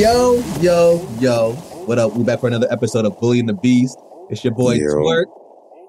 Yo, 0.00 0.42
yo, 0.62 1.06
yo. 1.20 1.52
What 1.84 1.98
up? 1.98 2.16
We're 2.16 2.24
back 2.24 2.40
for 2.40 2.46
another 2.46 2.66
episode 2.70 3.04
of 3.04 3.20
Bully 3.20 3.38
and 3.38 3.46
the 3.46 3.52
Beast. 3.52 3.98
It's 4.30 4.42
your 4.42 4.54
boy 4.54 4.76
Yo. 4.76 4.86
Twerk, 4.86 5.26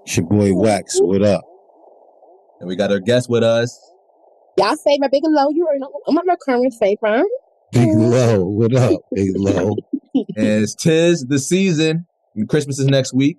It's 0.03 0.17
your 0.17 0.26
boy 0.26 0.53
Wax. 0.53 0.99
What 0.99 1.21
up? 1.21 1.46
and 2.60 2.67
we 2.67 2.76
got 2.76 2.92
our 2.92 2.99
guest 2.99 3.29
with 3.29 3.42
us. 3.42 3.79
Y'all 4.58 4.76
favorite 4.76 5.13
Big 5.13 5.24
and 5.24 5.33
Low. 5.33 5.47
You 5.51 5.63
already 5.65 5.79
know. 5.79 5.94
I'm 6.10 6.15
my 6.26 6.35
current 6.35 6.74
favorite. 6.74 7.26
Big 7.71 7.87
Lo. 7.87 8.44
What 8.44 8.76
up? 8.76 8.99
Big 9.15 9.31
Lo. 9.35 9.78
And 10.13 10.62
it's 10.62 10.75
tis 10.75 11.25
the 11.25 11.39
season. 11.39 12.05
Christmas 12.49 12.79
is 12.79 12.87
next 12.87 13.13
week. 13.13 13.37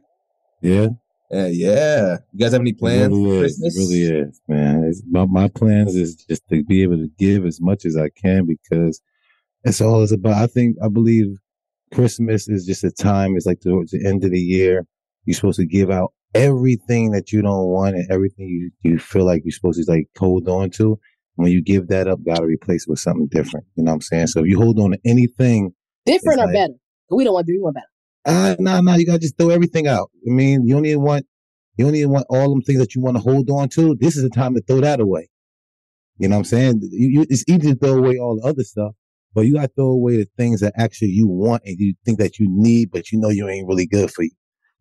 Yeah. 0.62 0.86
Uh, 1.30 1.50
yeah. 1.52 2.16
You 2.32 2.39
guys 2.39 2.52
have 2.52 2.62
any 2.62 2.73
plans 2.73 3.12
really 3.12 3.41
for 3.41 3.45
is. 3.45 3.59
Christmas? 3.59 3.77
It 3.77 3.79
really 3.79 4.20
is, 4.23 4.41
man. 4.48 4.84
It's, 4.84 5.02
my, 5.07 5.27
my 5.27 5.48
plans 5.48 5.95
is 5.95 6.16
just 6.16 6.48
to 6.48 6.64
be 6.64 6.82
able 6.82 6.96
to 6.96 7.11
give 7.18 7.45
as 7.45 7.61
much 7.61 7.84
as 7.84 7.95
I 7.95 8.09
can 8.09 8.46
because 8.46 9.02
that's 9.65 9.80
all 9.80 10.02
it's 10.02 10.12
about. 10.12 10.34
I 10.43 10.47
think, 10.47 10.77
I 10.83 10.89
believe 10.89 11.27
Christmas 11.93 12.48
is 12.48 12.65
just 12.66 12.84
a 12.84 12.91
time. 12.91 13.37
It's 13.37 13.47
like 13.47 13.61
towards 13.61 13.93
the 13.93 14.05
end 14.07 14.25
of 14.25 14.30
the 14.30 14.41
year. 14.41 14.87
You're 15.25 15.34
supposed 15.34 15.61
to 15.61 15.66
give 15.66 15.91
out 15.91 16.12
everything 16.34 17.12
that 17.12 17.30
you 17.33 17.43
don't 17.43 17.67
want 17.67 17.95
and 17.95 18.11
everything 18.11 18.48
you, 18.48 18.70
you 18.83 18.98
feel 18.98 19.25
like 19.25 19.43
you're 19.45 19.53
supposed 19.53 19.84
to 19.84 19.91
like 19.91 20.09
hold 20.19 20.48
on 20.48 20.70
to. 20.70 20.98
When 21.37 21.51
you 21.51 21.62
give 21.62 21.89
that 21.89 22.09
up, 22.09 22.20
gotta 22.25 22.45
replace 22.45 22.83
it 22.83 22.91
with 22.91 22.98
something 22.98 23.29
different. 23.30 23.67
You 23.77 23.84
know 23.84 23.93
what 23.93 23.97
I'm 23.97 24.01
saying? 24.03 24.27
So 24.29 24.41
if 24.41 24.47
you 24.48 24.59
hold 24.59 24.79
on 24.79 24.91
to 24.93 24.98
anything, 25.05 25.73
Different 26.05 26.41
or 26.41 26.47
like- 26.47 26.55
better? 26.55 26.75
We 27.11 27.25
don't 27.25 27.34
want 27.34 27.47
to 27.47 27.53
do 27.53 27.62
one 27.62 27.75
better. 27.75 27.87
Uh, 28.25 28.56
no, 28.59 28.81
no, 28.81 28.95
you 28.95 29.05
gotta 29.06 29.19
just 29.19 29.37
throw 29.37 29.51
everything 29.51 29.87
out. 29.87 30.11
I 30.27 30.31
mean, 30.31 30.67
you 30.67 30.75
don't 30.75 30.87
even 30.87 31.03
want, 31.03 31.27
you 31.77 31.84
don't 31.84 31.95
even 31.95 32.11
want 32.11 32.27
all 32.31 32.48
them 32.51 32.62
things 32.62 32.79
that 32.79 32.95
you 32.95 33.03
want 33.03 33.17
to 33.17 33.23
hold 33.23 33.51
on 33.51 33.69
to. 33.70 33.97
This 33.97 34.17
is 34.17 34.23
the 34.23 34.31
time 34.31 34.55
to 34.55 34.62
throw 34.62 34.81
that 34.81 35.01
away. 35.01 35.29
You 36.19 36.29
know 36.29 36.37
what 36.37 36.41
I'm 36.41 36.45
saying? 36.45 36.81
You, 36.92 37.09
you, 37.20 37.27
it's 37.29 37.45
easy 37.48 37.73
to 37.73 37.75
throw 37.75 37.98
away 37.98 38.19
all 38.19 38.37
the 38.41 38.47
other 38.48 38.62
stuff, 38.62 38.92
but 39.34 39.42
you 39.42 39.54
gotta 39.54 39.68
throw 39.68 39.86
away 39.86 40.16
the 40.16 40.28
things 40.36 40.60
that 40.60 40.72
actually 40.77 41.08
you 41.08 41.27
want 41.27 41.62
and 41.64 41.77
you 41.78 41.94
think 42.05 42.19
that 42.19 42.38
you 42.38 42.47
need, 42.48 42.91
but 42.91 43.11
you 43.11 43.19
know 43.19 43.28
you 43.28 43.48
ain't 43.48 43.69
really 43.69 43.86
good 43.86 44.11
for 44.11 44.22
you. 44.22 44.30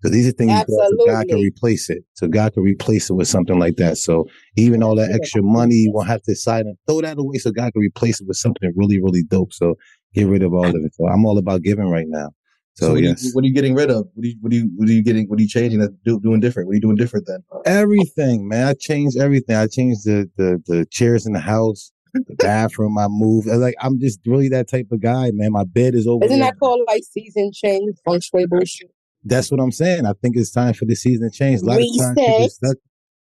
So 0.04 0.10
these 0.10 0.28
are 0.28 0.32
things 0.32 0.52
you 0.52 0.64
throw 0.66 0.90
so 0.90 1.06
God 1.06 1.28
can 1.28 1.40
replace 1.40 1.90
it. 1.90 2.04
So 2.14 2.28
God 2.28 2.54
can 2.54 2.64
replace 2.64 3.10
it 3.10 3.14
with 3.14 3.28
something 3.28 3.60
like 3.60 3.76
that. 3.76 3.98
So 3.98 4.26
even 4.58 4.82
all 4.82 4.96
that 4.96 5.12
extra 5.12 5.44
money, 5.44 5.76
you 5.76 5.92
won't 5.94 6.08
have 6.08 6.24
to 6.24 6.32
decide 6.32 6.66
and 6.66 6.76
throw 6.88 7.02
that 7.02 7.20
away 7.20 7.38
so 7.38 7.52
God 7.52 7.72
can 7.72 7.82
replace 7.82 8.20
it 8.20 8.28
with 8.28 8.38
something 8.38 8.72
really, 8.76 9.00
really 9.00 9.24
dope. 9.24 9.54
So 9.54 9.76
get 10.16 10.28
rid 10.28 10.42
of 10.42 10.54
all 10.54 10.66
of 10.66 10.76
it. 10.76 10.96
So 10.96 11.08
I'm 11.08 11.26
all 11.26 11.38
about 11.38 11.62
giving 11.62 11.88
right 11.88 12.08
now. 12.08 12.30
So, 12.76 12.88
So, 12.88 12.94
what, 12.94 13.04
yes. 13.04 13.22
are 13.22 13.26
you, 13.26 13.32
what 13.34 13.44
are 13.44 13.48
you 13.48 13.54
getting 13.54 13.76
rid 13.76 13.92
of? 13.92 14.08
What 14.16 14.24
are 14.24 14.28
you, 14.28 14.36
what 14.42 14.52
are 14.52 14.56
you, 14.56 14.72
what 14.76 14.90
are 14.90 14.92
you 14.92 15.04
getting? 15.04 15.28
What 15.28 15.40
are 15.40 15.42
you 15.44 15.48
changing? 15.48 15.80
That's 15.80 15.94
do, 16.06 16.20
doing 16.20 16.40
different. 16.40 16.68
What 16.68 16.72
are 16.72 16.76
you 16.76 16.82
doing 16.82 16.96
different 16.96 17.28
then? 17.28 17.44
everything, 17.66 18.48
man. 18.48 18.68
I 18.68 18.74
changed 18.74 19.18
everything. 19.18 19.56
I 19.56 19.68
changed 19.68 20.06
the 20.06 20.30
the, 20.38 20.62
the 20.66 20.86
chairs 20.90 21.26
in 21.26 21.34
the 21.34 21.40
house, 21.40 21.92
the 22.14 22.36
bathroom. 22.38 22.98
I 22.98 23.08
move. 23.08 23.46
Like 23.46 23.76
I'm 23.80 24.00
just 24.00 24.20
really 24.26 24.50
that 24.50 24.70
type 24.70 24.88
of 24.92 25.02
guy, 25.02 25.32
man. 25.32 25.52
My 25.52 25.64
bed 25.64 25.96
is 25.96 26.08
over. 26.08 26.26
Isn't 26.26 26.40
there. 26.40 26.52
that 26.52 26.60
called 26.60 26.82
like 26.88 27.04
season 27.04 27.52
change, 27.54 27.96
feng 28.06 28.20
shui 28.20 28.46
bullshit? 28.48 28.92
That's 29.24 29.52
what 29.52 29.60
I'm 29.60 29.72
saying. 29.72 30.06
I 30.06 30.14
think 30.22 30.36
it's 30.36 30.52
time 30.52 30.74
for 30.74 30.86
the 30.86 30.96
season 30.96 31.30
to 31.30 31.36
change. 31.38 31.62
A 31.62 31.66
lot 31.66 31.80
of 31.82 31.88
times 31.98 32.18
people 32.20 32.50
stuck. 32.50 32.78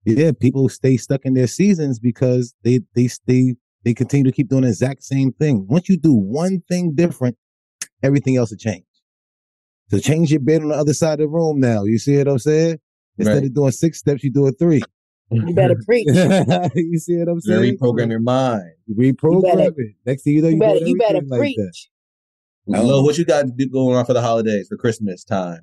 Yeah, 0.05 0.31
people 0.39 0.69
stay 0.69 0.95
stuck 0.95 1.25
in 1.25 1.33
their 1.33 1.47
seasons 1.47 1.99
because 1.99 2.53
they 2.63 2.81
they 2.95 3.07
stay 3.07 3.55
they 3.83 3.93
continue 3.93 4.23
to 4.25 4.35
keep 4.35 4.47
doing 4.49 4.61
the 4.63 4.69
exact 4.69 5.03
same 5.03 5.31
thing. 5.33 5.65
Once 5.67 5.89
you 5.89 5.97
do 5.97 6.13
one 6.13 6.61
thing 6.69 6.93
different, 6.93 7.37
everything 8.03 8.37
else 8.37 8.51
will 8.51 8.57
change. 8.57 8.85
So 9.89 9.99
change 9.99 10.31
your 10.31 10.39
bed 10.41 10.61
on 10.61 10.69
the 10.69 10.75
other 10.75 10.93
side 10.93 11.13
of 11.13 11.19
the 11.19 11.27
room 11.27 11.59
now. 11.59 11.83
You 11.83 11.97
see 11.97 12.17
what 12.17 12.27
I'm 12.27 12.39
saying? 12.39 12.79
Instead 13.17 13.33
Right. 13.35 13.43
of 13.45 13.53
doing 13.53 13.71
six 13.71 13.99
steps, 13.99 14.23
you 14.23 14.31
do 14.31 14.45
a 14.47 14.51
three. 14.51 14.81
You 15.31 15.53
better 15.53 15.75
preach. 15.85 16.07
you 16.07 16.97
see 16.99 17.17
what 17.17 17.27
I'm 17.27 17.35
You 17.35 17.41
saying? 17.41 17.77
reprogram 17.77 18.09
your 18.09 18.19
mind. 18.19 18.71
You 18.85 18.95
reprogram 18.95 19.41
better- 19.57 19.73
it. 19.81 19.95
Next 20.05 20.23
thing 20.23 20.33
you 20.33 20.41
know, 20.41 20.47
you, 20.47 20.55
You 20.55 20.59
better, 20.59 20.79
you 20.85 20.97
better 20.97 21.21
like 21.25 21.39
preach. 21.39 21.55
that. 21.57 22.83
Lo, 22.83 23.01
what 23.03 23.17
you 23.17 23.25
got 23.25 23.45
to 23.45 23.51
do 23.51 23.69
going 23.69 23.95
on 23.97 24.05
for 24.05 24.13
the 24.13 24.21
holidays 24.21 24.67
for 24.67 24.75
Christmas 24.77 25.23
time? 25.23 25.61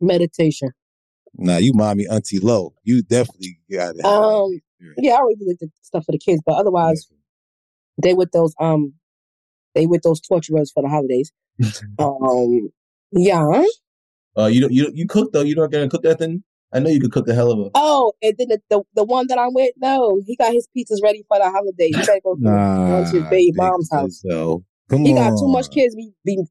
Meditation. 0.00 0.70
Nah, 1.34 1.56
you 1.58 1.72
mommy 1.74 2.06
auntie 2.08 2.38
low. 2.38 2.74
You 2.82 3.02
definitely 3.02 3.58
got 3.70 3.96
it. 3.96 4.04
Um, 4.04 4.60
Yeah, 4.98 5.12
I 5.14 5.16
already 5.18 5.36
did 5.44 5.58
the 5.60 5.70
stuff 5.82 6.04
for 6.04 6.12
the 6.12 6.18
kids, 6.18 6.42
but 6.44 6.54
otherwise, 6.56 7.08
they 8.02 8.14
with 8.14 8.32
those 8.32 8.54
um, 8.58 8.94
they 9.74 9.86
with 9.86 10.02
those 10.02 10.20
torturers 10.20 10.70
for 10.72 10.82
the 10.82 10.88
holidays. 10.88 11.32
um, 11.98 12.70
yeah. 13.12 13.64
Uh, 14.36 14.46
you 14.46 14.60
don't, 14.62 14.72
you 14.72 14.90
you 14.94 15.06
cook 15.06 15.32
though. 15.32 15.42
You 15.42 15.54
don't 15.54 15.70
gonna 15.70 15.88
cook 15.88 16.02
that 16.02 16.18
thing? 16.18 16.42
I 16.72 16.78
know 16.80 16.90
you 16.90 17.00
could 17.00 17.12
cook 17.12 17.26
the 17.26 17.34
hell 17.34 17.50
of 17.50 17.58
a. 17.58 17.70
Oh, 17.74 18.12
and 18.22 18.34
then 18.38 18.48
the, 18.48 18.60
the 18.70 18.82
the 18.94 19.04
one 19.04 19.26
that 19.28 19.38
I'm 19.38 19.52
with, 19.52 19.72
no, 19.76 20.20
he 20.26 20.36
got 20.36 20.52
his 20.52 20.66
pizzas 20.76 21.02
ready 21.02 21.22
for 21.28 21.38
the 21.38 21.50
holidays. 21.50 21.96
He 21.96 22.00
better 22.06 22.20
go 22.24 22.34
to, 22.34 22.40
Nah, 22.40 23.04
to 23.04 23.16
his 23.16 23.24
baby 23.30 23.52
mom's 23.54 23.90
house. 23.90 24.20
So 24.26 24.64
come 24.88 25.04
He 25.04 25.10
on. 25.10 25.16
got 25.16 25.38
too 25.38 25.48
much 25.48 25.70
kids. 25.70 25.94
Be, 25.94 26.12
be 26.24 26.42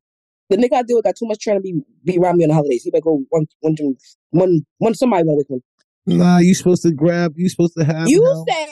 the 0.50 0.58
nigga 0.58 0.74
I 0.74 0.84
deal 0.84 0.98
with 0.98 1.06
got 1.06 1.16
too 1.16 1.26
much 1.28 1.40
trying 1.40 1.58
to 1.58 1.62
be 1.62 1.82
be 2.04 2.18
around 2.18 2.38
me 2.38 2.44
on 2.46 2.50
the 2.50 2.54
holidays. 2.56 2.84
He 2.84 2.92
better 2.92 3.02
go 3.02 3.24
one 3.30 3.48
one 3.62 3.76
one 4.32 4.66
one, 4.78 4.94
somebody 4.94 5.24
went 5.26 5.38
with 5.38 5.50
him. 5.50 5.62
Nah, 6.06 6.40
you 6.40 6.54
supposed 6.54 6.84
to 6.84 6.92
grab. 6.92 7.34
You 7.36 7.50
supposed 7.50 7.76
to 7.78 7.84
have. 7.84 8.08
You 8.08 8.24
help. 8.34 8.50
say 8.50 8.68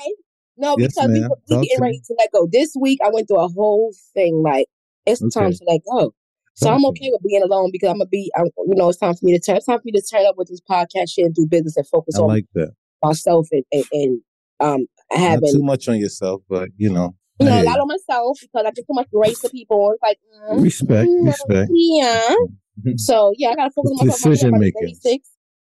no 0.58 0.76
Yes, 0.78 0.94
because 0.94 1.10
we, 1.14 1.56
we 1.56 1.68
getting 1.68 1.82
ready 1.82 1.98
me. 1.98 2.02
to 2.08 2.16
let 2.20 2.32
go. 2.32 2.48
This 2.52 2.76
week 2.80 3.00
I 3.04 3.10
went 3.12 3.28
through 3.28 3.40
a 3.40 3.48
whole 3.48 3.94
thing 4.14 4.44
like 4.44 4.68
it's 5.06 5.22
time 5.34 5.52
to 5.54 5.64
let 5.68 5.82
go. 5.90 6.14
So 6.60 6.70
I'm 6.74 6.86
okay 6.88 7.10
with 7.12 7.22
being 7.26 7.42
alone 7.44 7.70
because 7.72 7.90
I'm 7.90 7.98
gonna 7.98 8.08
be. 8.10 8.32
I'm, 8.38 8.46
you 8.68 8.76
know, 8.76 8.90
it's 8.90 8.98
time 9.00 9.14
for 9.16 9.26
me 9.26 9.34
to 9.34 9.40
turn. 9.40 9.58
It's 9.58 9.66
time 9.66 9.78
for 9.80 9.84
me 9.86 9.94
to 9.94 10.02
turn 10.02 10.26
up 10.26 10.36
with 10.38 10.50
this 10.50 10.62
podcast 10.70 11.12
shit 11.12 11.26
and 11.26 11.34
do 11.36 11.48
business 11.48 11.78
and 11.78 11.88
focus 11.88 12.16
I 12.18 12.22
on 12.22 12.28
like 12.28 12.46
that. 12.56 12.72
myself 13.04 13.48
and, 13.52 13.64
and, 13.72 13.86
and 13.94 14.22
um 14.60 14.86
Not 15.12 15.20
having 15.20 15.52
too 15.54 15.64
much 15.64 15.88
on 15.88 15.98
yourself, 15.98 16.42
but 16.50 16.70
you 16.78 16.92
know. 16.92 17.16
you 17.40 17.46
know, 17.48 17.62
a 17.62 17.64
lot 17.64 17.80
on 17.80 17.88
myself 17.88 18.40
because 18.42 18.66
I 18.68 18.72
get 18.72 18.86
so 18.88 18.94
much 18.94 19.08
grace 19.14 19.40
to 19.42 19.50
people. 19.50 19.94
It's 19.94 20.02
like, 20.04 20.20
mm, 20.52 20.62
respect, 20.64 21.10
mm, 21.10 21.26
respect. 21.28 21.72
yeah. 21.74 22.36
So 22.96 23.34
yeah, 23.38 23.50
I 23.50 23.56
gotta 23.56 23.72
focus 23.72 23.92
on 24.00 24.08
myself. 24.08 24.22
Decision 24.34 24.58
making. 24.58 24.96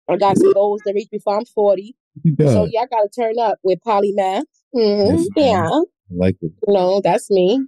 I 0.10 0.18
got 0.18 0.38
some 0.38 0.52
goals 0.54 0.82
to 0.86 0.94
reach 0.94 1.10
before 1.12 1.38
I'm 1.38 1.46
40. 1.46 1.96
Yeah, 2.24 2.48
So 2.48 2.66
yeah, 2.72 2.82
I 2.82 2.86
gotta 2.88 3.10
turn 3.16 3.34
up 3.40 3.60
with 3.64 3.80
polymath. 3.86 4.44
Mm, 4.76 5.18
Yes, 5.18 5.28
yeah. 5.36 5.70
I 5.70 5.82
like 6.10 6.38
it. 6.42 6.52
you 6.68 6.74
know, 6.74 7.02
that's 7.02 7.30
me. 7.32 7.66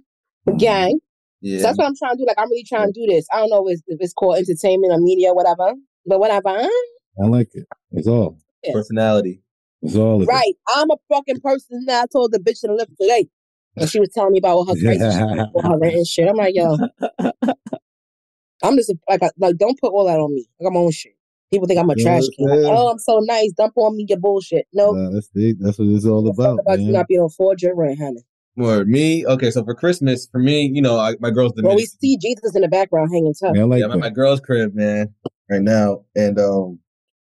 Gang. 0.58 0.98
Yeah. 1.46 1.58
So 1.58 1.62
that's 1.68 1.78
what 1.78 1.86
I'm 1.86 1.96
trying 1.96 2.16
to 2.16 2.18
do. 2.18 2.26
Like 2.26 2.38
I'm 2.38 2.50
really 2.50 2.64
trying 2.64 2.92
to 2.92 3.00
do 3.00 3.06
this. 3.06 3.26
I 3.32 3.38
don't 3.38 3.50
know 3.50 3.66
if 3.68 3.74
it's, 3.74 3.82
if 3.86 3.98
it's 4.00 4.12
called 4.12 4.36
entertainment 4.36 4.92
or 4.92 4.98
media, 4.98 5.32
whatever. 5.32 5.74
But 6.04 6.18
whatever. 6.18 6.48
I 6.50 7.26
like 7.26 7.50
it. 7.54 7.66
It's 7.92 8.08
all. 8.08 8.38
Personality. 8.72 9.42
It's 9.82 9.94
all. 9.94 10.16
Of 10.16 10.22
it. 10.22 10.28
Right. 10.28 10.54
I'm 10.74 10.90
a 10.90 10.96
fucking 11.08 11.40
person 11.40 11.84
that 11.86 12.02
I 12.02 12.06
told 12.12 12.32
the 12.32 12.38
bitch 12.38 12.64
in 12.64 12.70
the 12.70 12.76
lift 12.76 12.90
today. 13.00 13.28
And 13.76 13.88
she 13.88 14.00
was 14.00 14.08
telling 14.08 14.32
me 14.32 14.38
about 14.38 14.56
all 14.56 14.64
her 14.66 14.72
crazy 14.72 14.98
shit, 14.98 15.38
her 15.62 15.78
and 15.82 16.06
shit. 16.06 16.28
I'm 16.28 16.36
like, 16.36 16.54
yo, 16.54 16.76
I'm 18.62 18.76
just 18.76 18.92
like, 19.08 19.22
I- 19.22 19.30
like, 19.38 19.56
don't 19.56 19.78
put 19.78 19.92
all 19.92 20.06
that 20.06 20.18
on 20.18 20.34
me. 20.34 20.46
I 20.60 20.64
got 20.64 20.72
my 20.72 20.80
own 20.80 20.90
shit. 20.90 21.12
People 21.52 21.68
think 21.68 21.78
I'm 21.78 21.90
a 21.90 21.94
You 21.94 22.02
trash 22.02 22.22
I'm 22.22 22.48
can. 22.48 22.48
Like, 22.48 22.72
oh, 22.72 22.90
I'm 22.90 22.98
so 22.98 23.20
nice. 23.20 23.52
Dump 23.52 23.74
on 23.76 23.96
me 23.96 24.06
your 24.08 24.18
bullshit. 24.18 24.66
No, 24.72 24.92
Nah, 24.94 25.10
that's 25.10 25.28
it. 25.34 25.58
That's 25.60 25.78
what 25.78 25.88
it's 25.88 26.06
all 26.06 26.24
Fuck 26.26 26.34
about, 26.34 26.58
about 26.60 26.80
you 26.80 26.92
not 26.92 27.06
being 27.06 27.20
on 27.20 27.26
afford 27.26 27.62
your 27.62 27.76
rent, 27.76 27.98
honey. 28.00 28.24
Or 28.58 28.84
me? 28.84 29.26
Okay, 29.26 29.50
so 29.50 29.62
for 29.64 29.74
Christmas, 29.74 30.26
for 30.32 30.38
me, 30.38 30.70
you 30.72 30.80
know, 30.80 30.98
I, 30.98 31.14
my 31.20 31.30
girl's 31.30 31.52
the 31.52 31.62
Well, 31.62 31.76
we 31.76 31.84
see 31.86 32.16
Jesus 32.16 32.54
in 32.54 32.62
the 32.62 32.68
background 32.68 33.10
hanging 33.12 33.34
tough. 33.34 33.54
Yeah, 33.54 33.62
I 33.62 33.64
like 33.64 33.80
yeah, 33.80 33.86
I'm 33.86 33.92
at 33.92 33.98
my 33.98 34.10
girl's 34.10 34.40
crib, 34.40 34.74
man, 34.74 35.14
right 35.50 35.60
now, 35.60 36.04
and 36.14 36.38
um, 36.38 36.78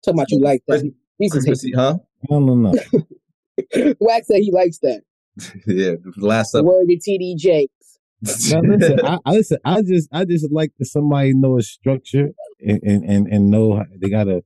Talking 0.04 0.20
about 0.20 0.32
you 0.32 0.40
like 0.40 0.64
that. 0.68 0.92
Jesus 1.22 1.44
Christmas, 1.46 1.64
hates 1.64 1.76
huh? 1.78 1.98
I 2.24 2.26
don't 2.30 2.62
know. 2.64 2.74
it. 3.72 3.98
Wax 4.00 4.28
said 4.28 4.40
he 4.40 4.52
likes 4.52 4.80
that. 4.80 5.04
yeah, 5.68 5.92
the 6.04 6.14
last 6.18 6.54
up. 6.56 6.66
Word 6.66 6.88
to 6.90 6.98
TD 6.98 7.38
Jakes. 7.38 7.72
Now, 8.52 8.62
listen, 8.62 9.00
I, 9.06 9.18
I 9.26 9.32
listen. 9.32 9.58
I 9.64 9.82
just, 9.82 10.10
I 10.12 10.26
just 10.26 10.52
like 10.52 10.72
that 10.80 10.86
somebody 10.86 11.34
know 11.34 11.58
a 11.58 11.62
structure 11.64 12.30
and 12.60 12.80
and 12.84 13.04
and, 13.06 13.28
and 13.28 13.50
know 13.50 13.78
how- 13.78 13.86
they 14.00 14.10
got 14.10 14.28
a 14.28 14.44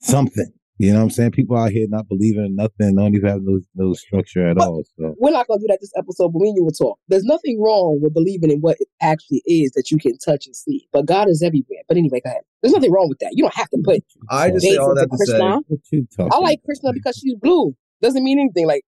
something. 0.00 0.52
You 0.80 0.92
know 0.92 1.00
what 1.00 1.04
I'm 1.04 1.10
saying? 1.10 1.32
People 1.32 1.58
out 1.58 1.72
here 1.72 1.86
not 1.90 2.08
believing 2.08 2.46
in 2.46 2.56
nothing, 2.56 2.96
don't 2.96 3.14
even 3.14 3.28
have 3.28 3.42
no 3.42 3.60
no 3.74 3.92
structure 3.92 4.48
at 4.48 4.56
But- 4.56 4.66
all. 4.66 4.82
So 4.98 5.14
We're 5.18 5.30
not 5.30 5.46
gonna 5.46 5.60
do 5.60 5.66
that 5.68 5.76
this 5.78 5.92
episode, 5.94 6.32
but 6.32 6.40
and 6.40 6.56
you 6.56 6.64
will 6.64 6.70
talk. 6.70 6.98
There's 7.06 7.24
nothing 7.24 7.60
wrong 7.60 8.00
with 8.00 8.14
believing 8.14 8.50
in 8.50 8.60
what 8.60 8.78
it 8.80 8.88
actually 9.02 9.42
is 9.44 9.72
that 9.72 9.90
you 9.90 9.98
can 9.98 10.16
touch 10.16 10.46
and 10.46 10.56
see. 10.56 10.88
But 10.90 11.04
God 11.04 11.28
is 11.28 11.42
everywhere. 11.42 11.82
But 11.86 11.98
anyway, 11.98 12.22
go 12.24 12.30
ahead. 12.30 12.44
There's 12.62 12.72
nothing 12.72 12.90
wrong 12.90 13.10
with 13.10 13.18
that. 13.18 13.32
You 13.34 13.42
don't 13.44 13.54
have 13.56 13.68
to 13.68 13.78
put 13.84 14.02
I 14.30 14.52
just 14.52 14.64
say 14.64 14.76
all 14.76 14.94
that 14.94 15.10
to 15.10 15.98
say. 15.98 16.18
I 16.32 16.38
like 16.38 16.62
Krishna 16.64 16.94
because 16.94 17.18
she's 17.22 17.34
blue. 17.34 17.76
Doesn't 18.00 18.24
mean 18.24 18.38
anything. 18.38 18.66
Like, 18.66 18.84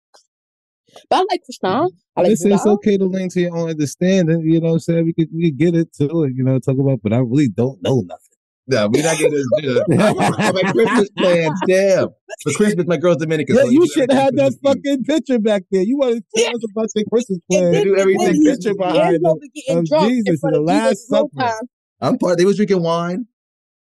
but 1.10 1.16
I 1.16 1.26
like 1.32 1.42
Krishna. 1.44 1.70
Mm-hmm. 1.70 1.88
I 2.18 2.22
like 2.22 2.30
Listen, 2.30 2.52
it's 2.52 2.68
okay 2.68 2.98
to 2.98 3.06
lean 3.06 3.30
to 3.30 3.42
your 3.42 3.58
own 3.58 3.72
understanding. 3.72 4.42
You 4.42 4.62
know 4.62 4.68
what 4.68 4.74
I'm 4.74 4.80
saying? 4.80 5.06
We 5.06 5.14
could 5.14 5.30
we 5.34 5.50
could 5.50 5.58
get 5.58 5.74
it 5.74 5.92
to 5.94 6.26
it. 6.26 6.34
You 6.36 6.44
know, 6.44 6.60
talk 6.60 6.78
about. 6.78 7.00
But 7.02 7.14
I 7.14 7.18
really 7.18 7.50
don't 7.50 7.82
know 7.82 8.02
nothing. 8.02 8.29
No, 8.70 8.88
we're 8.88 9.04
not 9.04 9.18
gonna 9.18 9.30
do 9.62 9.74
that. 9.74 10.54
my 10.54 10.72
Christmas 10.72 11.10
plans, 11.18 11.60
damn. 11.68 12.10
For 12.44 12.54
Christmas, 12.54 12.86
my 12.88 12.98
girl's 12.98 13.18
Dominican. 13.18 13.56
Yeah, 13.56 13.64
so 13.64 13.70
you 13.70 13.82
do 13.82 13.88
should 13.88 14.12
have 14.12 14.34
everything 14.34 14.36
that 14.38 14.54
for 14.62 14.70
me. 14.76 14.76
fucking 14.76 15.04
picture 15.06 15.40
back 15.40 15.64
there. 15.72 15.82
You 15.82 15.98
wanted 15.98 16.24
to 16.36 16.42
tell 16.44 16.56
us 16.56 16.62
about 16.72 16.88
your 16.96 17.06
Christmas 17.12 17.40
And 17.50 17.72
plan. 17.74 17.84
do 17.84 17.96
everything 17.98 18.44
picture 18.44 18.74
behind 18.76 18.98
Angelo 19.16 19.40
them 19.68 19.78
of 19.80 19.86
Jesus 19.86 20.44
in 20.44 20.52
the 20.52 20.62
Last 20.62 21.08
Supper. 21.08 21.52
I'm 22.00 22.18
part. 22.18 22.38
They 22.38 22.46
was 22.46 22.56
drinking 22.58 22.84
wine. 22.84 23.26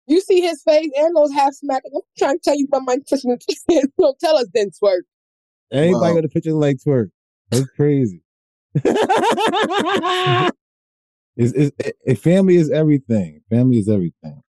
You 0.06 0.20
see 0.20 0.40
his 0.40 0.62
face, 0.62 0.90
Angelo's 0.99 1.32
half 1.32 1.52
smacking. 1.55 1.90
I'm 1.94 2.00
trying 2.19 2.38
to 2.38 2.40
tell 2.43 2.56
you 2.56 2.66
about 2.66 2.82
my 2.84 2.96
Christmas. 3.08 3.44
plans. 3.69 3.87
Don't 3.99 4.19
tell 4.20 4.37
us 4.37 4.46
then, 4.55 4.70
twerk. 4.82 5.00
Everybody 5.73 6.12
Wow. 6.12 6.14
got 6.14 6.25
a 6.25 6.28
picture 6.28 6.52
like 6.52 6.76
twerk. 6.87 7.11
That's 7.50 7.66
crazy. 7.76 8.23
It's, 11.37 11.52
it's, 11.52 11.73
it, 11.78 11.96
it- 12.05 12.19
family 12.19 12.56
is 12.56 12.70
everything. 12.70 13.40
Family 13.50 13.78
is 13.78 13.88
everything. 13.88 14.43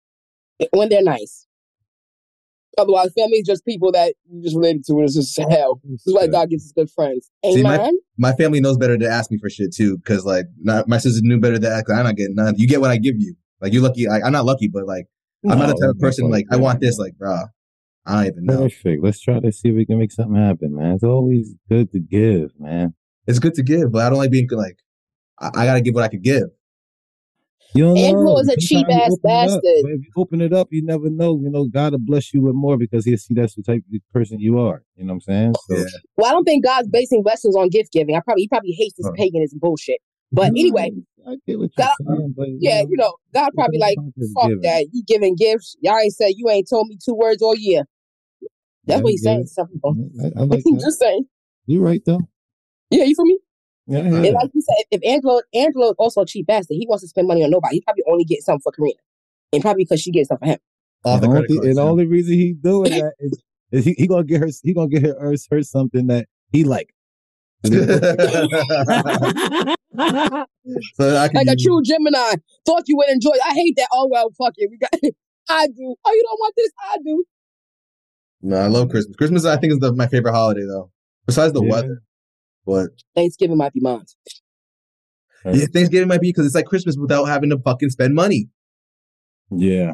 When 0.72 0.90
they're 0.90 1.04
nice. 1.04 1.48
Otherwise, 2.78 3.12
family 3.18 3.38
is 3.38 3.46
just 3.48 3.66
people 3.66 3.92
that 3.92 4.14
you 4.32 4.42
just 4.42 4.56
related 4.56 4.86
to, 4.86 4.94
and 4.94 5.04
it's 5.04 5.16
just 5.16 5.38
hell. 5.50 5.82
This 5.84 6.08
is 6.08 6.14
why 6.14 6.28
God 6.28 6.50
gets 6.50 6.64
his 6.64 6.72
good 6.72 6.90
friends. 6.90 7.30
See, 7.44 7.62
my- 7.64 7.76
Amen. 7.76 7.98
My 8.18 8.34
family 8.34 8.62
knows 8.62 8.78
better 8.78 8.98
to 8.98 9.08
ask 9.10 9.32
me 9.32 9.38
for 9.40 9.50
shit 9.50 9.74
too, 9.74 9.98
because 9.98 10.26
like 10.26 10.46
not, 10.62 10.88
my 10.88 10.98
sister 11.00 11.20
knew 11.24 11.40
better 11.40 11.58
to 11.60 11.68
ask. 11.70 11.90
I'm 11.90 12.04
not 12.06 12.16
getting 12.16 12.36
none. 12.36 12.54
You 12.58 12.68
get 12.68 12.80
what 12.82 12.92
I 12.92 12.98
give 12.98 13.16
you. 13.18 13.36
Like 13.60 13.74
you're 13.74 13.82
lucky. 13.84 14.08
Like, 14.08 14.24
I'm 14.24 14.32
not 14.32 14.46
lucky, 14.46 14.68
but 14.68 14.86
like 14.86 15.06
I'm 15.50 15.58
not 15.58 15.68
the 15.68 15.74
type 15.82 15.90
of 15.96 16.00
person 16.00 16.30
like 16.30 16.46
I 16.52 16.56
want 16.58 16.80
this. 16.82 16.98
Like, 17.00 17.14
bruh, 17.22 17.48
I 18.06 18.14
don't 18.16 18.26
even 18.34 18.46
know. 18.46 18.62
Perfect. 18.64 19.04
Let's 19.04 19.20
try 19.20 19.40
to 19.40 19.52
see 19.52 19.70
if 19.70 19.76
we 19.76 19.86
can 19.86 19.98
make 20.00 20.12
something 20.12 20.36
happen, 20.36 20.76
man. 20.76 20.94
It's 20.94 21.04
always 21.04 21.56
good 21.68 21.92
to 21.94 22.00
give, 22.00 22.52
man. 22.60 22.94
It's 23.28 23.40
good 23.40 23.56
to 23.56 23.64
give, 23.64 23.92
but 23.92 24.04
I 24.06 24.10
don't 24.10 24.18
like 24.20 24.32
being 24.32 24.48
like 24.52 24.78
I, 25.40 25.48
I 25.56 25.66
gotta 25.66 25.82
give 25.82 25.94
what 25.96 26.04
I 26.04 26.08
could 26.10 26.24
give. 26.24 26.44
You 27.74 27.84
don't 27.86 27.98
Angelo 27.98 28.34
know. 28.34 28.38
is 28.40 28.50
a 28.50 28.58
cheap 28.58 28.86
ass 28.92 29.12
open 29.12 29.32
it 29.32 29.34
up, 29.50 29.62
bastard. 29.64 29.64
if 29.86 30.02
you 30.02 30.12
open 30.18 30.42
it 30.42 30.54
up, 30.54 30.68
you 30.72 30.84
never 30.84 31.10
know. 31.10 31.40
You 31.42 31.50
know, 31.50 31.66
God 31.66 31.94
will 31.94 32.00
bless 32.00 32.34
you 32.34 32.42
with 32.42 32.54
more 32.56 32.78
because 32.78 33.06
He'll 33.06 33.18
see 33.18 33.34
that's 33.34 33.56
the 33.56 33.64
type 33.64 33.84
of 33.94 34.02
person 34.14 34.40
you 34.40 34.60
are. 34.60 34.84
You 34.96 35.06
know 35.06 35.14
what 35.14 35.16
I'm 35.16 35.22
saying? 35.22 35.54
So, 35.68 35.76
Yeah. 35.78 35.84
Well, 36.18 36.30
I 36.30 36.34
don't 36.34 36.44
think 36.44 36.66
God's 36.66 36.90
basing 36.90 37.24
blessings 37.24 37.56
on 37.56 37.70
gift 37.70 37.94
giving. 37.94 38.16
I 38.16 38.20
probably 38.20 38.44
he 38.44 38.48
probably 38.50 38.72
hates 38.72 38.96
this 38.98 39.06
Huh. 39.08 39.14
paganism 39.16 39.60
bullshit. 39.60 40.00
But 40.34 40.52
No, 40.54 40.60
anyway, 40.60 40.92
I 41.28 41.36
get 41.48 41.60
what 41.60 41.72
you're 41.78 41.86
God- 41.86 41.96
saying, 42.18 42.34
but 42.36 42.48
yeah, 42.60 42.82
you 42.82 42.98
know, 42.98 43.14
God 43.34 43.52
probably 43.56 43.78
like 43.80 43.98
fuck 44.36 44.50
giving. 44.50 44.62
that. 44.64 44.88
You 44.92 45.04
giving 45.06 45.36
gifts. 45.36 45.76
Y'all 45.82 45.98
ain't 45.98 46.14
said 46.14 46.32
you 46.36 46.50
ain't 46.50 46.70
told 46.70 46.88
me 46.88 46.98
two 47.04 47.14
words 47.14 47.42
all 47.42 47.56
year. 47.56 47.84
That's 48.86 49.00
Yeah, 49.00 49.04
what 49.04 49.12
he's 49.12 49.22
I 49.24 49.30
saying 49.30 49.40
it. 49.42 49.44
to 49.44 49.50
some 49.50 49.68
people. 49.68 49.96
I, 50.22 50.42
I 50.42 50.44
like. 50.44 50.64
Just 50.82 51.00
saying. 51.00 51.26
You're 51.68 51.84
right 51.84 52.02
though. 52.06 52.20
Yeah, 52.90 53.04
you 53.06 53.16
for 53.16 53.26
me? 53.26 53.40
Yeah, 53.88 54.00
I 54.00 54.02
And 54.02 54.34
like 54.34 54.52
you 54.54 54.62
said, 54.62 54.86
if 54.92 55.02
Angelo 55.06 55.42
Angelo 55.54 55.90
is 55.90 55.96
also 55.98 56.22
a 56.22 56.26
cheap 56.26 56.48
bastard, 56.48 56.78
he 56.78 56.86
wants 56.88 57.04
to 57.04 57.08
spend 57.08 57.28
money 57.28 57.44
on 57.44 57.50
nobody. 57.50 57.76
He 57.78 57.82
probably 57.82 58.04
only 58.10 58.24
get 58.24 58.44
something 58.44 58.62
for 58.62 58.72
Karina. 58.72 58.96
And 59.54 59.62
probably 59.62 59.84
because 59.84 60.00
she 60.02 60.12
gets 60.12 60.30
something 60.30 60.48
for 60.48 60.52
him. 60.54 60.60
All 61.04 61.16
the 61.18 61.22
the 61.22 61.28
only, 61.34 61.48
cards. 61.48 61.66
and 61.68 61.78
the 61.78 61.82
yeah. 61.82 61.90
only 61.90 62.06
reason 62.06 62.34
he 62.36 62.54
doing 62.54 62.92
that 62.92 63.14
is, 63.20 63.42
is 63.72 63.86
he, 63.86 63.94
he 63.98 64.08
gonna 64.08 64.24
get 64.24 64.40
her 64.42 64.50
he 64.64 64.74
gonna 64.74 64.88
get 64.88 65.02
her 65.04 65.16
her, 65.20 65.36
her 65.52 65.64
something 65.64 66.08
that 66.08 66.28
he 66.52 66.64
like. 66.64 66.94
so 67.66 67.74
I 71.16 71.30
Like 71.34 71.48
a 71.48 71.52
use- 71.54 71.64
true 71.64 71.82
Gemini. 71.84 72.36
Thought 72.66 72.84
you 72.88 72.96
would 72.98 73.10
enjoy. 73.10 73.32
I 73.46 73.54
hate 73.54 73.76
that. 73.78 73.88
Oh 73.94 74.08
well, 74.12 74.30
fuck 74.38 74.54
it. 74.58 74.70
We 74.70 74.78
got 74.78 74.92
I 75.50 75.68
do. 75.68 75.96
Oh, 76.06 76.14
you 76.14 76.24
don't 76.24 76.40
want 76.40 76.54
this? 76.56 76.72
I 76.92 76.98
do. 77.04 77.24
No, 78.44 78.58
I 78.58 78.68
love 78.68 78.90
Christmas. 78.90 79.16
Christmas, 79.18 79.46
I 79.46 79.58
think, 79.58 79.74
is 79.74 79.80
the, 79.80 79.94
my 79.94 80.08
favorite 80.08 80.34
holiday 80.34 80.66
though. 80.66 80.92
Besides 81.26 81.54
the 81.54 81.64
Yeah. 81.64 81.72
weather, 81.72 82.04
but 82.66 82.90
Thanksgiving 83.16 83.58
might 83.58 83.74
be 83.74 83.80
mine. 83.82 84.06
yeah, 85.46 85.66
Thanksgiving 85.74 86.08
might 86.08 86.22
be 86.22 86.30
because 86.30 86.46
it's 86.46 86.56
like 86.56 86.66
Christmas 86.66 86.96
without 86.98 87.26
having 87.26 87.50
to 87.50 87.58
fucking 87.60 87.90
spend 87.90 88.14
money. 88.16 88.50
Yeah. 89.50 89.94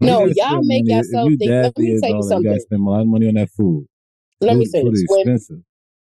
No, 0.00 0.24
You 0.24 0.34
gotta 0.34 0.54
y'all 0.56 0.62
make 0.64 0.84
money. 0.84 0.96
Yourself 0.96 1.30
you 1.30 1.36
think- 1.36 1.50
let 1.50 1.78
me 1.78 2.00
tell 2.00 2.10
you 2.10 2.16
all 2.16 2.22
that, 2.22 2.24
You 2.24 2.28
something. 2.28 2.50
gotta 2.50 2.60
spend 2.60 2.86
a 2.86 2.90
lot 2.90 3.00
of 3.02 3.06
money 3.06 3.28
on 3.28 3.34
that 3.34 3.50
food. 3.50 3.86
Let 4.40 4.56
me 4.56 4.64
say 4.64 4.82
food 4.82 4.92
this. 4.94 5.00
is 5.02 5.06
When 5.10 5.20
expensive. 5.20 5.62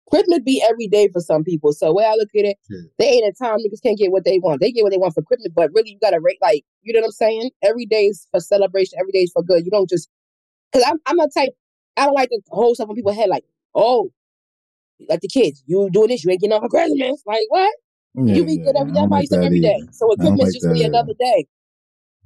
Christmas 0.09 0.39
be 0.45 0.63
every 0.69 0.87
day 0.87 1.07
for 1.09 1.19
some 1.21 1.43
people. 1.43 1.73
So 1.73 1.91
where 1.93 2.07
I 2.09 2.13
look 2.15 2.29
at 2.37 2.45
it, 2.45 2.57
Yeah. 2.69 2.81
they 2.99 3.09
ain't 3.09 3.27
a 3.27 3.33
time 3.33 3.57
niggas 3.59 3.81
can't 3.81 3.97
get 3.97 4.11
what 4.11 4.23
they 4.25 4.37
want. 4.39 4.61
They 4.61 4.71
get 4.71 4.83
what 4.83 4.91
they 4.91 4.97
want 4.97 5.13
for 5.13 5.21
Christmas, 5.21 5.51
but 5.55 5.71
really 5.73 5.91
you 5.91 5.97
gotta 6.01 6.19
rate 6.19 6.37
like 6.41 6.63
you 6.81 6.93
know 6.93 6.99
what 6.99 7.07
I'm 7.07 7.11
saying? 7.11 7.51
Every 7.61 7.85
day 7.85 8.05
is 8.05 8.27
for 8.31 8.39
celebration, 8.39 8.97
every 8.99 9.11
day 9.11 9.19
is 9.23 9.31
for 9.31 9.43
good. 9.43 9.65
You 9.65 9.71
don't 9.71 9.89
just 9.89 10.09
because 10.71 10.85
I'm 10.89 10.99
I'm 11.05 11.19
a 11.19 11.29
type 11.29 11.49
I 11.97 12.05
don't 12.05 12.13
like 12.15 12.29
to 12.29 12.39
hold 12.49 12.75
stuff 12.75 12.89
on 12.89 12.95
people's 12.95 13.15
head 13.15 13.29
like, 13.29 13.45
oh, 13.75 14.11
like 15.09 15.21
the 15.21 15.27
kids, 15.27 15.63
you 15.65 15.89
doing 15.91 16.09
this, 16.09 16.23
you 16.23 16.31
ain't 16.31 16.41
getting 16.41 16.53
off 16.53 16.61
for 16.61 16.69
Christmas. 16.69 17.21
Like 17.25 17.45
what? 17.49 17.71
Yeah, 18.15 18.35
you 18.35 18.45
be 18.45 18.57
good 18.57 18.75
every 18.75 18.91
day, 18.91 18.99
don't 18.99 19.09
buy 19.09 19.19
like 19.29 19.31
every 19.31 19.59
day. 19.59 19.81
So 19.91 20.07
with 20.07 20.19
Christmas 20.19 20.41
like 20.41 20.53
just 20.53 20.73
be 20.73 20.83
another 20.83 21.13
day. 21.19 21.47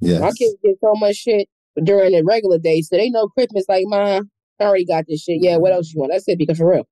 Yes. 0.00 0.20
My 0.20 0.32
kids 0.32 0.54
get 0.62 0.76
so 0.80 0.94
much 0.94 1.16
shit 1.16 1.48
during 1.82 2.12
the 2.12 2.22
regular 2.24 2.58
day, 2.58 2.82
so 2.82 2.96
they 2.96 3.10
know 3.10 3.28
Christmas 3.28 3.64
like, 3.68 3.84
man, 3.86 4.30
I 4.60 4.64
already 4.64 4.84
got 4.84 5.04
this 5.08 5.22
shit. 5.22 5.38
Yeah, 5.40 5.56
what 5.56 5.72
else 5.72 5.92
you 5.92 6.00
want? 6.00 6.12
That's 6.12 6.28
it. 6.28 6.38
Because 6.38 6.58
for 6.58 6.70
real, 6.70 6.86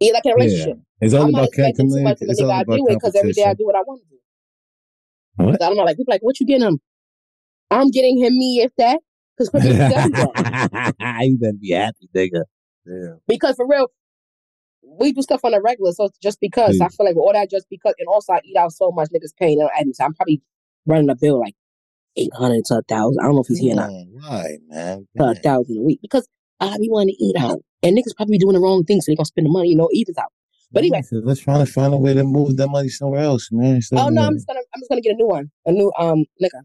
yeah, 0.00 0.12
like 0.12 0.24
a 0.24 0.28
Yeah. 0.28 0.34
relationship. 0.34 0.78
It's 1.00 1.14
all 1.14 1.24
I'm 1.24 1.28
about 1.30 1.52
ca- 1.52 1.66
expecting 1.68 1.90
too 1.90 2.02
much 2.02 2.22
a 2.22 2.24
It's 2.30 2.40
all 2.40 2.50
I 2.50 2.62
about 2.62 2.76
do 2.76 2.86
it 2.88 2.94
because 2.94 3.14
every 3.14 3.32
day 3.32 3.44
I 3.44 3.54
do 3.54 3.66
what 3.66 3.76
I 3.76 3.80
want 3.86 4.02
to 4.02 4.08
do. 4.08 4.16
What? 5.36 5.62
I'm 5.62 5.74
not 5.74 5.76
know. 5.76 5.82
like 5.84 5.96
people 5.96 6.12
like, 6.12 6.22
what 6.22 6.40
you 6.40 6.46
getting 6.46 6.66
him? 6.66 6.80
I'm 7.70 7.90
getting 7.90 8.18
him 8.18 8.36
me 8.36 8.60
if 8.62 8.72
that 8.78 8.98
because 9.36 9.50
Christmas 9.50 9.74
is 9.74 9.78
you 11.20 11.38
better 11.38 11.52
be 11.60 11.70
happy, 11.70 12.08
nigga. 12.14 12.42
Yeah. 12.86 13.14
Because 13.26 13.56
for 13.56 13.68
real, 13.68 13.88
we 14.98 15.12
do 15.12 15.22
stuff 15.22 15.40
on 15.44 15.54
a 15.54 15.60
regular. 15.60 15.92
So 15.92 16.04
it's 16.06 16.18
just 16.18 16.40
because 16.40 16.80
I 16.80 16.88
feel 16.88 17.06
like 17.06 17.16
with 17.16 17.24
all 17.24 17.32
that 17.32 17.50
just 17.50 17.66
because, 17.68 17.94
and 17.98 18.08
also 18.08 18.32
I 18.32 18.40
eat 18.44 18.56
out 18.56 18.72
so 18.72 18.90
much, 18.90 19.08
niggas 19.10 19.36
paying. 19.38 19.60
And 19.60 19.94
I'm 20.00 20.14
probably 20.14 20.42
running 20.86 21.10
a 21.10 21.16
bill 21.16 21.40
like 21.40 21.54
eight 22.16 22.32
hundred 22.34 22.64
to 22.66 22.78
a 22.78 22.82
thousand. 22.82 23.20
I 23.20 23.24
don't 23.24 23.34
know 23.34 23.42
if 23.42 23.48
he's 23.48 23.58
here 23.58 23.72
or 23.72 23.76
not. 23.76 23.88
Come 23.88 24.08
Why, 24.12 24.58
man? 24.68 25.06
To 25.18 25.24
a 25.24 25.34
thousand 25.34 25.78
a 25.78 25.82
week 25.82 26.00
because 26.02 26.26
I 26.60 26.76
be 26.78 26.88
wanting 26.90 27.14
to 27.14 27.24
eat 27.24 27.36
out, 27.36 27.60
and 27.82 27.96
niggas 27.96 28.16
probably 28.16 28.38
doing 28.38 28.54
the 28.54 28.60
wrong 28.60 28.84
thing, 28.84 29.00
so 29.00 29.12
they 29.12 29.16
gonna 29.16 29.26
spend 29.26 29.46
the 29.46 29.50
money. 29.50 29.70
You 29.70 29.76
know, 29.76 29.88
evens 29.92 30.18
out. 30.18 30.32
But 30.70 30.80
anyway, 30.80 31.02
So 31.02 31.16
let's 31.24 31.40
try 31.40 31.58
to 31.58 31.66
find 31.66 31.94
a 31.94 31.96
way 31.96 32.12
to 32.12 32.24
move 32.24 32.56
that 32.58 32.68
money 32.68 32.88
somewhere 32.88 33.22
else, 33.22 33.48
man. 33.50 33.80
So, 33.80 33.96
oh 33.96 34.08
no, 34.10 34.22
I'm 34.22 34.34
just 34.34 34.46
gonna 34.46 34.60
I'm 34.74 34.80
just 34.80 34.90
gonna 34.90 35.00
get 35.00 35.12
a 35.12 35.16
new 35.16 35.26
one, 35.28 35.50
a 35.64 35.72
new 35.72 35.92
um 35.98 36.24
nigga. 36.42 36.62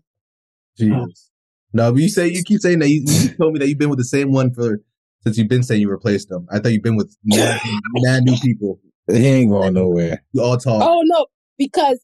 Jesus. 0.77 1.29
No, 1.71 1.91
but 1.91 2.01
you 2.01 2.09
say 2.09 2.27
you 2.27 2.43
keep 2.43 2.59
saying 2.59 2.79
that 2.79 2.89
you, 2.89 3.03
you 3.05 3.29
told 3.35 3.53
me 3.53 3.59
that 3.59 3.67
you've 3.67 3.77
been 3.77 3.89
with 3.89 3.99
the 3.99 4.05
same 4.05 4.31
one 4.31 4.53
for 4.53 4.79
since 5.23 5.37
you've 5.37 5.47
been 5.47 5.63
saying 5.63 5.81
you 5.81 5.89
replaced 5.89 6.29
them. 6.29 6.47
I 6.51 6.59
thought 6.59 6.71
you've 6.73 6.83
been 6.83 6.95
with 6.95 7.15
mad, 7.23 7.59
mad 7.93 8.23
new 8.23 8.37
people. 8.41 8.79
he 9.11 9.27
ain't 9.27 9.51
going 9.51 9.73
nowhere. 9.73 10.23
You 10.33 10.43
all 10.43 10.57
talk. 10.57 10.83
Oh 10.83 11.01
no, 11.05 11.25
because 11.57 11.99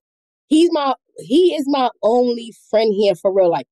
he's 0.48 0.70
my 0.72 0.94
he 1.18 1.54
is 1.56 1.66
my 1.68 1.90
only 2.02 2.54
friend 2.70 2.94
here 2.94 3.16
for 3.16 3.34
real. 3.34 3.50
Like 3.50 3.68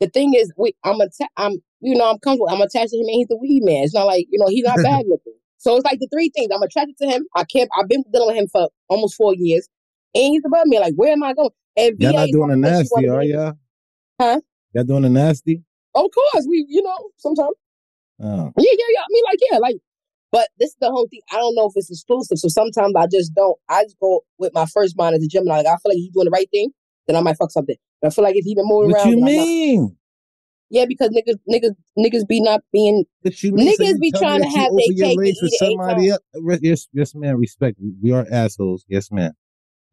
the 0.00 0.08
thing 0.08 0.34
is, 0.34 0.52
we 0.56 0.74
I'm 0.84 1.00
a 1.00 1.08
I'm 1.36 1.62
you 1.80 1.96
know 1.96 2.10
I'm 2.10 2.18
comfortable. 2.18 2.48
I'm 2.48 2.60
attached 2.60 2.90
to 2.90 2.96
him, 2.96 3.06
and 3.06 3.14
he's 3.14 3.28
the 3.28 3.36
weed 3.36 3.62
man. 3.62 3.84
It's 3.84 3.94
not 3.94 4.04
like 4.04 4.26
you 4.30 4.38
know 4.38 4.48
he's 4.48 4.64
not 4.64 4.78
bad 4.82 5.06
looking. 5.08 5.34
So 5.58 5.74
it's 5.76 5.84
like 5.84 5.98
the 5.98 6.08
three 6.12 6.30
things. 6.34 6.50
I'm 6.54 6.62
attracted 6.62 6.96
to 6.98 7.06
him. 7.06 7.26
I 7.34 7.44
can't. 7.44 7.68
I've 7.78 7.88
been 7.88 8.04
dealing 8.12 8.28
with 8.28 8.36
him 8.36 8.48
for 8.48 8.68
almost 8.88 9.16
four 9.16 9.34
years, 9.34 9.68
and 10.14 10.24
he's 10.24 10.42
above 10.44 10.66
me. 10.66 10.78
Like 10.78 10.94
where 10.94 11.12
am 11.12 11.22
I 11.22 11.34
going? 11.34 11.50
And 11.76 11.96
Y'all 12.00 12.12
VA 12.12 12.16
not 12.18 12.28
doing 12.30 12.48
the 12.48 12.56
fucking 12.56 12.62
bitch, 12.62 12.62
she 12.62 12.70
nasty, 12.70 12.88
wanna 12.90 13.08
are 13.08 13.20
be- 13.20 13.26
y'all? 13.28 13.52
Huh? 14.20 14.40
Y'all 14.74 14.84
doing 14.84 15.02
the 15.02 15.08
nasty? 15.10 15.62
Of 15.94 16.06
course, 16.12 16.46
we 16.48 16.64
you 16.68 16.82
know 16.82 17.10
sometimes. 17.16 17.54
Oh. 18.20 18.52
Yeah, 18.56 18.70
yeah, 18.72 18.84
yeah. 18.94 19.00
I 19.00 19.06
mean, 19.10 19.24
like, 19.30 19.38
yeah, 19.50 19.58
like, 19.58 19.76
but 20.32 20.48
this 20.58 20.70
is 20.70 20.76
the 20.80 20.90
whole 20.90 21.06
thing. 21.10 21.20
I 21.32 21.36
don't 21.36 21.54
know 21.54 21.66
if 21.66 21.72
it's 21.76 21.90
exclusive. 21.90 22.38
So 22.38 22.48
sometimes 22.48 22.94
I 22.96 23.06
just 23.06 23.34
don't. 23.34 23.56
I 23.68 23.84
just 23.84 23.98
go 24.00 24.22
with 24.38 24.52
my 24.54 24.66
first 24.66 24.96
mind 24.96 25.14
as 25.16 25.22
a 25.22 25.28
Gemini. 25.28 25.58
Like, 25.58 25.66
I 25.66 25.70
feel 25.76 25.90
like 25.90 25.96
he's 25.96 26.10
doing 26.10 26.26
the 26.26 26.30
right 26.30 26.48
thing, 26.50 26.70
then 27.06 27.16
I 27.16 27.20
might 27.20 27.36
fuck 27.36 27.50
something. 27.50 27.76
But 28.02 28.08
I 28.08 28.10
feel 28.10 28.24
like 28.24 28.36
if 28.36 28.44
he 28.44 28.54
been 28.54 28.66
moving 28.66 28.90
What 28.90 28.98
around, 28.98 29.10
you 29.10 29.16
not. 29.16 29.26
mean? 29.26 29.96
yeah, 30.70 30.84
because 30.86 31.08
niggas, 31.08 31.36
niggas, 31.50 31.74
niggas 31.98 32.28
be 32.28 32.40
not 32.42 32.60
being. 32.72 33.04
What 33.22 33.42
you 33.42 33.52
mean? 33.52 33.68
Niggas 33.68 33.78
you 33.94 33.98
be 33.98 34.12
trying 34.12 34.42
to 34.42 34.48
have 34.48 34.68
open 34.70 34.82
your 34.88 35.08
cake 35.08 35.18
and 35.18 35.36
eat 35.42 35.52
somebody 35.58 36.10
else. 36.10 36.20
Yes, 36.60 36.88
yes, 36.92 37.14
man. 37.14 37.36
Respect. 37.36 37.78
We 38.02 38.12
are 38.12 38.26
assholes. 38.30 38.84
Yes, 38.88 39.10
man. 39.10 39.32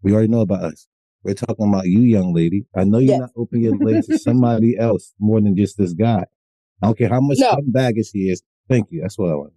We 0.01 0.12
already 0.13 0.27
know 0.27 0.41
about 0.41 0.63
us. 0.63 0.88
We're 1.24 1.34
talking 1.34 1.67
about 1.70 1.88
you, 1.88 2.01
young 2.01 2.34
lady. 2.34 2.65
I 2.75 2.84
know 2.84 3.00
you're 3.00 3.13
Yes. 3.13 3.20
not 3.22 3.29
opening 3.36 3.63
your 3.63 3.77
legs 3.77 4.05
to 4.08 4.20
somebody 4.20 4.77
else 4.77 5.13
more 5.17 5.41
than 5.41 5.55
just 5.55 5.77
this 5.77 5.94
guy. 5.94 6.25
I 6.82 6.88
don't 6.88 6.98
care 6.98 7.10
how 7.10 7.22
much 7.22 7.38
No. 7.39 7.58
baggage 7.67 8.10
he 8.12 8.29
is. 8.29 8.41
Thank 8.70 8.91
you. 8.91 9.01
That's 9.01 9.17
what 9.17 9.32
I 9.32 9.36
want. 9.36 9.53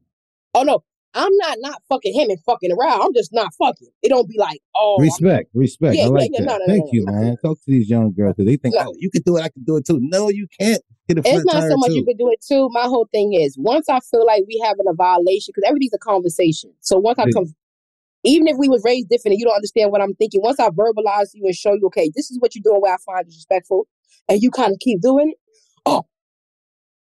Oh 0.54 0.62
no, 0.62 0.82
I'm 1.14 1.34
not 1.38 1.58
not 1.60 1.82
fucking 1.88 2.14
him 2.14 2.30
and 2.30 2.40
fucking 2.44 2.72
around. 2.72 3.02
I'm 3.02 3.14
just 3.14 3.32
not 3.32 3.52
fucking. 3.58 3.88
It 4.02 4.08
don't 4.10 4.28
be 4.28 4.38
like, 4.38 4.60
oh, 4.76 4.96
I'm- 4.98 5.02
respect, 5.04 5.50
respect. 5.54 5.96
Yeah, 5.96 6.04
I 6.04 6.06
like 6.08 6.30
yeah, 6.32 6.40
that. 6.40 6.46
no, 6.46 6.56
no, 6.58 6.66
Thank 6.66 6.92
you, 6.92 7.04
man. 7.06 7.36
Talk 7.42 7.58
to 7.58 7.70
these 7.70 7.88
young 7.90 8.12
girls. 8.12 8.36
'cause 8.36 8.46
They 8.46 8.56
think, 8.56 8.74
oh, 8.78 8.94
you 8.98 9.10
can 9.10 9.22
do 9.24 9.36
it. 9.36 9.42
I 9.42 9.48
can 9.48 9.64
do 9.64 9.76
it 9.76 9.86
too. 9.86 9.98
No, 10.00 10.28
you 10.30 10.46
can't. 10.60 10.82
It's 11.08 11.44
not 11.46 11.62
so 11.62 11.76
much 11.78 11.88
too. 11.90 11.96
you 11.96 12.04
can 12.04 12.16
do 12.18 12.30
it 12.30 12.44
too. 12.46 12.68
My 12.70 12.82
whole 12.82 13.08
thing 13.10 13.32
is 13.32 13.56
once 13.58 13.88
I 13.88 13.98
feel 14.00 14.26
like 14.26 14.44
we 14.46 14.60
having 14.64 14.84
a 14.88 14.92
violation, 14.94 15.52
because 15.54 15.66
everything's 15.66 15.94
a 15.94 15.98
conversation. 15.98 16.72
So 16.80 16.98
once 16.98 17.18
I 17.18 17.24
come, 17.30 17.46
even 18.24 18.46
if 18.46 18.56
we 18.58 18.68
was 18.68 18.82
raised 18.84 19.08
different 19.08 19.32
and 19.32 19.38
you 19.40 19.46
don't 19.46 19.54
understand 19.54 19.90
what 19.90 20.02
I'm 20.02 20.14
thinking, 20.14 20.42
once 20.42 20.60
I 20.60 20.68
verbalize 20.68 21.30
you 21.32 21.44
and 21.46 21.54
show 21.54 21.72
you, 21.72 21.86
okay, 21.86 22.10
this 22.14 22.30
is 22.30 22.38
what 22.40 22.54
you're 22.54 22.62
doing 22.62 22.80
where 22.82 22.92
I 22.92 22.98
find 23.06 23.24
disrespectful, 23.24 23.86
and 24.28 24.42
you 24.42 24.50
kind 24.50 24.72
of 24.72 24.78
keep 24.80 25.00
doing 25.00 25.30
it, 25.30 25.38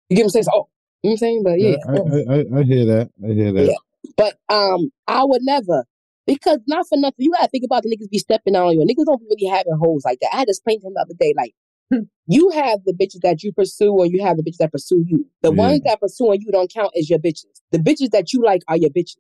you 0.09 0.17
get 0.17 0.23
what 0.23 0.27
I'm 0.27 0.31
saying? 0.31 0.45
So, 0.45 0.51
oh, 0.55 0.69
you 1.03 1.11
know 1.11 1.13
what 1.13 1.13
I'm 1.13 1.17
saying? 1.19 1.43
But 1.45 1.61
yeah, 1.61 1.77
I, 1.89 1.93
I, 1.93 2.59
I, 2.59 2.61
I 2.61 2.63
hear 2.65 2.85
that. 2.87 3.11
I 3.25 3.33
hear 3.33 3.53
that. 3.53 3.67
Yeah. 3.69 4.11
but 4.17 4.39
um, 4.49 4.91
I 5.07 5.25
would 5.25 5.43
never. 5.43 5.85
Because 6.27 6.59
not 6.67 6.87
for 6.89 6.99
nothing, 6.99 7.17
you 7.25 7.31
gotta 7.33 7.49
think 7.49 7.65
about 7.65 7.83
the 7.85 7.89
niggas 7.89 8.11
be 8.11 8.19
stepping 8.19 8.55
out 8.55 8.67
on 8.67 8.75
you. 8.75 8.81
Niggas 8.81 9.07
don't 9.07 9.23
really 9.31 9.47
having 9.47 9.73
holes 9.81 10.05
like 10.05 10.19
that. 10.21 10.29
I 10.35 10.39
had 10.39 10.49
to 10.49 10.51
explain 10.51 10.79
to 10.81 10.87
him 10.89 10.93
the 10.95 11.01
other 11.01 11.15
day, 11.19 11.33
like, 11.35 11.55
you 12.27 12.51
have 12.51 12.81
the 12.85 12.93
bitches 12.93 13.21
that 13.23 13.43
you 13.43 13.51
pursue, 13.53 13.91
or 13.93 14.05
you 14.05 14.23
have 14.23 14.37
the 14.37 14.43
bitches 14.43 14.59
that 14.59 14.71
pursue 14.71 15.03
you. 15.07 15.25
The 15.41 15.51
Yeah. 15.51 15.57
ones 15.57 15.81
that 15.87 16.01
pursuing 16.01 16.43
you 16.43 16.53
don't 16.53 16.71
count 16.71 16.93
as 16.99 17.09
your 17.09 17.19
bitches. 17.19 17.47
The 17.73 17.79
bitches 17.79 18.11
that 18.11 18.35
you 18.35 18.43
like 18.43 18.63
are 18.69 18.77
your 18.77 18.91
bitches. 18.91 19.17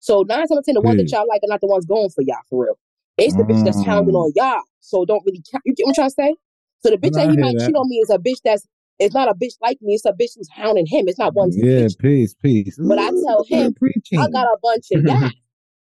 So 0.00 0.22
nine 0.22 0.38
times 0.38 0.50
out 0.52 0.58
of 0.58 0.64
ten, 0.64 0.74
the 0.74 0.80
ones 0.80 0.96
that 0.96 1.10
y'all 1.12 1.26
like 1.28 1.42
are 1.44 1.48
not 1.48 1.60
the 1.60 1.68
ones 1.68 1.86
going 1.86 2.10
for 2.10 2.22
y'all 2.22 2.38
for 2.50 2.64
real. 2.64 2.78
It's 3.18 3.36
the 3.36 3.44
bitch 3.44 3.62
that's 3.64 3.84
hounding 3.84 4.14
Mm. 4.14 4.24
on 4.24 4.32
y'all, 4.34 4.62
so 4.80 5.04
don't 5.04 5.22
really 5.26 5.42
count. 5.50 5.62
You 5.64 5.74
get 5.74 5.86
what 5.86 5.90
I'm 5.90 5.94
trying 5.94 6.08
to 6.10 6.14
say? 6.14 6.34
So 6.80 6.90
the 6.90 6.96
bitch 6.98 7.14
that 7.14 7.28
he 7.30 7.36
might 7.36 7.56
that. 7.56 7.66
cheat 7.66 7.74
on 7.76 7.88
me 7.88 7.96
is 7.96 8.10
a 8.10 8.18
bitch 8.18 8.40
that's 8.44 8.66
it's 8.98 9.14
not 9.14 9.28
a 9.28 9.34
bitch 9.34 9.54
like 9.60 9.78
me. 9.80 9.94
It's 9.94 10.04
a 10.04 10.12
bitch 10.12 10.36
who's 10.36 10.48
hounding 10.50 10.86
him. 10.86 11.08
It's 11.08 11.18
not 11.18 11.34
one. 11.34 11.50
Yeah, 11.52 11.86
bitch. 11.86 11.98
peace, 11.98 12.34
peace. 12.34 12.78
But 12.78 12.98
I 12.98 13.10
tell 13.10 13.44
him, 13.48 13.74
preaching. 13.74 14.18
I 14.18 14.28
got 14.28 14.44
a 14.44 14.56
bunch 14.62 14.86
of 14.92 15.06
guys. 15.06 15.32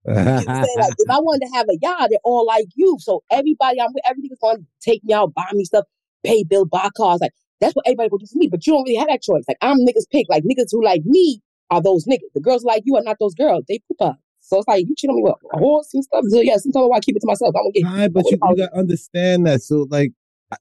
You 0.04 0.14
know 0.14 0.42
I'm? 0.49 0.81
Like, 0.81 0.95
if 0.99 1.11
I 1.11 1.19
wanted 1.21 1.47
to 1.47 1.52
have 1.54 1.66
a 1.69 1.78
yard, 1.81 2.11
they're 2.11 2.19
all 2.25 2.45
like 2.47 2.66
you. 2.75 2.97
So 3.00 3.23
everybody 3.31 3.81
I'm 3.81 3.92
with, 3.92 4.02
everything's 4.07 4.38
going 4.40 4.59
to 4.59 4.64
take 4.81 5.04
me 5.04 5.14
out, 5.14 5.33
buy 5.35 5.47
me 5.52 5.64
stuff, 5.64 5.85
pay 6.25 6.45
bill, 6.45 6.64
buy 6.64 6.88
cars. 6.97 7.21
Like 7.21 7.33
that's 7.61 7.75
what 7.75 7.87
everybody 7.87 8.09
will 8.11 8.19
do 8.19 8.26
for 8.26 8.38
me. 8.38 8.49
But 8.49 8.66
you 8.66 8.73
don't 8.73 8.83
really 8.83 8.97
have 8.97 9.09
that 9.09 9.23
choice. 9.23 9.45
Like 9.47 9.59
I'm 9.61 9.78
niggas 9.78 10.11
pick. 10.11 10.26
Like 10.28 10.45
niggas 10.45 10.69
who 10.73 10.85
like 10.85 11.02
me 11.04 11.40
are 11.71 11.81
those 11.81 12.04
niggas. 12.07 12.33
The 12.35 12.40
girls 12.40 12.64
like 12.64 12.83
you 12.85 12.97
are 12.97 13.02
not 13.02 13.16
those 13.21 13.35
girls. 13.35 13.64
They 13.69 13.81
poop 13.88 14.00
up. 14.00 14.19
So 14.40 14.59
it's 14.59 14.66
like 14.66 14.85
you 14.88 14.95
cheat 14.97 15.09
on 15.09 15.16
me 15.16 15.23
with 15.23 15.35
a 15.54 15.59
horse 15.59 15.95
and 15.95 16.02
stuff. 16.02 16.25
So 16.28 16.40
yeah, 16.40 16.57
sometimes 16.57 16.90
I 16.92 17.00
keep 17.00 17.16
it 17.16 17.21
to 17.21 17.26
myself. 17.26 17.54
I'm 17.57 17.62
gonna 17.62 17.73
get. 17.73 17.85
Right, 17.85 18.12
but 18.12 18.25
you, 18.25 18.38
you 18.42 18.57
gotta 18.57 18.76
understand 18.76 19.47
that. 19.47 19.62
So 19.62 19.87
like, 19.88 20.12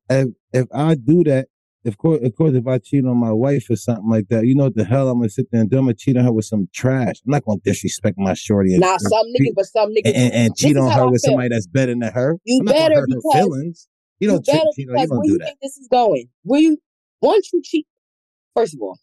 if 0.09 0.29
if 0.53 0.67
I 0.71 0.95
do 0.95 1.23
that, 1.23 1.47
of 1.85 1.97
course, 1.97 2.19
of 2.23 2.35
course, 2.35 2.53
if 2.53 2.67
I 2.67 2.77
cheat 2.77 3.05
on 3.05 3.17
my 3.17 3.31
wife 3.31 3.69
or 3.69 3.75
something 3.75 4.09
like 4.09 4.27
that, 4.29 4.45
you 4.45 4.55
know 4.55 4.65
what 4.65 4.75
the 4.75 4.85
hell 4.85 5.09
I'm 5.09 5.19
gonna 5.19 5.29
sit 5.29 5.47
there 5.51 5.61
and 5.61 5.69
do? 5.69 5.77
I'm 5.77 5.85
gonna 5.85 5.95
cheat 5.95 6.17
on 6.17 6.23
her 6.25 6.31
with 6.31 6.45
some 6.45 6.69
trash. 6.73 7.15
I'm 7.25 7.31
not 7.31 7.43
gonna 7.45 7.59
disrespect 7.63 8.17
my 8.17 8.33
shorty. 8.33 8.73
And, 8.73 8.81
nah, 8.81 8.97
some 8.97 9.25
niggas, 9.35 9.55
but 9.55 9.65
some 9.65 9.89
niggas, 9.89 10.13
and, 10.13 10.33
and 10.33 10.55
cheat 10.55 10.77
on 10.77 10.91
her 10.91 11.09
with 11.09 11.21
somebody 11.21 11.49
that's 11.49 11.67
better 11.67 11.93
than 11.93 12.01
her. 12.13 12.37
You 12.43 12.59
I'm 12.59 12.65
better 12.65 13.05
because 13.07 13.23
feelings. 13.33 13.87
You 14.19 14.27
don't 14.29 14.45
cheat, 14.45 14.61
because 14.75 14.77
you 14.77 14.85
don't 14.85 15.09
where 15.09 15.21
do 15.23 15.31
you 15.31 15.37
that. 15.39 15.45
think 15.45 15.57
this 15.61 15.77
is 15.77 15.87
going? 15.87 16.27
Where 16.43 16.61
you 16.61 16.77
once 17.21 17.49
you 17.51 17.61
cheat, 17.63 17.87
first 18.55 18.75
of 18.75 18.81
all, 18.81 18.99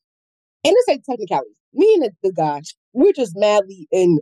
and 0.65 0.73
this 0.75 0.89
ain't 0.89 1.05
technicalities. 1.05 1.55
Me 1.75 1.93
and 1.95 2.05
the, 2.05 2.13
the 2.23 2.33
guy, 2.33 2.63
we're 2.93 3.13
just 3.13 3.33
madly 3.37 3.89
in 3.91 4.21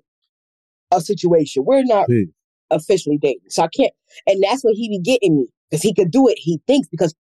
a 0.91 1.01
situation. 1.01 1.65
We're 1.67 1.85
not 1.85 2.07
Peace. 2.09 2.29
officially 2.71 3.19
dating, 3.19 3.51
so 3.51 3.65
I 3.65 3.69
can't. 3.69 3.93
And 4.27 4.43
that's 4.43 4.63
what 4.63 4.75
he 4.75 4.89
be 4.89 4.99
getting 4.99 5.37
me 5.37 5.47
because 5.71 5.83
he 5.83 5.93
could 5.93 6.11
do 6.11 6.29
it. 6.29 6.39
He 6.39 6.61
thinks 6.67 6.89
because 6.89 7.15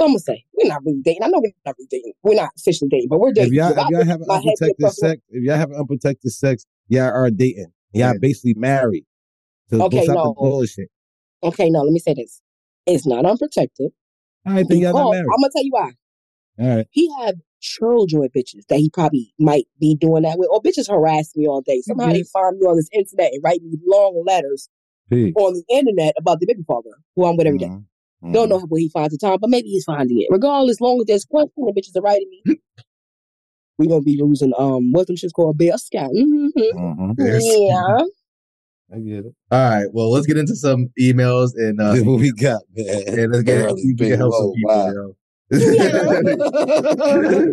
I'm 0.00 0.08
gonna 0.08 0.18
say 0.18 0.44
we're 0.54 0.68
not 0.68 0.82
really 0.84 1.00
dating. 1.02 1.22
I 1.22 1.28
know 1.28 1.38
we're 1.40 1.52
not 1.64 1.76
really 1.78 1.88
dating. 1.90 2.12
We're 2.22 2.34
not 2.34 2.50
officially 2.56 2.88
dating, 2.88 3.08
but 3.08 3.20
we're 3.20 3.28
If 3.30 3.34
dating. 3.36 3.54
y'all, 3.54 3.70
if 3.70 3.88
y'all 3.90 4.04
have 4.04 4.20
my 4.26 4.34
head 4.36 4.44
get 4.58 4.62
unprotected 4.70 4.92
sex, 4.92 5.22
if 5.28 5.42
y'all 5.44 5.56
have 5.56 5.72
unprotected 5.72 6.32
sex, 6.32 6.66
y'all 6.88 7.02
are 7.12 7.30
dating. 7.30 7.72
Y'all 7.92 8.12
Yeah. 8.12 8.18
basically 8.20 8.54
married. 8.54 9.04
So 9.70 9.82
Okay, 9.84 10.06
no. 10.06 10.14
the 10.14 10.34
bullshit. 10.36 10.88
Okay, 11.42 11.70
no, 11.70 11.80
let 11.82 11.92
me 11.92 11.98
say 11.98 12.14
this. 12.14 12.40
It's 12.86 13.06
not 13.06 13.24
unprotected. 13.24 13.92
All 14.46 14.54
right, 14.54 14.66
then 14.68 14.78
y'all 14.78 14.92
not 14.92 15.10
married. 15.12 15.26
I'm 15.32 15.40
gonna 15.40 15.50
tell 15.54 15.64
you 15.64 15.70
why. 15.72 15.92
All 16.58 16.76
right. 16.76 16.86
He 16.90 17.10
had 17.20 17.40
children 17.60 18.20
with 18.22 18.32
bitches 18.32 18.66
that 18.68 18.78
he 18.78 18.90
probably 18.90 19.32
might 19.38 19.66
be 19.80 19.94
doing 19.94 20.24
that 20.24 20.38
with, 20.38 20.48
or 20.50 20.60
bitches 20.60 20.88
harass 20.90 21.32
me 21.36 21.46
all 21.46 21.60
day. 21.60 21.80
Somehow 21.82 22.08
they 22.08 22.18
did. 22.18 22.28
find 22.28 22.58
me 22.58 22.66
on 22.66 22.76
this 22.76 22.88
internet 22.92 23.32
and 23.32 23.42
write 23.44 23.62
me 23.62 23.78
long 23.86 24.22
letters 24.26 24.68
Peace. 25.08 25.32
on 25.36 25.54
the 25.54 25.64
internet 25.68 26.14
about 26.18 26.40
the 26.40 26.46
baby 26.46 26.62
father 26.66 26.90
who 27.14 27.24
I'm 27.24 27.36
with 27.36 27.46
every 27.46 27.58
day. 27.58 27.66
Mm-hmm. 27.66 27.78
Mhm. 28.22 28.32
Don't 28.32 28.48
know 28.48 28.60
where 28.60 28.78
he 28.80 28.88
finds 28.88 29.16
the 29.16 29.18
time, 29.18 29.38
but 29.40 29.50
maybe 29.50 29.68
he's 29.68 29.84
finding 29.84 30.20
it. 30.20 30.26
Regardless, 30.30 30.76
as 30.76 30.80
long 30.80 31.00
as 31.00 31.06
there's 31.06 31.24
question, 31.24 31.64
the 31.66 31.72
bitches 31.72 31.96
are 31.98 32.02
writing 32.02 32.28
me. 32.30 32.42
we 33.78 33.88
gonna 33.88 34.02
be 34.02 34.12
using 34.12 34.52
um 34.58 34.92
what's 34.92 35.06
them 35.08 35.16
shit's 35.16 35.32
called 35.32 35.58
Bear 35.58 35.76
Scout. 35.78 36.10
hmm 36.12 36.48
Mhm. 36.56 37.16
Bears. 37.16 37.44
Yeah. 37.44 38.04
I 38.94 38.98
get 39.00 39.24
it. 39.24 39.34
All 39.50 39.70
right. 39.70 39.86
Well, 39.92 40.10
let's 40.10 40.26
get 40.26 40.36
into 40.36 40.54
some 40.54 40.90
emails 41.00 41.52
and 41.56 41.80
uh, 41.80 41.94
what 42.04 42.20
we 42.20 42.30
got, 42.32 42.60
man? 42.76 43.18
and 43.18 43.32
let's 43.32 43.42
get 43.44 43.56
Early, 43.56 43.80
see 43.82 43.88
if 43.88 43.98
we 44.00 44.08
can 44.10 44.18
help 44.18 44.34
some 44.34 44.52
people. 44.52 44.70
wow. 44.70 44.92
Yo. 44.92 45.16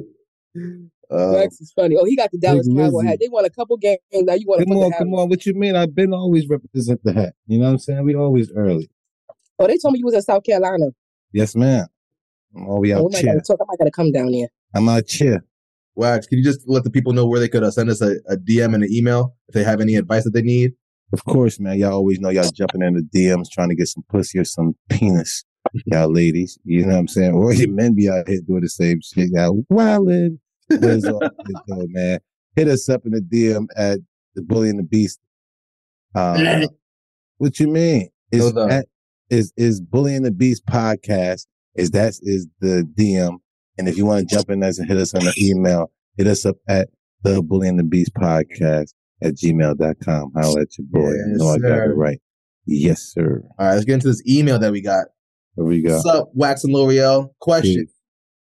Uh, 1.12 1.32
Max 1.32 1.60
is 1.60 1.72
funny. 1.76 1.96
Oh, 1.98 2.06
he 2.06 2.16
got 2.16 2.30
the 2.32 2.38
Dallas 2.38 2.68
Big 2.68 2.78
Cowboy 2.78 3.04
hat. 3.04 3.18
They 3.20 3.30
won 3.30 3.44
a 3.44 3.50
couple 3.50 3.76
games. 3.78 3.98
Now 4.14 4.36
you 4.36 4.46
want 4.46 4.60
to 4.60 4.66
Come 4.66 4.76
put 4.78 4.84
on, 4.84 4.90
the 4.90 4.94
hat 4.96 5.00
come 5.00 5.14
on. 5.16 5.28
What 5.30 5.44
you 5.44 5.56
mean? 5.56 5.76
I've 5.76 5.96
been 5.96 6.14
always 6.14 6.48
represent 6.48 7.04
the 7.04 7.14
hat. 7.14 7.34
You 7.48 7.58
know 7.58 7.66
what 7.66 7.72
I'm 7.72 7.78
saying? 7.80 8.04
We 8.04 8.14
always 8.14 8.52
early. 8.56 8.92
Oh, 9.60 9.68
they 9.68 9.78
told 9.78 9.94
me 9.94 10.00
you 10.00 10.06
was 10.06 10.16
in 10.16 10.22
South 10.22 10.44
Carolina. 10.44 10.86
Yes, 11.34 11.56
ma'am. 11.56 11.86
I'm 12.56 12.68
always 12.68 12.94
Oh, 12.94 12.98
out 13.00 13.06
we 13.06 13.12
might 13.14 13.22
cheer. 13.22 13.34
gotta 13.34 13.46
talk. 13.46 13.60
I 13.62 13.66
might 13.68 13.78
gotta 13.80 13.92
come 13.92 14.12
down 14.12 14.32
there. 14.32 14.48
I'm 14.74 14.88
out 14.90 15.06
cheer. 15.06 15.44
Wax, 15.96 16.28
can 16.28 16.38
you 16.38 16.44
just 16.44 16.62
let 16.68 16.84
the 16.84 16.90
people 16.90 17.12
know 17.14 17.28
where 17.28 17.40
they 17.40 17.50
could 17.50 17.64
uh, 17.64 17.72
send 17.72 17.90
us 17.90 18.02
a, 18.02 18.16
a 18.30 18.38
DM 18.38 18.74
and 18.74 18.84
an 18.84 18.90
email 18.92 19.36
if 19.50 19.54
they 19.56 19.64
have 19.64 19.82
any 19.82 19.96
advice 19.96 20.24
that 20.24 20.32
they 20.32 20.42
need? 20.42 20.72
Of 21.12 21.26
course, 21.26 21.60
man. 21.60 21.78
Y'all 21.78 21.94
always 21.94 22.20
know 22.20 22.30
y'all 22.30 22.50
jumping 22.52 22.82
in 22.84 22.94
the 22.94 23.02
DMs 23.02 23.50
trying 23.52 23.70
to 23.70 23.76
get 23.76 23.88
some 23.88 24.04
pussy 24.10 24.40
or 24.40 24.46
some 24.46 24.76
penis. 24.90 25.44
Y'all 25.88 26.12
ladies, 26.12 26.58
you 26.64 26.82
know 26.86 26.94
what 26.94 27.00
I'm 27.00 27.08
saying? 27.08 27.34
Or 27.34 27.54
your 27.54 27.70
men 27.70 27.96
be 27.96 28.10
out 28.10 28.28
here 28.30 28.40
doing 28.48 28.62
the 28.62 28.70
same 28.70 29.02
shit. 29.04 29.30
Y'all 29.32 29.64
wildin'. 29.72 30.40
But 30.70 30.84
it's 30.84 31.06
all 31.08 31.20
good 31.20 31.58
though, 31.68 31.86
man. 31.90 32.20
Hit 32.56 32.68
us 32.70 32.88
up 32.90 33.06
in 33.06 33.12
the 33.12 33.22
DM 33.22 33.68
at 33.76 34.00
the 34.36 34.42
Bully 34.44 34.70
and 34.70 34.80
the 34.80 34.84
Beast. 34.84 35.20
Uh, 36.16 36.68
what 37.38 37.60
you 37.60 37.68
mean? 37.68 38.10
Is 38.32 38.54
No, 38.54 38.68
the- 38.68 38.74
at, 38.74 38.86
is 39.30 39.54
is 39.58 39.82
Bully 39.82 40.16
and 40.16 40.26
the 40.26 40.32
Beast 40.32 40.66
podcast? 40.66 41.46
Is 41.76 41.92
that 41.92 42.14
is 42.22 42.48
the 42.60 42.88
DM? 42.98 43.38
And 43.78 43.88
if 43.88 43.98
you 43.98 44.06
want 44.06 44.28
to 44.28 44.36
jump 44.36 44.50
in 44.50 44.62
us 44.64 44.78
and 44.80 44.88
hit 44.88 44.98
us 44.98 45.14
on 45.14 45.24
the 45.24 45.34
email, 45.42 45.92
hit 46.18 46.28
us 46.28 46.46
up 46.46 46.58
at 46.68 46.90
the 47.24 47.42
Bully 47.42 47.68
and 47.68 47.80
the 47.80 47.84
Beast 47.84 48.12
podcast 48.14 48.94
at 49.22 49.36
gmail.com. 49.36 50.32
Holla 50.36 50.62
at 50.62 50.78
your 50.78 50.88
boy. 50.90 51.12
Yes, 51.12 51.40
know 51.40 51.50
I 51.50 51.58
got 51.58 51.78
it 51.90 51.96
right. 51.96 52.20
Yes, 52.66 53.02
sir. 53.02 53.42
All 53.58 53.66
right, 53.68 53.74
let's 53.74 53.86
get 53.86 53.96
into 53.96 54.08
this 54.08 54.22
email 54.28 54.60
that 54.60 54.72
we 54.72 54.82
got. 54.82 55.06
Here 55.56 55.66
we 55.66 55.82
go. 55.82 55.96
What's 55.96 56.06
up, 56.08 56.30
Wax 56.34 56.64
and 56.64 56.74
L'Oreal? 56.74 57.30
Question. 57.40 57.88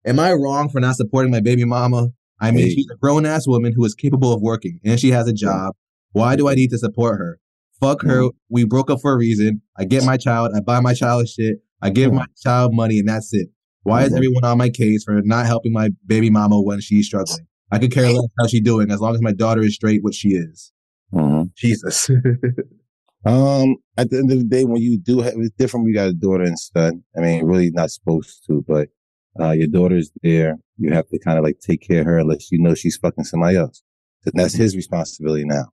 Am 0.05 0.19
I 0.19 0.33
wrong 0.33 0.69
for 0.69 0.79
not 0.79 0.95
supporting 0.95 1.31
my 1.31 1.39
baby 1.41 1.65
mama? 1.65 2.09
I 2.39 2.51
mean, 2.51 2.65
Hey. 2.65 2.73
she's 2.75 2.87
a 2.91 2.95
grown 2.97 3.25
ass 3.25 3.47
woman 3.47 3.73
who 3.75 3.83
is 3.85 3.95
capable 3.95 4.31
of 4.31 4.41
working 4.41 4.79
and 4.83 4.99
she 4.99 5.09
has 5.11 5.27
a 5.27 5.33
job. 5.33 5.73
Why 6.11 6.35
do 6.35 6.47
I 6.47 6.55
need 6.55 6.69
to 6.69 6.77
support 6.77 7.17
her? 7.19 7.39
Fuck 7.79 8.01
her. 8.03 8.21
Mm. 8.23 8.31
We 8.49 8.63
broke 8.65 8.89
up 8.89 8.99
for 9.01 9.13
a 9.13 9.17
reason. 9.17 9.61
I 9.77 9.85
get 9.85 10.03
my 10.03 10.17
child. 10.17 10.51
I 10.55 10.61
buy 10.61 10.79
my 10.79 10.93
child 10.93 11.27
shit. 11.29 11.57
I 11.81 11.89
give 11.91 12.11
Mm. 12.11 12.15
my 12.15 12.25
child 12.43 12.73
money 12.73 12.99
and 12.99 13.07
that's 13.07 13.33
it. 13.33 13.49
Why 13.83 14.03
is 14.03 14.13
everyone 14.13 14.43
on 14.43 14.57
my 14.57 14.69
case 14.69 15.03
for 15.03 15.21
not 15.23 15.45
helping 15.45 15.71
my 15.71 15.91
baby 16.05 16.29
mama 16.29 16.59
when 16.61 16.81
she's 16.81 17.05
struggling? 17.05 17.45
I 17.71 17.79
could 17.79 17.91
care 17.91 18.09
less 18.09 18.27
how 18.39 18.47
she's 18.47 18.61
doing 18.61 18.91
as 18.91 18.99
long 18.99 19.13
as 19.15 19.21
my 19.21 19.31
daughter 19.31 19.61
is 19.61 19.75
straight, 19.75 20.03
what 20.03 20.13
she 20.13 20.29
is. 20.29 20.71
Mhm. 21.13 21.51
Jesus. 21.55 22.09
Um, 23.25 23.75
at 23.97 24.09
the 24.09 24.19
end 24.19 24.31
of 24.31 24.37
the 24.37 24.43
day, 24.45 24.63
when 24.63 24.81
you 24.81 24.97
do 24.97 25.19
have, 25.19 25.33
it's 25.37 25.53
different. 25.57 25.83
when 25.83 25.89
You 25.89 25.95
got 25.99 26.07
a 26.07 26.13
daughter 26.13 26.43
and 26.43 26.57
son. 26.57 27.03
I 27.17 27.19
mean, 27.21 27.45
really 27.45 27.71
not 27.71 27.91
supposed 27.91 28.45
to, 28.47 28.63
but 28.65 28.87
uh, 29.39 29.51
your 29.51 29.67
daughter's 29.67 30.11
there. 30.23 30.57
You 30.77 30.93
have 30.93 31.07
to 31.09 31.19
kind 31.19 31.37
of 31.37 31.43
like 31.43 31.59
take 31.59 31.81
care 31.81 32.01
of 32.01 32.05
her 32.05 32.19
unless 32.19 32.51
you 32.51 32.59
know 32.61 32.73
she's 32.73 32.95
fucking 32.97 33.25
somebody 33.25 33.57
else. 33.57 33.83
And 34.25 34.33
that's 34.35 34.53
his 34.53 34.75
responsibility 34.77 35.43
now. 35.45 35.65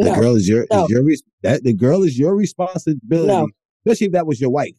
The 0.00 0.10
No, 0.10 0.14
girl 0.14 0.34
is 0.36 0.48
your 0.48 0.66
no. 0.72 0.84
is 0.84 0.90
your 0.90 1.02
that 1.42 1.62
the 1.62 1.74
girl 1.74 2.02
is 2.02 2.18
your 2.18 2.34
responsibility. 2.34 3.26
No. 3.28 3.48
Especially 3.86 4.06
if 4.06 4.12
that 4.12 4.26
was 4.26 4.40
your 4.40 4.50
wife. 4.50 4.76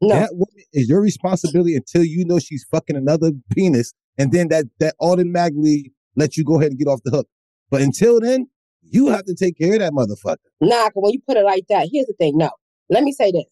no. 0.00 0.14
That 0.14 0.30
woman 0.32 0.64
is 0.72 0.88
your 0.88 1.00
responsibility 1.00 1.74
until 1.76 2.04
you 2.04 2.24
know 2.24 2.38
she's 2.38 2.64
fucking 2.70 2.96
another 2.96 3.32
penis, 3.54 3.92
and 4.18 4.32
then 4.32 4.48
that 4.48 4.66
that 4.78 4.94
automatically 5.00 5.92
lets 6.16 6.36
you 6.36 6.44
go 6.44 6.58
ahead 6.58 6.70
and 6.70 6.78
get 6.78 6.88
off 6.88 7.00
the 7.04 7.10
hook. 7.10 7.28
But 7.70 7.82
until 7.82 8.20
then, 8.20 8.48
you 8.82 9.08
have 9.08 9.24
to 9.24 9.34
take 9.34 9.56
care 9.58 9.74
of 9.74 9.80
that 9.80 9.92
motherfucker. 9.92 10.36
Nah, 10.60 10.90
when 10.94 11.12
you 11.12 11.20
put 11.26 11.36
it 11.36 11.44
like 11.44 11.64
that, 11.68 11.88
here's 11.92 12.06
the 12.06 12.14
thing. 12.14 12.36
No, 12.36 12.50
let 12.88 13.02
me 13.04 13.12
say 13.12 13.30
this. 13.32 13.44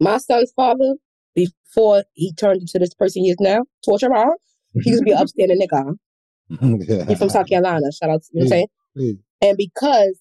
My 0.00 0.18
son's 0.18 0.52
father, 0.56 0.94
before 1.34 2.04
he 2.14 2.32
turned 2.32 2.60
into 2.62 2.78
this 2.78 2.94
person 2.94 3.24
he 3.24 3.30
is 3.30 3.36
now, 3.40 3.64
torture 3.84 4.08
torturer, 4.08 4.34
he 4.82 4.90
used 4.90 5.00
to 5.00 5.04
be 5.04 5.12
an 5.12 5.18
upstanding 5.18 5.60
nigga. 5.60 5.84
huh? 5.84 7.06
He's 7.08 7.18
from 7.18 7.28
South 7.30 7.48
Carolina. 7.48 7.92
Shout 7.92 8.10
out 8.10 8.22
to 8.22 8.28
you 8.32 8.40
know 8.40 8.44
what 8.44 8.44
I'm 8.44 8.48
saying? 8.48 9.18
And 9.42 9.56
because 9.56 10.19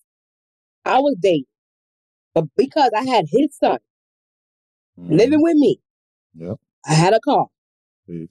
I 0.86 1.00
was 1.00 1.16
dating, 1.20 1.46
but 2.34 2.46
because 2.58 2.92
I 2.96 3.04
had 3.04 3.26
his 3.30 3.56
son 3.58 3.80
living 4.98 5.42
with 5.42 5.56
me, 5.56 5.80
Yep. 6.36 6.58
I 6.86 6.94
had 6.94 7.14
a 7.14 7.20
car. 7.20 7.48
Please. 8.06 8.30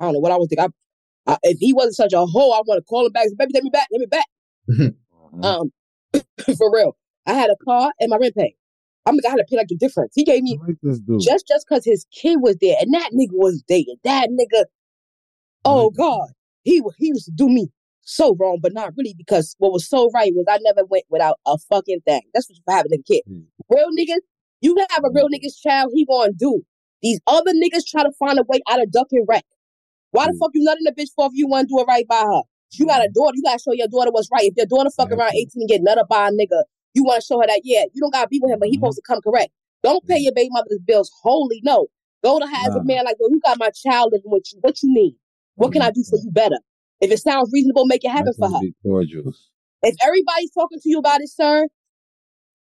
I 0.00 0.06
don't 0.06 0.14
know 0.14 0.18
what 0.18 0.32
I 0.32 0.36
was 0.36 0.48
thinking. 0.48 0.66
I, 1.26 1.32
I, 1.32 1.38
if 1.44 1.58
he 1.58 1.72
wasn't 1.72 1.94
such 1.94 2.12
a 2.12 2.26
hoe, 2.26 2.50
I 2.50 2.60
want 2.66 2.78
to 2.78 2.82
call 2.82 3.06
him 3.06 3.12
back. 3.12 3.24
say, 3.28 3.34
Baby, 3.38 3.52
take 3.52 3.64
me 3.64 3.70
back. 3.70 3.88
Take 3.92 4.00
me 4.00 4.06
back. 4.06 4.26
Mm-hmm. 5.34 5.42
Um, 5.42 5.72
for 6.56 6.72
real. 6.72 6.96
I 7.26 7.32
had 7.32 7.50
a 7.50 7.56
car 7.64 7.90
and 7.98 8.10
my 8.10 8.18
rent 8.18 8.36
paid. 8.36 8.54
I 9.04 9.10
mean, 9.10 9.20
I 9.26 9.30
had 9.30 9.38
to 9.38 9.44
pay 9.50 9.56
like 9.56 9.66
the 9.66 9.74
difference. 9.74 10.12
He 10.14 10.22
gave 10.22 10.44
me 10.44 10.60
like 10.64 10.76
this 10.80 11.00
dude. 11.00 11.22
just 11.22 11.48
just 11.48 11.66
because 11.68 11.84
his 11.84 12.06
kid 12.12 12.36
was 12.40 12.56
there, 12.60 12.76
and 12.80 12.94
that 12.94 13.10
nigga 13.12 13.32
was 13.32 13.60
dating. 13.66 13.96
That 14.04 14.28
nigga, 14.30 14.66
oh 15.64 15.90
God, 15.90 16.28
he 16.62 16.82
he 16.98 17.08
used 17.08 17.24
to 17.24 17.32
do 17.32 17.48
me 17.48 17.72
so 18.04 18.36
wrong, 18.38 18.58
but 18.62 18.72
not 18.72 18.92
really 18.96 19.14
because 19.16 19.54
what 19.58 19.72
was 19.72 19.88
so 19.88 20.10
right 20.14 20.32
was 20.34 20.44
I 20.48 20.58
never 20.62 20.84
went 20.84 21.04
without 21.10 21.38
a 21.46 21.56
fucking 21.70 22.00
thing. 22.06 22.22
That's 22.32 22.48
what 22.64 22.74
having 22.76 22.92
a 22.92 23.02
kid. 23.02 23.22
Mm. 23.30 23.44
Real 23.68 23.88
niggas, 23.90 24.20
you 24.60 24.76
have 24.90 25.04
a 25.04 25.10
real 25.12 25.28
nigga's 25.28 25.58
child. 25.58 25.92
He 25.94 26.04
gonna 26.04 26.32
do. 26.32 26.62
These 27.02 27.20
other 27.26 27.52
niggas 27.52 27.84
try 27.86 28.02
to 28.02 28.12
find 28.18 28.38
a 28.38 28.44
way 28.48 28.60
out 28.70 28.82
of 28.82 28.90
duck 28.90 29.08
and 29.12 29.26
wreck. 29.28 29.44
Why 30.12 30.26
the 30.26 30.32
Mm. 30.34 30.38
fuck 30.38 30.50
you 30.54 30.62
nutting 30.64 30.84
the 30.84 30.92
bitch 30.92 31.10
for 31.16 31.26
if 31.26 31.32
you 31.34 31.48
want 31.48 31.68
to 31.68 31.74
do 31.74 31.80
it 31.80 31.84
right 31.86 32.06
by 32.06 32.20
her? 32.22 32.42
You 32.72 32.86
got 32.86 33.04
a 33.04 33.08
daughter. 33.08 33.32
You 33.36 33.42
gotta 33.42 33.58
show 33.60 33.72
your 33.72 33.88
daughter 33.88 34.10
what's 34.10 34.28
right. 34.32 34.44
If 34.44 34.56
your 34.56 34.66
daughter 34.66 34.90
fuck 34.90 35.10
around 35.12 35.32
18 35.34 35.62
and 35.62 35.68
get 35.68 35.82
nutted 35.82 36.08
by 36.08 36.28
a 36.28 36.30
nigga, 36.30 36.62
you 36.94 37.04
want 37.04 37.20
to 37.20 37.26
show 37.26 37.40
her 37.40 37.46
that 37.46 37.60
yeah, 37.64 37.84
you 37.92 38.00
don't 38.00 38.12
gotta 38.12 38.28
be 38.28 38.40
with 38.42 38.50
him, 38.52 38.58
but 38.58 38.68
he 38.68 38.76
Mhm. 38.76 38.80
supposed 38.80 38.96
to 38.96 39.02
come 39.06 39.20
correct. 39.22 39.52
Don't 39.82 40.04
pay 40.06 40.18
your 40.18 40.32
baby 40.32 40.50
mother's 40.50 40.78
bills 40.84 41.10
Holy 41.22 41.60
No, 41.64 41.86
go 42.22 42.38
to 42.38 42.46
her 42.46 42.52
as 42.66 42.74
Nah. 42.74 42.80
a 42.80 42.84
man 42.84 43.04
like, 43.04 43.16
yo, 43.20 43.28
you 43.28 43.40
got 43.44 43.58
my 43.58 43.70
child 43.70 44.12
living 44.12 44.30
with 44.30 44.44
you. 44.52 44.58
What 44.60 44.82
you 44.82 44.92
need? 44.92 45.16
What 45.56 45.72
can 45.72 45.82
I 45.82 45.90
do 45.90 46.02
for 46.04 46.16
you 46.16 46.30
better? 46.30 46.58
If 47.00 47.10
it 47.10 47.18
sounds 47.18 47.50
reasonable, 47.52 47.86
make 47.86 48.04
it 48.04 48.10
happen 48.10 48.32
for 48.38 48.48
her. 48.48 48.60
Be 48.60 48.74
cordial. 48.82 49.32
If 49.82 49.96
everybody's 50.02 50.50
talking 50.52 50.78
to 50.80 50.88
you 50.88 50.98
about 50.98 51.20
it, 51.20 51.28
sir, 51.28 51.66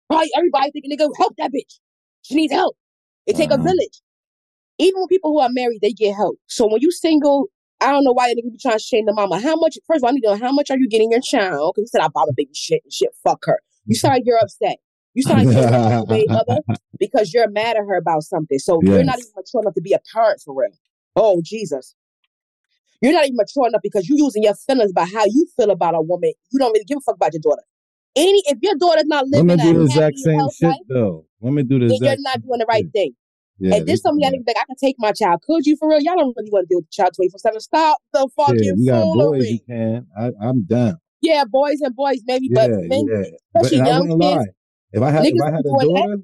probably 0.08 0.30
everybody 0.36 0.70
thinking, 0.70 0.96
nigga, 0.96 1.10
help 1.16 1.34
that 1.38 1.52
bitch. 1.52 1.78
She 2.22 2.34
needs 2.34 2.52
help. 2.52 2.76
It 3.26 3.36
take 3.36 3.50
a 3.50 3.56
village. 3.58 4.02
Even 4.78 5.00
when 5.00 5.08
people 5.08 5.32
who 5.32 5.40
are 5.40 5.48
married, 5.50 5.80
they 5.82 5.92
get 5.92 6.14
help. 6.14 6.38
So 6.46 6.66
when 6.70 6.80
you 6.80 6.90
single 6.90 7.48
I 7.80 7.90
don't 7.92 8.04
know 8.04 8.12
why 8.12 8.30
nigga 8.32 8.52
be 8.52 8.58
trying 8.60 8.76
to 8.76 8.82
shame 8.82 9.06
the 9.06 9.14
mama. 9.14 9.40
How 9.40 9.56
much? 9.56 9.78
First 9.86 9.98
of 9.98 10.04
all, 10.04 10.10
I 10.10 10.12
need 10.12 10.20
to 10.20 10.28
know 10.28 10.36
how 10.36 10.52
much 10.52 10.70
are 10.70 10.78
you 10.78 10.88
getting 10.88 11.10
your 11.10 11.20
child? 11.20 11.74
Because 11.74 11.88
you 11.88 11.98
said 11.98 12.04
I 12.04 12.08
bought 12.08 12.28
a 12.28 12.34
baby 12.36 12.50
shit 12.52 12.82
and 12.84 12.92
shit. 12.92 13.08
Fuck 13.24 13.44
her. 13.46 13.60
You 13.86 13.94
sound 13.96 14.22
you're 14.26 14.38
upset. 14.38 14.76
You 15.14 15.22
sound 15.22 15.50
you're 15.50 15.64
upset 15.64 16.26
mother 16.28 16.60
because 16.98 17.32
you're 17.32 17.48
mad 17.48 17.76
at 17.76 17.84
her 17.86 17.96
about 17.96 18.22
something. 18.22 18.58
So 18.58 18.80
you're 18.82 19.04
not 19.04 19.18
even 19.18 19.30
mature 19.34 19.62
enough 19.62 19.74
to 19.74 19.80
be 19.80 19.94
a 19.94 20.00
parent 20.12 20.42
for 20.44 20.54
real. 20.54 20.76
Oh 21.16 21.40
Jesus. 21.42 21.94
You're 23.00 23.12
not 23.12 23.24
even 23.24 23.36
mature 23.36 23.66
enough 23.66 23.80
because 23.82 24.08
you're 24.08 24.18
using 24.18 24.42
your 24.42 24.54
feelings 24.54 24.90
about 24.90 25.08
how 25.10 25.24
you 25.24 25.46
feel 25.56 25.70
about 25.70 25.94
a 25.94 26.02
woman. 26.02 26.32
You 26.50 26.58
don't 26.58 26.72
really 26.72 26.84
give 26.84 26.98
a 26.98 27.00
fuck 27.00 27.16
about 27.16 27.32
your 27.32 27.40
daughter. 27.40 27.62
Any 28.16 28.42
if 28.46 28.58
your 28.60 28.74
daughter's 28.76 29.06
not 29.06 29.26
living 29.26 29.46
Women 29.46 29.64
do 29.64 29.78
the 29.78 29.84
exact 29.84 30.18
same 30.18 30.48
shit 30.50 30.68
life, 30.68 30.78
though. 30.88 31.26
Women 31.40 31.66
do 31.66 31.78
the 31.78 31.86
then 31.86 31.98
you're 32.02 32.16
not 32.20 32.42
doing 32.42 32.58
the 32.58 32.66
right 32.68 32.84
shit. 32.84 32.92
thing. 32.92 33.12
Yeah, 33.58 33.76
and 33.76 33.86
this 33.86 34.00
some 34.00 34.16
of 34.16 34.20
do 34.20 34.24
y'all 34.24 34.32
niggas 34.32 34.44
think 34.46 34.58
I 34.58 34.64
can 34.64 34.76
take 34.76 34.96
my 34.98 35.12
child. 35.12 35.42
Could 35.42 35.66
you 35.66 35.76
for 35.76 35.88
real? 35.88 36.00
Y'all 36.00 36.16
don't 36.16 36.34
really 36.36 36.50
want 36.50 36.64
to 36.64 36.74
deal 36.74 36.78
with 36.78 36.86
the 36.86 36.92
child 36.92 37.12
24 37.14 37.38
7. 37.38 37.60
Stop 37.60 37.98
the 38.12 38.28
fucking 38.36 38.76
we 38.78 38.86
got 38.86 39.04
boys. 39.04 39.46
You 39.46 39.58
can. 39.66 40.06
I, 40.18 40.30
I'm 40.42 40.64
down. 40.64 40.96
Yeah, 41.20 41.44
boys 41.44 41.80
and 41.82 41.94
boys, 41.94 42.22
maybe, 42.26 42.48
Yeah, 42.50 42.68
but 42.68 42.70
men, 42.88 43.06
yeah. 43.06 43.22
But 43.52 43.66
especially 43.66 43.82
I 43.82 43.86
young 43.86 44.08
kids, 44.08 44.16
lie. 44.18 44.44
If 44.92 45.02
I 45.02 45.10
had 45.10 45.26
if 45.26 45.34
I 45.42 45.50
had 45.50 45.60
a 45.60 45.62
doing 45.62 45.78
that. 45.78 46.00
daughter, 46.00 46.16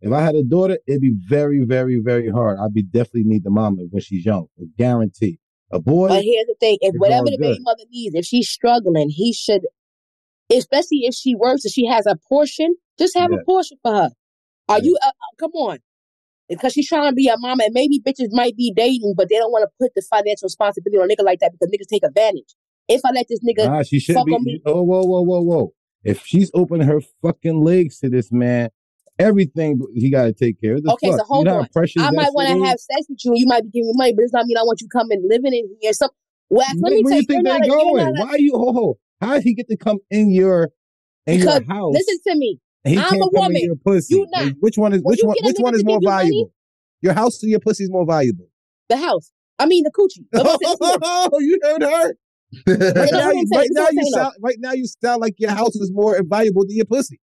if 0.00 0.12
I 0.12 0.22
had 0.22 0.34
a 0.34 0.42
daughter, 0.42 0.78
it'd 0.86 1.00
be 1.00 1.14
very, 1.26 1.64
very, 1.64 1.98
very 1.98 2.28
hard. 2.28 2.58
I'd 2.58 2.74
be 2.74 2.82
definitely 2.82 3.24
need 3.24 3.44
the 3.44 3.50
mama 3.50 3.84
when 3.90 4.02
she's 4.02 4.26
young. 4.26 4.48
A 4.60 4.64
guarantee. 4.76 5.38
A 5.74 5.80
boy, 5.80 6.08
But 6.08 6.22
here's 6.24 6.46
the 6.46 6.54
thing: 6.60 6.78
if 6.80 6.94
whatever 6.96 7.24
the 7.26 7.38
baby 7.40 7.56
good. 7.56 7.62
mother 7.64 7.84
needs, 7.90 8.14
if 8.14 8.24
she's 8.24 8.48
struggling, 8.48 9.10
he 9.10 9.32
should, 9.32 9.62
especially 10.50 11.00
if 11.04 11.14
she 11.14 11.34
works 11.34 11.64
and 11.64 11.72
she 11.72 11.86
has 11.86 12.06
a 12.06 12.16
portion, 12.28 12.76
just 12.98 13.16
have 13.18 13.30
Yeah. 13.32 13.38
a 13.38 13.44
portion 13.44 13.78
for 13.82 13.92
her. 13.92 14.10
Are 14.68 14.78
Yeah. 14.78 14.84
you? 14.84 14.98
Uh, 15.04 15.08
uh, 15.08 15.12
come 15.38 15.50
on, 15.52 15.78
because 16.48 16.72
she's 16.74 16.88
trying 16.88 17.10
to 17.10 17.14
be 17.14 17.28
a 17.28 17.36
mama, 17.38 17.64
and 17.64 17.74
maybe 17.74 18.00
bitches 18.00 18.28
might 18.30 18.56
be 18.56 18.72
dating, 18.74 19.14
but 19.16 19.28
they 19.28 19.36
don't 19.36 19.50
want 19.52 19.64
to 19.64 19.70
put 19.80 19.92
the 19.96 20.02
financial 20.02 20.46
responsibility 20.46 20.98
on 20.98 21.10
a 21.10 21.14
nigga 21.14 21.24
like 21.24 21.40
that 21.40 21.52
because 21.52 21.70
niggas 21.70 21.88
take 21.90 22.04
advantage. 22.04 22.54
If 22.88 23.00
I 23.04 23.10
let 23.10 23.26
this 23.28 23.40
nigga 23.40 23.66
Nah, 23.66 23.82
she 23.82 23.98
should 23.98 24.14
fuck 24.14 24.26
be. 24.26 24.34
on 24.34 24.44
me, 24.44 24.60
Oh, 24.66 24.82
whoa, 24.82 25.04
whoa, 25.04 25.22
whoa, 25.22 25.40
whoa. 25.40 25.72
If 26.04 26.24
she's 26.26 26.50
opening 26.54 26.86
her 26.86 27.00
fucking 27.22 27.60
legs 27.64 27.98
to 28.00 28.08
this 28.10 28.30
man, 28.30 28.70
everything 29.18 29.80
he 29.94 30.10
got 30.10 30.24
to 30.24 30.32
take 30.32 30.60
care 30.60 30.74
of. 30.74 30.82
The 30.82 30.92
okay, 30.92 31.10
so 31.12 31.24
hold 31.24 31.46
you 31.46 31.52
know 31.52 31.60
on. 31.60 31.68
I 31.98 32.10
might 32.10 32.32
want 32.34 32.48
to 32.48 32.64
have 32.66 32.78
sex 32.78 33.06
with 33.08 33.24
you, 33.24 33.32
and 33.32 33.38
you 33.38 33.46
might 33.46 33.62
be 33.64 33.70
giving 33.70 33.88
me 33.88 33.92
money, 33.96 34.12
but 34.14 34.22
it's 34.22 34.32
not 34.32 34.46
mean 34.46 34.56
I 34.56 34.62
want 34.62 34.80
you 34.80 34.88
coming 34.88 35.22
living 35.28 35.52
in 35.52 35.68
here. 35.80 35.92
So, 35.92 36.08
well, 36.50 36.66
let 36.66 36.82
Where, 36.82 36.92
me 36.92 37.02
where 37.02 37.14
you 37.14 37.22
think 37.22 37.44
not 37.44 37.60
they 37.60 37.68
a, 37.68 37.70
you're 37.70 37.76
going? 37.76 38.06
a, 38.06 38.20
Why 38.20 38.28
are 38.30 38.38
you? 38.38 38.52
Ho, 38.54 38.72
ho. 38.72 38.98
How 39.20 39.34
did 39.34 39.44
he 39.44 39.54
get 39.54 39.68
to 39.68 39.76
come 39.76 39.98
in 40.10 40.30
your 40.30 40.70
in 41.26 41.40
your 41.40 41.62
house? 41.64 41.94
listen 41.94 42.18
to 42.28 42.36
me. 42.36 42.60
he 42.84 42.98
I'm 42.98 43.22
a 43.22 43.28
woman. 43.32 43.56
your 43.56 43.76
pussy. 43.76 44.16
You 44.16 44.26
not. 44.30 44.52
Which 44.60 44.76
one 44.76 44.92
is 44.92 45.02
which 45.02 45.20
one? 45.22 45.36
Which 45.42 45.56
one 45.58 45.74
is 45.74 45.84
more 45.84 45.98
you 46.00 46.08
money, 46.08 46.28
valuable? 46.28 46.52
Your 47.00 47.14
house 47.14 47.42
or 47.42 47.48
your 47.48 47.60
pussy 47.60 47.84
is 47.84 47.90
more 47.90 48.06
valuable? 48.06 48.48
the 48.88 48.96
house. 48.96 49.30
I 49.58 49.66
mean, 49.66 49.84
the 49.84 49.90
coochie. 49.90 50.26
Oh, 50.36 51.40
you 51.40 51.58
heard 51.62 51.82
her. 51.82 52.14
Right 52.66 53.10
now, 53.10 53.30
you, 53.32 53.46
right 53.52 53.68
now 53.72 53.88
you 53.90 54.10
sound 54.12 54.34
right 54.40 54.56
now 54.60 54.72
you 54.72 54.86
sound 54.86 55.20
like 55.20 55.34
your 55.38 55.50
house 55.50 55.74
is 55.74 55.90
more 55.92 56.20
valuable 56.22 56.64
than 56.64 56.76
your 56.76 56.84
pussy. 56.84 57.18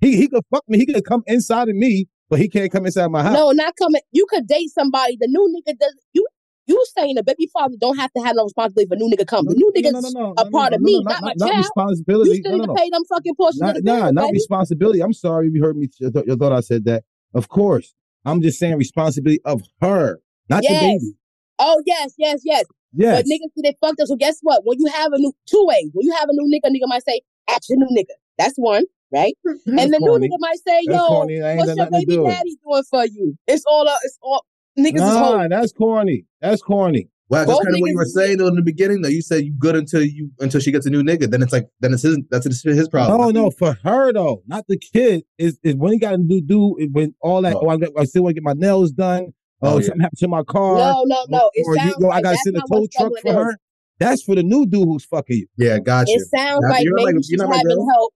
He 0.00 0.16
he 0.16 0.28
could 0.28 0.44
fuck 0.50 0.64
me. 0.68 0.78
He 0.78 0.86
could 0.86 1.04
come 1.04 1.22
inside 1.26 1.68
of 1.68 1.76
me, 1.76 2.06
but 2.28 2.38
he 2.38 2.48
can't 2.48 2.70
come 2.70 2.86
inside 2.86 3.10
my 3.10 3.22
house. 3.22 3.34
No, 3.34 3.50
not 3.52 3.74
coming. 3.76 4.00
You 4.12 4.26
could 4.28 4.46
date 4.46 4.70
somebody. 4.70 5.16
The 5.18 5.28
new 5.28 5.54
nigga 5.56 5.78
does. 5.78 5.94
You 6.12 6.26
you 6.66 6.84
saying 6.96 7.14
the 7.14 7.22
baby 7.22 7.48
father 7.52 7.76
don't 7.80 7.96
have 7.96 8.12
to 8.14 8.22
have 8.22 8.34
no 8.36 8.44
responsibility 8.44 8.88
for 8.88 8.96
new 8.96 9.08
nigga 9.14 9.26
come. 9.26 9.46
The 9.46 9.54
new 9.54 9.72
nigga's 9.76 9.92
no, 9.92 10.00
no, 10.00 10.10
no, 10.10 10.34
a 10.36 10.50
part 10.50 10.72
of 10.72 10.80
me, 10.80 10.94
no, 10.98 11.10
not 11.10 11.22
my 11.22 11.28
not, 11.28 11.36
not 11.38 11.46
child. 11.48 11.56
You 11.56 11.62
responsibility. 11.62 12.40
still 12.40 12.52
No, 12.52 12.58
need 12.58 12.66
to 12.66 12.74
pay 12.74 12.90
them 12.90 13.04
fucking 13.08 13.34
portions 13.36 13.60
Not, 13.60 13.74
the 13.76 13.82
nah, 13.82 14.10
not 14.10 14.24
baby. 14.26 14.32
responsibility. 14.34 15.00
I'm 15.00 15.12
sorry 15.12 15.46
if 15.46 15.54
you 15.54 15.62
heard 15.62 15.76
me. 15.76 15.88
I 16.04 16.10
thought, 16.10 16.28
I 16.30 16.34
thought 16.34 16.52
I 16.52 16.60
said 16.60 16.84
that. 16.86 17.04
Of 17.34 17.48
course. 17.48 17.94
I'm 18.24 18.42
just 18.42 18.58
saying 18.58 18.76
responsibility 18.76 19.40
of 19.44 19.62
her, 19.80 20.18
not 20.48 20.62
the 20.62 20.68
baby. 20.68 21.14
Oh 21.60 21.80
yes, 21.86 22.14
yes, 22.18 22.40
yes. 22.44 22.64
Yes. 22.92 23.16
But 23.18 23.24
niggas 23.26 23.52
see 23.54 23.62
they 23.62 23.76
fucked 23.80 24.00
up. 24.00 24.08
So 24.08 24.16
guess 24.16 24.38
what? 24.42 24.62
When 24.64 24.78
you 24.80 24.86
have 24.86 25.12
a 25.12 25.18
new 25.18 25.32
two 25.46 25.64
ways. 25.68 25.90
When 25.92 26.06
you 26.06 26.12
have 26.14 26.28
a 26.28 26.32
new 26.32 26.50
nigga, 26.52 26.70
nigga 26.70 26.88
might 26.88 27.04
say, 27.04 27.20
"Ask 27.48 27.68
your 27.68 27.78
new 27.78 27.86
nigga." 27.96 28.14
That's 28.38 28.54
one, 28.56 28.84
right? 29.12 29.34
That's 29.44 29.60
and 29.66 29.92
the 29.92 29.98
corny. 29.98 30.28
new 30.28 30.34
nigga 30.34 30.38
might 30.40 30.58
say, 30.66 30.82
That's 30.86 30.98
"Yo, 30.98 31.06
corny. 31.08 31.40
What's 31.40 31.76
your 31.76 31.90
baby 31.90 32.04
do 32.06 32.26
it. 32.26 32.30
daddy 32.30 32.56
doing 32.64 32.82
for 32.90 33.04
you?" 33.06 33.36
It's 33.46 33.64
all. 33.66 33.88
Uh, 33.88 33.96
it's 34.04 34.18
all. 34.22 34.44
Niggas 34.78 34.94
is 34.96 35.00
Nah, 35.00 35.48
that's 35.48 35.72
corny. 35.72 36.26
That's 36.40 36.60
corny. 36.62 37.08
Wow, 37.28 37.38
that's 37.38 37.50
Both 37.50 37.64
kind 37.64 37.74
of 37.74 37.80
what 37.80 37.90
you 37.90 37.96
were 37.96 38.04
saying 38.04 38.36
though 38.38 38.46
in 38.46 38.54
the 38.54 38.62
beginning. 38.62 39.00
Though 39.02 39.08
you 39.08 39.20
said 39.22 39.44
you 39.44 39.52
good 39.58 39.74
until 39.74 40.02
you 40.02 40.30
until 40.38 40.60
she 40.60 40.70
gets 40.70 40.86
a 40.86 40.90
new 40.90 41.02
nigga. 41.02 41.28
Then 41.30 41.42
it's 41.42 41.52
like 41.52 41.66
then 41.80 41.92
it's 41.92 42.02
his 42.02 42.18
that's 42.30 42.44
his, 42.46 42.62
his 42.62 42.88
problem. 42.88 43.20
No, 43.20 43.30
no, 43.44 43.50
for 43.50 43.76
her 43.82 44.12
though, 44.12 44.42
not 44.46 44.64
the 44.68 44.78
kid. 44.78 45.24
Is 45.38 45.58
is 45.64 45.74
when 45.74 45.92
he 45.92 45.98
got 45.98 46.12
to 46.12 46.18
new 46.18 46.40
dude 46.40 46.94
when 46.94 47.14
all 47.20 47.42
that. 47.42 47.54
Oh. 47.56 47.62
Oh, 47.64 47.68
I, 47.70 47.78
got, 47.78 47.88
I 47.98 48.04
still 48.04 48.22
want 48.22 48.36
to 48.36 48.40
get 48.40 48.44
my 48.44 48.52
nails 48.52 48.92
done. 48.92 49.32
Oh, 49.62 49.70
Oh, 49.74 49.78
yeah. 49.78 49.86
something 49.86 50.00
happened 50.02 50.18
to 50.18 50.28
my 50.28 50.42
car. 50.44 50.76
No, 50.76 51.02
no, 51.06 51.24
no. 51.30 51.50
It 51.54 51.64
or 51.66 51.74
you, 51.74 51.80
sounds 51.80 51.94
yo, 51.98 52.06
I 52.08 52.10
like 52.16 52.22
gotta 52.24 52.34
that's 52.34 52.44
send 52.44 52.56
a 52.58 52.60
tow 52.70 52.86
truck 52.96 53.12
for 53.22 53.28
is. 53.30 53.34
her. 53.34 53.56
That's 53.98 54.22
for 54.22 54.34
the 54.34 54.42
new 54.42 54.66
dude 54.66 54.86
who's 54.86 55.06
fucking 55.06 55.36
you. 55.36 55.46
Yeah, 55.56 55.78
got 55.78 56.06
you. 56.08 56.16
It 56.16 56.26
sounds 56.38 56.60
Now, 56.62 56.68
like 56.68 56.84
you're 56.84 56.94
maybe 56.94 57.06
like- 57.06 57.14
she's 57.24 57.30
you're 57.30 57.46
not 57.48 57.56
having 57.56 57.88
help. 57.92 58.12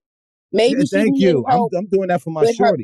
Maybe 0.52 0.84
thank 0.86 1.18
you. 1.18 1.44
I'm, 1.46 1.52
help. 1.52 1.72
I'm 1.76 1.86
doing 1.86 2.08
that 2.08 2.22
for 2.22 2.30
my 2.30 2.42
with 2.42 2.58
her- 2.58 2.76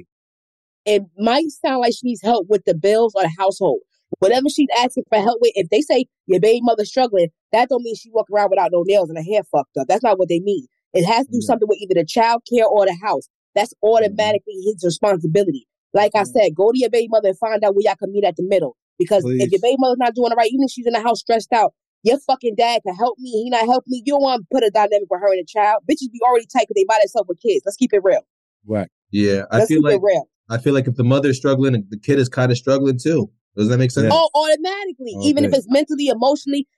It 0.85 1.03
might 1.19 1.51
sound 1.51 1.81
like 1.81 1.93
she 1.93 2.01
needs 2.05 2.23
help 2.23 2.47
with 2.49 2.65
the 2.65 2.75
bills 2.75 3.13
or 3.17 3.23
the 3.23 3.33
household. 3.39 3.81
Whatever 4.21 4.49
she's 4.49 4.69
asking 4.79 5.05
for 5.09 5.19
help 5.21 5.39
with, 5.41 5.53
if 5.57 5.69
they 5.69 5.81
say 5.81 6.07
your 6.27 6.39
baby 6.41 6.61
mother's 6.63 6.89
struggling, 6.89 7.29
that 7.53 7.69
don't 7.69 7.83
mean 7.83 7.97
she 7.97 8.11
walk 8.13 8.27
around 8.33 8.51
without 8.51 8.71
no 8.73 8.83
nails 8.87 9.09
and 9.11 9.19
her 9.19 9.25
hair 9.25 9.43
fucked 9.43 9.77
up. 9.77 9.89
That's 9.89 10.05
not 10.05 10.19
what 10.19 10.29
they 10.29 10.39
mean. 10.41 10.67
It 10.95 11.05
has 11.05 11.27
to 11.27 11.33
do 11.33 11.39
Yeah. 11.43 11.47
something 11.47 11.69
with 11.69 11.79
either 11.81 11.95
the 11.95 12.05
child 12.07 12.43
care 12.49 12.67
or 12.67 12.87
the 12.87 12.97
house. 13.03 13.29
That's 13.57 13.75
automatically 13.83 14.55
his 14.65 14.83
responsibility. 14.85 15.67
Like 15.93 16.13
I 16.15 16.23
Mhm. 16.23 16.33
said, 16.33 16.55
go 16.55 16.71
to 16.73 16.79
your 16.79 16.91
baby 16.91 17.09
mother 17.09 17.29
and 17.31 17.39
find 17.39 17.63
out 17.65 17.75
where 17.75 17.83
y'all 17.85 17.97
can 17.97 18.13
meet 18.13 18.25
at 18.25 18.37
the 18.37 18.45
middle. 18.45 18.77
Because 18.99 19.25
if 19.43 19.51
your 19.51 19.61
baby 19.61 19.77
mother's 19.79 19.99
not 19.99 20.15
doing 20.15 20.31
it 20.31 20.37
right, 20.37 20.51
even 20.51 20.65
if 20.65 20.71
she's 20.71 20.87
in 20.87 20.93
the 20.93 21.01
house 21.01 21.21
stressed 21.21 21.53
out, 21.53 21.75
your 22.03 22.19
fucking 22.21 22.55
dad 22.57 22.83
can 22.87 22.95
help 22.95 23.19
me. 23.19 23.31
He 23.31 23.51
not 23.51 23.67
help 23.67 23.85
me. 23.87 24.03
You 24.05 24.15
don't 24.15 24.23
want 24.23 24.43
to 24.43 24.47
put 24.53 24.63
a 24.63 24.71
dynamic 24.71 25.09
with 25.11 25.21
her 25.21 25.33
and 25.33 25.41
a 25.41 25.45
child. 25.45 25.83
Bitches 25.91 26.11
be 26.13 26.21
already 26.27 26.47
tight 26.47 26.67
because 26.69 26.75
they 26.77 26.85
by 26.85 26.99
themselves 27.01 27.29
with 27.29 27.41
kids. 27.41 27.63
Let's 27.65 27.77
keep 27.77 27.93
it 27.93 28.01
real. 28.05 28.21
Right. 28.67 28.89
Yeah, 29.11 29.45
I 29.51 29.59
Let's 29.59 29.69
feel 29.69 29.79
keep 29.79 29.85
like 29.85 29.95
it 29.97 30.03
real. 30.03 30.29
I 30.49 30.59
feel 30.59 30.75
like 30.75 30.87
if 30.87 30.95
the 30.95 31.05
mother's 31.05 31.37
struggling, 31.37 31.85
the 31.89 31.99
kid 31.99 32.19
is 32.19 32.29
kind 32.29 32.53
of 32.53 32.59
struggling 32.59 32.99
too. 32.99 33.31
Does 33.57 33.69
that 33.69 33.79
make 33.79 33.91
sense? 33.91 34.05
Yeah. 34.05 34.11
Oh, 34.13 34.31
automatically. 34.35 35.15
All 35.17 35.27
even 35.27 35.45
if 35.45 35.53
it's 35.53 35.67
mentally, 35.69 36.09
emotionally, 36.09 36.69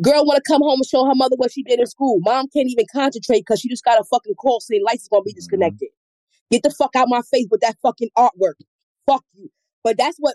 girl 0.00 0.24
want 0.24 0.42
to 0.42 0.50
come 0.50 0.62
home 0.62 0.80
and 0.80 0.86
show 0.86 1.04
her 1.04 1.14
mother 1.14 1.36
what 1.36 1.52
she 1.52 1.62
did 1.62 1.78
in 1.78 1.86
school. 1.86 2.18
Mom 2.20 2.46
can't 2.52 2.68
even 2.68 2.86
concentrate 2.92 3.40
because 3.40 3.60
she 3.60 3.68
just 3.68 3.84
got 3.84 4.00
a 4.00 4.04
fucking 4.04 4.34
call 4.36 4.60
saying 4.60 4.82
lights 4.84 5.02
is 5.02 5.08
gonna 5.08 5.22
be 5.22 5.32
Mhm. 5.32 5.36
disconnected. 5.36 5.88
Get 6.50 6.62
the 6.62 6.70
fuck 6.70 6.96
out 6.96 7.08
my 7.08 7.22
face 7.30 7.46
with 7.50 7.60
that 7.60 7.76
fucking 7.82 8.10
artwork. 8.16 8.54
Fuck 9.06 9.24
you. 9.34 9.50
But 9.84 9.98
that's 9.98 10.16
what 10.18 10.34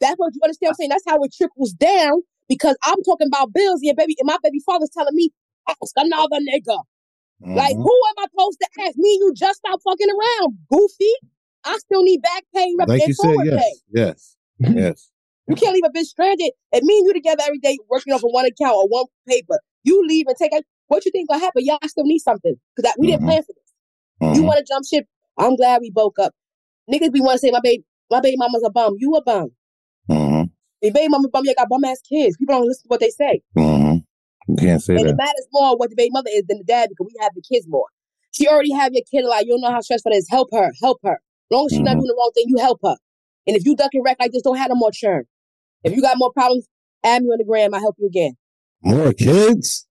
that's 0.00 0.14
what 0.16 0.32
you 0.34 0.40
understand. 0.44 0.68
what 0.68 0.70
I'm 0.70 0.74
saying 0.74 0.90
that's 0.90 1.04
how 1.06 1.18
it 1.24 1.32
trickles 1.34 1.72
down 1.72 2.22
because 2.48 2.76
I'm 2.84 3.02
talking 3.02 3.26
about 3.28 3.52
bills. 3.52 3.80
Yeah, 3.82 3.92
baby, 3.96 4.16
and 4.18 4.26
my 4.26 4.36
baby 4.42 4.60
father's 4.64 4.90
telling 4.90 5.14
me 5.14 5.30
ask 5.68 5.92
another 5.96 6.36
nigga. 6.40 6.78
Like, 7.40 7.76
Mhm. 7.76 7.82
who 7.82 7.92
am 8.08 8.14
I 8.18 8.26
supposed 8.30 8.58
to 8.60 8.68
ask? 8.84 8.96
Me 8.96 9.14
and 9.14 9.20
you 9.20 9.32
just 9.34 9.58
stop 9.58 9.80
fucking 9.82 10.08
around, 10.10 10.58
goofy. 10.70 11.12
I 11.64 11.78
still 11.78 12.02
need 12.02 12.20
back 12.22 12.44
pay 12.54 12.74
rep- 12.78 12.88
like 12.88 13.00
and 13.02 13.08
you 13.08 13.14
said, 13.14 13.24
forward 13.26 13.46
pay. 13.50 13.74
yes, 13.92 14.36
yes, 14.58 14.58
yes. 14.76 15.10
You 15.46 15.54
can't 15.54 15.72
leave 15.74 15.84
a 15.84 15.90
bitch 15.90 16.06
stranded. 16.06 16.50
And 16.72 16.82
me 16.84 16.98
and 16.98 17.06
you 17.06 17.12
together 17.14 17.42
every 17.46 17.58
day 17.58 17.78
working 17.88 18.12
off 18.12 18.22
of 18.24 18.30
one 18.32 18.44
account 18.44 18.74
or 18.76 18.86
one 18.88 19.06
paper. 19.26 19.58
You 19.84 20.04
leave 20.06 20.26
and 20.26 20.36
take 20.36 20.52
it. 20.52 20.66
What 20.88 21.04
you 21.06 21.10
think 21.12 21.28
gonna 21.28 21.40
happen? 21.40 21.64
Y'all 21.64 21.78
still 21.86 22.04
need 22.04 22.18
something 22.18 22.54
because 22.76 22.92
we 22.98 23.06
didn't 23.08 23.22
Mhm. 23.22 23.26
plan 23.26 23.42
for 23.44 23.52
this. 23.54 24.36
You 24.36 24.42
Mhm. 24.42 24.46
want 24.46 24.58
to 24.58 24.64
jump 24.64 24.84
ship? 24.84 25.06
I'm 25.36 25.54
glad 25.56 25.80
we 25.80 25.90
broke 25.90 26.18
up. 26.18 26.34
Niggas 26.90 27.12
be 27.12 27.20
want 27.20 27.34
to 27.34 27.38
say 27.38 27.50
my 27.50 27.60
baby, 27.60 27.84
my 28.10 28.20
baby 28.20 28.36
mama's 28.36 28.62
a 28.64 28.70
bum. 28.70 28.96
You 28.98 29.14
a 29.14 29.22
bum. 29.22 29.50
Mhm. 30.82 30.92
Baby 30.94 31.08
mama 31.08 31.28
bum. 31.28 31.44
You 31.44 31.54
got 31.54 31.68
bum 31.68 31.84
ass 31.84 32.00
kids. 32.00 32.36
People 32.36 32.54
don't 32.56 32.66
listen 32.66 32.82
to 32.84 32.88
what 32.88 33.00
they 33.00 33.10
say, 33.10 33.42
Mhm. 33.56 34.04
You 34.48 34.56
can't 34.56 34.82
say 34.82 34.94
that. 34.94 35.00
and 35.00 35.10
it 35.10 35.16
matters 35.16 35.46
more 35.52 35.76
what 35.76 35.90
the 35.90 35.96
baby 35.96 36.10
mother 36.10 36.30
is 36.32 36.44
than 36.48 36.58
the 36.58 36.64
dad 36.64 36.88
because 36.88 37.06
we 37.12 37.18
have 37.22 37.32
the 37.34 37.42
kids 37.42 37.66
more. 37.68 37.86
She 38.30 38.46
already 38.46 38.72
have 38.72 38.92
your 38.92 39.02
kid 39.10 39.24
like 39.26 39.46
you 39.46 39.52
don't 39.52 39.60
know 39.62 39.70
how 39.70 39.80
stressful 39.80 40.12
it 40.12 40.16
is. 40.16 40.28
Help 40.30 40.48
her, 40.52 40.70
help 40.82 40.98
her. 41.02 41.14
As 41.14 41.50
long 41.50 41.66
as 41.66 41.72
she's 41.72 41.80
not 41.80 41.96
Mhm. 41.96 42.00
doing 42.00 42.06
the 42.08 42.14
wrong 42.18 42.30
thing, 42.34 42.44
you 42.48 42.58
help 42.58 42.80
her. 42.84 42.96
And 43.46 43.56
if 43.56 43.64
you 43.64 43.74
duck 43.74 43.90
and 43.94 44.04
wreck 44.04 44.18
like 44.20 44.32
this, 44.32 44.42
don't 44.42 44.56
have 44.56 44.68
no 44.68 44.74
more 44.74 44.90
churn. 44.92 45.24
If 45.82 45.94
you 45.94 46.02
got 46.02 46.18
more 46.18 46.32
problems, 46.32 46.66
add 47.02 47.22
me 47.22 47.28
on 47.30 47.38
the 47.38 47.44
gram. 47.44 47.72
I 47.74 47.78
help 47.78 47.96
you 47.98 48.06
again. 48.06 48.36
More 48.82 49.12
kids. 49.12 49.86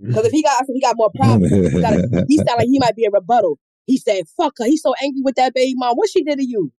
Because 0.00 0.26
if 0.26 0.32
he 0.32 0.42
got, 0.42 0.62
if 0.62 0.68
he 0.72 0.80
got 0.80 0.96
more 0.96 1.10
problems, 1.14 1.50
he, 1.50 1.60
gotta, 1.80 2.24
he 2.28 2.36
sound 2.36 2.58
like 2.58 2.68
he 2.68 2.78
might 2.78 2.96
be 2.96 3.04
a 3.04 3.10
rebuttal. 3.10 3.58
He 3.86 3.98
said, 3.98 4.24
"Fuck 4.36 4.54
her." 4.58 4.64
He's 4.66 4.80
so 4.82 4.94
angry 5.02 5.20
with 5.22 5.34
that 5.34 5.52
baby 5.52 5.74
mom. 5.76 5.96
What 5.96 6.08
she 6.08 6.22
did 6.22 6.38
to 6.38 6.44
you? 6.46 6.72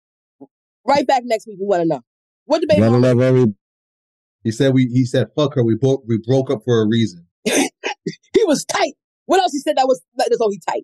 Right 0.87 1.07
back 1.07 1.23
next 1.27 1.47
week. 1.47 1.59
We 1.61 1.67
want 1.67 1.83
to 1.83 1.89
know 1.89 2.01
what 2.51 2.61
the 2.61 2.67
baby 2.67 2.81
Gotta 2.81 2.99
love 2.99 3.21
every. 3.21 3.55
He 4.43 4.51
said 4.51 4.75
we 4.75 4.87
he 4.87 5.05
said 5.05 5.29
fuck 5.37 5.55
her. 5.55 5.63
We 5.63 5.77
broke 5.77 6.03
we 6.07 6.19
broke 6.19 6.51
up 6.51 6.63
for 6.65 6.83
a 6.83 6.87
reason. 6.87 7.27
He 8.35 8.45
was 8.45 8.65
tight. 8.65 8.95
What 9.27 9.41
else 9.41 9.53
he 9.53 9.59
said 9.59 9.77
that 9.77 9.87
was 9.87 10.01
that's 10.17 10.41
all 10.41 10.51
he 10.51 10.61
tight 10.69 10.83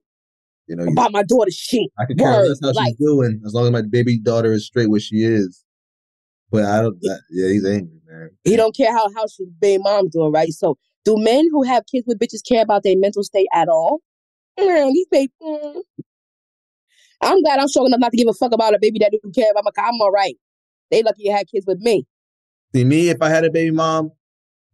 You 0.69 0.77
know, 0.77 0.85
you- 0.85 0.93
about 0.93 1.11
my 1.13 1.23
daughter's 1.23 1.55
shit. 1.57 1.89
I 1.99 2.05
could 2.05 2.19
care 2.19 2.31
less 2.45 2.59
how 2.63 2.73
like- 2.73 2.89
she's 2.89 2.97
doing 2.97 3.41
as 3.45 3.55
long 3.55 3.67
as 3.67 3.73
my 3.73 3.83
baby 3.83 4.19
daughter 4.19 4.53
is 4.53 4.67
straight 4.67 4.91
where 4.91 5.01
she 5.01 5.17
is. 5.25 5.65
But 6.53 6.65
I 6.65 6.81
don't. 6.83 6.97
That, 7.01 7.23
yeah, 7.31 7.49
he's 7.49 7.65
angry, 7.67 8.01
man. 8.07 8.31
He 8.45 8.55
don't 8.55 8.77
care 8.77 8.93
how 8.93 9.07
how 9.17 9.23
his 9.25 9.41
baby 9.61 9.83
mom 9.83 10.09
doing, 10.11 10.31
right? 10.31 10.53
So, 10.53 10.77
do 11.05 11.17
men 11.19 11.49
who 11.51 11.65
have 11.65 11.83
kids 11.91 12.05
with 12.07 12.21
bitches 12.21 12.47
care 12.49 12.63
about 12.63 12.85
their 12.85 12.97
mental 12.97 13.25
state 13.25 13.49
at 13.53 13.69
all? 13.69 13.99
Mm, 14.59 14.93
these 14.93 15.07
baby. 15.11 15.33
mm. 15.43 15.81
I'm 17.23 17.43
glad 17.43 17.59
I'm 17.59 17.69
strong 17.69 17.87
enough 17.87 18.01
not 18.01 18.13
to 18.13 18.17
give 18.17 18.29
a 18.29 18.33
fuck 18.35 18.53
about 18.53 18.75
a 18.75 18.79
baby 18.81 18.99
that 19.01 19.11
don't 19.23 19.35
care 19.35 19.51
about 19.51 19.65
my. 19.65 19.71
I'm 19.83 20.01
all 20.01 20.13
right. 20.13 20.37
They 20.91 21.03
lucky 21.03 21.25
you 21.25 21.33
had 21.33 21.47
kids 21.49 21.67
with 21.67 21.81
me. 21.81 22.07
See 22.75 22.85
me, 22.85 23.09
if 23.09 23.23
I 23.23 23.29
had 23.29 23.45
a 23.45 23.51
baby 23.51 23.71
mom, 23.71 24.13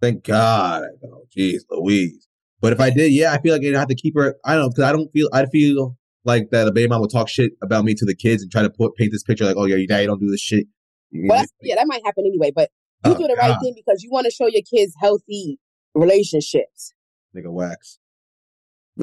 Thank 0.03 0.25
God. 0.25 0.83
Oh, 1.05 1.23
jeez, 1.35 1.61
Louise. 1.71 2.27
But 2.61 2.73
if 2.73 2.81
I 2.81 2.91
did, 2.91 3.13
yeah, 3.13 3.33
I 3.33 3.41
feel 3.41 3.55
like 3.55 3.63
I'd 3.65 3.75
have 3.75 3.87
to 3.87 3.95
keep 3.95 4.17
her. 4.17 4.35
I 4.45 4.55
don't 4.55 4.63
know 4.63 4.69
because 4.71 4.85
I 4.85 4.93
don't 4.93 5.09
feel. 5.13 5.29
I 5.33 5.47
feel 5.47 5.97
like 6.25 6.51
that 6.51 6.67
a 6.67 6.73
baby 6.73 6.89
mom 6.89 7.01
would 7.03 7.11
talk 7.11 7.29
shit 7.29 7.53
about 7.63 7.85
me 7.85 7.95
to 7.95 8.05
the 8.05 8.15
kids 8.15 8.43
and 8.43 8.51
try 8.51 8.63
to 8.63 8.71
put 8.71 8.97
paint 8.97 9.13
this 9.13 9.23
picture 9.23 9.45
like, 9.45 9.57
oh 9.57 9.65
yeah, 9.65 9.77
your 9.77 9.87
daddy 9.87 10.07
don't 10.07 10.21
do 10.21 10.29
this 10.29 10.41
shit. 10.41 10.67
Well, 11.13 11.45
yeah, 11.61 11.77
that 11.77 11.87
might 11.87 12.03
happen 12.05 12.25
anyway. 12.27 12.51
But 12.55 12.71
you 13.05 13.13
oh, 13.13 13.17
do 13.17 13.29
the 13.29 13.37
God. 13.37 13.49
right 13.49 13.57
thing 13.63 13.75
because 13.77 14.03
you 14.03 14.11
want 14.11 14.25
to 14.25 14.33
show 14.33 14.49
your 14.49 14.63
kids 14.63 14.93
healthy 15.01 15.61
relationships. 15.95 16.93
Nigga 17.37 17.53
wax. 17.53 18.01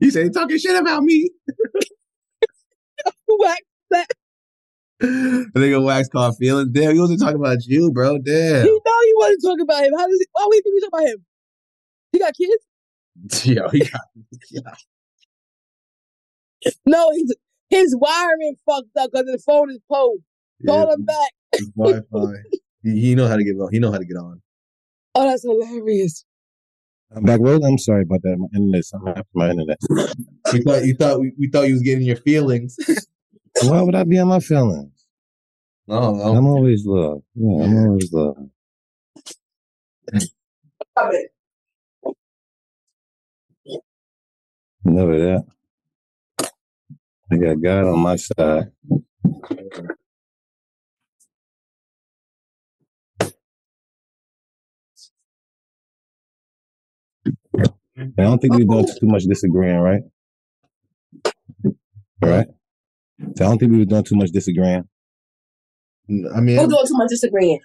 you 0.00 0.10
say 0.10 0.28
talking 0.30 0.58
shit 0.58 0.80
about 0.80 1.02
me. 1.02 1.30
wax 3.40 3.60
that. 3.90 4.06
I 5.02 5.58
think 5.58 5.74
a 5.74 5.80
wax 5.80 6.08
called 6.08 6.36
feelings. 6.36 6.70
Damn, 6.72 6.94
he 6.94 7.00
wasn't 7.00 7.20
talking 7.20 7.36
about 7.36 7.58
you, 7.66 7.90
bro. 7.90 8.18
Damn. 8.18 8.64
He 8.64 8.70
know 8.70 9.00
he 9.04 9.14
wasn't 9.16 9.42
talking 9.42 9.62
about 9.62 9.84
him. 9.84 9.92
How 9.96 10.06
does 10.06 10.18
he, 10.18 10.26
why 10.32 10.44
would 10.46 10.54
he 10.54 10.60
think 10.62 10.74
we 10.74 10.80
talking 10.80 11.06
about 11.06 11.12
him? 11.12 11.24
He 12.12 12.18
got 12.18 12.34
kids? 12.34 13.44
Yo, 13.46 13.68
he 13.70 13.80
got 13.80 14.00
yeah. 14.50 14.74
No, 16.86 17.10
he's, 17.12 17.34
his 17.70 17.96
wiring 17.98 18.56
fucked 18.64 18.96
up 18.98 19.10
because 19.12 19.26
the 19.26 19.42
phone 19.44 19.70
is 19.70 19.80
pulled. 19.90 20.20
Call 20.64 20.86
yeah, 20.86 20.94
him 20.94 21.04
back. 21.04 21.30
Wi-Fi. 21.76 22.32
he, 22.82 23.00
he 23.00 23.14
know 23.14 23.26
how 23.26 23.36
to 23.36 23.44
get 23.44 23.54
on. 23.54 23.68
He 23.72 23.78
know 23.78 23.90
how 23.90 23.98
to 23.98 24.04
get 24.04 24.16
on. 24.16 24.40
Oh, 25.14 25.28
that's 25.28 25.42
hilarious. 25.42 26.24
I'm 27.14 27.24
back, 27.24 27.40
Roll. 27.40 27.64
I'm 27.64 27.78
sorry 27.78 28.02
about 28.02 28.22
that. 28.22 28.36
My 28.38 28.48
internet. 28.54 28.84
I'm 28.94 29.08
after 29.08 29.24
my 29.34 29.50
internet. 29.50 29.78
we 30.52 30.62
thought 30.62 30.84
you 30.84 30.94
thought 30.94 31.20
we, 31.20 31.32
we 31.38 31.48
thought 31.48 31.66
you 31.66 31.74
was 31.74 31.82
getting 31.82 32.04
your 32.04 32.16
feelings. 32.16 32.76
Why 33.60 33.82
would 33.82 33.94
I 33.94 34.04
be 34.04 34.18
on 34.18 34.28
my 34.28 34.40
feelings? 34.40 34.92
No, 35.88 36.14
no. 36.14 36.36
I'm 36.38 36.46
always 36.46 36.86
love. 36.86 37.22
Yeah, 37.34 37.64
I'm 37.64 37.76
always 37.76 38.12
love. 38.12 38.36
Never 44.84 45.18
that. 45.18 45.46
I 47.32 47.36
got 47.36 47.62
God 47.62 47.84
on 47.86 48.00
my 48.00 48.16
side. 48.16 48.72
I 58.18 58.22
don't 58.24 58.40
think 58.40 58.54
we're 58.54 58.64
doing 58.66 58.86
too 58.86 59.06
much 59.08 59.24
disagreeing, 59.24 59.78
right? 59.78 60.02
Right? 62.22 62.46
So 63.36 63.44
I 63.44 63.48
don't 63.48 63.58
think 63.58 63.72
we 63.72 63.78
were 63.78 63.84
doing 63.84 64.04
too 64.04 64.16
much 64.16 64.30
disagreeing. 64.30 64.84
I 66.08 66.40
mean, 66.40 66.56
we're 66.56 66.66
doing 66.66 66.86
too 66.86 66.96
much 66.96 67.08
disagreeing. 67.08 67.60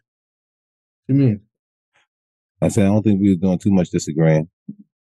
What 1.06 1.15
you 1.15 1.15
mean? 1.15 1.41
I 2.62 2.70
said 2.70 2.86
I 2.86 2.88
don't 2.88 3.04
think 3.04 3.22
we 3.22 3.30
were 3.30 3.39
doing 3.39 3.60
too 3.60 3.72
much 3.72 3.89
disagreeing. 3.89 4.50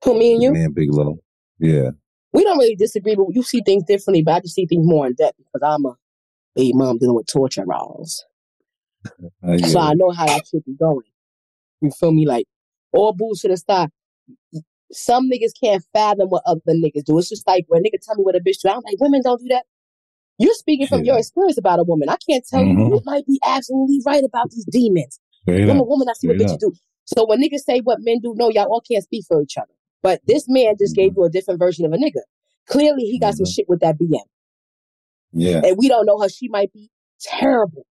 Who 0.05 0.19
me 0.19 0.35
and 0.35 0.43
you? 0.43 0.53
Me 0.53 0.65
and 0.65 0.75
Big 0.75 0.93
Lo. 0.93 1.19
Yeah. 1.59 1.91
We 2.33 2.43
don't 2.43 2.59
really 2.59 2.75
disagree, 2.77 3.15
but 3.15 3.27
you 3.31 3.43
see 3.43 3.63
things 3.65 3.85
differently. 3.85 4.23
But 4.23 4.35
I 4.35 4.41
just 4.41 4.55
see 4.55 4.67
things 4.67 4.87
more 4.87 5.07
in 5.07 5.15
depth 5.15 5.39
because 5.39 5.67
I'm 5.67 5.85
a 5.87 5.97
baby 6.55 6.73
mom 6.75 6.99
dealing 6.99 7.15
with 7.15 7.27
torture 7.27 7.65
rounds. 7.65 8.25
Uh, 9.07 9.11
yeah. 9.53 9.67
So 9.67 9.81
I 9.81 9.95
know 9.95 10.11
how 10.11 10.27
that 10.27 10.47
should 10.47 10.65
be 10.65 10.75
going. 10.75 11.07
You 11.81 11.91
feel 11.91 12.13
me? 12.13 12.27
Like 12.27 12.47
all 12.93 13.13
bullshit 13.13 13.51
aside, 13.51 13.91
some 14.93 15.31
niggas 15.31 15.53
can't 15.63 15.85
fathom 15.93 16.29
what 16.29 16.43
other 16.47 16.61
niggas 16.69 17.05
do. 17.05 17.19
It's 17.19 17.29
just 17.29 17.47
like 17.47 17.65
when 17.69 17.83
a 17.83 17.89
nigga 17.89 18.01
tell 18.03 18.17
me 18.17 18.25
what 18.25 18.37
a 18.37 18.41
bitch 18.41 18.61
do, 18.63 18.69
I'm 18.69 18.83
like, 18.85 19.01
women 19.01 19.23
don't 19.23 19.41
do 19.41 19.49
that. 19.49 19.65
You're 20.39 20.55
speaking 20.55 20.87
from 20.87 21.05
yeah. 21.05 21.13
your 21.13 21.19
experience 21.19 21.59
about 21.59 21.79
a 21.79 21.85
woman. 21.85 22.09
I 22.09 22.17
can't 22.29 22.45
tell 22.47 22.61
mm-hmm. 22.61 22.79
you 22.79 22.95
you 22.95 23.03
might 23.05 23.27
be 23.27 23.39
absolutely 23.45 24.01
right 24.05 24.25
about 24.25 24.51
these 24.51 24.65
demons. 24.65 25.21
I'm 25.47 25.79
a 25.79 25.85
woman, 25.85 26.09
I 26.09 26.15
see 26.15 26.29
what 26.29 26.39
bitches 26.39 26.59
do. 26.59 26.73
So 27.05 27.27
when 27.27 27.43
niggas 27.43 27.61
say 27.61 27.81
what 27.81 27.99
men 28.01 28.21
do, 28.21 28.35
no, 28.37 28.49
y'all 28.49 28.65
all 28.65 28.81
can't 28.81 29.05
speak 29.05 29.25
for 29.29 29.43
each 29.43 29.57
other. 29.59 29.73
But 30.03 30.21
this 30.27 30.47
man 30.49 30.75
just 30.79 30.97
gave 30.97 31.11
mm-hmm. 31.13 31.21
you 31.21 31.27
a 31.27 31.31
different 31.31 31.61
version 31.61 31.85
of 31.85 31.93
a 31.93 31.97
nigga. 31.97 32.23
Clearly 32.69 33.05
he 33.05 33.19
got 33.19 33.35
mm-hmm. 33.35 33.45
some 33.45 33.53
shit 33.53 33.69
with 33.69 33.81
that 33.81 33.99
BM. 33.99 34.21
Yeah. 35.33 35.61
And 35.65 35.77
we 35.79 35.89
don't 35.89 36.07
know 36.07 36.19
her. 36.21 36.29
She 36.29 36.49
might 36.49 36.73
be 36.73 36.91
terrible. 37.21 37.87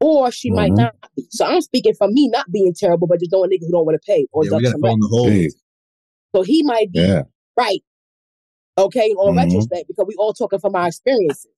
Or 0.00 0.30
she 0.30 0.50
might 0.50 0.72
mm-hmm. 0.72 0.82
not 0.82 0.94
be. 1.16 1.26
So 1.30 1.44
I'm 1.44 1.60
speaking 1.60 1.94
from 1.94 2.14
me 2.14 2.28
not 2.28 2.50
being 2.50 2.74
terrible, 2.74 3.08
but 3.08 3.20
just 3.20 3.32
knowing 3.32 3.50
niggas 3.50 3.66
who 3.66 3.72
don't 3.72 3.86
want 3.86 4.00
to 4.00 4.06
pay 4.06 4.26
or 4.32 4.44
yeah, 4.44 4.50
gotta 4.50 4.78
phone. 4.80 5.48
So 6.34 6.42
he 6.42 6.62
might 6.62 6.92
be 6.92 7.00
yeah. 7.00 7.22
right. 7.56 7.82
Okay, 8.76 9.10
on 9.10 9.34
mm-hmm. 9.34 9.38
retrospect, 9.38 9.88
because 9.88 10.04
we 10.06 10.14
all 10.18 10.32
talking 10.32 10.60
from 10.60 10.76
our 10.76 10.86
experiences. 10.86 11.48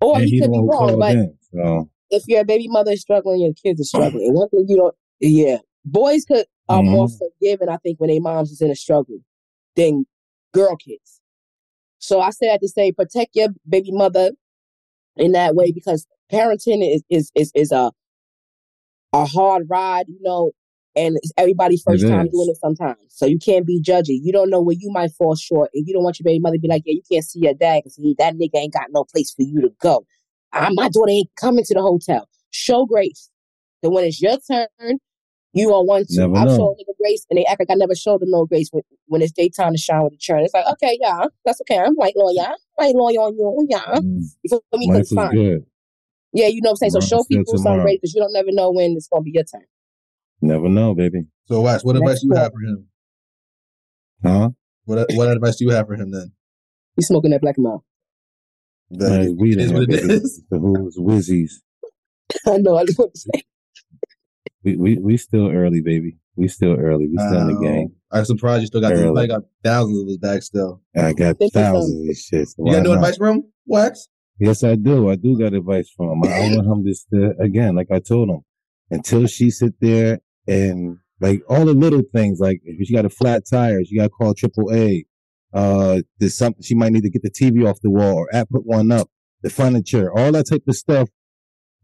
Or 0.00 0.18
he, 0.20 0.26
he 0.26 0.40
could 0.40 0.52
be 0.52 0.58
wrong, 0.58 0.98
but 0.98 1.16
so. 1.52 1.88
if 2.10 2.24
your 2.26 2.44
baby 2.44 2.68
mother 2.68 2.92
is 2.92 3.00
struggling, 3.00 3.40
your 3.40 3.54
kids 3.54 3.80
are 3.80 3.84
struggling. 3.84 4.34
one 4.34 4.48
thing 4.48 4.66
you 4.68 4.76
don't, 4.76 4.94
yeah, 5.20 5.58
boys 5.84 6.24
could 6.24 6.46
are 6.68 6.80
mm-hmm. 6.80 6.90
more 6.90 7.08
forgiving, 7.08 7.68
I 7.68 7.78
think, 7.78 8.00
when 8.00 8.10
their 8.10 8.20
moms 8.20 8.50
is 8.50 8.60
in 8.60 8.70
a 8.70 8.76
struggle 8.76 9.18
than 9.74 10.04
girl 10.52 10.76
kids. 10.76 11.20
So 11.98 12.20
I 12.20 12.30
say 12.30 12.48
that 12.48 12.60
to 12.60 12.68
say, 12.68 12.92
protect 12.92 13.34
your 13.34 13.48
baby 13.68 13.90
mother 13.92 14.32
in 15.16 15.32
that 15.32 15.54
way 15.54 15.72
because 15.72 16.06
parenting 16.30 16.86
is 16.94 17.02
is 17.08 17.30
is, 17.34 17.52
is 17.54 17.72
a 17.72 17.90
a 19.12 19.24
hard 19.24 19.66
ride, 19.68 20.06
you 20.08 20.18
know, 20.20 20.52
and 20.96 21.16
it's 21.16 21.32
everybody's 21.36 21.82
first 21.82 22.04
it 22.04 22.08
time 22.08 22.26
is. 22.26 22.32
doing 22.32 22.48
it 22.48 22.56
sometimes. 22.56 22.98
So 23.08 23.26
you 23.26 23.38
can't 23.38 23.66
be 23.66 23.80
judgy. 23.80 24.18
You 24.22 24.32
don't 24.32 24.50
know 24.50 24.62
where 24.62 24.76
you 24.78 24.90
might 24.90 25.12
fall 25.12 25.36
short, 25.36 25.70
and 25.74 25.86
you 25.86 25.92
don't 25.92 26.02
want 26.02 26.18
your 26.18 26.24
baby 26.24 26.40
mother 26.40 26.56
to 26.56 26.60
be 26.60 26.68
like, 26.68 26.82
"Yeah, 26.86 26.94
you 26.94 27.02
can't 27.10 27.24
see 27.24 27.40
your 27.40 27.54
dad 27.54 27.82
because 27.84 27.96
that 28.18 28.34
nigga 28.34 28.56
ain't 28.56 28.72
got 28.72 28.86
no 28.90 29.04
place 29.04 29.32
for 29.32 29.42
you 29.42 29.60
to 29.60 29.70
go." 29.80 30.06
I, 30.52 30.70
my 30.72 30.88
daughter 30.88 31.10
ain't 31.10 31.28
coming 31.38 31.64
to 31.64 31.74
the 31.74 31.82
hotel. 31.82 32.28
Show 32.50 32.86
grace. 32.86 33.30
Then 33.82 33.92
when 33.92 34.04
it's 34.04 34.22
your 34.22 34.38
turn, 34.50 34.98
you 35.52 35.70
on 35.70 35.86
one 35.86 36.04
two. 36.10 36.22
I've 36.34 36.48
shown 36.48 36.74
nigga 36.74 36.96
grace, 36.98 37.26
and 37.30 37.38
they 37.38 37.44
act 37.44 37.60
like 37.60 37.70
I 37.70 37.74
never 37.74 37.94
showed 37.94 38.20
them 38.20 38.30
no 38.30 38.46
grace 38.46 38.68
when, 38.72 38.82
when 39.06 39.22
it's 39.22 39.32
daytime 39.32 39.72
to 39.72 39.78
shine 39.78 40.02
with 40.02 40.12
the 40.14 40.18
churn. 40.18 40.40
It's 40.40 40.54
like, 40.54 40.66
okay, 40.72 40.98
yeah, 41.00 41.26
that's 41.44 41.60
okay. 41.62 41.78
I'm 41.78 41.94
white 41.94 42.16
lawyer, 42.16 42.54
white 42.76 42.94
lawyer 42.94 43.20
on 43.20 43.34
you, 43.36 43.66
yeah. 43.68 43.84
Mm. 43.96 44.22
You 44.42 44.48
feel 44.50 44.62
me? 44.78 44.90
Life 44.90 45.08
fine. 45.08 45.34
Good. 45.34 45.66
Yeah, 46.32 46.48
you 46.48 46.60
know 46.60 46.70
what 46.70 46.82
I'm 46.82 46.90
saying. 46.90 46.90
So 46.92 47.00
show 47.00 47.24
people 47.24 47.56
some 47.58 47.80
grace 47.80 47.98
because 48.00 48.14
you 48.14 48.20
don't 48.20 48.32
never 48.32 48.50
know 48.50 48.70
when 48.70 48.92
it's 48.92 49.08
gonna 49.08 49.22
be 49.22 49.32
your 49.32 49.44
turn. 49.44 49.64
Never 50.46 50.68
know, 50.68 50.94
baby. 50.94 51.24
So, 51.46 51.60
Wax, 51.60 51.84
what 51.84 51.96
advice 51.96 52.20
do 52.20 52.28
you 52.28 52.34
have 52.36 52.52
for 52.52 52.60
him? 52.60 52.86
Huh? 54.22 54.50
What 54.84 55.06
What 55.14 55.28
advice 55.28 55.56
do 55.56 55.64
you 55.64 55.72
have 55.72 55.88
for 55.88 55.94
him 55.94 56.12
then? 56.12 56.32
He's 56.94 57.08
smoking 57.08 57.32
that 57.32 57.40
black 57.40 57.58
mouth. 57.58 57.82
That 58.90 59.22
is, 59.22 59.34
weed 59.34 59.58
is 59.58 59.72
what 59.72 59.82
it 59.82 59.90
is. 59.90 60.42
The 60.48 60.58
who's 60.58 60.96
whizzies. 60.96 61.54
I 62.46 62.58
know. 62.58 62.76
I 62.76 62.84
just 62.84 62.96
want 62.96 63.12
to 63.14 63.20
say. 63.20 63.42
We, 64.62 64.76
we 64.76 64.98
we 64.98 65.16
still 65.16 65.50
early, 65.50 65.80
baby. 65.80 66.18
We 66.36 66.46
still 66.46 66.76
early. 66.78 67.08
We 67.08 67.18
still 67.18 67.38
um, 67.38 67.50
in 67.50 67.54
the 67.56 67.60
game. 67.60 67.92
I'm 68.12 68.24
surprised 68.24 68.60
you 68.60 68.66
still 68.68 68.80
got. 68.80 68.96
You 68.96 69.26
got 69.26 69.42
thousands 69.64 70.00
of 70.00 70.06
those 70.06 70.18
bags 70.18 70.46
still. 70.46 70.80
I 70.96 71.12
got 71.12 71.36
thousands 71.52 72.00
of 72.00 72.02
these 72.02 72.20
shit. 72.20 72.48
So 72.48 72.64
you 72.64 72.72
got 72.72 72.84
no 72.84 72.92
advice 72.92 73.16
from 73.16 73.38
him, 73.38 73.44
Wax? 73.66 74.08
Yes, 74.38 74.62
I 74.62 74.76
do. 74.76 75.10
I 75.10 75.16
do 75.16 75.36
got 75.36 75.54
advice 75.54 75.90
from 75.96 76.10
him. 76.10 76.24
I 76.24 76.56
want 76.56 76.86
him 76.86 76.94
to 77.12 77.34
again, 77.42 77.74
like 77.74 77.90
I 77.90 77.98
told 77.98 78.28
him, 78.28 78.42
until 78.90 79.26
she 79.26 79.50
sit 79.50 79.74
there 79.80 80.20
and 80.46 80.98
like 81.20 81.42
all 81.48 81.64
the 81.64 81.72
little 81.72 82.02
things, 82.14 82.38
like 82.40 82.60
if 82.64 82.86
she 82.86 82.94
got 82.94 83.04
a 83.04 83.10
flat 83.10 83.44
tire, 83.50 83.84
she 83.84 83.96
got 83.96 84.04
to 84.04 84.08
call 84.10 84.34
triple 84.34 84.72
A. 84.72 85.04
Uh, 85.52 86.02
there's 86.18 86.36
something 86.36 86.62
she 86.62 86.74
might 86.74 86.92
need 86.92 87.02
to 87.02 87.10
get 87.10 87.22
the 87.22 87.30
TV 87.30 87.68
off 87.68 87.80
the 87.80 87.90
wall 87.90 88.14
or 88.14 88.34
app 88.34 88.50
put 88.50 88.66
one 88.66 88.92
up, 88.92 89.08
the 89.42 89.50
furniture, 89.50 90.12
all 90.12 90.32
that 90.32 90.48
type 90.48 90.64
of 90.68 90.76
stuff. 90.76 91.08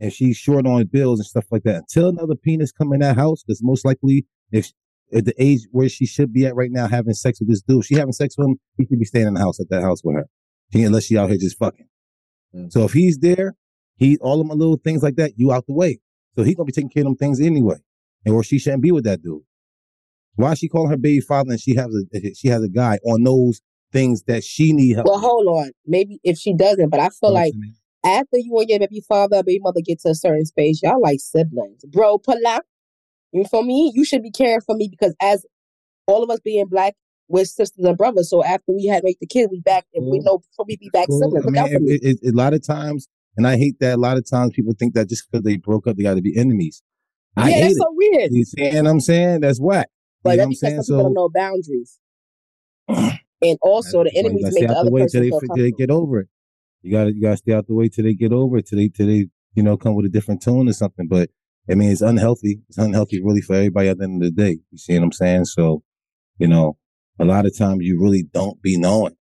And 0.01 0.13
she's 0.13 0.37
short 0.37 0.67
on 0.67 0.85
bills 0.87 1.21
and 1.21 1.27
stuff 1.27 1.47
like 1.51 1.63
that. 1.63 1.77
Until 1.77 2.09
another 2.09 2.35
penis 2.35 2.73
come 2.73 2.93
in 2.93 3.01
that 3.01 3.17
house, 3.17 3.43
because 3.43 3.61
most 3.63 3.85
likely 3.85 4.27
if 4.51 4.73
at 5.15 5.25
the 5.27 5.35
age 5.39 5.61
where 5.71 5.89
she 5.89 6.07
should 6.07 6.33
be 6.33 6.45
at 6.45 6.57
right 6.57 6.71
now, 6.73 6.89
having 6.89 7.15
sex 7.15 7.39
with 7.41 7.49
this 7.49 7.63
dude, 7.63 7.85
she 7.85 7.95
having 7.95 8.13
sex 8.13 8.35
with 8.37 8.49
him, 8.49 8.57
he 8.77 8.87
could 8.87 8.99
be 8.99 9.05
staying 9.05 9.29
in 9.29 9.35
the 9.35 9.41
house 9.41 9.61
at 9.61 9.69
that 9.71 9.83
house 9.83 10.03
with 10.03 10.17
her. 10.17 10.27
She, 10.73 10.83
unless 10.83 11.05
she 11.05 11.17
out 11.17 11.29
here 11.29 11.39
just 11.39 11.59
fucking. 11.59 11.87
Mm. 12.55 12.73
So 12.73 12.85
if 12.85 12.93
he's 12.93 13.19
there, 13.19 13.55
he 13.97 14.19
all 14.19 14.41
of 14.41 14.47
my 14.47 14.55
little 14.55 14.77
things 14.77 15.03
like 15.03 15.17
that, 15.17 15.33
you 15.37 15.53
out 15.53 15.67
the 15.67 15.75
way. 15.75 16.01
So 16.37 16.43
he 16.43 16.55
gonna 16.55 16.67
be 16.67 16.73
taking 16.73 16.91
care 16.91 17.03
of 17.03 17.07
them 17.07 17.17
things 17.17 17.41
anyway 17.41 17.77
or 18.27 18.43
she 18.43 18.59
shouldn't 18.59 18.83
be 18.83 18.93
with 18.93 19.05
that 19.05 19.23
dude. 19.23 19.43
Why 20.37 20.53
is 20.53 20.59
she 20.59 20.69
calling 20.69 20.91
her 20.91 20.97
baby 20.97 21.21
father 21.21 21.53
and 21.53 21.61
she 21.61 21.75
has 21.75 21.95
a 21.95 22.35
she 22.35 22.49
has 22.49 22.63
a 22.63 22.69
guy 22.69 22.99
on 23.05 23.23
those 23.23 23.61
things 23.93 24.23
that 24.25 24.45
she 24.45 24.73
need 24.73 24.95
help? 24.95 25.07
Well, 25.07 25.21
hold 25.21 25.47
on. 25.47 25.73
Maybe 25.87 26.21
if 26.25 26.39
she 26.39 26.55
doesn't, 26.55 26.89
but 26.91 27.01
I 27.01 27.11
feel 27.11 27.33
like 27.33 27.53
after 28.05 28.39
you 28.39 28.59
and 28.59 28.69
your 28.69 28.79
baby 28.81 29.03
father, 29.07 29.43
baby 29.43 29.61
mother 29.63 29.81
get 29.85 30.01
to 30.01 30.11
a 30.11 30.15
certain 30.15 30.47
space, 30.47 30.83
y'all 30.83 31.01
like 31.01 31.21
siblings, 31.21 31.85
bro. 31.85 32.19
Pull 32.19 32.47
out. 32.47 32.63
You 33.33 33.45
for 33.51 33.63
me? 33.63 33.93
You 33.95 34.05
should 34.05 34.23
be 34.23 34.31
caring 34.31 34.61
for 34.61 34.75
me 34.77 34.89
because 34.91 35.15
as 35.21 35.47
all 36.07 36.23
of 36.23 36.31
us 36.31 36.41
being 36.41 36.67
black, 36.67 36.95
we're 37.29 37.45
sisters 37.45 37.85
and 37.85 37.97
brothers. 37.97 38.29
So 38.29 38.45
after 38.45 38.73
we 38.73 38.87
had 38.87 39.05
make 39.05 39.19
the 39.21 39.27
kid, 39.27 39.49
we 39.51 39.61
back 39.61 39.87
and 39.95 40.07
we 40.07 40.19
know 40.19 40.43
we 40.67 40.77
be 40.77 40.91
back 40.93 41.09
cool. 41.09 41.21
siblings. 41.21 41.47
I 41.47 41.51
mean, 41.51 41.89
it, 41.89 42.03
it, 42.03 42.19
it, 42.23 42.35
a 42.35 42.37
lot 42.37 42.53
of 42.53 42.65
times, 42.67 43.09
and 43.37 43.47
I 43.47 43.57
hate 43.57 43.79
that 43.81 43.95
a 43.95 44.01
lot 44.01 44.19
of 44.19 44.29
times 44.29 44.53
people 44.55 44.75
think 44.79 44.95
that 44.95 45.09
just 45.09 45.31
because 45.31 45.45
they 45.45 45.57
broke 45.57 45.87
up, 45.87 45.97
they 45.97 46.03
got 46.03 46.15
to 46.15 46.23
be 46.23 46.37
enemies. 46.37 46.83
I 47.37 47.51
yeah, 47.51 47.61
that's 47.61 47.75
it. 47.75 47.79
so 47.79 47.87
weird. 47.91 48.31
You 48.33 48.45
see 48.45 48.71
what 48.71 48.87
I'm 48.87 49.01
saying? 49.01 49.41
That's 49.41 49.61
whack. 49.61 49.89
But 50.23 50.37
that's 50.37 50.61
because 50.61 50.87
some 50.87 50.97
people 50.97 51.03
don't 51.05 51.15
know 51.15 51.31
boundaries. 51.35 51.99
and 52.89 53.59
also 53.63 54.05
the 54.05 54.13
enemies 54.15 54.45
make 54.53 54.69
the 54.69 54.75
other 54.75 54.91
the 54.91 54.97
person 54.97 55.23
till 55.23 55.41
they, 55.41 55.47
till 55.47 55.65
they 55.65 55.71
get 55.73 55.91
over 55.91 56.21
it. 56.21 56.29
You 56.83 56.93
gotta 56.93 57.15
you 57.15 57.23
gotta 57.23 57.37
stay 57.37 57.53
out 57.53 57.67
the 57.67 57.75
way 57.75 57.89
till 57.89 58.05
they 58.05 58.15
get 58.15 58.33
over 58.33 58.59
it, 58.59 58.67
till 58.67 58.79
they 58.79 58.89
till 58.89 59.07
they, 59.07 59.29
you 59.55 59.63
know, 59.63 59.77
come 59.77 59.95
with 59.95 60.07
a 60.07 60.11
different 60.11 60.43
tone 60.43 60.69
or 60.69 60.73
something. 60.73 61.09
But 61.09 61.31
I 61.71 61.75
mean, 61.75 61.91
it's 61.91 62.01
unhealthy. 62.01 62.61
It's 62.69 62.79
unhealthy 62.79 63.23
really 63.23 63.41
for 63.41 63.55
everybody 63.55 63.89
at 63.89 63.99
the 63.99 64.05
end 64.05 64.23
of 64.23 64.35
the 64.35 64.43
day. 64.43 64.59
You 64.71 64.79
see 64.79 64.95
what 64.95 65.05
I'm 65.05 65.13
saying? 65.13 65.45
So, 65.47 65.83
you 66.39 66.49
know, 66.49 66.77
a 67.19 67.25
lot 67.25 67.47
of 67.47 67.57
times 67.57 67.81
you 67.83 68.01
really 68.01 68.25
don't 68.25 68.61
be 68.61 68.77
knowing. 68.77 69.17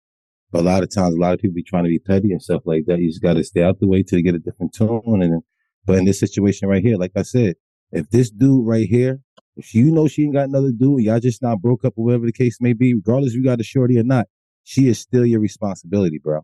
But 0.51 0.61
a 0.61 0.63
lot 0.63 0.83
of 0.83 0.93
times, 0.93 1.15
a 1.15 1.19
lot 1.19 1.33
of 1.33 1.39
people 1.39 1.55
be 1.55 1.63
trying 1.63 1.85
to 1.85 1.89
be 1.89 1.99
petty 1.99 2.31
and 2.31 2.41
stuff 2.41 2.63
like 2.65 2.83
that. 2.87 2.99
You 2.99 3.09
just 3.09 3.21
got 3.21 3.35
to 3.35 3.43
stay 3.43 3.63
out 3.63 3.79
the 3.79 3.87
way 3.87 4.03
till 4.03 4.17
you 4.17 4.23
get 4.23 4.35
a 4.35 4.39
different 4.39 4.73
tone. 4.75 5.21
And 5.21 5.43
but 5.85 5.97
in 5.97 6.05
this 6.05 6.19
situation 6.19 6.67
right 6.67 6.83
here, 6.83 6.97
like 6.97 7.13
I 7.15 7.21
said, 7.21 7.55
if 7.91 8.09
this 8.09 8.29
dude 8.29 8.65
right 8.65 8.87
here, 8.87 9.19
if 9.57 9.73
you 9.73 9.91
know 9.91 10.07
she 10.07 10.23
ain't 10.23 10.33
got 10.33 10.47
another 10.47 10.71
dude, 10.71 11.03
y'all 11.03 11.19
just 11.19 11.41
not 11.41 11.61
broke 11.61 11.83
up 11.83 11.93
or 11.97 12.05
whatever 12.05 12.25
the 12.25 12.31
case 12.31 12.57
may 12.61 12.73
be, 12.73 12.93
regardless 12.93 13.31
if 13.31 13.37
you 13.37 13.43
got 13.43 13.59
a 13.59 13.63
shorty 13.63 13.97
or 13.99 14.03
not, 14.03 14.27
she 14.63 14.87
is 14.87 14.99
still 14.99 15.25
your 15.25 15.39
responsibility, 15.39 16.19
bro. 16.23 16.41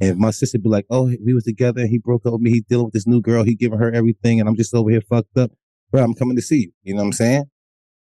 And 0.00 0.10
if 0.10 0.16
my 0.16 0.30
sister 0.30 0.58
be 0.58 0.68
like, 0.68 0.86
oh, 0.90 1.12
we 1.24 1.34
was 1.34 1.44
together 1.44 1.80
and 1.80 1.88
he 1.88 1.98
broke 1.98 2.26
up 2.26 2.32
with 2.32 2.42
me, 2.42 2.50
he 2.50 2.60
dealing 2.68 2.86
with 2.86 2.94
this 2.94 3.06
new 3.06 3.20
girl, 3.20 3.44
he 3.44 3.54
giving 3.54 3.78
her 3.78 3.92
everything, 3.92 4.40
and 4.40 4.48
I'm 4.48 4.56
just 4.56 4.74
over 4.74 4.90
here 4.90 5.00
fucked 5.00 5.36
up, 5.38 5.52
bro, 5.90 6.02
I'm 6.02 6.14
coming 6.14 6.36
to 6.36 6.42
see 6.42 6.62
you. 6.62 6.72
You 6.82 6.94
know 6.94 7.02
what 7.02 7.06
I'm 7.06 7.12
saying? 7.12 7.44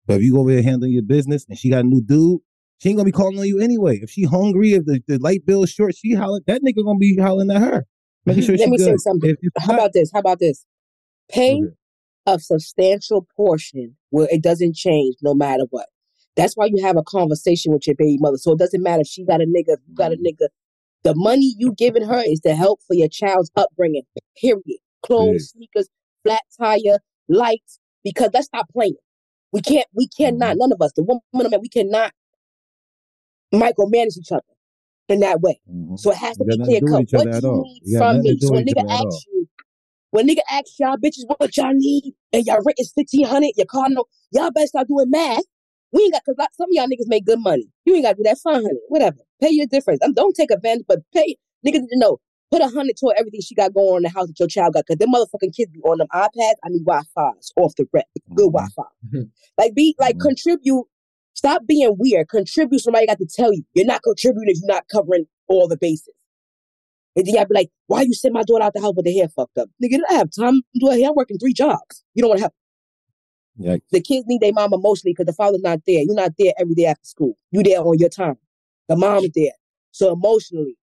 But 0.08 0.18
if 0.18 0.24
you 0.24 0.34
go 0.34 0.42
over 0.42 0.52
here 0.52 0.64
handling 0.64 0.94
your 0.94 1.04
business 1.04 1.46
and 1.50 1.58
she 1.58 1.70
got 1.70 1.80
a 1.80 1.88
new 1.88 2.02
dude, 2.02 2.40
she 2.78 2.90
ain't 2.90 2.98
gonna 2.98 3.06
be 3.06 3.12
calling 3.12 3.38
on 3.38 3.46
you 3.46 3.60
anyway. 3.60 4.00
If 4.02 4.10
she 4.10 4.24
hungry, 4.24 4.74
if 4.74 4.86
the, 4.86 5.02
the 5.08 5.20
light 5.20 5.46
bill 5.46 5.64
is 5.64 5.70
short, 5.72 5.96
she 5.96 6.14
hollering, 6.14 6.44
that 6.48 6.62
nigga 6.64 6.84
gonna 6.84 6.98
be 6.98 7.18
hollering 7.18 7.52
at 7.52 7.62
her. 7.62 7.86
Making 8.26 8.44
sure 8.46 8.58
Let 8.58 8.70
me 8.70 8.78
good. 8.78 8.88
say 8.88 8.98
something. 8.98 9.30
If, 9.30 9.38
if 9.42 9.54
How 9.58 9.68
not, 9.72 9.80
about 9.80 9.94
this? 9.94 10.12
How 10.14 10.20
about 10.20 10.40
this? 10.40 10.66
Pay 11.30 11.56
Okay. 11.56 11.76
A 12.26 12.40
substantial 12.40 13.28
portion 13.36 13.98
where 14.10 14.28
it 14.32 14.44
doesn't 14.44 14.76
change 14.76 15.16
no 15.22 15.34
matter 15.34 15.64
what. 15.70 15.88
That's 16.36 16.56
why 16.56 16.66
you 16.72 16.84
have 16.84 16.98
a 16.98 17.04
conversation 17.04 17.74
with 17.74 17.88
your 17.88 17.96
baby 17.96 18.18
mother. 18.20 18.38
So 18.38 18.54
it 18.54 18.60
doesn't 18.60 18.82
matter 18.84 19.02
if 19.02 19.08
she 19.08 19.26
got 19.26 19.42
a 19.42 19.46
nigga, 19.46 19.74
if 19.74 19.80
you 19.88 19.96
got 19.96 20.14
a 20.14 20.16
nigga. 20.18 20.48
The 21.04 21.16
money 21.16 21.56
you 21.58 21.74
giving 21.78 22.04
her 22.06 22.22
is 22.26 22.40
to 22.42 22.56
help 22.56 22.80
for 22.88 22.94
your 22.94 23.08
child's 23.10 23.52
upbringing. 23.56 24.04
Period. 24.40 24.80
Clothes, 25.04 25.50
sneakers, 25.50 25.90
flat 26.24 26.42
tire, 26.60 27.00
lights. 27.28 27.80
Because 28.04 28.30
let's 28.34 28.48
stop 28.48 28.68
playing. 28.72 28.96
We 29.52 29.62
can't. 29.62 29.88
We 29.94 30.08
cannot. 30.08 30.58
None 30.58 30.72
of 30.72 30.82
us, 30.82 30.92
the 30.96 31.04
woman, 31.04 31.22
and 31.34 31.50
man, 31.52 31.60
we 31.62 31.70
cannot 31.70 32.14
micromanage 33.54 34.18
each 34.18 34.32
other 34.32 34.44
in 35.10 35.20
that 35.20 35.42
way. 35.42 35.60
Mhm. 35.70 36.00
So 36.00 36.12
it 36.12 36.18
has 36.18 36.38
to 36.38 36.46
be 36.46 36.58
clear 36.58 36.82
nothing 36.82 37.06
to 37.06 37.12
do 37.12 37.18
cut. 37.18 37.26
What 37.26 37.42
do 37.42 37.48
you 37.48 37.64
need 37.64 37.98
from 37.98 38.22
me? 38.22 38.40
So 38.40 38.52
when 38.54 38.66
nigga 38.66 38.80
other 38.80 38.90
at 38.90 39.00
all. 39.02 39.08
asks 39.08 39.26
you, 39.28 39.41
when 40.12 40.28
nigga 40.28 40.40
ask 40.50 40.66
y'all 40.80 40.98
bitches 40.98 41.26
what 41.38 41.56
y'all 41.58 41.74
need 41.74 42.14
and 42.32 42.46
y'all 42.46 42.62
rent 42.66 42.78
is 42.78 42.92
fifteen 42.96 43.26
hundred, 43.26 43.52
your 43.58 43.66
car 43.66 43.90
no, 43.90 44.06
y'all 44.32 44.52
better 44.52 44.68
start 44.68 44.88
doing 44.88 45.10
math. 45.10 45.44
We 45.94 46.04
ain't 46.04 46.14
got 46.14 46.24
cause 46.24 46.36
like, 46.38 46.50
some 46.54 46.66
of 46.66 46.70
y'all 46.72 46.88
niggas 46.88 47.08
make 47.08 47.26
good 47.26 47.40
money. 47.40 47.68
You 47.86 47.96
ain't 47.96 48.06
got 48.06 48.12
to 48.12 48.16
do 48.18 48.24
that 48.24 48.38
five 48.38 48.56
hundred, 48.62 48.78
whatever. 48.88 49.18
Pay 49.42 49.50
your 49.52 49.68
difference. 49.68 50.00
Um, 50.04 50.14
don't 50.14 50.36
take 50.36 50.52
advantage, 50.52 50.86
but 50.88 51.00
pay 51.14 51.36
niggas 51.66 51.82
need 51.82 51.90
to 51.94 51.98
know. 52.00 52.20
Put 52.52 52.62
a 52.62 52.68
hundred 52.68 52.96
toward 53.00 53.16
everything 53.18 53.42
she 53.42 53.56
got 53.56 53.74
going 53.74 53.90
on 53.90 53.98
in 53.98 54.04
the 54.04 54.10
house 54.10 54.28
that 54.28 54.40
your 54.40 54.48
child 54.48 54.74
got. 54.74 54.86
Cause 54.86 54.98
them 54.98 55.12
motherfucking 55.14 55.56
kids 55.56 55.72
be 55.72 55.80
on 55.82 55.98
them 56.00 56.08
iPads. 56.14 56.56
I 56.64 56.70
need 56.70 56.86
Wi-Fi's 56.86 57.52
off 57.58 57.74
the 57.78 57.86
rep. 57.94 58.06
Good 58.36 58.50
Mhm. 58.50 58.54
Wi-Fi. 58.54 58.84
Like 59.58 59.74
be 59.74 59.96
like 60.00 60.16
Mhm. 60.18 60.22
contribute. 60.22 60.86
Stop 61.34 61.66
being 61.66 61.96
weird. 61.98 62.28
Contribute. 62.28 62.80
Somebody 62.82 63.08
got 63.08 63.18
to 63.20 63.26
tell 63.26 63.54
you 63.54 63.64
you're 63.74 63.86
not 63.86 64.04
contributing 64.04 64.50
if 64.54 64.62
you're 64.62 64.74
not 64.74 64.86
covering 64.92 65.26
all 65.48 65.68
the 65.68 65.78
bases. 65.78 66.14
And 67.16 67.26
then 67.26 67.36
y'all 67.36 67.46
be 67.46 67.56
like, 67.56 67.70
why 67.88 68.02
you 68.02 68.14
send 68.14 68.34
my 68.34 68.44
daughter 68.44 68.64
out 68.64 68.74
the 68.74 68.82
house 68.82 68.94
with 68.96 69.06
the 69.06 69.14
hair 69.14 69.28
fucked 69.28 69.58
up? 69.58 69.70
Nigga, 69.84 70.00
I 70.10 70.14
have 70.14 70.30
time 70.32 70.56
to 70.56 70.80
do 70.80 70.88
her 70.88 70.98
hair. 70.98 71.10
I'm 71.10 71.16
working 71.16 71.38
three 71.38 71.54
jobs. 71.54 72.04
You 72.14 72.22
don't 72.22 72.30
want 72.30 72.40
to 72.40 72.44
help. 72.44 72.54
Yikes. 73.60 73.82
The 73.92 74.02
kids 74.02 74.26
need 74.28 74.42
their 74.42 74.54
mom 74.54 74.74
emotionally 74.74 75.14
because 75.14 75.26
the 75.26 75.34
father's 75.34 75.62
not 75.62 75.80
there. 75.86 76.02
You're 76.04 76.16
not 76.16 76.32
there 76.38 76.54
every 76.58 76.74
day 76.74 76.86
after 76.86 77.04
school. 77.04 77.38
You 77.52 77.64
there 77.64 77.80
on 77.80 78.00
your 78.00 78.10
time. 78.10 78.38
The 78.88 78.96
mom's 78.96 79.30
there. 79.36 79.52
So 79.92 80.14
emotionally. 80.14 80.78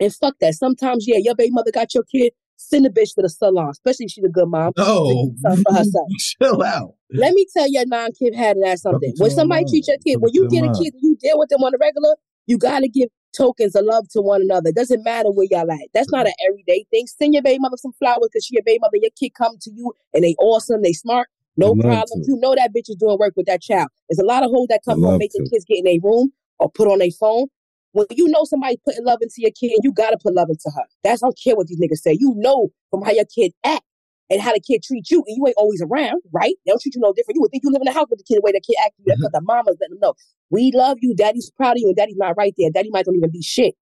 And 0.00 0.14
fuck 0.14 0.36
that. 0.40 0.54
Sometimes, 0.54 1.06
yeah, 1.08 1.18
your 1.18 1.34
baby 1.34 1.50
mother 1.50 1.72
got 1.72 1.92
your 1.94 2.04
kid. 2.04 2.32
Send 2.56 2.84
the 2.84 2.90
bitch 2.90 3.14
to 3.14 3.22
the 3.22 3.28
salon, 3.28 3.70
especially 3.70 4.06
if 4.06 4.12
she's 4.12 4.24
a 4.24 4.28
good 4.28 4.48
mom. 4.48 4.72
No, 4.76 5.32
for 5.42 5.72
herself. 5.72 6.08
chill 6.18 6.62
out. 6.62 6.94
Let 7.12 7.32
me 7.34 7.46
tell 7.56 7.70
your 7.70 7.86
non-kid 7.86 8.34
had 8.34 8.56
that 8.62 8.80
something. 8.80 9.14
When 9.16 9.30
somebody 9.30 9.62
mom. 9.62 9.70
treat 9.70 9.86
your 9.86 9.96
kid, 10.04 10.16
when 10.20 10.32
you 10.34 10.48
get 10.48 10.64
a 10.64 10.72
kid 10.72 10.92
you 11.00 11.16
deal 11.20 11.38
with 11.38 11.50
them 11.50 11.62
on 11.62 11.72
a 11.74 11.78
regular, 11.78 12.16
you 12.46 12.58
gotta 12.58 12.88
give 12.88 13.10
tokens 13.36 13.74
of 13.74 13.84
love 13.84 14.08
to 14.10 14.20
one 14.20 14.42
another. 14.42 14.70
It 14.70 14.76
doesn't 14.76 15.02
matter 15.04 15.30
where 15.30 15.46
y'all 15.50 15.70
at. 15.70 15.88
That's 15.94 16.10
not 16.10 16.26
an 16.26 16.32
everyday 16.48 16.84
thing. 16.90 17.06
Send 17.06 17.34
your 17.34 17.42
baby 17.42 17.58
mother 17.60 17.76
some 17.76 17.92
flowers 17.92 18.28
because 18.32 18.44
she 18.44 18.54
your 18.54 18.62
baby 18.64 18.80
mother. 18.80 18.96
Your 19.00 19.10
kid 19.18 19.34
come 19.34 19.56
to 19.60 19.70
you 19.70 19.92
and 20.14 20.24
they 20.24 20.34
awesome, 20.38 20.82
they 20.82 20.92
smart. 20.92 21.28
No 21.56 21.74
problem. 21.74 22.22
You 22.26 22.36
know 22.36 22.54
that 22.54 22.72
bitch 22.72 22.88
is 22.88 22.96
doing 22.96 23.18
work 23.18 23.34
with 23.36 23.46
that 23.46 23.60
child. 23.60 23.88
There's 24.08 24.20
a 24.20 24.24
lot 24.24 24.44
of 24.44 24.50
hoes 24.50 24.68
that 24.68 24.80
come 24.84 25.02
home 25.02 25.18
making 25.18 25.44
to. 25.44 25.50
kids 25.50 25.64
get 25.64 25.78
in 25.78 25.84
their 25.84 25.98
room 26.00 26.32
or 26.60 26.70
put 26.70 26.88
on 26.88 27.00
their 27.00 27.10
phone. 27.10 27.48
When 27.92 28.06
you 28.10 28.28
know 28.28 28.44
somebody 28.44 28.78
putting 28.84 29.04
love 29.04 29.18
into 29.22 29.36
your 29.38 29.50
kid, 29.50 29.72
you 29.82 29.92
gotta 29.92 30.18
put 30.22 30.34
love 30.34 30.50
into 30.50 30.70
her. 30.74 30.84
That's 31.02 31.22
I 31.22 31.26
don't 31.26 31.38
care 31.42 31.56
what 31.56 31.66
these 31.66 31.80
niggas 31.80 31.98
say. 31.98 32.16
You 32.18 32.34
know 32.36 32.68
from 32.90 33.02
how 33.02 33.10
your 33.10 33.24
kid 33.24 33.52
act 33.64 33.82
and 34.30 34.40
how 34.40 34.52
the 34.52 34.60
kid 34.60 34.82
treats 34.82 35.10
you, 35.10 35.24
and 35.26 35.36
you 35.36 35.46
ain't 35.46 35.56
always 35.56 35.82
around, 35.82 36.22
right? 36.32 36.54
They 36.64 36.70
don't 36.70 36.80
treat 36.80 36.94
you 36.94 37.00
no 37.00 37.12
different. 37.12 37.36
You 37.36 37.42
would 37.42 37.50
think 37.50 37.62
you 37.64 37.70
live 37.70 37.82
in 37.82 37.86
the 37.86 37.92
house 37.92 38.06
with 38.10 38.18
the 38.18 38.24
kid 38.24 38.36
the 38.36 38.42
way 38.42 38.52
the 38.52 38.60
kid 38.60 38.76
acts 38.84 38.96
to 38.96 39.02
you. 39.06 39.14
Because 39.16 39.30
mm-hmm. 39.30 39.46
the 39.46 39.52
mama's 39.52 39.76
letting 39.80 39.94
them 39.94 40.00
know. 40.00 40.14
We 40.50 40.70
love 40.74 40.98
you, 41.00 41.14
daddy's 41.14 41.50
proud 41.50 41.72
of 41.72 41.78
you, 41.78 41.88
and 41.88 41.96
daddy's 41.96 42.16
not 42.16 42.36
right 42.36 42.54
there. 42.58 42.70
Daddy 42.70 42.90
might 42.90 43.06
don't 43.06 43.16
even 43.16 43.30
be 43.30 43.42
shit. 43.42 43.74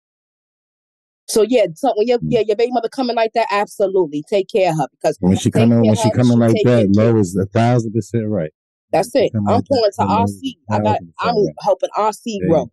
So 1.29 1.43
yeah, 1.43 1.67
so 1.75 1.93
when 1.97 2.07
your 2.07 2.19
yeah, 2.23 2.43
mm. 2.43 2.49
your 2.49 2.57
baby 2.57 2.71
mother 2.73 2.89
coming 2.89 3.17
like 3.17 3.33
that, 3.35 3.49
absolutely 3.51 4.23
take 4.31 4.49
care 4.49 4.71
of 4.71 4.79
her 4.79 4.87
because 4.93 5.17
When 5.21 5.37
she 5.37 5.51
coming, 5.51 5.85
when 5.85 5.97
she 5.97 6.11
coming 6.13 6.39
like 6.39 6.55
that, 6.65 6.89
low 6.91 7.17
is 7.17 7.37
a 7.37 7.47
thousand 7.47 7.93
percent 7.93 8.29
right. 8.29 8.53
That's 8.93 9.11
it. 9.15 9.33
I'm 9.35 9.45
like 9.45 9.65
that, 9.65 9.93
to 9.99 10.03
RC. 10.03 10.55
a 10.71 10.75
I 10.75 10.79
got 10.81 11.01
I'm 11.19 11.35
helping 11.63 11.91
RC 11.99 12.49
grow 12.49 12.71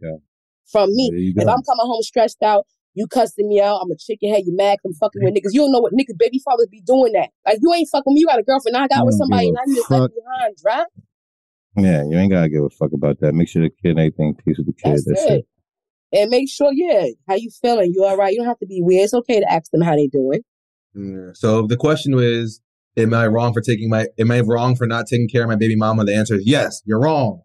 from 0.71 0.93
me. 0.93 1.33
If. 1.35 1.47
I'm 1.47 1.63
coming 1.63 1.85
home 1.85 2.03
stressed 2.03 2.43
out, 2.43 2.67
you 2.93 3.07
cussing 3.07 3.47
me 3.47 3.61
out, 3.61 3.79
I'm 3.81 3.91
a 3.91 3.95
chicken 3.97 4.33
head, 4.33 4.43
you 4.45 4.55
mad, 4.55 4.79
I'm 4.85 4.93
fucking 4.93 5.23
with 5.23 5.33
niggas. 5.33 5.53
You 5.53 5.61
don't 5.61 5.71
know 5.71 5.79
what 5.79 5.93
niggas 5.93 6.17
baby 6.17 6.39
fathers 6.43 6.67
be 6.69 6.81
doing 6.81 7.13
that. 7.13 7.29
Like 7.45 7.59
you 7.61 7.73
ain't 7.73 7.89
fucking 7.91 8.13
me, 8.13 8.21
you 8.21 8.27
got 8.27 8.39
a 8.39 8.43
girlfriend, 8.43 8.77
I 8.77 8.87
got 8.87 8.99
You 8.99 9.05
with 9.05 9.15
somebody, 9.15 9.47
give 9.47 9.55
and 9.55 9.57
a 9.57 9.61
I 9.61 9.75
just 9.75 9.91
left 9.91 10.03
fuck. 10.03 10.11
behind, 10.11 10.57
right? 10.65 10.85
Yeah, 11.75 12.03
you 12.07 12.17
ain't 12.17 12.31
gotta 12.31 12.49
give 12.49 12.63
a 12.63 12.69
fuck 12.69 12.91
about 12.93 13.19
that. 13.21 13.33
Make 13.33 13.47
sure 13.47 13.63
the 13.63 13.69
kid 13.69 13.97
ain't 13.97 13.99
anything 13.99 14.35
peace 14.35 14.57
with 14.57 14.67
the 14.67 14.73
kid. 14.73 14.91
That's, 14.91 15.05
That's, 15.05 15.25
it. 15.25 15.45
it. 16.11 16.19
And 16.21 16.29
make 16.29 16.47
sure, 16.47 16.71
yeah, 16.71 17.07
how 17.27 17.33
you 17.33 17.49
feeling? 17.49 17.91
You 17.95 18.03
all 18.05 18.15
right? 18.15 18.31
You 18.31 18.37
don't 18.37 18.47
have 18.47 18.59
to 18.59 18.67
be 18.67 18.81
weird. 18.83 19.05
It's 19.05 19.13
okay 19.15 19.39
to 19.39 19.51
ask 19.51 19.71
them 19.71 19.81
how 19.81 19.95
they 19.95 20.07
doing. 20.07 20.41
Yeah. 20.93 21.31
So 21.33 21.65
the 21.65 21.75
question 21.75 22.13
is, 22.19 22.61
am 22.95 23.15
I 23.15 23.25
wrong 23.25 23.51
for 23.53 23.61
taking 23.61 23.89
my? 23.89 24.05
Am 24.19 24.29
I 24.29 24.41
wrong 24.41 24.75
for 24.75 24.85
not 24.85 25.07
taking 25.07 25.27
care 25.27 25.41
of 25.41 25.49
my 25.49 25.55
baby 25.55 25.75
mama? 25.75 26.05
The 26.05 26.15
answer 26.15 26.35
is 26.35 26.45
yes. 26.45 26.83
You're 26.85 27.01
wrong. 27.01 27.41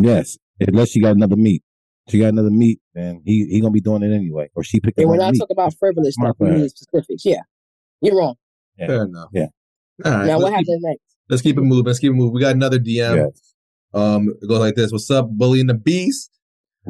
Yes, 0.00 0.38
unless 0.58 0.88
she 0.88 1.00
got 1.00 1.14
another 1.14 1.36
meat. 1.36 1.62
She 2.08 2.18
got 2.18 2.28
another 2.28 2.50
meat, 2.50 2.80
then 2.94 3.22
he 3.24 3.46
he 3.46 3.60
gonna 3.60 3.70
be 3.72 3.80
doing 3.80 4.02
it 4.02 4.12
anyway, 4.12 4.50
or 4.54 4.64
she 4.64 4.80
picked 4.80 4.98
And 4.98 5.04
up 5.06 5.08
we're 5.10 5.14
on 5.14 5.18
not 5.20 5.32
meat. 5.32 5.38
talking 5.38 5.54
about 5.54 5.74
frivolous 5.78 6.14
Smart 6.14 6.36
stuff. 6.36 6.48
We 6.48 6.54
for 6.54 6.58
need 6.58 6.70
specifics. 6.70 7.24
Yeah, 7.24 7.42
you're 8.00 8.16
wrong. 8.18 8.34
Yeah. 8.78 8.86
Fair 8.88 9.04
enough. 9.04 9.28
Yeah. 9.32 9.46
All 10.04 10.10
right. 10.12 10.26
now, 10.26 10.38
what 10.38 10.52
let's, 10.52 10.56
keep, 10.58 10.66
happens 10.68 10.82
next? 10.82 11.00
let's 11.28 11.42
keep 11.42 11.58
it 11.58 11.62
moving. 11.62 11.84
Let's 11.84 11.98
keep 12.00 12.10
it 12.10 12.14
moving. 12.14 12.34
We 12.34 12.40
got 12.40 12.54
another 12.56 12.78
DM. 12.80 13.16
Yes. 13.16 13.54
Um, 13.94 14.28
it 14.40 14.48
goes 14.48 14.58
like 14.58 14.74
this. 14.74 14.90
What's 14.90 15.10
up, 15.10 15.28
Bully 15.30 15.60
and 15.60 15.68
the 15.70 15.74
Beast? 15.74 16.30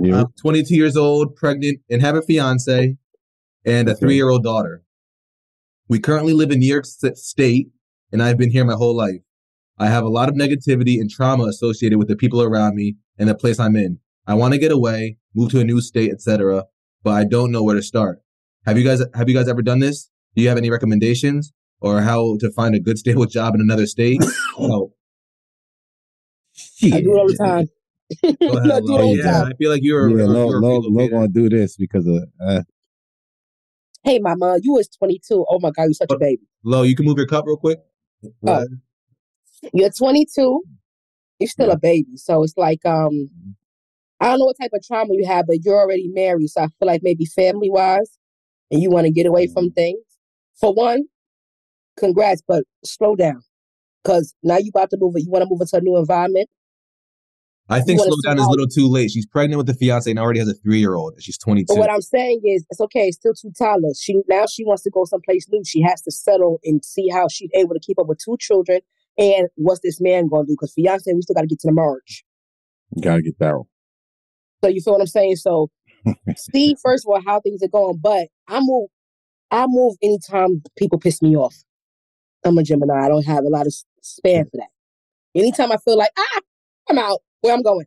You, 0.00 0.14
I'm 0.14 0.26
22 0.40 0.74
years 0.74 0.96
old, 0.96 1.36
pregnant, 1.36 1.80
and 1.90 2.00
have 2.00 2.14
a 2.14 2.22
fiance 2.22 2.96
and 3.66 3.88
a 3.88 3.92
Okay. 3.92 4.00
three 4.00 4.14
year 4.14 4.30
old 4.30 4.42
daughter. 4.42 4.82
We 5.88 5.98
currently 5.98 6.32
live 6.32 6.50
in 6.50 6.60
New 6.60 6.66
York 6.72 6.86
State, 6.86 7.68
and 8.10 8.22
I've 8.22 8.38
been 8.38 8.50
here 8.50 8.64
my 8.64 8.74
whole 8.74 8.96
life. 8.96 9.20
I 9.78 9.88
have 9.88 10.04
a 10.04 10.08
lot 10.08 10.30
of 10.30 10.34
negativity 10.36 10.98
and 11.00 11.10
trauma 11.10 11.44
associated 11.44 11.98
with 11.98 12.08
the 12.08 12.16
people 12.16 12.40
around 12.40 12.76
me 12.76 12.96
and 13.18 13.28
the 13.28 13.34
place 13.34 13.58
I'm 13.60 13.76
in. 13.76 13.98
I 14.26 14.34
want 14.34 14.52
to 14.54 14.58
get 14.58 14.70
away, 14.72 15.18
move 15.34 15.50
to 15.52 15.60
a 15.60 15.64
new 15.64 15.80
state, 15.80 16.12
etc., 16.12 16.64
but 17.02 17.10
I 17.10 17.24
don't 17.24 17.50
know 17.50 17.62
where 17.62 17.74
to 17.74 17.82
start. 17.82 18.20
Have 18.66 18.78
you 18.78 18.84
guys 18.84 19.02
have 19.14 19.28
you 19.28 19.34
guys 19.34 19.48
ever 19.48 19.62
done 19.62 19.80
this? 19.80 20.08
Do 20.36 20.42
you 20.42 20.48
have 20.48 20.58
any 20.58 20.70
recommendations 20.70 21.52
or 21.80 22.00
how 22.00 22.36
to 22.38 22.50
find 22.52 22.74
a 22.74 22.80
good 22.80 22.98
stable 22.98 23.26
job 23.36 23.54
in 23.54 23.60
another 23.60 23.86
state? 23.86 24.20
oh, 24.58 24.92
I 26.84 27.00
do 27.00 27.14
it 27.14 27.18
all 27.18 27.26
the 27.26 27.36
time. 27.36 27.68
go 28.22 28.28
I 28.30 28.80
do 28.80 28.96
it 28.98 29.00
all 29.00 29.12
the 29.16 29.22
Yeah, 29.24 29.32
time. 29.32 29.46
I 29.52 29.54
feel 29.56 29.70
like 29.70 29.80
you're 29.82 30.08
yeah, 30.10 30.16
you're, 30.18 30.26
Lo, 30.28 30.48
you're 30.48 30.60
Lo, 30.60 30.68
Lo 30.78 30.80
relocated. 30.80 31.10
gonna 31.12 31.28
do 31.28 31.48
this 31.48 31.76
because 31.76 32.06
of 32.06 32.22
uh, 32.44 32.62
Hey, 34.04 34.18
mama, 34.18 34.58
you 34.62 34.72
was 34.72 34.88
22. 34.88 35.44
Oh 35.48 35.58
my 35.60 35.70
God, 35.70 35.84
you're 35.84 35.94
such 35.94 36.10
a 36.10 36.18
baby. 36.18 36.42
Lo, 36.64 36.82
you 36.82 36.94
can 36.96 37.04
move 37.04 37.16
your 37.18 37.26
cup 37.26 37.44
real 37.46 37.56
quick. 37.56 37.78
Oh. 38.46 38.64
You're 39.72 39.90
22. 39.90 40.62
You're 41.38 41.48
still 41.48 41.68
Yeah. 41.68 41.74
a 41.74 41.78
baby. 41.78 42.16
So 42.16 42.42
it's 42.42 42.56
like, 42.56 42.84
um, 42.84 43.30
I 44.22 44.26
don't 44.26 44.38
know 44.38 44.44
what 44.44 44.56
type 44.60 44.70
of 44.72 44.82
trauma 44.86 45.14
you 45.14 45.26
have, 45.26 45.46
but 45.48 45.64
you're 45.64 45.80
already 45.80 46.08
married. 46.08 46.48
So 46.48 46.62
I 46.62 46.66
feel 46.78 46.86
like 46.86 47.00
maybe 47.02 47.24
family 47.24 47.68
wise, 47.68 48.18
and 48.70 48.80
you 48.80 48.88
want 48.88 49.06
to 49.06 49.12
get 49.12 49.26
away 49.26 49.48
from 49.48 49.66
mm-hmm. 49.66 49.74
things. 49.74 49.98
For 50.60 50.72
one, 50.72 51.06
congrats, 51.98 52.40
but 52.46 52.62
slow 52.84 53.16
down. 53.16 53.42
Because 54.04 54.32
now 54.44 54.58
you 54.58 54.70
about 54.72 54.90
to 54.90 54.96
move 55.00 55.14
it. 55.16 55.24
You 55.24 55.30
want 55.30 55.42
to 55.42 55.48
move 55.50 55.60
into 55.60 55.76
a 55.76 55.80
new 55.80 55.96
environment. 55.96 56.48
I 57.68 57.80
think 57.80 57.98
slow 57.98 58.14
down 58.24 58.38
is 58.38 58.44
a 58.44 58.48
little 58.50 58.68
too 58.68 58.86
late. 58.86 59.10
She's 59.10 59.26
pregnant 59.26 59.58
with 59.58 59.66
the 59.66 59.74
fiance 59.74 60.08
and 60.08 60.20
already 60.20 60.38
has 60.38 60.48
a 60.48 60.54
three 60.54 60.78
year 60.78 60.94
old. 60.94 61.14
She's 61.20 61.38
22. 61.38 61.66
But 61.68 61.78
what 61.78 61.90
I'm 61.90 62.00
saying 62.00 62.42
is, 62.44 62.64
it's 62.70 62.80
okay. 62.80 63.08
It's 63.08 63.16
still 63.16 63.34
two 63.34 63.50
toddlers. 63.58 64.00
She 64.00 64.20
now 64.28 64.46
she 64.46 64.64
wants 64.64 64.84
to 64.84 64.90
go 64.90 65.04
someplace 65.04 65.46
new. 65.50 65.62
She 65.64 65.82
has 65.82 66.00
to 66.02 66.12
settle 66.12 66.60
and 66.64 66.84
see 66.84 67.08
how 67.08 67.26
she's 67.28 67.50
able 67.54 67.74
to 67.74 67.80
keep 67.80 67.98
up 67.98 68.06
with 68.06 68.20
two 68.24 68.36
children. 68.38 68.80
And 69.18 69.48
what's 69.56 69.80
this 69.82 70.00
man 70.00 70.28
going 70.28 70.46
to 70.46 70.52
do? 70.52 70.56
Because 70.60 70.72
fiance, 70.74 71.12
we 71.12 71.22
still 71.22 71.34
got 71.34 71.42
to 71.42 71.46
get 71.48 71.58
to 71.60 71.68
the 71.68 71.74
marriage. 71.74 72.24
you 72.94 73.02
gotta 73.02 73.22
get 73.22 73.38
that 73.40 73.56
one. 73.56 73.66
So 74.62 74.70
you 74.70 74.80
feel 74.80 74.94
what 74.94 75.00
I'm 75.00 75.06
saying? 75.06 75.36
So 75.36 75.70
see 76.36 76.76
first 76.82 77.04
of 77.04 77.10
all 77.10 77.22
how 77.24 77.40
things 77.40 77.62
are 77.62 77.68
going. 77.68 77.98
But 78.00 78.28
I 78.48 78.60
move, 78.60 78.88
I 79.50 79.66
move 79.68 79.96
anytime 80.02 80.62
people 80.76 80.98
piss 80.98 81.22
me 81.22 81.36
off. 81.36 81.54
I'm 82.44 82.58
a 82.58 82.62
Gemini. 82.62 83.04
I 83.04 83.08
don't 83.08 83.26
have 83.26 83.44
a 83.44 83.48
lot 83.48 83.66
of 83.66 83.74
span 84.00 84.44
for 84.46 84.56
that. 84.58 84.68
Anytime 85.34 85.72
I 85.72 85.76
feel 85.76 85.96
like 85.96 86.10
ah, 86.18 86.40
I'm 86.90 86.98
out. 86.98 87.20
Where 87.40 87.54
I'm 87.54 87.62
going? 87.62 87.86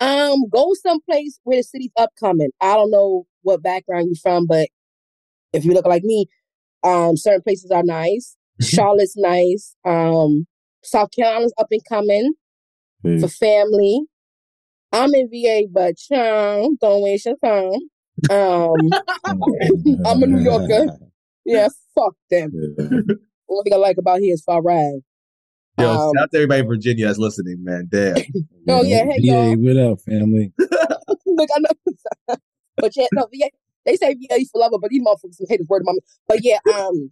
Um, 0.00 0.48
go 0.50 0.72
someplace 0.74 1.40
where 1.44 1.58
the 1.58 1.62
city's 1.62 1.90
upcoming. 1.96 2.50
I 2.60 2.74
don't 2.74 2.90
know 2.90 3.26
what 3.42 3.62
background 3.62 4.06
you're 4.06 4.16
from, 4.16 4.46
but 4.46 4.68
if 5.52 5.64
you 5.64 5.72
look 5.72 5.86
like 5.86 6.04
me, 6.04 6.26
um, 6.84 7.16
certain 7.16 7.42
places 7.42 7.70
are 7.70 7.82
nice. 7.82 8.36
Charlotte's 8.60 9.16
nice. 9.16 9.74
Um, 9.84 10.46
South 10.82 11.10
Carolina's 11.14 11.52
up 11.58 11.68
and 11.70 11.84
coming 11.88 12.32
for 13.20 13.28
family. 13.28 14.02
I'm 14.92 15.14
in 15.14 15.28
VA, 15.28 15.62
but 15.70 15.96
um, 16.16 16.76
don't 16.80 17.02
waste 17.02 17.26
your 17.26 17.36
time. 17.44 17.72
Um, 18.30 18.90
I'm 19.24 20.22
a 20.22 20.26
New 20.26 20.38
Yorker. 20.40 20.86
yeah, 21.44 21.68
fuck 21.94 22.14
them. 22.30 22.52
One 23.46 23.64
thing 23.64 23.72
I 23.72 23.76
like 23.76 23.98
about 23.98 24.20
here 24.20 24.34
is 24.34 24.42
Far 24.42 24.62
Ride. 24.62 25.00
Yo, 25.78 25.90
Um, 25.90 26.12
shout 26.16 26.22
out 26.24 26.30
to 26.32 26.38
everybody 26.38 26.60
in 26.60 26.66
Virginia 26.66 27.06
that's 27.06 27.18
listening, 27.18 27.62
man. 27.62 27.88
Damn. 27.90 28.16
Oh, 28.70 28.82
yeah, 28.82 29.04
hey, 29.04 29.14
Yeah, 29.18 29.44
y'all. 29.44 29.56
what 29.56 29.76
up, 29.78 30.00
family? 30.02 30.52
Look, 30.58 31.48
I 31.56 31.60
know. 31.60 32.36
but 32.76 32.94
yeah, 32.94 33.06
no, 33.14 33.26
VA, 33.32 33.48
they 33.86 33.96
say 33.96 34.12
VA 34.14 34.44
for 34.52 34.58
lover, 34.60 34.76
but 34.78 34.90
these 34.90 35.00
motherfuckers 35.02 35.36
some 35.36 35.46
haters 35.48 35.66
word 35.70 35.80
of 35.80 35.86
my 35.86 35.92
mouth. 35.92 36.02
But 36.26 36.44
yeah, 36.44 36.58
um, 36.74 37.08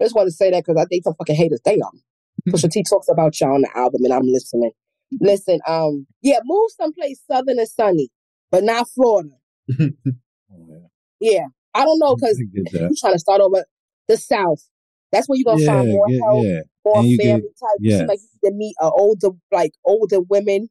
I 0.00 0.04
just 0.04 0.14
want 0.14 0.28
to 0.28 0.32
say 0.32 0.52
that 0.52 0.64
because 0.64 0.80
I 0.80 0.84
think 0.84 1.02
some 1.02 1.14
fucking 1.14 1.34
haters. 1.34 1.60
Damn. 1.64 1.80
Pusha 2.48 2.70
T 2.70 2.84
talks 2.88 3.08
about 3.08 3.40
y'all 3.40 3.54
on 3.54 3.62
the 3.62 3.76
album, 3.76 4.04
and 4.04 4.12
I'm 4.12 4.26
listening. 4.28 4.70
Listen, 5.20 5.58
um, 5.66 6.06
yeah, 6.22 6.38
move 6.44 6.70
someplace 6.76 7.20
southern 7.30 7.58
and 7.58 7.68
sunny, 7.68 8.08
but 8.50 8.64
not 8.64 8.88
Florida. 8.88 9.30
Yeah, 11.20 11.46
I 11.74 11.84
don't 11.84 11.98
know 11.98 12.14
because 12.14 12.40
I 12.40 12.44
get 12.56 12.72
that. 12.72 12.90
you 12.90 12.96
trying 13.00 13.14
to 13.14 13.18
start 13.18 13.40
over 13.40 13.64
the 14.06 14.16
South. 14.16 14.62
That's 15.10 15.28
where 15.28 15.36
you're 15.36 15.44
gonna 15.44 15.60
Yeah, 15.62 15.66
find 15.66 15.88
more 15.90 16.06
yeah, 16.08 16.18
help, 16.24 16.44
yeah. 16.46 16.60
more 16.84 16.94
family 17.02 17.16
get- 17.16 17.42
type. 17.58 17.78
Yes. 17.80 18.08
like 18.08 18.20
you 18.20 18.50
to 18.50 18.54
meet 18.56 18.74
a 18.80 18.88
older, 18.90 19.28
like 19.50 19.72
older 19.84 20.20
women 20.20 20.68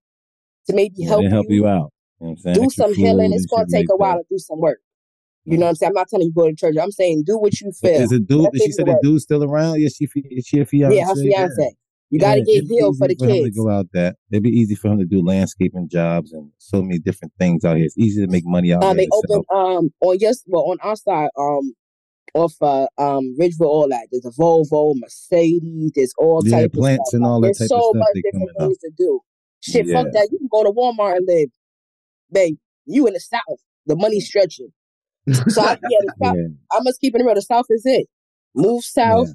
to 0.67 0.73
maybe 0.76 0.95
Yeah, 1.00 1.08
help 1.10 1.21
they 1.21 1.26
you, 1.26 1.30
help 1.32 1.45
you 1.50 1.67
out. 1.67 1.73
You 1.73 1.78
know 1.78 1.89
what 2.17 2.30
I'm 2.30 2.38
saying? 2.38 2.56
do 2.56 2.63
Extra 2.63 2.84
some 2.86 2.93
healing. 2.93 3.34
It's 3.34 3.45
gonna 3.45 3.65
take 3.69 3.88
a 3.91 3.95
while 3.97 4.17
that. 4.17 4.23
to 4.30 4.36
do 4.36 4.39
some 4.39 4.60
work. 4.60 4.80
You 5.45 5.58
know 5.58 5.65
what 5.65 5.69
I'm 5.69 5.76
saying? 5.76 5.89
I'm 5.91 5.93
not 5.93 6.08
telling 6.10 6.28
you 6.28 6.34
go 6.34 6.47
to 6.50 6.56
church. 6.56 6.76
I'm 6.82 6.91
saying 6.91 7.23
do 7.26 7.38
what 7.38 7.60
you 7.62 7.71
feel. 7.71 7.91
Is 7.91 8.12
it 8.12 8.28
dude? 8.28 8.47
She 8.56 8.71
said 8.71 8.86
the 8.86 9.00
dude's 9.02 9.23
still 9.23 9.43
around? 9.43 9.80
Yeah, 9.82 9.88
she 9.89 10.06
is 10.15 10.45
she 10.45 10.60
a 10.60 10.65
fiance? 10.65 10.95
yeah, 10.95 11.06
her 11.06 11.15
fiance. 11.15 11.76
You 12.10 12.20
got 12.20 12.36
to 12.36 12.41
Yeah, 12.41 12.62
get 12.62 12.63
healed 12.65 12.98
for 12.98 13.08
the 13.08 13.15
to 13.15 13.28
kids. 13.28 13.58
go 13.58 13.70
out 13.70 13.88
that. 13.93 14.15
It'd 14.32 14.43
be 14.43 14.50
easy 14.50 14.76
for 14.76 14.89
him 14.89 15.00
to 15.00 15.06
do 15.06 15.22
landscaping 15.22 15.89
jobs 15.89 16.32
and 16.32 16.52
so 16.58 16.82
many 16.82 17.00
different 17.00 17.34
things 17.38 17.65
out 17.65 17.76
here. 17.78 17.86
It's 17.86 17.98
easy 17.98 18.26
to 18.26 18.32
make 18.32 18.46
money 18.46 18.74
out 18.74 18.84
Um, 18.84 18.96
here. 18.96 18.98
they 18.98 19.10
open 19.12 19.43
um 19.52 19.91
on 20.02 20.17
yes, 20.20 20.43
well 20.48 20.63
on 20.72 20.78
our 20.82 20.96
side 20.96 21.30
um 21.38 21.74
off 22.34 22.54
uh, 22.62 22.88
um 22.98 23.36
Ridgeville, 23.39 23.67
all 23.67 23.89
that. 23.89 24.08
There's 24.12 24.26
a 24.26 24.32
Volvo, 24.39 24.93
Mercedes. 24.96 25.91
There's 25.96 26.13
all 26.17 26.41
Yeah, 26.43 26.60
type 26.60 26.65
of 26.74 26.80
plants 26.80 27.13
and 27.13 27.26
all 27.26 27.41
that 27.41 27.48
There's 27.48 27.58
type 27.60 27.67
so 27.67 27.78
of 27.78 27.84
stuff 27.84 27.96
much 28.00 28.24
different 28.24 28.58
things 28.58 28.78
to 28.80 28.91
do. 28.98 29.20
Shit, 29.62 29.88
fuck 29.89 30.08
that. 30.13 30.30
You 30.32 30.38
can 30.38 30.48
go 30.52 30.63
to 30.63 30.72
Walmart 30.72 31.17
and 31.17 31.28
live, 31.28 31.50
babe. 32.32 32.56
You 32.86 33.08
in 33.08 33.13
the 33.13 33.20
South. 33.20 33.60
The 33.86 33.96
money's 33.96 34.28
stretching. 34.28 34.72
So 35.50 35.62
I, 35.62 35.72
yeah, 35.89 35.98
the 36.02 36.13
South. 36.24 36.36
Yeah, 36.38 36.48
I 36.72 36.80
must 36.84 37.02
keep 37.02 37.15
it 37.15 37.22
real. 37.24 37.36
The 37.36 37.41
South 37.41 37.65
is 37.70 37.82
it. 37.86 38.08
Move 38.56 38.84
south. 38.84 39.28
yeah. 39.28 39.34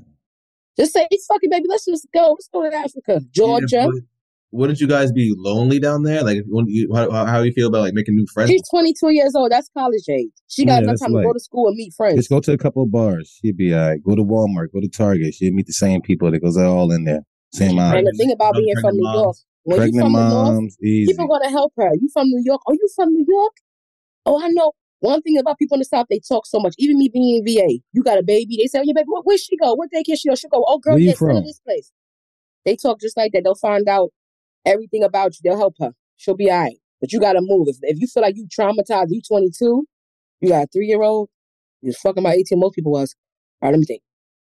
Just 0.79 0.93
say, 0.95 1.07
fuck 1.29 1.39
it, 1.43 1.51
baby. 1.51 1.67
Let's 1.69 1.85
just 1.85 2.07
go. 2.15 2.31
Let's 2.33 2.49
go 2.53 2.69
to 2.69 2.75
Africa, 2.77 3.21
Georgia. 3.31 3.67
Yeah, 3.73 3.87
would- 3.87 4.07
Wouldn't 4.55 4.81
you 4.81 4.87
guys 4.87 5.13
be 5.13 5.35
lonely 5.37 5.79
down 5.79 6.03
there? 6.03 6.23
Like, 6.23 6.43
you, 6.67 6.93
how, 6.95 7.11
how 7.11 7.25
how 7.25 7.41
you 7.41 7.53
feel 7.53 7.69
about 7.69 7.81
like 7.81 7.95
making 7.95 8.17
new 8.17 8.27
friends? 8.35 8.51
She's 8.51 8.63
22 8.71 9.09
years 9.11 9.35
old. 9.35 9.51
That's 9.51 9.71
college 9.77 10.07
age. 10.11 10.29
She 10.49 10.67
got 10.67 10.73
Yeah, 10.73 10.79
enough 10.81 10.87
that's 10.93 11.01
time 11.03 11.13
to 11.15 11.23
go 11.23 11.33
to 11.33 11.41
school 11.41 11.69
and 11.69 11.77
meet 11.77 11.95
friends. 11.95 12.17
Just 12.17 12.29
go 12.29 12.39
to 12.41 12.53
a 12.53 12.59
couple 12.59 12.83
of 12.83 12.91
bars. 12.93 13.39
She'd 13.41 13.57
be 13.57 13.73
all 13.75 13.89
right. 13.89 14.03
Go 14.03 14.15
to 14.15 14.23
Walmart. 14.23 14.73
Go 14.75 14.81
to 14.81 14.89
Target. 14.89 15.33
She'd 15.35 15.55
meet 15.55 15.67
the 15.67 15.73
same 15.73 16.03
people 16.03 16.31
that 16.31 16.41
goes 16.41 16.59
all 16.59 16.93
in 16.93 17.05
there. 17.05 17.21
Same 17.55 17.79
and 17.79 18.07
the 18.07 18.13
thing 18.19 18.31
about 18.31 18.55
being 18.55 18.75
from 18.77 18.83
pregnant 18.83 18.97
New 19.03 19.11
York, 19.13 19.25
moms. 19.27 19.47
when 19.65 19.77
you 19.77 19.81
Pregnant 19.83 20.05
from 20.05 20.13
the 20.13 20.29
North, 20.29 20.53
moms, 20.55 20.77
easy. 20.83 21.13
people 21.13 21.29
gonna 21.29 21.51
help 21.51 21.73
her. 21.79 21.91
You 22.01 22.09
from 22.13 22.29
New 22.29 22.43
York? 22.45 22.61
Are 22.67 22.75
you 22.75 22.89
from 22.97 23.09
New 23.13 23.25
York? 23.29 23.53
Oh, 24.27 24.43
I 24.43 24.49
know. 24.49 24.73
One 25.03 25.21
thing 25.21 25.37
about 25.37 25.59
people 25.59 25.75
in 25.75 25.81
the 25.81 25.85
South, 25.85 26.07
they 26.09 26.21
talk 26.21 26.47
so 26.47 26.61
much. 26.61 26.77
Even 26.79 26.97
me 26.97 27.11
being 27.13 27.37
in 27.39 27.45
VA, 27.45 27.81
you 27.93 28.05
got 28.05 28.19
a 28.19 28.23
baby. 28.23 28.57
They 28.57 28.69
say, 28.69 28.79
"Oh, 28.79 28.83
your 28.83 28.95
baby, 28.95 29.07
where, 29.09 29.23
where 29.23 29.37
she 29.37 29.57
go? 29.57 29.75
What 29.75 29.91
daycare 29.93 30.17
she 30.17 30.29
go? 30.29 30.37
She 30.37 30.49
go? 30.49 30.65
Oh, 30.67 30.79
girl, 30.79 30.95
Where 30.95 31.01
you 31.01 31.09
yeah, 31.09 31.15
send 31.15 31.31
her 31.31 31.35
from? 31.39 31.45
this 31.45 31.59
place." 31.59 31.91
They 32.65 32.77
talk 32.77 33.01
just 33.01 33.17
like 33.17 33.33
that. 33.33 33.43
They'll 33.43 33.57
find 33.57 33.89
out 33.89 34.11
everything 34.65 35.03
about 35.03 35.33
you. 35.33 35.41
They'll 35.43 35.59
help 35.59 35.75
her. 35.81 35.91
She'll 36.19 36.37
be 36.37 36.53
all 36.53 36.61
right. 36.61 36.77
But 37.01 37.13
you 37.13 37.19
gotta 37.19 37.41
move. 37.43 37.67
If, 37.67 37.79
if 37.83 37.99
you 38.01 38.07
feel 38.07 38.23
like 38.23 38.37
you 38.37 38.47
traumatized, 38.47 39.09
you 39.11 39.21
22, 39.27 39.85
you 40.41 40.49
got 40.49 40.65
a 40.65 40.67
three 40.73 40.87
year 40.87 41.03
old, 41.03 41.31
you're 41.81 41.95
fucking 41.95 42.23
about 42.23 42.35
18. 42.37 42.61
Most 42.61 42.77
people 42.77 42.93
was. 42.93 43.17
All 43.61 43.69
right, 43.69 43.73
let 43.73 43.81
me 43.81 43.87
think. 43.87 44.03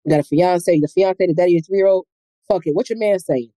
You 0.05 0.11
got 0.11 0.21
a 0.21 0.25
fiance. 0.25 0.79
The 0.81 0.88
fiance, 0.88 1.27
the 1.27 1.33
daddy, 1.33 1.53
your 1.53 1.62
three 1.62 1.79
year 1.79 1.87
old. 1.87 2.05
Fuck 2.47 2.67
it. 2.67 2.75
What 2.75 2.91
your 2.91 2.99
man 2.99 3.19
saying? 3.21 3.49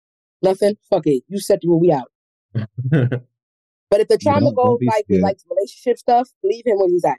Nothing. 0.42 0.76
Fuck 0.90 1.08
it. 1.08 1.24
You 1.28 1.40
set 1.40 1.60
the 1.60 1.68
rule. 1.68 1.82
We 1.82 1.92
out. 1.92 2.10
But 3.90 4.02
if 4.02 4.08
the 4.08 4.18
trauma 4.18 4.48
don't- 4.48 4.56
don't 4.56 4.66
goes 4.66 4.80
like 4.88 5.06
with 5.10 5.18
scared. 5.18 5.22
like 5.22 5.38
relationship 5.50 5.98
stuff, 5.98 6.30
leave 6.44 6.64
him 6.66 6.78
where 6.80 6.90
he's 6.90 7.06
at. 7.06 7.18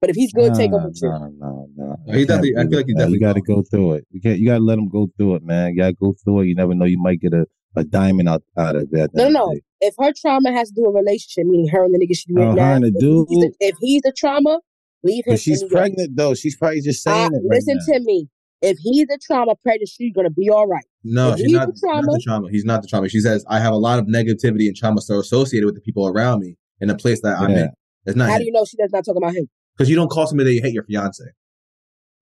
But 0.00 0.10
if 0.10 0.16
he's 0.16 0.32
good, 0.32 0.52
take 0.54 0.70
him 0.70 0.80
Nah, 0.80 0.86
with 0.86 0.98
you. 1.02 1.08
nah, 1.08 1.28
nah, 1.38 1.64
nah. 1.76 1.96
He 2.12 2.24
definitely- 2.26 2.56
I 2.58 2.62
feel 2.66 2.76
like 2.78 2.86
he 2.86 2.92
definitely 2.94 3.14
You 3.14 3.20
got 3.20 3.32
to 3.34 3.40
go 3.40 3.62
through 3.62 3.92
it. 3.94 4.06
You 4.10 4.20
can't. 4.20 4.38
You 4.38 4.46
got 4.46 4.58
to 4.58 4.64
let 4.64 4.76
him 4.78 4.88
go 4.88 5.08
through 5.16 5.36
it, 5.36 5.42
man. 5.44 5.70
You 5.72 5.78
got 5.78 5.86
to 5.88 5.92
go 5.94 6.14
through 6.22 6.40
it. 6.40 6.46
You 6.48 6.54
never 6.54 6.74
know. 6.74 6.84
You 6.84 6.98
might 7.00 7.20
get 7.20 7.32
a, 7.32 7.46
a 7.76 7.84
diamond 7.84 8.28
out 8.28 8.42
out 8.58 8.76
of 8.76 8.90
that. 8.90 9.10
No, 9.14 9.28
no, 9.30 9.46
no. 9.46 9.58
If 9.80 9.94
her 9.98 10.12
trauma 10.20 10.52
has 10.52 10.68
to 10.68 10.74
do 10.74 10.82
with 10.84 10.94
relationship, 10.94 11.46
meaning 11.46 11.68
her 11.68 11.84
and 11.84 11.94
the 11.94 11.98
nigga 11.98 12.16
she 12.16 12.26
with 12.32 12.42
Oh, 12.42 12.50
her 12.50 12.54
now, 12.56 12.74
and 12.74 12.84
the 12.84 12.88
if, 12.88 12.94
he's 13.28 13.38
the, 13.40 13.46
dude? 13.48 13.54
if 13.60 13.74
he's 13.80 14.02
the 14.02 14.12
trauma, 14.16 14.60
leave 15.02 15.24
him. 15.26 15.32
But 15.34 15.40
she's 15.40 15.62
in 15.62 15.68
New 15.68 15.72
York. 15.72 15.80
pregnant 15.80 16.16
though. 16.16 16.34
She's 16.34 16.56
probably 16.56 16.80
just 16.82 17.06
Uh, 17.06 17.10
saying 17.12 17.30
it 17.34 17.42
right 17.48 17.56
listen 17.56 17.78
now. 17.88 17.94
to 17.94 18.00
me. 18.04 18.28
If 18.64 18.78
he's 18.80 19.06
a 19.12 19.18
trauma 19.18 19.54
pregnant, 19.62 19.88
she's 19.88 20.12
gonna 20.14 20.30
be 20.30 20.48
all 20.50 20.66
right. 20.66 20.84
No, 21.04 21.30
If 21.32 21.36
she's 21.38 21.46
he's 21.46 21.52
not, 21.54 21.66
the 21.68 21.72
not 21.82 21.92
trauma- 21.92 22.12
the 22.12 22.22
trauma. 22.24 22.48
He's 22.50 22.64
not 22.64 22.82
the 22.82 22.88
trauma. 22.88 23.08
She 23.08 23.20
says, 23.20 23.44
I 23.48 23.60
have 23.60 23.72
a 23.72 23.76
lot 23.76 23.98
of 23.98 24.06
negativity 24.06 24.66
and 24.66 24.76
trauma 24.76 25.00
so 25.00 25.18
associated 25.20 25.66
with 25.66 25.74
the 25.74 25.80
people 25.80 26.06
around 26.08 26.40
me 26.40 26.56
in 26.80 26.88
the 26.88 26.96
place 26.96 27.20
that 27.22 27.38
I'm 27.38 27.50
in. 27.50 27.68
It's 28.06 28.16
not 28.16 28.30
How 28.30 28.38
do 28.38 28.44
you 28.44 28.52
know 28.52 28.64
she 28.64 28.76
does 28.76 28.90
not 28.92 29.04
talk 29.04 29.16
about 29.16 29.34
him? 29.34 29.48
because 29.76 29.88
you 29.90 29.96
don't 29.96 30.08
call 30.10 30.26
somebody 30.26 30.50
that 30.50 30.54
you 30.54 30.62
hate 30.62 30.72
your 30.74 30.84
fiance. 30.84 31.24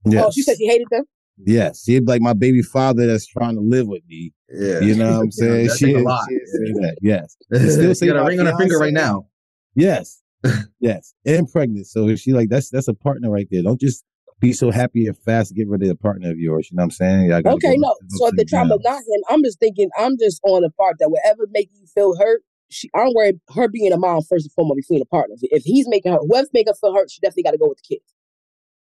Yes. 0.06 0.24
Oh, 0.26 0.30
she 0.30 0.42
said 0.42 0.56
she 0.58 0.66
hated 0.66 0.86
them. 0.90 1.04
yes. 1.44 1.84
She'd 1.84 2.06
like 2.08 2.20
my 2.22 2.32
baby 2.32 2.62
father 2.62 3.06
that's 3.06 3.26
trying 3.26 3.54
to 3.56 3.60
live 3.60 3.86
with 3.86 4.02
me. 4.08 4.32
Yeah, 4.48 4.80
You 4.80 4.94
know 4.96 5.12
what 5.12 5.20
I'm 5.24 5.30
saying? 5.32 5.66
That 5.68 5.76
she 5.76 5.86
take 5.86 5.96
a 5.96 6.00
lot. 6.00 6.24
she'd 6.28 6.46
say 6.46 6.72
that. 6.80 6.96
Yes. 7.02 7.36
still 7.52 7.94
say 7.94 8.06
you 8.06 8.12
got 8.12 8.22
a 8.24 8.26
ring 8.26 8.40
on 8.40 8.46
her 8.46 8.56
finger 8.58 8.78
right 8.78 8.92
now. 8.92 9.26
Yes. 9.74 10.20
yes. 10.80 11.14
And 11.24 11.50
pregnant. 11.50 11.86
So 11.86 12.08
if 12.08 12.18
she 12.20 12.32
like 12.32 12.48
that's 12.48 12.68
that's 12.70 12.88
a 12.88 12.94
partner 12.94 13.30
right 13.30 13.46
there. 13.50 13.62
Don't 13.62 13.80
just 13.80 14.04
be 14.42 14.52
so 14.52 14.72
happy 14.72 15.06
and 15.06 15.16
fast 15.16 15.54
get 15.54 15.68
rid 15.68 15.84
of 15.84 15.88
a 15.88 15.94
partner 15.94 16.28
of 16.30 16.38
yours. 16.38 16.68
You 16.68 16.76
know 16.76 16.82
what 16.82 16.86
I'm 16.86 16.90
saying? 16.90 17.26
Y'all 17.26 17.54
Okay, 17.54 17.76
no. 17.78 17.94
So 18.08 18.26
if 18.26 18.34
the 18.34 18.44
trauma 18.44 18.76
not 18.82 18.98
him, 18.98 19.22
I'm 19.30 19.42
just 19.44 19.60
thinking. 19.60 19.88
I'm 19.96 20.18
just 20.18 20.40
on 20.42 20.62
the 20.62 20.70
part 20.70 20.96
that 20.98 21.10
whatever 21.10 21.46
make 21.52 21.70
you 21.72 21.86
feel 21.86 22.16
hurt. 22.18 22.42
She, 22.68 22.90
I'm 22.94 23.14
worried 23.14 23.38
her 23.54 23.68
being 23.68 23.92
a 23.92 23.96
mom 23.96 24.22
first 24.22 24.46
and 24.46 24.52
foremost 24.52 24.76
between 24.76 24.98
the 24.98 25.06
partners. 25.06 25.38
If 25.42 25.62
he's 25.62 25.86
making 25.88 26.10
her, 26.10 26.18
whoever's 26.18 26.50
making 26.52 26.72
her 26.72 26.78
feel 26.80 26.94
hurt, 26.94 27.10
she 27.10 27.20
definitely 27.20 27.44
got 27.44 27.50
to 27.52 27.58
go 27.58 27.68
with 27.68 27.78
the 27.78 27.94
kids. 27.94 28.14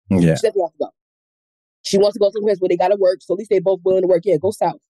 Yeah. 0.10 0.36
She 0.36 0.48
definitely 0.48 0.64
has 0.64 0.72
to 0.72 0.78
go. 0.80 0.90
She 1.84 1.98
wants 1.98 2.16
to 2.16 2.20
go 2.20 2.30
somewhere 2.32 2.56
where 2.60 2.70
they 2.70 2.76
got 2.76 2.90
to 2.90 2.98
work, 2.98 3.20
so 3.22 3.34
at 3.34 3.38
least 3.38 3.50
they 3.50 3.60
both 3.60 3.80
willing 3.86 4.02
to 4.02 4.08
work. 4.08 4.24
Yeah, 4.26 4.36
go 4.42 4.52
south. 4.52 4.82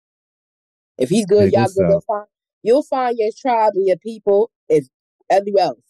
If 0.97 1.09
he's 1.09 1.27
good, 1.27 1.53
Yeah, 1.53 1.59
y'all 1.59 1.67
go 1.67 1.73
good. 1.75 1.89
You'll 1.91 2.01
find 2.01 2.25
you'll 2.63 2.83
find 2.83 3.17
your 3.19 3.29
tribe 3.39 3.73
and 3.75 3.87
your 3.87 3.97
people 3.97 4.49
if 4.69 4.87
everywhere 5.29 5.65
else. 5.65 5.81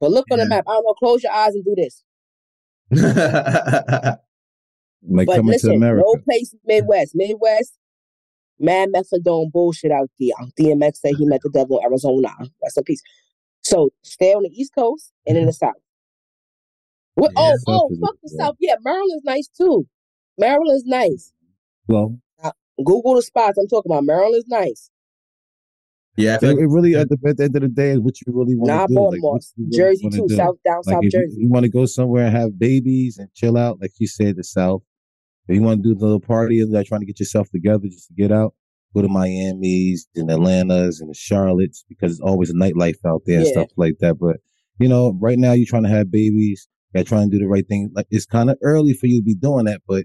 But 0.00 0.12
look 0.12 0.26
on 0.30 0.38
the 0.38 0.46
map. 0.46 0.64
I 0.66 0.72
don't 0.72 0.84
know. 0.86 0.94
Close 0.94 1.22
your 1.22 1.32
eyes 1.32 1.54
and 1.54 1.64
do 1.64 1.74
this. 1.76 2.02
Like 5.08 5.26
but 5.26 5.36
coming 5.36 5.52
listen, 5.52 5.70
to 5.70 5.76
America. 5.76 6.04
no 6.04 6.22
place 6.22 6.54
Midwest. 6.64 7.12
Midwest, 7.14 7.78
mad 8.58 8.88
methadone 8.94 9.52
bullshit 9.52 9.92
out 9.92 10.10
there. 10.18 10.30
Uh, 10.40 10.46
DMX 10.58 10.96
said 10.96 11.14
he 11.16 11.26
met 11.26 11.42
the 11.42 11.50
devil 11.50 11.78
in 11.78 11.84
Arizona. 11.84 12.28
Rest 12.62 12.78
in 12.78 12.84
peace. 12.84 13.02
So 13.62 13.90
stay 14.02 14.32
on 14.32 14.42
the 14.42 14.50
East 14.50 14.72
Coast 14.74 15.12
and 15.26 15.36
in 15.36 15.46
the 15.46 15.52
South. 15.52 15.74
What, 17.14 17.32
Yeah, 17.36 17.42
oh, 17.42 17.56
South 17.56 17.90
oh, 17.92 17.96
fuck 18.00 18.16
the. 18.22 18.36
South. 18.38 18.56
Yeah, 18.58 18.74
Maryland's 18.84 19.24
nice 19.24 19.48
too. 19.48 19.86
Maryland's 20.38 20.84
nice. 20.84 21.32
Well, 21.86 22.18
Google 22.84 23.14
the 23.14 23.22
spots 23.22 23.58
I'm 23.58 23.68
talking 23.68 23.90
about. 23.90 24.04
Maryland's 24.04 24.48
nice. 24.48 24.90
Yeah, 26.16 26.38
I 26.42 26.44
it, 26.44 26.48
like 26.48 26.58
it 26.58 26.66
really 26.66 26.94
at 26.94 27.08
the, 27.08 27.18
at 27.26 27.36
the 27.36 27.44
end 27.44 27.56
of 27.56 27.62
the 27.62 27.68
day 27.68 27.90
is 27.90 28.00
what 28.00 28.20
you 28.20 28.32
really 28.32 28.56
want 28.56 28.68
Not 28.68 28.88
to 28.88 28.94
do. 28.94 29.00
Like, 29.00 29.20
Baltimore. 29.20 29.32
what 29.34 29.42
you 29.56 29.64
really 29.66 29.76
Jersey 29.76 30.04
wanna 30.04 30.16
too. 30.16 30.28
do. 30.28 30.36
South 30.36 30.56
down 30.64 30.82
Like 30.86 30.94
South 30.94 31.04
if 31.04 31.04
you, 31.04 31.10
Jersey. 31.20 31.36
you 31.40 31.48
want 31.48 31.64
to 31.64 31.70
go 31.70 31.86
somewhere 31.86 32.26
and 32.26 32.36
have 32.36 32.58
babies 32.58 33.18
and 33.18 33.32
chill 33.34 33.56
out, 33.56 33.80
like 33.80 33.92
you 33.98 34.06
said, 34.06 34.36
the 34.36 34.44
South. 34.44 34.82
If 35.48 35.54
you 35.54 35.62
want 35.62 35.82
to 35.82 35.88
do 35.88 35.94
the 35.94 36.00
little 36.04 36.20
party 36.20 36.60
and 36.60 36.72
like 36.72 36.86
trying 36.88 37.00
to 37.02 37.06
get 37.06 37.20
yourself 37.20 37.48
together 37.50 37.86
just 37.86 38.08
to 38.08 38.14
get 38.14 38.32
out, 38.32 38.54
go 38.94 39.02
to 39.02 39.08
Miami's 39.08 40.08
and 40.16 40.30
Atlanta's 40.30 41.00
and 41.00 41.08
the 41.10 41.14
Charlottes 41.14 41.84
because 41.88 42.12
it's 42.12 42.20
always 42.20 42.50
a 42.50 42.54
nightlife 42.54 42.96
out 43.06 43.22
there 43.26 43.38
and 43.38 43.46
Yeah. 43.46 43.52
stuff 43.52 43.68
like 43.76 43.98
that. 44.00 44.18
But 44.18 44.38
you 44.78 44.88
know, 44.88 45.16
right 45.20 45.38
now 45.38 45.52
you're 45.52 45.66
trying 45.66 45.84
to 45.84 45.88
have 45.88 46.10
babies, 46.10 46.66
you're 46.94 47.04
trying 47.04 47.30
to 47.30 47.36
do 47.36 47.42
the 47.42 47.48
right 47.48 47.66
thing. 47.68 47.90
Like 47.94 48.06
it's 48.10 48.26
kind 48.26 48.50
of 48.50 48.58
early 48.62 48.92
for 48.92 49.06
you 49.06 49.20
to 49.20 49.24
be 49.24 49.34
doing 49.34 49.66
that, 49.66 49.82
but 49.86 50.04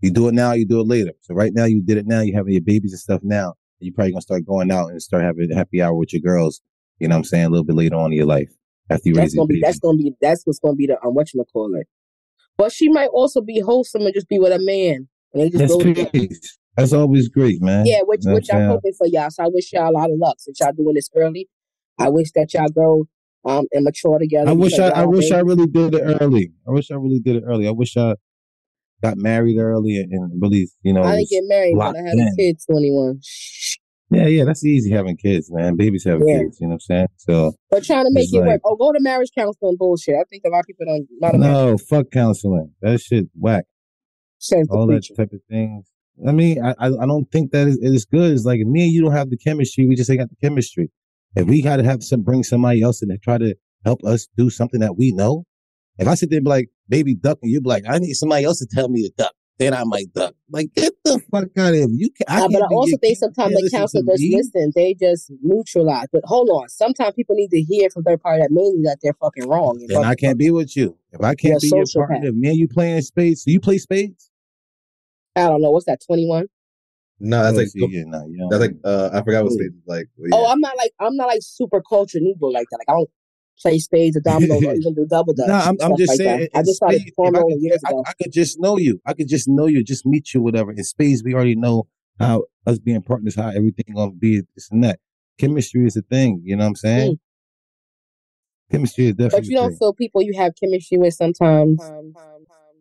you 0.00 0.10
do 0.10 0.28
it 0.28 0.34
now, 0.34 0.52
you 0.52 0.66
do 0.66 0.80
it 0.80 0.86
later. 0.86 1.12
So 1.20 1.34
right 1.34 1.52
now 1.54 1.64
you 1.66 1.80
did 1.82 1.96
it 1.96 2.06
now, 2.06 2.20
you're 2.20 2.36
having 2.36 2.52
your 2.52 2.62
babies 2.62 2.92
and 2.92 3.00
stuff 3.00 3.20
now. 3.22 3.54
You're 3.84 3.94
probably 3.94 4.12
gonna 4.12 4.22
start 4.22 4.44
going 4.46 4.70
out 4.70 4.90
and 4.90 5.02
start 5.02 5.22
having 5.22 5.50
a 5.50 5.54
happy 5.54 5.82
hour 5.82 5.94
with 5.94 6.12
your 6.12 6.20
girls. 6.20 6.60
You 6.98 7.08
know 7.08 7.14
what 7.14 7.18
I'm 7.18 7.24
saying? 7.24 7.44
A 7.46 7.48
little 7.50 7.64
bit 7.64 7.76
later 7.76 7.96
on 7.96 8.12
in 8.12 8.18
your 8.18 8.26
life 8.26 8.50
after 8.90 9.08
you 9.08 9.14
That's 9.14 9.24
raise 9.26 9.34
gonna 9.34 9.46
be 9.46 9.60
that's 9.60 9.78
gonna 9.78 9.98
be 9.98 10.12
that's 10.20 10.42
what's 10.44 10.58
gonna 10.58 10.76
be 10.76 10.86
the 10.86 10.96
um 11.04 11.14
what 11.14 11.28
call 11.52 11.74
it. 11.74 11.86
But 12.56 12.72
she 12.72 12.88
might 12.88 13.08
also 13.08 13.40
be 13.40 13.60
wholesome 13.60 14.02
and 14.02 14.14
just 14.14 14.28
be 14.28 14.38
with 14.38 14.52
a 14.52 14.58
man. 14.60 15.08
And 15.32 15.42
they 15.42 15.50
just 15.50 15.58
That's 15.58 16.12
go. 16.12 16.38
That's 16.76 16.92
always 16.92 17.28
great, 17.28 17.62
man. 17.62 17.86
Yeah, 17.86 18.00
which 18.02 18.22
which 18.24 18.48
I'm 18.52 18.68
hoping 18.68 18.92
for 18.96 19.06
y'all. 19.06 19.30
So 19.30 19.44
I 19.44 19.48
wish 19.48 19.72
y'all 19.72 19.90
a 19.90 19.92
lot 19.92 20.10
of 20.10 20.18
luck 20.18 20.36
since 20.38 20.58
y'all 20.60 20.72
doing 20.72 20.94
this 20.94 21.08
early. 21.14 21.48
I 21.98 22.08
wish 22.08 22.32
that 22.34 22.52
y'all 22.54 22.68
grow 22.68 23.04
um 23.44 23.66
and 23.72 23.84
mature 23.84 24.18
together. 24.18 24.50
I 24.50 24.54
wish 24.54 24.78
I, 24.78 24.88
I 24.88 25.04
wish 25.04 25.30
I 25.30 25.40
really 25.40 25.66
did 25.66 25.94
it 25.94 26.02
early. 26.20 26.52
I 26.66 26.72
wish 26.72 26.90
I 26.90 26.94
really 26.96 27.20
did 27.20 27.36
it 27.36 27.44
early. 27.46 27.68
I 27.68 27.70
wish 27.70 27.96
I 27.96 28.14
got 29.04 29.16
married 29.18 29.58
early 29.58 29.96
and, 29.98 30.30
really, 30.40 30.68
you 30.82 30.92
know, 30.92 31.02
I 31.02 31.16
didn't 31.16 31.30
get 31.30 31.44
married, 31.46 31.74
but 31.76 31.96
I 31.96 32.00
had 32.00 32.14
a 32.18 32.36
kid 32.36 32.56
twenty 32.68 32.90
one. 32.90 33.20
yeah, 34.10 34.26
yeah, 34.26 34.44
that's 34.44 34.64
easy 34.64 34.90
having 34.90 35.16
kids, 35.16 35.50
man. 35.52 35.76
Babies 35.76 36.04
have 36.04 36.20
Yeah. 36.26 36.38
kids, 36.42 36.58
you 36.60 36.66
know 36.68 36.72
what 36.72 36.74
I'm 36.74 36.80
saying? 36.80 37.06
So 37.18 37.52
But 37.70 37.84
trying 37.84 38.04
to 38.06 38.10
make 38.12 38.32
it 38.32 38.38
work. 38.38 38.46
like- 38.48 38.60
Oh, 38.64 38.76
go 38.76 38.92
to 38.92 39.00
marriage 39.00 39.30
counseling 39.36 39.76
bullshit. 39.78 40.14
I 40.14 40.24
think 40.30 40.42
a 40.46 40.50
lot 40.50 40.60
of 40.60 40.66
people 40.66 40.86
don't 40.86 41.34
enough 41.34 41.40
no, 41.40 41.78
fuck 41.78 42.10
counseling. 42.10 42.70
That 42.82 43.00
shit 43.00 43.26
whack. 43.38 43.64
sense 44.38 44.68
All 44.70 44.86
that 44.86 44.92
preach. 44.94 45.10
it. 45.10 45.16
type 45.16 45.32
of 45.32 45.40
things. 45.50 45.86
I 46.26 46.32
mean, 46.32 46.62
I 46.64 46.74
I, 46.78 47.06
don't 47.06 47.30
think 47.32 47.50
that 47.52 47.66
is, 47.66 47.76
it 47.78 47.92
is 47.92 48.04
good. 48.04 48.30
It's 48.32 48.44
like 48.44 48.60
me 48.60 48.84
and 48.84 48.92
you 48.92 49.02
don't 49.02 49.12
have 49.12 49.30
the 49.30 49.36
chemistry, 49.36 49.86
we 49.86 49.96
just 49.96 50.08
ain't 50.10 50.20
got 50.20 50.28
the 50.30 50.36
chemistry. 50.42 50.90
If 51.34 51.46
we 51.48 51.60
gotta 51.62 51.82
have 51.82 52.02
some 52.04 52.22
bring 52.22 52.44
somebody 52.44 52.80
else 52.82 53.02
in 53.02 53.10
and 53.10 53.20
try 53.20 53.38
to 53.38 53.56
help 53.84 54.04
us 54.04 54.28
do 54.36 54.48
something 54.50 54.80
that 54.80 54.96
we 54.96 55.12
know, 55.12 55.44
if 55.98 56.08
I 56.08 56.14
sit 56.14 56.30
there 56.30 56.38
and 56.38 56.44
be 56.44 56.50
like, 56.50 56.70
baby 56.88 57.14
duck, 57.14 57.38
and 57.42 57.50
you 57.50 57.60
be 57.60 57.68
like, 57.68 57.84
I 57.88 57.98
need 57.98 58.14
somebody 58.14 58.44
else 58.44 58.58
to 58.60 58.66
tell 58.70 58.88
me 58.88 59.02
to 59.02 59.12
duck, 59.16 59.32
then 59.58 59.72
I 59.72 59.84
might 59.84 60.12
duck. 60.12 60.34
Like, 60.50 60.74
get 60.74 60.92
the 61.04 61.20
fuck 61.30 61.44
out 61.56 61.68
of 61.68 61.74
here. 61.74 61.86
You 61.88 62.10
can 62.10 62.26
I 62.28 62.36
Uh, 62.36 62.40
can't 62.40 62.52
but 62.54 62.62
I 62.62 62.66
also 62.74 62.96
think 62.96 63.16
sometimes 63.16 63.50
the 63.54 63.54
can't 63.54 63.62
listen 63.62 63.78
counselor 63.78 64.02
to 64.02 64.18
just 64.18 64.34
listen. 64.54 64.72
They 64.74 64.94
just 64.94 65.32
neutralize. 65.42 66.06
But 66.12 66.22
hold 66.24 66.48
on. 66.50 66.68
Sometimes 66.68 67.14
people 67.14 67.36
need 67.36 67.50
to 67.50 67.60
hear 67.62 67.88
from 67.90 68.02
third 68.02 68.20
party 68.20 68.42
that 68.42 68.50
mainly 68.50 68.82
that 68.82 68.98
they're 69.02 69.14
fucking 69.20 69.48
wrong. 69.48 69.78
and 69.80 69.88
Then 69.88 70.04
I 70.04 70.16
can't 70.16 70.38
be 70.38 70.50
with 70.50 70.76
you. 70.76 70.98
If 71.12 71.20
I 71.22 71.34
can't 71.36 71.62
You're 71.62 71.70
be 71.70 71.76
your 71.76 71.84
sociopath. 71.84 72.08
partner, 72.08 72.28
if 72.30 72.34
me 72.34 72.48
and 72.48 72.58
you 72.58 72.66
playing 72.68 73.00
spades, 73.02 73.44
do 73.44 73.52
you 73.52 73.60
play 73.60 73.78
spades? 73.78 74.30
I 75.36 75.48
don't 75.48 75.62
know. 75.62 75.70
What's 75.70 75.86
that? 75.86 76.00
Twenty 76.04 76.26
one. 76.26 76.46
No, 77.20 77.42
that's 77.44 77.56
Oh, 77.56 77.60
like 77.60 77.92
yeah, 77.92 78.02
no, 78.06 78.48
that's 78.50 78.60
like 78.60 78.74
uh, 78.84 79.10
I 79.12 79.22
forgot 79.22 79.44
what 79.44 79.52
Ooh. 79.52 79.54
space 79.54 79.68
is 79.68 79.82
like. 79.86 80.06
but 80.18 80.30
Oh. 80.36 80.46
I'm 80.50 80.58
not 80.60 80.76
like 80.76 80.90
I'm 81.00 81.16
not 81.16 81.28
like 81.28 81.40
super 81.42 81.80
cultured 81.88 82.22
Negro 82.22 82.52
like 82.52 82.66
that. 82.70 82.78
Like 82.78 82.88
I 82.88 82.92
don't 82.92 83.10
play 83.60 83.78
spades 83.78 84.16
or 84.16 84.20
dominoes 84.20 84.64
or 84.64 84.74
even 84.76 84.94
do 84.94 85.06
double 85.08 85.34
dutch. 85.34 85.48
No, 85.48 85.54
I'm, 85.54 85.76
I'm 85.80 85.96
just 85.96 86.10
like 86.10 86.18
saying. 86.18 86.48
That. 86.52 86.58
I 86.58 86.62
just 86.62 86.76
started 86.76 87.00
spades, 87.00 87.14
if 87.16 87.34
I, 87.34 87.40
could, 87.40 87.60
years 87.60 87.80
I, 87.86 87.90
ago. 87.90 88.04
I 88.06 88.12
could 88.22 88.32
just 88.32 88.60
know 88.60 88.78
you. 88.78 89.00
I 89.06 89.14
could 89.14 89.28
just 89.28 89.48
know 89.48 89.66
you, 89.66 89.82
just 89.82 90.06
meet 90.06 90.34
you, 90.34 90.42
whatever. 90.42 90.72
In 90.72 90.82
spades, 90.84 91.22
we 91.24 91.34
already 91.34 91.56
know 91.56 91.86
how 92.18 92.44
us 92.66 92.78
being 92.78 93.02
partners, 93.02 93.34
how 93.34 93.48
everything 93.48 93.94
gonna 93.94 94.12
be, 94.12 94.42
this 94.54 94.70
and 94.70 94.82
that. 94.84 95.00
Chemistry 95.38 95.86
is 95.86 95.96
a 95.96 96.02
thing. 96.02 96.42
You 96.44 96.56
know 96.56 96.64
what 96.64 96.68
I'm 96.68 96.76
saying? 96.76 97.18
Chemistry 98.70 99.06
is 99.06 99.14
definitely. 99.14 99.38
Mm. 99.38 99.42
But 99.42 99.48
you 99.48 99.56
don't 99.56 99.76
feel 99.76 99.92
people 99.92 100.22
you 100.22 100.32
have 100.36 100.52
chemistry 100.58 100.98
with 100.98 101.14
sometimes. 101.14 101.80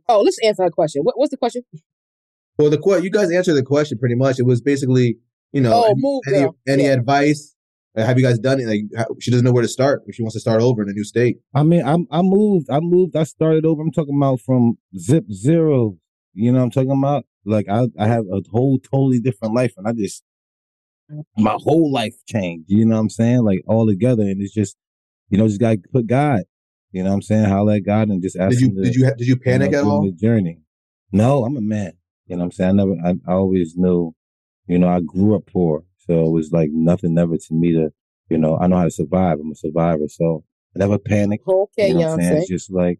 Oh, 0.07 0.21
let's 0.21 0.38
answer 0.43 0.63
her 0.63 0.69
question. 0.69 1.03
What, 1.03 1.17
what's 1.17 1.32
the 1.32 1.38
question? 1.38 1.63
Well, 2.57 2.69
the 2.69 2.78
que- 2.78 3.03
you 3.03 3.09
guys 3.09 3.32
answered 3.32 3.55
the 3.55 3.63
question 3.63 3.97
pretty 3.97 4.15
much. 4.15 4.39
It 4.39 4.45
was 4.45 4.61
basically, 4.61 5.17
you 5.51 5.61
know, 5.61 5.74
Oh, 5.74 5.84
any, 5.86 6.01
move, 6.01 6.21
any, 6.28 6.47
any 6.67 6.84
Yeah. 6.84 6.93
advice? 6.93 7.53
Have 7.96 8.18
you 8.18 8.24
guys 8.24 8.39
done 8.39 8.60
it? 8.60 8.68
Like, 8.68 9.08
she 9.20 9.30
doesn't 9.30 9.46
know 9.46 9.52
where 9.52 9.62
to 9.62 9.68
start. 9.68 10.02
If 10.08 10.16
she 10.16 10.24
wants 10.24 10.34
to 10.34 10.39
start 10.39 10.62
over 10.62 10.82
in 10.82 10.89
a 10.89 10.94
new 10.94 11.04
state. 11.04 11.38
I 11.54 11.62
mean, 11.64 11.86
I'm 11.86 12.08
I 12.10 12.22
moved. 12.24 12.70
I 12.70 12.80
moved. 12.80 13.16
I 13.16 13.24
started 13.24 13.66
over. 13.66 13.82
I'm 13.82 13.91
talking 13.91 14.18
about 14.18 14.41
from 14.41 14.78
zip 14.98 15.26
zero. 15.32 15.98
You 16.34 16.52
know 16.52 16.60
what 16.60 16.66
I'm 16.66 16.72
talking 16.72 16.91
about? 16.91 17.26
Like 17.46 17.68
I, 17.70 17.88
I 18.00 18.08
have 18.08 18.26
a 18.32 18.41
whole 18.52 18.80
totally 18.80 19.20
different 19.20 19.54
life, 19.54 19.74
and 19.78 19.88
I 19.88 19.94
just 19.94 20.24
my 21.38 21.58
whole 21.60 21.91
life 21.91 22.16
changed. 22.28 22.66
You 22.70 22.86
know 22.86 22.96
what 22.96 23.02
I'm 23.02 23.10
saying? 23.10 23.44
Like 23.44 23.62
all 23.68 23.86
together, 23.86 24.24
and 24.24 24.41
it's 24.41 24.54
just 24.54 24.76
you 25.30 25.38
know 25.38 25.48
just 25.48 25.60
got 25.60 25.72
to 25.72 25.82
put 25.91 26.08
God. 26.08 26.44
You 26.91 27.04
know 27.04 27.10
what 27.10 27.16
I'm 27.16 27.22
saying? 27.24 27.46
Holler 27.46 27.74
at 27.74 27.86
God 27.86 28.10
and 28.10 28.22
just 28.22 28.38
ask 28.38 28.52
Did 28.52 28.62
you 28.62 28.68
him 28.68 28.76
to, 28.76 28.82
did 28.84 28.96
you 28.96 29.16
did 29.18 29.28
you 29.28 29.38
panic 29.38 29.72
know, 29.72 29.80
at 29.80 29.84
all? 29.84 30.06
The 30.06 30.12
journey. 30.12 30.60
No, 31.12 31.44
I'm 31.44 31.58
a 31.58 31.62
man. 31.62 31.94
You 32.28 32.38
know 32.38 32.41
what 32.41 32.46
I'm 32.46 32.52
saying? 32.52 32.70
I 32.70 32.74
never. 32.74 32.96
I, 33.04 33.32
I 33.32 33.36
always 33.36 33.76
knew. 33.76 34.16
You 34.68 34.80
know, 34.80 34.88
I 34.88 35.02
grew 35.02 35.36
up 35.36 35.46
poor, 35.48 35.84
so 36.08 36.26
it 36.26 36.32
was 36.32 36.51
like 36.51 36.70
nothing 36.72 37.14
never 37.14 37.38
to 37.38 37.54
me 37.54 37.74
to. 37.74 37.89
You 38.30 38.38
know, 38.38 38.58
I 38.58 38.68
know 38.68 38.78
how 38.78 38.86
to 38.86 38.91
survive. 38.91 39.39
I'm 39.39 39.51
a 39.51 39.56
survivor, 39.56 40.08
so 40.08 40.43
I 40.76 40.80
never 40.80 40.97
panicked. 40.97 41.47
Okay, 41.47 41.89
You 41.89 41.93
know 41.95 42.01
what 42.01 42.14
I'm 42.14 42.22
saying? 42.22 42.38
It's 42.38 42.49
just 42.49 42.72
like, 42.72 42.99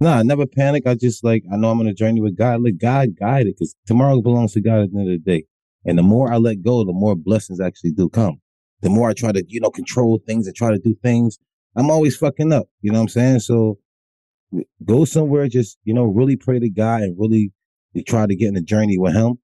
nah, 0.00 0.18
I 0.18 0.22
never 0.22 0.46
panic. 0.46 0.86
I 0.86 0.94
just 0.94 1.22
like, 1.22 1.44
I 1.52 1.56
know 1.56 1.70
I'm 1.70 1.80
on 1.80 1.86
a 1.86 1.94
journey 1.94 2.20
with 2.20 2.36
God. 2.36 2.62
Let 2.62 2.78
God 2.78 3.16
guide 3.18 3.46
it 3.46 3.56
because 3.56 3.76
tomorrow 3.86 4.20
belongs 4.20 4.54
to 4.54 4.60
God 4.60 4.80
at 4.80 4.92
the 4.92 4.98
end 4.98 5.10
of 5.10 5.24
the 5.24 5.30
day. 5.30 5.44
And 5.84 5.98
the 5.98 6.02
more 6.02 6.32
I 6.32 6.36
let 6.36 6.62
go, 6.62 6.84
the 6.84 6.92
more 6.92 7.14
blessings 7.14 7.60
actually 7.60 7.92
do 7.92 8.08
come. 8.08 8.40
The 8.82 8.90
more 8.90 9.08
I 9.08 9.14
try 9.14 9.32
to, 9.32 9.44
you 9.46 9.60
know, 9.60 9.70
control 9.70 10.20
things 10.26 10.46
and 10.46 10.56
try 10.56 10.70
to 10.70 10.78
do 10.78 10.96
things, 11.02 11.38
I'm 11.76 11.90
always 11.90 12.16
fucking 12.16 12.52
up. 12.52 12.66
You 12.80 12.92
know 12.92 12.98
what 12.98 13.02
I'm 13.02 13.08
saying? 13.08 13.40
So 13.40 13.78
go 14.84 15.04
somewhere, 15.04 15.48
just, 15.48 15.78
you 15.84 15.94
know, 15.94 16.04
really 16.04 16.36
pray 16.36 16.58
to 16.58 16.68
God 16.68 17.02
and 17.02 17.16
really 17.18 17.52
try 18.06 18.26
to 18.26 18.34
get 18.34 18.48
in 18.48 18.54
the 18.54 18.62
journey 18.62 18.98
with 18.98 19.14
Him 19.14 19.38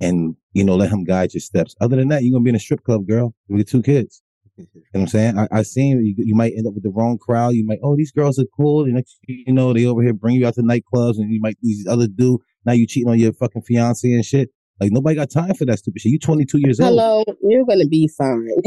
and, 0.00 0.36
you 0.52 0.64
know, 0.64 0.76
let 0.76 0.90
Him 0.90 1.04
guide 1.04 1.34
your 1.34 1.40
steps. 1.40 1.74
Other 1.80 1.96
than 1.96 2.08
that, 2.08 2.22
you're 2.22 2.32
going 2.32 2.42
to 2.42 2.44
be 2.44 2.50
in 2.50 2.56
a 2.56 2.60
strip 2.60 2.82
club, 2.84 3.06
girl, 3.06 3.34
with 3.48 3.58
your 3.58 3.64
two 3.64 3.82
kids. 3.82 4.22
You 4.56 4.64
know 4.74 4.80
what 4.92 5.00
I'm 5.02 5.06
saying? 5.08 5.38
I, 5.38 5.48
I 5.52 5.62
seen 5.62 6.04
you, 6.04 6.14
you 6.18 6.34
might 6.34 6.52
end 6.56 6.66
up 6.66 6.74
with 6.74 6.82
the 6.82 6.90
wrong 6.90 7.16
crowd. 7.16 7.50
You 7.54 7.64
might, 7.64 7.78
oh, 7.84 7.96
these 7.96 8.10
girls 8.10 8.40
are 8.40 8.44
cool. 8.56 8.84
And 8.84 8.94
next, 8.94 9.18
you 9.28 9.52
know, 9.52 9.72
they 9.72 9.86
over 9.86 10.02
here 10.02 10.12
bring 10.12 10.34
you 10.34 10.46
out 10.48 10.54
to 10.54 10.62
nightclubs 10.62 11.18
and 11.18 11.32
you 11.32 11.40
might, 11.40 11.56
these 11.62 11.86
other 11.86 12.08
dude, 12.08 12.40
now 12.66 12.72
you 12.72 12.84
cheating 12.86 13.08
on 13.08 13.20
your 13.20 13.32
fucking 13.34 13.62
fiance 13.62 14.10
and 14.10 14.24
shit. 14.24 14.50
Like 14.80 14.90
nobody 14.92 15.14
got 15.16 15.30
time 15.30 15.54
for 15.54 15.64
that 15.66 15.78
stupid 15.78 16.00
shit. 16.02 16.10
You 16.12 16.18
22 16.20 16.58
years 16.58 16.78
old. 16.80 16.90
Hello, 16.90 17.24
you're 17.42 17.64
gonna 17.64 17.86
be 17.86 18.08
fine. 18.16 18.48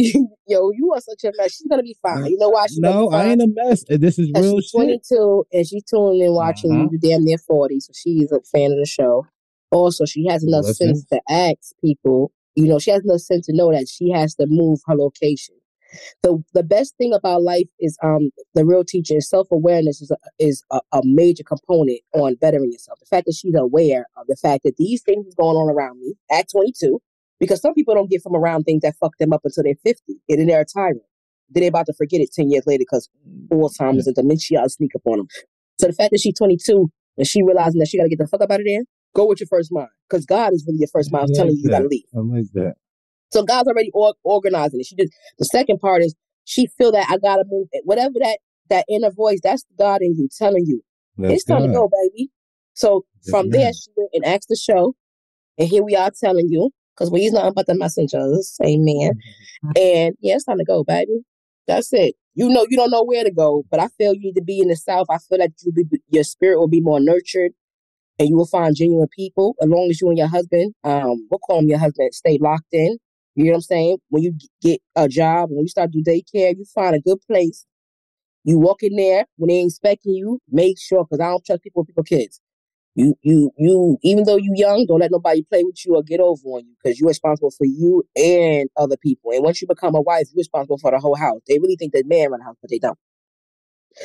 Yo, 0.48 0.72
you 0.72 0.92
are 0.94 1.00
such 1.00 1.24
a 1.24 1.32
mess. 1.38 1.54
She's 1.56 1.68
gonna 1.70 1.84
be 1.84 1.96
fine. 2.02 2.26
You 2.26 2.38
know 2.38 2.50
why 2.50 2.68
she's 2.68 2.80
No, 2.80 3.10
gonna 3.10 3.16
I 3.24 3.26
ain't 3.28 3.42
a 3.42 3.48
mess. 3.48 3.84
This 3.88 4.20
is 4.20 4.30
real 4.36 4.60
she's 4.60 4.70
shit. 4.72 5.02
22 5.08 5.46
and 5.54 5.68
she's 5.68 5.84
tuning 5.86 6.22
in 6.22 6.34
watching 6.34 6.72
Uh-huh. 6.72 6.82
you. 6.84 6.90
You 6.94 7.00
damn 7.00 7.24
near 7.24 7.38
40, 7.38 7.80
so 7.80 7.92
she's 7.96 8.30
a 8.32 8.42
fan 8.42 8.72
of 8.74 8.78
the 8.78 8.86
show. 8.86 9.26
Also, 9.72 10.06
she 10.06 10.26
has 10.28 10.44
enough 10.44 10.66
Listen. 10.66 10.96
sense 10.96 11.06
to 11.06 11.22
ask 11.30 11.74
people. 11.84 12.32
You 12.56 12.68
know, 12.68 12.80
she 12.80 12.92
has 12.92 13.04
enough 13.04 13.22
sense 13.22 13.46
to 13.48 13.54
know 13.54 13.72
that 13.72 13.88
she 13.88 14.12
has 14.12 14.36
to 14.36 14.46
move 14.48 14.80
her 14.88 14.96
location. 14.96 15.56
The 16.24 16.42
the 16.54 16.64
best 16.64 16.96
thing 16.98 17.14
about 17.14 17.44
life 17.44 17.68
is 17.80 17.98
um 18.02 18.32
the 18.54 18.66
real 18.66 18.84
teacher 18.84 19.18
is 19.18 19.30
self 19.30 19.48
awareness 19.52 20.02
is 20.02 20.12
a, 20.12 20.18
is 20.40 20.64
a, 20.72 20.80
a 20.94 21.02
major 21.04 21.44
component 21.44 22.00
on 22.14 22.36
bettering 22.36 22.72
yourself. 22.72 23.00
The 23.00 23.06
fact 23.06 23.26
that 23.26 23.36
she's 23.36 23.56
aware 23.56 24.06
of 24.16 24.28
the 24.28 24.38
fact 24.38 24.64
that 24.64 24.78
these 24.78 25.02
things 25.02 25.28
is 25.28 25.36
going 25.36 25.58
on 25.58 25.70
around 25.70 26.00
me 26.00 26.14
at 26.32 26.50
22, 26.50 27.02
because 27.40 27.62
some 27.62 27.74
people 27.74 27.94
don't 27.94 28.10
get 28.10 28.22
from 28.22 28.36
around 28.36 28.64
things 28.64 28.82
that 28.84 28.96
fuck 29.00 29.18
them 29.18 29.34
up 29.34 29.42
until 29.44 29.64
they're 29.64 29.76
50, 29.84 30.02
and 30.30 30.40
then 30.40 30.48
they're 30.48 30.62
a 30.62 30.66
tyrant. 30.66 31.02
Then 31.50 31.62
they're 31.62 31.70
about 31.70 31.88
to 31.88 31.94
forget 31.94 32.22
it 32.22 32.32
10 32.34 32.50
years 32.50 32.64
later 32.66 32.82
because 32.82 33.10
Alzheimer's 33.52 34.08
and 34.08 34.16
dementia 34.16 34.68
sneak 34.70 34.96
up 34.96 35.02
on 35.06 35.18
them. 35.18 35.28
So 35.80 35.88
the 35.88 35.94
fact 35.94 36.12
that 36.12 36.22
she's 36.22 36.38
22 36.38 36.90
and 37.18 37.28
she 37.28 37.44
realizing 37.44 37.80
that 37.80 37.88
she 37.88 37.98
got 37.98 38.04
to 38.04 38.10
get 38.10 38.20
the 38.20 38.28
fuck 38.28 38.42
up 38.42 38.52
out 38.52 38.62
of 38.62 38.66
there, 38.66 38.84
go 39.16 39.26
with 39.28 39.40
your 39.40 39.48
first 39.48 39.72
mind, 39.72 39.90
because 40.10 40.26
God 40.26 40.54
is 40.54 40.64
really 40.68 40.80
your 40.80 40.88
first 40.88 41.12
mind 41.12 41.30
I 41.32 41.36
telling 41.36 41.52
like 41.52 41.58
you 41.58 41.64
you 41.64 41.70
got 41.70 41.78
to 41.80 41.84
that. 41.84 41.90
leave. 41.90 42.04
I 42.16 42.20
like 42.20 42.46
that. 42.54 42.76
So 43.32 43.44
God's 43.44 43.68
already 43.70 43.92
or- 43.94 44.16
organizing 44.24 44.80
it. 44.82 44.86
She 44.86 44.96
just 44.96 45.14
the 45.40 45.46
second 45.46 45.80
part 45.80 46.02
is 46.04 46.16
she 46.44 46.68
feel 46.78 46.92
that 46.92 47.08
I 47.10 47.18
gotta 47.18 47.44
move. 47.48 47.68
It. 47.72 47.84
Whatever 47.86 48.16
that 48.20 48.40
that 48.70 48.86
inner 48.90 49.12
voice, 49.12 49.40
that's 49.44 49.64
God 49.78 50.02
in 50.02 50.16
you 50.16 50.28
telling 50.38 50.66
you 50.66 50.82
That's 51.18 51.34
it's 51.36 51.44
time 51.46 51.64
to 51.64 51.70
go, 51.74 51.90
baby. 51.90 52.30
So 52.74 53.06
Yes, 53.22 53.30
from 53.30 53.50
there, 53.50 53.72
she 53.74 53.92
went 53.96 54.10
and 54.14 54.26
asked 54.26 54.48
the 54.50 54.56
show, 54.56 54.96
and 55.58 55.68
here 55.68 55.84
we 55.84 55.96
are 55.96 56.12
telling 56.12 56.48
you 56.50 56.72
because 56.96 57.12
we 57.12 57.22
is 57.26 57.34
not 57.34 57.48
about 57.48 57.68
the 57.68 57.76
messengers, 57.76 58.58
amen. 58.64 59.12
Mm-hmm. 59.64 59.72
And 59.78 60.16
yeah, 60.22 60.36
it's 60.36 60.46
time 60.46 60.58
to 60.58 60.66
go, 60.66 60.84
baby. 60.84 61.22
That's 61.68 61.94
it. 61.94 62.16
You 62.34 62.50
know, 62.50 62.66
you 62.70 62.78
don't 62.78 62.92
know 62.92 63.04
where 63.04 63.24
to 63.24 63.32
go, 63.32 63.64
but 63.70 63.80
I 63.80 63.88
feel 63.98 64.14
you 64.14 64.22
need 64.22 64.36
to 64.36 64.44
be 64.44 64.60
in 64.60 64.70
the 64.70 64.76
South. 64.76 65.08
I 65.10 65.18
feel 65.18 65.40
like 65.40 65.52
you 65.64 65.72
be 65.72 65.86
your 66.10 66.24
spirit 66.24 66.60
will 66.60 66.68
be 66.68 66.82
more 66.82 67.00
nurtured, 67.00 67.52
and 68.22 68.30
you 68.30 68.38
will 68.38 68.46
find 68.46 68.76
genuine 68.76 69.08
people. 69.08 69.56
As 69.64 69.68
long 69.68 69.90
as 69.90 70.00
you 70.00 70.08
and 70.10 70.18
your 70.18 70.28
husband, 70.28 70.76
um, 70.84 71.28
we'll 71.32 71.40
call 71.40 71.58
him 71.58 71.68
your 71.68 71.80
husband, 71.80 72.14
stay 72.14 72.38
locked 72.40 72.72
in. 72.72 73.00
You 73.34 73.46
know 73.46 73.52
what 73.52 73.56
I'm 73.56 73.62
saying? 73.62 73.98
When 74.10 74.22
you 74.22 74.38
get 74.62 74.80
a 74.96 75.10
job, 75.10 75.50
when 75.50 75.62
you 75.62 75.68
start 75.68 75.90
do 75.90 76.04
daycare, 76.04 76.56
you 76.56 76.64
find 76.76 76.96
a 76.96 77.00
good 77.00 77.18
place. 77.26 77.66
You 78.44 78.60
walk 78.60 78.84
in 78.84 78.96
there 78.96 79.26
when 79.38 79.48
they 79.48 79.60
inspecting 79.60 80.14
you. 80.14 80.40
Make 80.52 80.80
sure, 80.80 81.04
because 81.04 81.20
I 81.20 81.30
don't 81.30 81.44
trust 81.44 81.64
people 81.64 81.82
with 81.82 81.88
people 81.88 82.04
kids. 82.04 82.40
You, 82.94 83.16
you, 83.24 83.50
you. 83.58 83.98
Even 84.04 84.26
though 84.26 84.36
you 84.36 84.54
young, 84.56 84.86
don't 84.88 85.00
let 85.00 85.10
nobody 85.10 85.42
play 85.42 85.64
with 85.64 85.84
you 85.84 85.96
or 85.96 86.04
get 86.04 86.20
over 86.20 86.44
on 86.46 86.66
you, 86.66 86.76
because 86.84 87.00
you're 87.00 87.08
responsible 87.08 87.52
for 87.52 87.66
you 87.66 88.04
and 88.16 88.70
other 88.78 88.98
people. 88.98 89.32
And 89.32 89.44
once 89.44 89.64
you 89.64 89.68
become 89.68 89.96
a 89.96 90.02
wife, 90.02 90.28
you're 90.32 90.42
responsible 90.42 90.78
for 90.78 90.92
the 90.92 91.00
whole 91.00 91.16
house. 91.16 91.42
They 91.48 91.58
really 91.58 91.76
think 91.76 91.94
that 91.94 92.06
man 92.06 92.30
run 92.30 92.42
the 92.42 92.46
house, 92.46 92.58
but 92.62 92.70
they 92.70 92.78
don't. 92.78 93.00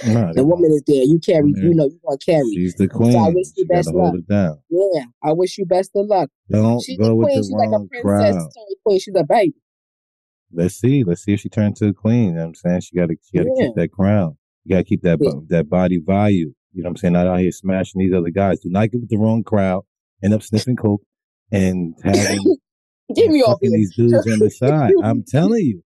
The 0.02 0.44
woman 0.44 0.70
is 0.72 0.82
there. 0.86 1.02
You 1.04 1.18
carry. 1.18 1.52
Yeah. 1.56 1.62
You 1.64 1.74
know, 1.74 1.84
you 1.86 1.98
want 2.02 2.20
to 2.20 2.24
carry. 2.32 2.50
she's 2.52 2.74
the 2.74 2.88
queen. 2.88 3.12
So 3.12 3.18
I 3.18 3.28
wish 3.28 3.46
you 3.56 3.66
best 3.66 3.92
luck. 3.94 4.14
Yeah, 4.28 5.04
I 5.22 5.32
wish 5.32 5.58
you 5.58 5.64
best 5.66 5.90
of 5.94 6.06
luck. 6.06 6.28
Don't 6.50 6.82
She's 6.82 6.98
go 6.98 7.06
the 7.08 7.14
with 7.14 7.26
queen. 7.26 7.36
the 7.38 7.42
She's 7.44 7.52
like 7.52 7.68
a 7.68 7.70
wrong 7.70 7.88
princess. 7.88 8.34
crowd. 8.36 8.50
Queen. 8.84 8.98
She's 9.00 9.14
a 9.16 9.24
baby. 9.24 9.54
Let's 10.52 10.74
see. 10.74 11.04
Let's 11.04 11.22
see 11.22 11.34
if 11.34 11.40
she 11.40 11.48
turns 11.48 11.78
to 11.80 11.88
a 11.88 11.92
queen. 11.92 12.24
You 12.28 12.32
know 12.32 12.38
what 12.40 12.46
I'm 12.48 12.54
saying? 12.54 12.80
She 12.82 12.96
gotta 12.96 13.14
she 13.22 13.38
gotta 13.38 13.50
Yeah. 13.56 13.66
keep 13.66 13.74
that 13.76 13.92
crown. 13.92 14.36
You 14.64 14.74
gotta 14.74 14.84
keep 14.84 15.02
that 15.02 15.18
bo- 15.18 15.44
that 15.48 15.68
body 15.68 16.00
value. 16.04 16.52
You 16.72 16.82
know 16.82 16.88
what 16.88 16.90
I'm 16.90 16.96
saying? 16.96 17.12
Not 17.14 17.26
out 17.26 17.40
here 17.40 17.52
smashing 17.52 18.00
these 18.00 18.12
other 18.14 18.30
guys. 18.30 18.60
Do 18.60 18.68
not 18.70 18.90
get 18.90 19.00
with 19.00 19.10
the 19.10 19.16
wrong 19.18 19.42
crowd. 19.42 19.84
End 20.22 20.34
up 20.34 20.42
sniffing 20.42 20.76
coke 20.76 21.02
and 21.52 21.94
having 22.04 22.56
Get 23.14 23.30
me 23.30 23.40
off 23.42 23.58
these 23.60 23.94
dudes 23.94 24.12
on 24.26 24.38
the 24.40 24.50
side. 24.56 24.92
I'm 25.02 25.22
telling 25.26 25.64
you. 25.64 25.82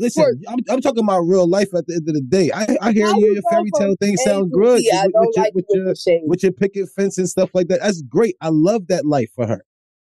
Listen, 0.00 0.42
I'm, 0.48 0.58
I'm 0.68 0.80
talking 0.80 1.04
about 1.04 1.20
real 1.20 1.48
life 1.48 1.74
at 1.74 1.86
the 1.86 1.94
end 1.94 2.08
of 2.08 2.14
the 2.14 2.20
day. 2.20 2.50
I, 2.52 2.76
I 2.80 2.92
hear 2.92 3.08
you, 3.08 3.34
your 3.34 3.42
fairy 3.50 3.70
tale 3.78 3.96
thing 4.00 4.16
sound 4.18 4.52
good. 4.52 4.82
I 4.92 5.06
with, 5.06 5.14
with 5.14 5.36
your, 5.36 5.44
like 5.44 5.54
with 5.54 5.64
your, 5.70 5.86
with 5.86 5.98
shade. 5.98 6.22
with 6.26 6.42
your 6.42 6.52
picket 6.52 6.88
fence 6.94 7.18
and 7.18 7.28
stuff 7.28 7.50
like 7.54 7.68
that. 7.68 7.80
That's 7.80 8.02
great. 8.02 8.36
I 8.40 8.48
love 8.50 8.88
that 8.88 9.06
life 9.06 9.30
for 9.34 9.46
her. 9.46 9.64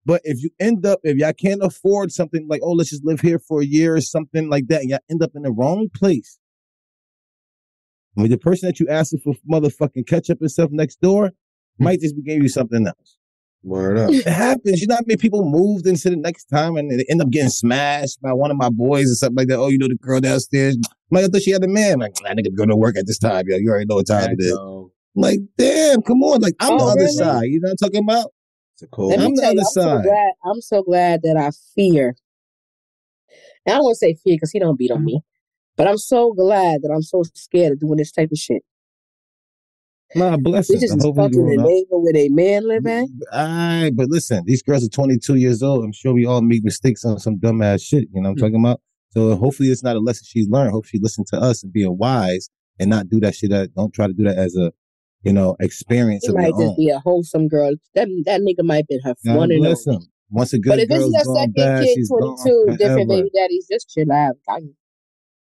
But 0.05 0.23
if 0.25 0.43
you 0.43 0.51
end 0.59 0.87
up, 0.87 1.01
if 1.03 1.19
y'all 1.19 1.33
can't 1.35 1.62
afford 1.62 2.12
something 2.12 2.47
like, 2.49 2.62
oh, 2.64 2.73
let's 2.73 2.91
just 2.91 3.05
live 3.05 3.21
here 3.21 3.39
for 3.39 3.61
a 3.61 3.66
year 3.66 3.95
or 3.95 4.01
something 4.01 4.49
like 4.49 4.69
that, 4.69 4.81
and 4.81 4.91
y'all 4.91 5.01
end 5.11 5.23
up 5.23 5.33
in 5.35 5.43
the 5.43 5.53
wrong 5.53 5.89
place. 5.95 6.39
I 8.16 8.23
mean, 8.23 8.31
the 8.31 8.39
person 8.39 8.69
that 8.69 8.81
you 8.81 8.89
asking 8.89 9.21
for 9.21 9.35
motherfucking 9.49 10.07
ketchup 10.07 10.39
and 10.41 10.51
stuff 10.51 10.71
next 10.71 11.01
door 11.01 11.33
might 11.79 12.01
just 12.01 12.16
be 12.16 12.23
giving 12.23 12.43
you 12.43 12.49
something 12.49 12.87
else. 12.87 13.18
Word 13.63 13.99
up. 13.99 14.11
It 14.11 14.27
happens. 14.27 14.81
You 14.81 14.87
know 14.87 14.95
how 14.95 15.01
many 15.07 15.17
people 15.17 15.45
moved 15.45 15.87
into 15.87 16.11
the 16.11 16.17
next 16.17 16.45
time 16.47 16.77
and 16.77 16.91
they 16.91 17.05
end 17.09 17.21
up 17.21 17.31
getting 17.31 17.51
smashed 17.51 18.21
by 18.23 18.33
one 18.33 18.51
of 18.51 18.57
my 18.57 18.71
boys 18.71 19.11
or 19.11 19.15
something 19.15 19.37
like 19.37 19.49
that. 19.49 19.59
Oh, 19.59 19.69
you 19.69 19.79
know 19.79 19.89
the 19.89 19.97
girl 19.97 20.21
downstairs. 20.21 20.77
I'm 20.77 20.91
like, 21.11 21.25
I 21.25 21.29
thought 21.29 21.43
she 21.43 21.51
had 21.51 21.65
a 21.65 21.69
man. 21.69 21.99
Like, 21.99 22.15
that 22.23 22.37
nigga 22.37 22.55
go 22.57 22.67
to 22.67 22.77
work 22.77 22.97
at 22.97 23.07
this 23.07 23.19
time. 23.19 23.47
Yeah, 23.49 23.57
you 23.57 23.69
already 23.71 23.87
know 23.87 23.97
what 23.97 24.07
time 24.07 24.31
it 24.33 24.41
is. 24.41 24.55
know. 24.55 24.93
I'm 25.17 25.23
like, 25.23 25.41
damn, 25.57 26.03
come 26.03 26.23
on. 26.23 26.41
Like, 26.41 26.55
I'm 26.61 26.75
Oh, 26.75 26.79
the 26.79 26.85
other 26.85 27.01
really? 27.01 27.13
side. 27.13 27.43
You 27.45 27.61
know 27.61 27.67
what 27.67 27.71
I'm 27.83 27.89
talking 27.89 28.05
about? 28.05 28.33
It's 28.75 28.83
a 28.85 28.87
cold. 28.87 29.13
I'm 29.15 29.35
the 29.35 29.43
tell 29.43 29.55
you, 29.55 29.61
other 29.61 29.67
I'm 29.67 29.73
so 29.73 29.83
side. 29.83 30.05
glad. 30.05 30.33
I'm 30.45 30.61
so 30.61 30.83
glad 30.83 31.21
that 31.25 31.37
I 31.37 31.51
fear. 31.75 32.15
And 33.67 33.75
I 33.75 33.79
don't 33.79 33.85
want 33.85 33.95
to 33.95 33.99
say 33.99 34.15
fear 34.15 34.37
because 34.37 34.53
he 34.53 34.61
don't 34.61 34.79
beat 34.79 34.93
on 34.93 34.99
mm-hmm. 34.99 35.07
me, 35.07 35.21
but 35.77 35.89
I'm 35.89 35.99
so 35.99 36.33
glad 36.33 36.83
that 36.83 36.93
I'm 36.95 37.03
so 37.03 37.25
scared 37.35 37.73
of 37.73 37.81
doing 37.81 37.97
this 37.97 38.13
type 38.13 38.31
of 38.31 38.39
shit. 38.39 38.63
Nah, 40.15 40.37
blessings. 40.39 40.83
Bitches 40.83 40.93
I 40.93 40.97
is 40.97 41.17
fucking 41.17 41.47
the 41.47 41.57
neighbor 41.63 41.99
where 41.99 42.13
they 42.13 42.29
man 42.29 42.67
live 42.67 42.87
at. 42.87 43.09
Aye, 43.33 43.91
but 43.95 44.09
listen, 44.09 44.43
these 44.47 44.63
girls 44.63 44.85
are 44.85 44.89
22 44.89 45.35
years 45.37 45.63
old. 45.63 45.85
I'm 45.85 45.93
sure 45.93 46.15
we 46.15 46.25
all 46.25 46.41
make 46.41 46.65
mistakes 46.65 47.05
on 47.05 47.19
some 47.19 47.37
dumbass 47.39 47.83
shit. 47.83 48.09
You 48.13 48.23
know 48.23 48.31
what 48.31 48.31
I'm 48.31 48.35
Hmm. 48.37 48.41
talking 48.41 48.65
about? 48.65 48.81
So 49.11 49.37
hopefully 49.37 49.69
it's 49.71 49.83
not 49.83 49.97
a 49.97 50.01
lesson 50.01 50.25
she 50.27 50.47
learned. 50.49 50.71
Hope 50.73 50.87
she 50.87 50.99
listen 50.99 51.25
to 51.33 51.37
us 51.41 51.63
and 51.63 51.73
being 51.73 51.97
wise 51.99 52.49
and 52.79 52.89
not 52.91 53.09
do 53.09 53.21
that 53.21 53.35
shit. 53.35 53.51
That 53.51 53.75
don't 53.75 53.93
try 53.93 54.07
to 54.07 54.13
do 54.13 54.25
that 54.25 54.37
as 54.39 54.55
a, 54.57 54.73
you 55.23 55.33
know, 55.33 55.57
experience 55.61 56.25
She 56.25 56.31
of 56.31 56.37
might 56.37 56.51
just 56.51 56.61
own. 56.63 56.77
be 56.77 56.91
a 56.91 56.99
wholesome 57.01 57.49
girl. 57.49 57.75
That 57.95 58.09
that 58.27 58.41
nigga 58.41 58.65
might 58.65 58.77
have 58.77 58.89
been 58.89 59.01
her 59.05 59.15
God 59.27 59.37
one 59.37 59.51
and 59.53 59.67
only. 59.67 60.09
Once 60.31 60.53
a 60.53 60.59
good 60.59 60.71
But 60.71 60.79
if 60.81 60.89
this 60.91 61.05
is 61.05 61.25
gone 61.25 61.37
second 61.37 61.53
bad, 61.55 61.85
kid, 61.85 62.07
22, 62.07 62.77
different 62.79 63.09
baby 63.09 63.31
daddies, 63.35 63.67
just 63.71 63.89
chill 63.89 64.13
out. 64.13 64.37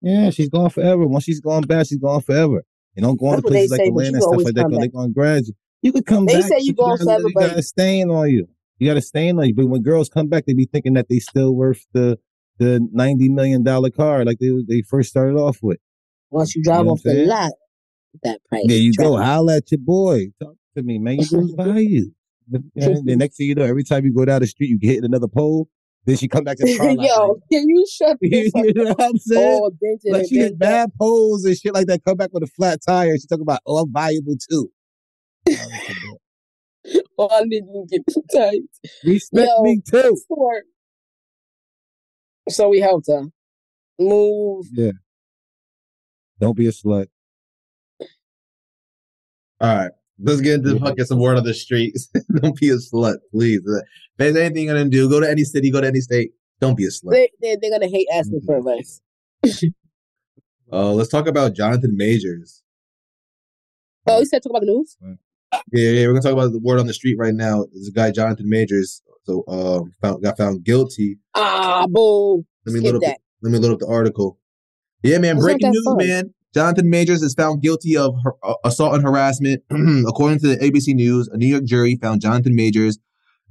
Yeah, 0.02 0.30
she's 0.30 0.48
gone 0.48 0.70
forever. 0.70 1.06
Once 1.06 1.26
she's 1.26 1.42
gone 1.42 1.64
bad, 1.64 1.88
she's 1.88 1.98
gone 1.98 2.22
forever. 2.22 2.64
You 2.96 3.04
don't 3.04 3.20
go 3.20 3.28
on 3.28 3.32
That's 3.34 3.44
to 3.44 3.48
places 3.50 3.72
like 3.72 3.82
Atlanta 3.88 4.10
you 4.10 4.14
and 4.16 4.24
stuff 4.24 4.36
like 4.38 4.56
that 4.56 4.68
because 4.68 4.80
they're 4.80 4.88
gonna 4.90 5.10
grab 5.10 5.44
you. 5.46 5.54
You 5.82 5.92
could 5.94 6.06
come 6.06 6.26
They 6.26 6.34
back. 6.42 6.44
say 6.44 6.58
you 6.60 6.74
gone 6.74 6.90
gotta- 6.98 7.04
forever, 7.06 7.28
you 7.28 7.34
but- 7.34 7.48
got 7.50 7.58
a 7.60 7.64
stain 7.64 8.10
on 8.10 8.30
you. 8.30 8.48
You 8.80 8.88
got 8.88 8.98
a 8.98 9.02
stain 9.02 9.38
on 9.40 9.48
you. 9.48 9.56
But 9.56 9.68
when 9.68 9.82
girls 9.82 10.10
come 10.10 10.28
back, 10.28 10.46
they 10.46 10.54
be 10.54 10.66
thinking 10.66 10.94
that 10.94 11.08
they 11.10 11.20
still 11.20 11.54
worth 11.56 11.86
the 11.94 12.18
the 12.58 12.86
ninety 12.92 13.30
million 13.30 13.64
dollar 13.64 13.90
car 13.90 14.26
like 14.26 14.40
they 14.40 14.50
they 14.68 14.82
first 14.82 15.10
started 15.10 15.36
off 15.38 15.60
with. 15.62 15.78
Once 16.30 16.56
you 16.56 16.60
You 16.60 16.64
drive 16.64 16.86
know 16.86 16.92
off 16.92 17.04
the 17.04 17.26
lot, 17.26 17.52
that 18.24 18.42
price. 18.50 18.66
There 18.68 18.78
you 18.78 18.94
go. 18.94 19.16
Holla 19.18 19.58
at 19.58 19.72
your 19.72 19.80
boy. 19.80 20.28
Talk 20.42 20.56
to 20.76 20.84
me, 20.84 21.00
man. 21.00 21.20
You 21.20 21.26
lose 21.38 21.54
value. 21.58 22.12
And 22.52 23.08
the 23.08 23.16
next 23.16 23.38
thing 23.38 23.48
you 23.48 23.56
know, 23.56 23.64
every 23.64 23.84
time 23.84 24.04
you 24.06 24.14
go 24.14 24.26
down 24.26 24.42
the 24.42 24.48
street, 24.48 24.70
you 24.70 24.80
get 24.80 24.96
hit 24.96 25.04
another 25.04 25.28
pole. 25.28 25.70
Then 26.06 26.18
she 26.18 26.28
come 26.28 26.44
back 26.44 26.58
to 26.58 26.66
the 26.66 26.78
car. 26.78 26.88
Like, 26.96 27.10
Yo, 27.10 27.36
can 27.52 27.70
you 27.70 27.86
shut 27.92 28.18
you 28.22 28.46
the 28.46 28.52
fuck 28.52 28.76
know 28.76 28.84
what 28.98 29.02
I'm 29.02 29.18
saying? 29.18 29.70
Like 30.10 30.28
she 30.28 30.38
bent 30.40 30.60
bad 30.60 30.92
poles 31.00 31.46
and 31.46 31.56
shit 31.56 31.74
like 31.74 31.88
that. 31.88 32.04
Come 32.04 32.18
back 32.18 32.32
with 32.34 32.44
a 32.44 32.48
flat 32.48 32.80
tire. 32.86 33.18
She 33.18 33.28
talking 33.28 33.44
about, 33.44 33.60
oh, 33.66 33.78
I'm 33.84 33.94
valuable 33.94 34.36
too. 34.50 34.72
Oh, 37.18 37.30
I 37.30 37.44
didn't 37.48 37.90
get 37.90 38.02
too 38.08 38.24
tight. 38.34 38.62
Respect 39.04 39.48
Yo. 39.58 39.64
me 39.64 39.82
too. 39.86 40.18
So 42.50 42.70
we 42.70 42.80
helped 42.80 43.08
her 43.08 43.26
move. 44.00 44.66
Yeah. 44.72 44.92
Don't 46.40 46.56
be 46.56 46.68
a 46.68 46.72
slut. 46.72 47.08
All 49.62 49.76
right. 49.76 49.92
Let's 50.22 50.42
get 50.42 50.56
into 50.56 50.74
Yeah. 50.74 50.80
fucking 50.80 51.06
some 51.06 51.20
word 51.20 51.38
on 51.38 51.44
the 51.44 51.54
streets. 51.54 52.10
Don't 52.42 52.60
be 52.60 52.70
a 52.70 52.76
slut, 52.76 53.18
please. 53.32 53.62
If 53.66 53.84
there's 54.18 54.36
anything 54.36 54.66
you're 54.66 54.76
gonna 54.76 54.90
do, 54.90 55.10
go 55.10 55.20
to 55.20 55.30
any 55.30 55.44
city, 55.44 55.72
go 55.72 55.82
to 55.82 55.88
any 55.88 56.02
state. 56.02 56.32
Don't 56.60 56.76
be 56.76 56.84
a 56.86 56.90
slut. 56.90 57.12
They, 57.12 57.30
they, 57.42 57.56
they're 57.62 57.70
going 57.70 57.82
to 57.82 57.88
hate 57.88 58.08
asking 58.14 58.42
for 58.46 58.58
advice. 58.58 59.02
Uh, 60.72 60.92
let's 60.94 61.10
talk 61.10 61.26
about 61.26 61.56
Jonathan 61.56 61.98
Majors. 61.98 62.62
Oh, 64.06 64.20
you 64.20 64.26
said 64.26 64.44
talk 64.44 64.52
about 64.52 64.60
the 64.62 64.68
news? 64.68 64.98
Yeah, 65.02 65.90
yeah, 65.92 66.06
we're 66.06 66.14
gonna 66.14 66.22
talk 66.22 66.34
about 66.34 66.52
the 66.52 66.60
word 66.60 66.80
on 66.80 66.86
the 66.86 66.94
street 66.94 67.16
right 67.18 67.34
now. 67.34 67.66
There's 67.74 67.88
a 67.88 67.92
guy, 67.92 68.12
Jonathan 68.12 68.48
Majors, 68.48 69.02
so 69.24 69.44
um, 69.48 69.94
found, 70.00 70.22
got 70.22 70.38
found 70.38 70.64
guilty. 70.64 71.18
Ah, 71.34 71.88
boo. 71.90 72.46
Let 72.68 72.74
me 72.74 72.80
Skip 72.82 72.84
load 72.84 72.96
up. 72.98 73.02
that. 73.02 73.18
Let 73.42 73.52
me 73.52 73.58
load 73.58 73.74
up 73.74 73.80
the 73.80 73.88
article. 73.88 74.38
Yeah, 75.02 75.18
man, 75.18 75.38
It's 75.38 75.46
breaking 75.46 75.72
news, 75.72 75.84
fun. 75.86 75.98
man. 75.98 76.34
Jonathan 76.54 76.90
Majors 76.90 77.22
is 77.22 77.34
found 77.34 77.62
guilty 77.62 77.96
of 77.96 78.16
har- 78.24 78.38
uh, 78.44 78.56
assault 78.64 78.96
and 78.96 79.04
harassment. 79.04 79.62
According 80.08 80.40
to 80.40 80.48
the 80.48 80.58
ABC 80.58 80.96
News, 80.96 81.28
a 81.28 81.38
New 81.38 81.48
York 81.48 81.64
jury 81.66 81.98
found 82.02 82.22
Jonathan 82.22 82.56
Majors 82.56 82.98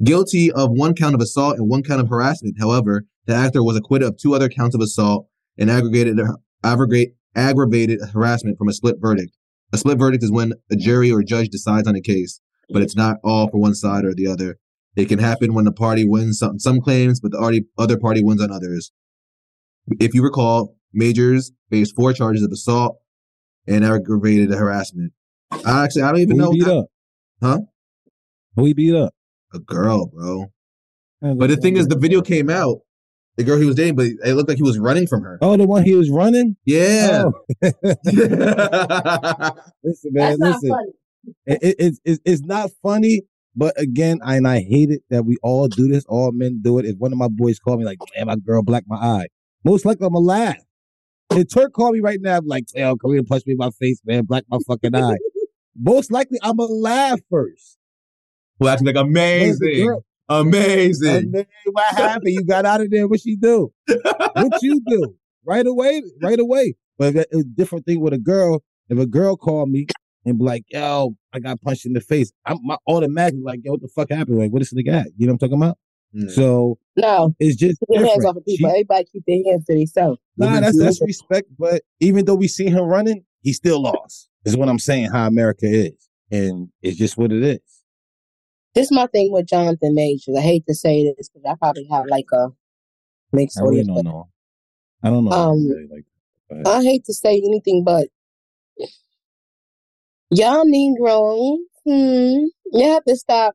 guilty 0.03 0.51
of 0.53 0.71
one 0.71 0.95
count 0.95 1.15
of 1.15 1.21
assault 1.21 1.57
and 1.57 1.69
one 1.69 1.83
count 1.83 2.01
of 2.01 2.09
harassment. 2.09 2.57
However, 2.59 3.05
the 3.27 3.35
actor 3.35 3.63
was 3.63 3.77
acquitted 3.77 4.09
of 4.09 4.17
two 4.17 4.35
other 4.35 4.49
counts 4.49 4.75
of 4.75 4.81
assault 4.81 5.27
and 5.59 5.71
aggregated 5.71 6.19
aggregate, 6.65 7.15
aggravated 7.35 8.01
harassment 8.13 8.59
from 8.59 8.69
a 8.69 8.73
split 8.73 8.97
verdict. 9.01 9.37
A 9.73 9.79
split 9.79 9.99
verdict 9.99 10.25
is 10.25 10.31
when 10.33 10.55
a 10.71 10.77
jury 10.77 11.11
or 11.11 11.21
a 11.21 11.25
judge 11.25 11.51
decides 11.51 11.87
on 11.87 11.95
a 11.95 12.01
case, 12.01 12.41
but 12.71 12.83
it's 12.83 12.97
not 12.97 13.19
all 13.23 13.49
for 13.51 13.59
one 13.59 13.75
side 13.75 14.05
or 14.05 14.15
the 14.15 14.27
other. 14.27 14.59
It 14.97 15.09
can 15.09 15.19
happen 15.19 15.55
when 15.55 15.65
the 15.65 15.73
party 15.73 16.05
wins 16.05 16.39
some, 16.39 16.59
some 16.59 16.81
claims, 16.81 17.21
but 17.21 17.33
the 17.33 17.39
arty- 17.39 17.67
other 17.79 17.99
party 17.99 18.25
wins 18.25 18.43
on 18.43 18.51
others. 18.51 18.91
If 20.01 20.15
you 20.15 20.23
recall, 20.23 20.77
Majors 20.99 21.53
faced 21.71 21.95
four 21.95 22.13
charges 22.13 22.43
of 22.43 22.51
assault 22.53 22.99
and 23.67 23.85
aggravated 23.85 24.51
harassment. 24.51 25.13
I 25.65 25.85
actually, 25.85 26.03
I 26.03 26.11
don't 26.13 26.21
even 26.21 26.37
Who 26.39 26.43
know 26.43 26.51
he 26.51 26.59
beat 26.59 26.65
that- 26.67 26.77
up? 26.79 26.87
Huh? 27.43 27.59
Who 28.57 28.65
he 28.65 28.75
beat 28.75 28.95
up? 28.95 29.15
a 29.55 29.59
girl, 29.61 30.07
bro. 30.07 30.47
But 31.23 31.47
the 31.49 31.57
thing 31.57 31.77
is, 31.79 31.87
the 31.89 31.97
video 31.99 32.21
came 32.21 32.51
out. 32.51 32.81
The 33.37 33.45
girl 33.45 33.59
he 33.59 33.65
was 33.67 33.77
dating, 33.77 33.95
but 33.95 34.07
it 34.07 34.35
looked 34.35 34.49
like 34.49 34.59
he 34.59 34.63
was 34.65 34.79
running 34.81 35.07
from 35.07 35.23
her. 35.23 35.39
Oh, 35.41 35.57
the 35.57 35.65
one 35.67 35.85
he 35.85 35.95
was 35.95 36.11
running? 36.11 36.57
Yeah. 36.65 37.25
Oh. 37.27 37.33
listen, 39.85 40.13
man, 40.13 40.31
That's 40.31 40.39
not 40.41 40.55
listen. 40.63 40.69
funny. 40.71 40.93
It, 41.47 41.59
it, 41.63 41.77
it's- 41.79 42.01
it's, 42.05 42.21
it's 42.25 42.43
not 42.43 42.71
funny, 42.83 43.23
but 43.55 43.79
again, 43.81 44.19
I, 44.25 44.37
and 44.37 44.47
I 44.49 44.61
hate 44.61 44.91
it 44.91 45.03
that 45.11 45.25
we 45.25 45.37
all 45.43 45.69
do 45.69 45.89
this. 45.89 46.05
All 46.09 46.33
men 46.33 46.61
do 46.63 46.79
it. 46.79 46.85
If 46.85 46.97
one 46.99 47.13
of 47.13 47.19
my 47.19 47.29
boys 47.29 47.59
call 47.59 47.77
me 47.77 47.85
like, 47.85 47.99
"Damn, 48.17 48.27
my 48.29 48.37
girl 48.37 48.63
blacked 48.63 48.89
my 48.89 48.97
eye," 48.97 49.27
most 49.65 49.85
likely 49.85 50.07
I'm 50.07 50.13
gonna 50.13 50.25
laugh. 50.25 50.57
If 51.31 51.53
Turk 51.53 51.73
call 51.73 51.93
me 51.93 52.01
right 52.01 52.19
now, 52.21 52.39
I'm 52.39 52.47
like, 52.47 52.65
"Yo, 52.75 52.97
come 52.97 53.13
here, 53.13 53.23
punch 53.23 53.45
me 53.47 53.53
in 53.53 53.59
my 53.59 53.71
face, 53.71 54.01
man, 54.05 54.25
black 54.25 54.45
my 54.49 54.59
fucking 54.67 54.95
eye." 54.95 55.17
most 55.79 56.11
likely 56.11 56.39
I'm 56.43 56.57
gonna 56.57 56.73
laugh 56.73 57.21
first. 57.31 57.79
well, 58.59 58.73
acting 58.73 58.87
like 58.87 58.97
amazing, 58.97 60.01
amazing. 60.29 61.17
And 61.17 61.35
then 61.35 61.47
what 61.73 61.95
happened? 61.95 62.33
You 62.33 62.45
got 62.45 62.65
out 62.65 62.81
of 62.81 62.91
there. 62.91 63.07
What 63.07 63.21
she 63.21 63.37
do? 63.37 63.73
What 64.35 64.63
you 64.63 64.81
do? 64.87 65.15
Right 65.45 65.67
away, 65.67 66.03
right 66.23 66.39
away. 66.39 66.75
But 66.99 67.15
it's 67.15 67.35
a 67.35 67.45
different 67.45 67.87
thing 67.87 68.01
with 68.01 68.13
a 68.13 68.19
girl. 68.19 68.63
If 68.89 68.99
a 68.99 69.07
girl 69.07 69.37
called 69.37 69.71
me 69.71 69.87
and 70.25 70.39
be 70.39 70.45
like, 70.45 70.65
"Yo, 70.69 71.15
I 71.33 71.39
got 71.39 71.61
punched 71.61 71.87
in 71.87 71.93
the 71.93 72.01
face," 72.01 72.33
I'm 72.45 72.59
my 72.65 72.77
automatically 72.87 73.43
like, 73.43 73.61
"Yo, 73.63 73.73
what 73.73 73.83
the 73.83 73.89
fuck 73.89 74.11
happened? 74.11 74.39
Like, 74.39 74.51
what 74.51 74.63
is 74.63 74.71
the 74.71 74.83
guy?" 74.83 75.05
You 75.17 75.27
know 75.27 75.35
what 75.35 75.43
I'm 75.43 75.51
talking 75.51 75.63
about? 75.63 75.79
Mm. 76.15 76.31
So 76.31 76.79
No, 76.97 77.35
it's 77.39 77.57
just 77.57 77.79
keep 77.81 77.89
your 77.91 78.07
hands 78.07 78.25
off 78.25 78.37
of 78.37 78.45
people. 78.45 78.69
She- 78.69 78.73
Everybody 78.73 79.05
keep 79.13 79.25
their 79.27 79.41
hands 79.53 79.65
to 79.67 79.75
themselves. 79.75 80.21
nah, 80.37 80.61
that's 80.61 80.79
that's 80.79 81.01
respect. 81.03 81.49
But 81.59 81.83
even 82.01 82.25
though 82.25 82.35
we 82.35 82.49
see 82.49 82.67
him 82.67 82.85
running, 82.85 83.25
he 83.43 83.53
still 83.53 83.81
lost. 83.83 84.29
Is 84.45 84.57
what 84.57 84.69
I'm 84.69 84.79
saying. 84.79 85.11
How 85.11 85.27
America 85.27 85.67
is, 85.67 86.09
and 86.31 86.71
it's 86.81 86.97
just 86.97 87.19
what 87.19 87.33
it 87.33 87.43
is. 87.43 87.61
This 88.75 88.87
is 88.87 88.93
my 88.93 89.07
thing 89.09 89.33
with 89.33 89.47
Jonathan 89.47 89.95
Majors. 89.95 90.37
I 90.37 90.41
hate 90.41 90.65
to 90.67 90.75
say 90.75 91.13
this 91.17 91.29
because 91.29 91.45
I 91.51 91.55
probably 91.57 91.87
have 91.91 92.07
like 92.09 92.27
a 92.33 92.49
mixed 93.33 93.59
I 93.59 93.63
really 93.63 93.81
audience. 93.81 93.87
don't 93.89 93.97
but 93.97 94.05
know. 94.05 94.29
I 95.03 95.11
don't 95.11 95.25
know. 95.25 95.31
Um, 95.33 95.69
really 95.69 95.89
like. 95.91 96.67
I 96.67 96.83
hate 96.83 97.05
to 97.05 97.13
say 97.15 97.37
anything, 97.37 97.85
but 97.85 98.09
y'all 100.31 100.65
Negro, 100.65 101.59
hmm, 101.85 102.45
you 102.73 102.89
have 102.89 103.05
to 103.05 103.17
stop. 103.17 103.55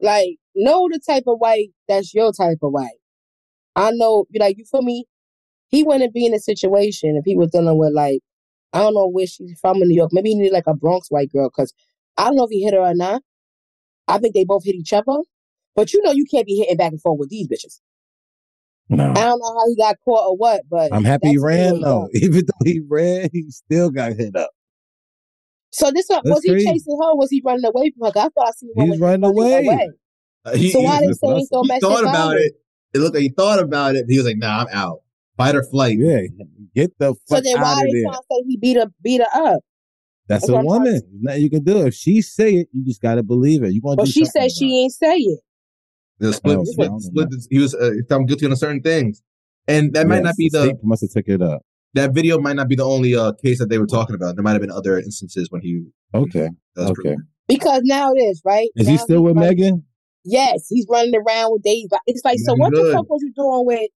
Like, 0.00 0.36
know 0.58 0.88
the 0.90 1.00
type 1.06 1.24
of 1.26 1.38
white 1.38 1.70
that's 1.88 2.14
your 2.14 2.32
type 2.32 2.58
of 2.62 2.72
white. 2.72 2.98
I 3.76 3.92
know, 3.92 4.26
you 4.30 4.40
like, 4.40 4.58
you 4.58 4.64
feel 4.64 4.82
me? 4.82 5.04
He 5.68 5.84
wouldn't 5.84 6.14
be 6.14 6.26
in 6.26 6.34
a 6.34 6.38
situation 6.38 7.16
if 7.16 7.24
he 7.24 7.36
was 7.36 7.50
dealing 7.50 7.78
with, 7.78 7.92
like, 7.94 8.20
I 8.72 8.80
don't 8.80 8.94
know 8.94 9.06
where 9.08 9.26
she's 9.26 9.58
from 9.60 9.82
in 9.82 9.88
New 9.88 9.94
York. 9.96 10.10
Maybe 10.12 10.30
he 10.30 10.34
needed, 10.36 10.52
like, 10.52 10.66
a 10.66 10.74
Bronx 10.74 11.08
white 11.10 11.30
girl, 11.30 11.48
because 11.48 11.72
I 12.16 12.24
don't 12.24 12.36
know 12.36 12.44
if 12.44 12.50
he 12.50 12.64
hit 12.64 12.74
her 12.74 12.80
or 12.80 12.94
not. 12.94 13.22
I 14.08 14.18
think 14.18 14.34
they 14.34 14.44
both 14.44 14.64
hit 14.64 14.74
each 14.74 14.92
other. 14.92 15.18
But 15.76 15.92
you 15.92 16.02
know, 16.02 16.10
you 16.10 16.24
can't 16.28 16.46
be 16.46 16.56
hitting 16.56 16.76
back 16.76 16.90
and 16.90 17.00
forth 17.00 17.20
with 17.20 17.28
these 17.28 17.46
bitches. 17.46 17.80
no. 18.88 19.10
I 19.12 19.14
don't 19.26 19.38
know 19.38 19.54
how 19.60 19.68
he 19.68 19.76
got 19.76 19.96
caught 20.04 20.30
or 20.30 20.36
what, 20.36 20.62
but 20.68 20.92
I'm 20.92 21.04
happy 21.04 21.28
he 21.28 21.38
ran 21.38 21.80
though. 21.80 22.08
Even 22.14 22.46
though 22.46 22.64
he 22.64 22.80
ran, 22.80 23.28
he 23.32 23.48
still 23.50 23.90
got 23.90 24.14
hit 24.14 24.34
up. 24.34 24.50
So 25.70 25.92
this 25.92 26.06
was 26.08 26.22
That's 26.24 26.42
he 26.42 26.50
crazy. 26.50 26.66
chasing 26.66 26.98
her? 27.00 27.10
or 27.10 27.16
Was 27.18 27.30
he 27.30 27.42
running 27.44 27.64
away 27.64 27.92
from 27.96 28.06
her? 28.06 28.18
I 28.18 28.28
thought 28.28 28.48
I 28.48 28.50
seen 28.52 28.70
one 28.74 28.86
He 28.86 28.90
when 28.90 28.98
was 28.98 29.00
running 29.00 29.24
away. 29.24 29.68
Uh, 29.84 29.92
he, 30.56 30.72
So 30.72 30.80
why 30.80 31.00
they 31.00 31.12
say 31.12 31.18
what 31.22 31.36
I 31.36 31.38
he's 31.38 31.48
so 31.48 31.62
he 31.62 31.80
thought 31.80 32.00
about 32.04 32.12
violence? 32.12 32.40
it. 32.46 32.52
It 32.94 32.98
looked 32.98 33.14
like 33.14 33.22
he 33.22 33.28
thought 33.30 33.58
about 33.60 33.94
it. 33.96 34.06
He 34.08 34.16
was 34.16 34.26
like, 34.26 34.38
"Nah, 34.38 34.60
I'm 34.60 34.66
out. 34.72 35.00
Fight 35.36 35.54
or 35.54 35.62
flight." 35.62 35.98
Yeah, 35.98 36.20
get 36.74 36.98
the 36.98 37.14
So 37.26 37.36
fuck 37.36 37.44
then 37.44 37.56
out 37.58 37.62
why 37.62 37.72
of 37.74 37.78
they 37.86 37.92
there. 37.92 38.02
trying 38.02 38.14
to 38.14 38.22
say 38.30 38.42
he 38.46 38.56
beat 38.56 38.76
her 38.76 38.86
beat 39.02 39.20
her 39.20 39.26
up? 39.52 39.60
That's 40.28 40.42
That's 40.42 40.48
a 40.48 40.52
what 40.52 40.58
I'm 40.60 40.64
trying 40.64 40.78
woman. 40.78 40.92
There's 40.92 41.02
nothing 41.22 41.42
you 41.42 41.50
can 41.50 41.64
do. 41.64 41.86
If 41.86 41.94
she 41.94 42.22
say 42.22 42.54
it, 42.54 42.68
you 42.72 42.84
just 42.84 43.00
gotta 43.02 43.22
believe 43.22 43.62
it. 43.62 43.72
You 43.72 43.80
gonna 43.82 43.96
But 43.96 44.08
she 44.08 44.24
something 44.24 44.48
said 44.48 44.52
she 44.52 44.82
ain't 44.82 44.92
say 44.92 45.16
it. 45.16 45.40
The 46.18 46.32
split, 46.32 46.58
Oh, 46.58 46.64
split, 46.64 46.90
split. 47.00 47.28
He 47.50 47.58
was 47.58 47.74
uh, 47.74 47.90
found 48.08 48.26
guilty 48.28 48.46
on 48.46 48.56
certain 48.56 48.82
things, 48.82 49.22
and 49.68 49.92
that 49.94 50.06
might 50.08 50.22
not 50.22 50.36
be 50.36 50.48
the 50.52 50.64
state 50.64 50.76
must 50.82 51.02
have 51.02 51.10
took 51.10 51.28
it 51.28 51.40
up. 51.40 51.62
that 51.94 52.12
video 52.12 52.38
might 52.40 52.56
not 52.56 52.68
be 52.68 52.74
the 52.74 52.84
only 52.84 53.14
uh, 53.14 53.32
case 53.44 53.58
that 53.60 53.68
they 53.68 53.78
were 53.78 53.86
talking 53.86 54.14
about. 54.16 54.34
There 54.34 54.42
might 54.42 54.52
have 54.52 54.60
been 54.60 54.70
other 54.70 54.98
instances 54.98 55.48
when 55.50 55.62
he 55.62 55.84
Okay. 56.14 56.48
that 56.74 56.80
was 56.82 56.90
Okay. 56.90 56.94
proven. 57.02 57.28
Because 57.46 57.82
now 57.84 58.12
it 58.12 58.18
is 58.18 58.42
right. 58.44 58.68
Is 58.76 58.88
he 58.88 58.98
still 58.98 59.22
with 59.22 59.36
Meagan? 59.36 59.84
Yes, 60.24 60.66
he's 60.68 60.86
running 60.88 61.14
around 61.14 61.52
with 61.52 61.62
Dave. 61.62 61.88
It's 62.06 62.22
like, 62.24 62.38
so 62.38 62.54
Very 62.54 62.60
what 62.60 62.74
the 62.74 62.92
fuck 62.92 63.08
was 63.08 63.22
you 63.22 63.32
doing 63.34 63.66
with 63.66 63.90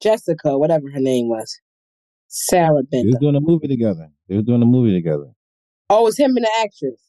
Jessica, 0.00 0.58
whatever 0.58 0.90
her 0.90 1.00
name 1.00 1.28
was, 1.28 1.60
Sarah 2.28 2.82
They 2.90 3.04
was 3.04 3.16
doing 3.20 3.36
a 3.36 3.40
movie 3.40 3.68
together. 3.68 4.08
They 4.28 4.36
was 4.36 4.44
doing 4.44 4.62
a 4.62 4.66
movie 4.66 4.92
together. 4.92 5.30
Oh, 5.90 6.06
it's 6.06 6.18
him 6.18 6.36
and 6.36 6.44
the 6.44 6.50
actress. 6.60 7.00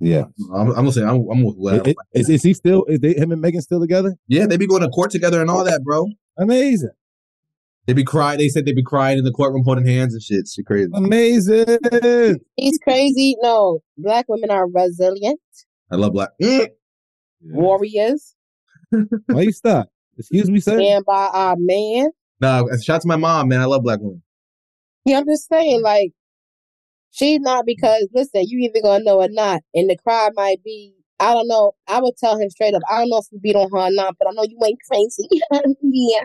Yeah. 0.00 0.24
I'm, 0.54 0.68
I'm 0.68 0.74
gonna 0.74 0.92
say 0.92 1.02
I'm, 1.02 1.28
I'm 1.30 1.44
with 1.44 1.56
whatever. 1.56 1.90
Is, 1.90 1.94
is, 2.14 2.28
is 2.30 2.42
he 2.42 2.54
still? 2.54 2.84
Is 2.84 3.00
they, 3.00 3.14
him 3.14 3.32
and 3.32 3.40
Meagan 3.40 3.60
still 3.60 3.80
together? 3.80 4.14
yeah, 4.28 4.46
they 4.46 4.56
be 4.56 4.66
going 4.66 4.82
to 4.82 4.88
court 4.88 5.10
together 5.10 5.40
and 5.40 5.50
all 5.50 5.62
that, 5.64 5.82
bro. 5.84 6.06
Amazing. 6.38 6.90
They 7.86 7.92
be 7.92 8.04
crying. 8.04 8.38
They 8.38 8.48
said 8.48 8.66
they 8.66 8.72
be 8.72 8.82
crying 8.82 9.18
in 9.18 9.24
the 9.24 9.32
courtroom, 9.32 9.64
holding 9.64 9.86
hands 9.86 10.14
and 10.14 10.22
shit. 10.22 10.48
She 10.48 10.62
crazy. 10.62 10.90
Amazing. 10.94 11.78
He's 12.56 12.78
crazy. 12.78 13.36
No, 13.42 13.80
black 13.98 14.26
women 14.28 14.50
are 14.50 14.66
resilient 14.68 15.40
I 15.90 15.96
love 15.96 16.12
black. 16.12 16.30
Mm. 16.40 16.68
Warriors, 17.42 18.34
Why 19.26 19.42
you 19.42 19.52
stop? 19.52 19.88
Excuse 20.18 20.50
me, 20.50 20.60
sir. 20.60 20.78
stand 20.78 21.04
by 21.04 21.28
our 21.32 21.56
man. 21.58 22.10
Nah, 22.40 22.64
shout 22.82 22.96
out 22.96 23.02
to 23.02 23.08
my 23.08 23.16
mom, 23.16 23.48
man. 23.48 23.60
I 23.60 23.64
love 23.64 23.82
black 23.82 24.00
women. 24.00 24.22
Yeah, 25.04 25.18
I'm 25.18 25.26
just 25.26 25.48
saying, 25.48 25.82
like, 25.82 26.12
she's 27.10 27.40
not 27.40 27.64
because 27.66 28.08
listen, 28.14 28.44
you 28.46 28.58
either 28.60 28.82
gonna 28.82 29.04
know 29.04 29.20
or 29.20 29.28
not, 29.28 29.62
and 29.74 29.88
the 29.88 29.96
crime 29.96 30.32
might 30.34 30.62
be. 30.62 30.94
I 31.18 31.34
don't 31.34 31.48
know. 31.48 31.72
I 31.86 32.00
would 32.00 32.16
tell 32.16 32.38
him 32.38 32.48
straight 32.48 32.72
up. 32.72 32.80
I 32.90 32.98
don't 32.98 33.10
know 33.10 33.18
if 33.18 33.26
you 33.30 33.38
beat 33.40 33.54
on 33.54 33.70
her 33.70 33.78
or 33.78 33.90
not, 33.90 34.16
but 34.18 34.26
I 34.26 34.30
know 34.32 34.42
you 34.42 34.58
ain't 34.64 34.78
crazy. 34.90 35.28
yeah. 35.82 36.24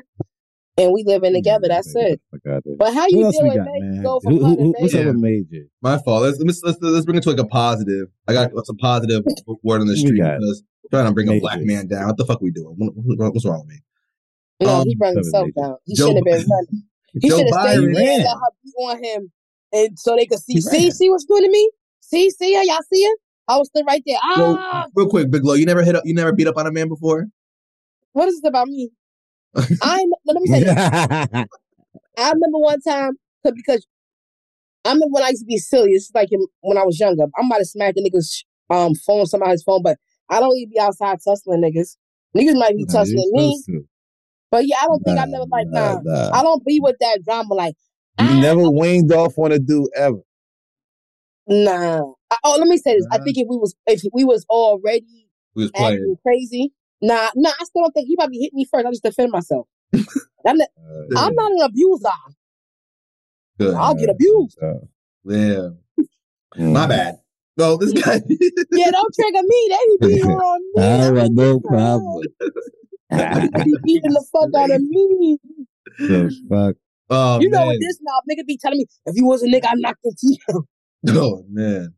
And 0.77 0.91
we 0.91 1.03
living 1.05 1.33
together. 1.33 1.67
That's 1.69 1.95
it. 1.95 2.19
Fuck. 2.31 2.63
But 2.77 2.93
how 2.93 3.05
you 3.07 3.23
else 3.23 3.35
we 3.41 3.49
dealing, 3.49 3.57
got, 3.63 3.65
man? 3.79 3.93
You 3.95 4.03
go 4.03 4.19
from 4.19 4.33
Who- 4.37 4.45
who- 4.45 4.55
to 4.73 4.79
what's 4.79 4.93
up 4.93 5.05
with 5.05 5.15
Major? 5.15 5.67
My 5.81 5.97
fault. 5.99 6.23
Let's 6.23 6.37
let's 6.39 6.61
let's, 6.63 6.77
let's 6.81 7.05
bring 7.05 7.17
it 7.17 7.23
to 7.23 7.29
like 7.29 7.39
a 7.39 7.45
positive. 7.45 8.07
I 8.27 8.33
got 8.33 8.51
some 8.65 8.75
positive 8.77 9.23
word 9.63 9.79
on 9.81 9.87
the 9.87 9.93
We 9.93 9.99
street 9.99 10.17
got 10.19 10.39
because 10.39 10.63
trying 10.91 11.05
to 11.05 11.13
bring 11.13 11.29
a 11.29 11.39
black 11.39 11.61
man 11.61 11.87
down. 11.87 12.07
What 12.07 12.17
the 12.17 12.25
fuck 12.25 12.41
we 12.41 12.51
doing? 12.51 12.75
What- 12.77 12.91
what- 12.95 13.33
What's 13.33 13.45
wrong 13.45 13.59
with 13.61 13.69
me? 13.69 13.81
No, 14.61 14.69
Um, 14.81 14.87
he 14.87 14.95
brought 14.95 15.15
himself 15.15 15.45
Major. 15.55 15.61
down. 15.67 15.77
He 15.85 15.95
should 15.95 16.15
have 16.15 16.23
been 16.25 16.45
running. 16.49 16.83
He 17.21 17.29
should 17.29 17.39
have 17.39 17.47
stayed 17.47 17.79
Biden 17.79 17.93
there 17.95 18.11
and 18.15 18.23
ran. 18.25 18.37
her 18.37 18.49
beat 18.61 18.73
on 18.77 19.01
him, 19.03 19.31
and 19.71 19.97
so 19.97 20.17
they 20.17 20.25
could 20.25 20.39
see. 20.39 20.53
He 20.55 20.61
See, 20.61 20.77
ran. 20.83 20.91
see 20.91 21.09
what's 21.09 21.23
doing 21.23 21.43
to 21.43 21.49
me. 21.49 21.71
See, 22.01 22.29
see 22.29 22.53
her. 22.55 22.63
Y'all 22.63 22.79
see 22.91 23.05
her? 23.05 23.11
I 23.47 23.57
was 23.57 23.69
still 23.69 23.85
right 23.85 24.03
there. 24.05 24.17
Yo, 24.35 24.57
Ah, 24.59 24.87
real 24.93 25.07
quick, 25.07 25.31
Big 25.31 25.45
Lo, 25.45 25.53
you 25.53 25.65
never 25.65 25.81
hit 25.81 25.95
up, 25.95 26.03
you 26.05 26.13
never 26.13 26.33
beat 26.33 26.47
up 26.47 26.57
on 26.57 26.67
a 26.67 26.71
man 26.73 26.89
before? 26.89 27.27
what 28.11 28.27
is 28.27 28.41
this 28.41 28.49
about 28.49 28.67
me? 28.67 28.89
I 29.81 30.05
let 30.25 30.35
me 30.41 30.47
say 30.47 30.61
this. 30.61 30.77
I 32.17 32.31
remember 32.31 32.59
one 32.59 32.81
time 32.81 33.13
because 33.43 33.85
I 34.85 34.89
remember 34.89 35.13
when 35.13 35.23
I 35.23 35.29
used 35.29 35.41
to 35.41 35.45
be 35.45 35.57
silly. 35.57 35.91
It's 35.91 36.11
like 36.13 36.31
in, 36.31 36.45
when 36.61 36.77
I 36.77 36.83
was 36.83 36.99
younger. 36.99 37.23
I 37.37 37.41
might 37.43 37.57
have 37.57 37.67
smacked 37.67 37.97
a 37.97 38.01
nigga's 38.01 38.45
um 38.69 38.93
phone, 38.95 39.25
somebody's 39.25 39.63
phone, 39.63 39.83
but 39.83 39.97
I 40.29 40.39
don't 40.39 40.55
even 40.57 40.71
be 40.71 40.79
outside 40.79 41.17
tussling 41.25 41.61
niggas. 41.61 41.97
Niggas 42.37 42.57
might 42.59 42.75
be 42.77 42.85
Nah, 42.85 42.93
tussling 42.93 43.31
me, 43.33 43.63
to. 43.65 43.87
but 44.51 44.67
yeah, 44.67 44.77
I 44.81 44.87
don't 44.87 45.03
think 45.03 45.19
I 45.19 45.25
Nah, 45.25 45.31
never 45.31 45.45
like 45.51 45.67
nah, 45.71 45.93
nah. 45.93 46.01
nah. 46.03 46.39
I 46.39 46.43
don't 46.43 46.65
be 46.65 46.79
with 46.81 46.97
that 46.99 47.19
drama. 47.25 47.53
Like 47.53 47.75
You 48.19 48.27
ah, 48.27 48.41
never 48.41 48.69
waned 48.71 49.11
off 49.13 49.37
on 49.37 49.51
a 49.51 49.59
dude 49.59 49.87
ever. 49.95 50.19
nah. 51.47 52.01
I, 52.31 52.37
oh, 52.43 52.57
let 52.59 52.67
me 52.67 52.77
say 52.77 52.95
this. 52.95 53.07
I 53.11 53.17
think 53.19 53.37
if 53.37 53.47
we 53.49 53.57
was 53.57 53.75
if 53.87 54.01
we 54.13 54.23
was 54.23 54.45
already 54.49 55.29
We 55.55 55.63
was 55.63 55.71
playing. 55.71 56.17
crazy, 56.23 56.73
nah, 57.01 57.29
nah. 57.35 57.51
I 57.59 57.63
still 57.65 57.83
don't 57.83 57.91
think 57.93 58.07
he 58.07 58.15
probably 58.15 58.37
hit 58.39 58.53
me 58.53 58.65
first. 58.65 58.85
I 58.85 58.89
just 58.91 59.03
defend 59.03 59.31
myself. 59.31 59.67
I'm, 59.93 60.57
not, 60.57 60.67
Uh, 60.77 61.19
I'm 61.19 61.33
not 61.35 61.51
an 61.51 61.61
abuser. 61.61 62.09
Good. 63.59 63.73
I'll 63.75 63.95
get 63.95 64.09
abused. 64.09 64.57
uh, 64.61 64.73
Yeah. 65.25 65.69
My 66.57 66.87
bad. 66.87 67.19
No, 67.57 67.77
this 67.77 67.93
guy. 67.93 68.21
Yeah, 68.71 68.91
don't 68.91 69.13
trigger 69.15 69.41
me. 69.43 69.69
They 69.69 70.07
be 70.07 70.13
beating 70.15 70.29
on 70.31 70.61
me. 70.75 70.83
All 70.83 71.13
right, 71.13 71.31
no 71.31 71.59
problem. 71.61 72.23
They 73.09 73.63
be 73.63 73.75
beating 73.85 74.11
the 74.11 74.25
fuck 74.31 74.49
out 74.57 74.71
of 74.71 74.81
me. 74.81 75.37
the 75.99 76.35
fuck? 76.49 76.75
oh, 77.09 77.39
you 77.39 77.49
know 77.49 77.59
man. 77.59 77.67
what 77.67 77.77
this 77.79 77.99
mouth 78.01 78.23
nigga 78.29 78.45
be 78.45 78.57
telling 78.57 78.79
me? 78.79 78.85
If 79.05 79.15
you 79.15 79.25
was 79.25 79.41
a 79.43 79.47
nigga, 79.47 79.67
I'm 79.69 79.79
knocking 79.79 80.11
teeth. 80.17 80.39
out. 80.53 80.65
Oh, 81.09 81.45
man. 81.49 81.93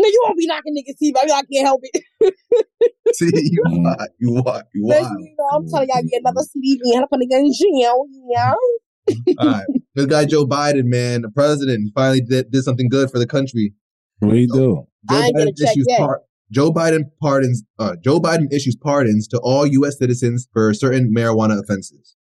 No, 0.00 0.06
you 0.06 0.20
won't 0.24 0.38
be 0.38 0.46
knocking 0.46 0.76
niggas 0.76 0.96
teeth. 0.98 1.16
out. 1.16 1.24
I 1.30 1.42
can't 1.52 1.66
help 1.66 1.80
it. 1.82 2.04
See, 3.14 3.30
you 3.34 3.62
what? 3.64 4.10
You 4.20 4.32
what? 4.34 4.68
You 4.72 4.86
Next 4.86 5.02
wild. 5.02 5.16
thing 5.16 5.24
you 5.26 5.34
know, 5.38 5.56
I'm 5.58 5.68
telling 5.68 5.88
y'all, 5.88 6.02
get 6.08 6.20
another 6.24 6.42
sleeve 6.52 6.78
and 6.84 6.94
help 6.94 7.10
a 7.12 7.16
nigga 7.16 7.40
in 7.40 7.52
jail. 7.52 8.06
Yeah. 8.30 8.54
All 9.38 9.46
right. 9.48 9.64
This 9.94 10.06
guy, 10.06 10.24
Joe 10.26 10.46
Biden, 10.46 10.84
man, 10.84 11.22
the 11.22 11.30
president, 11.30 11.90
finally 11.94 12.20
did, 12.20 12.50
did 12.52 12.62
something 12.62 12.88
good 12.88 13.10
for 13.10 13.18
the 13.18 13.26
country. 13.26 13.72
What 14.20 14.30
do 14.32 14.36
you 14.36 14.46
do? 14.46 14.86
Joe 15.10 15.16
I 15.16 15.26
ain't 15.26 15.36
gonna 15.36 15.52
check 15.58 15.70
issues 15.72 15.86
par- 15.96 16.22
Joe 16.52 16.70
Biden 16.72 17.04
pardons. 17.20 17.64
Uh, 17.78 17.96
Joe 18.04 18.20
Biden 18.20 18.52
issues 18.52 18.76
pardons 18.76 19.26
to 19.28 19.38
all 19.42 19.66
U.S. 19.66 19.98
citizens 19.98 20.48
for 20.52 20.72
certain 20.74 21.12
marijuana 21.14 21.58
offenses. 21.60 22.14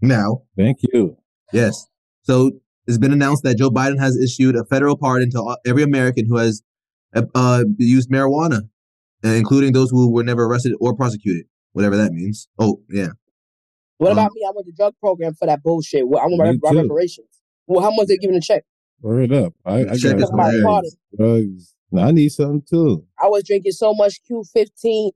Now, 0.00 0.42
Thank 0.56 0.78
you. 0.92 1.16
yes, 1.52 1.86
so 2.22 2.50
it's 2.88 2.98
been 2.98 3.12
announced 3.12 3.44
that 3.44 3.56
Joe 3.56 3.70
Biden 3.70 3.98
has 4.00 4.16
issued 4.16 4.56
a 4.56 4.64
federal 4.64 4.96
pardon 4.96 5.30
to 5.30 5.56
every 5.64 5.82
American 5.84 6.26
who 6.26 6.36
has 6.38 6.62
uh, 7.14 7.64
used 7.78 8.10
marijuana, 8.10 8.62
uh, 9.24 9.28
including 9.28 9.72
those 9.72 9.90
who 9.90 10.10
were 10.12 10.24
never 10.24 10.44
arrested 10.44 10.74
or 10.80 10.94
prosecuted, 10.94 11.46
whatever 11.72 11.96
that 11.96 12.12
means. 12.12 12.48
Oh, 12.58 12.80
yeah. 12.90 13.08
What 13.98 14.12
Um, 14.12 14.18
about 14.18 14.32
me? 14.34 14.42
I 14.46 14.52
went 14.54 14.66
to 14.66 14.72
drug 14.72 14.94
program 15.00 15.34
for 15.34 15.46
that 15.46 15.62
bullshit. 15.62 16.08
Well, 16.08 16.20
I 16.20 16.26
want 16.26 16.60
my, 16.62 16.70
Me 16.72 16.80
reparations. 16.82 17.28
Well, 17.66 17.82
how 17.82 17.90
much 17.94 18.08
they 18.08 18.16
giving 18.16 18.36
a 18.36 18.40
check? 18.40 18.64
Word 19.00 19.32
up. 19.32 19.52
I, 19.64 19.80
I 19.80 19.96
Check 19.96 20.18
got 20.18 20.32
my 20.32 20.52
drugs. 21.16 21.74
I 21.96 22.10
need 22.12 22.30
something 22.30 22.62
too. 22.68 23.04
I 23.22 23.28
was 23.28 23.44
drinking 23.44 23.72
so 23.72 23.94
much 23.94 24.20
Q15. 24.30 25.10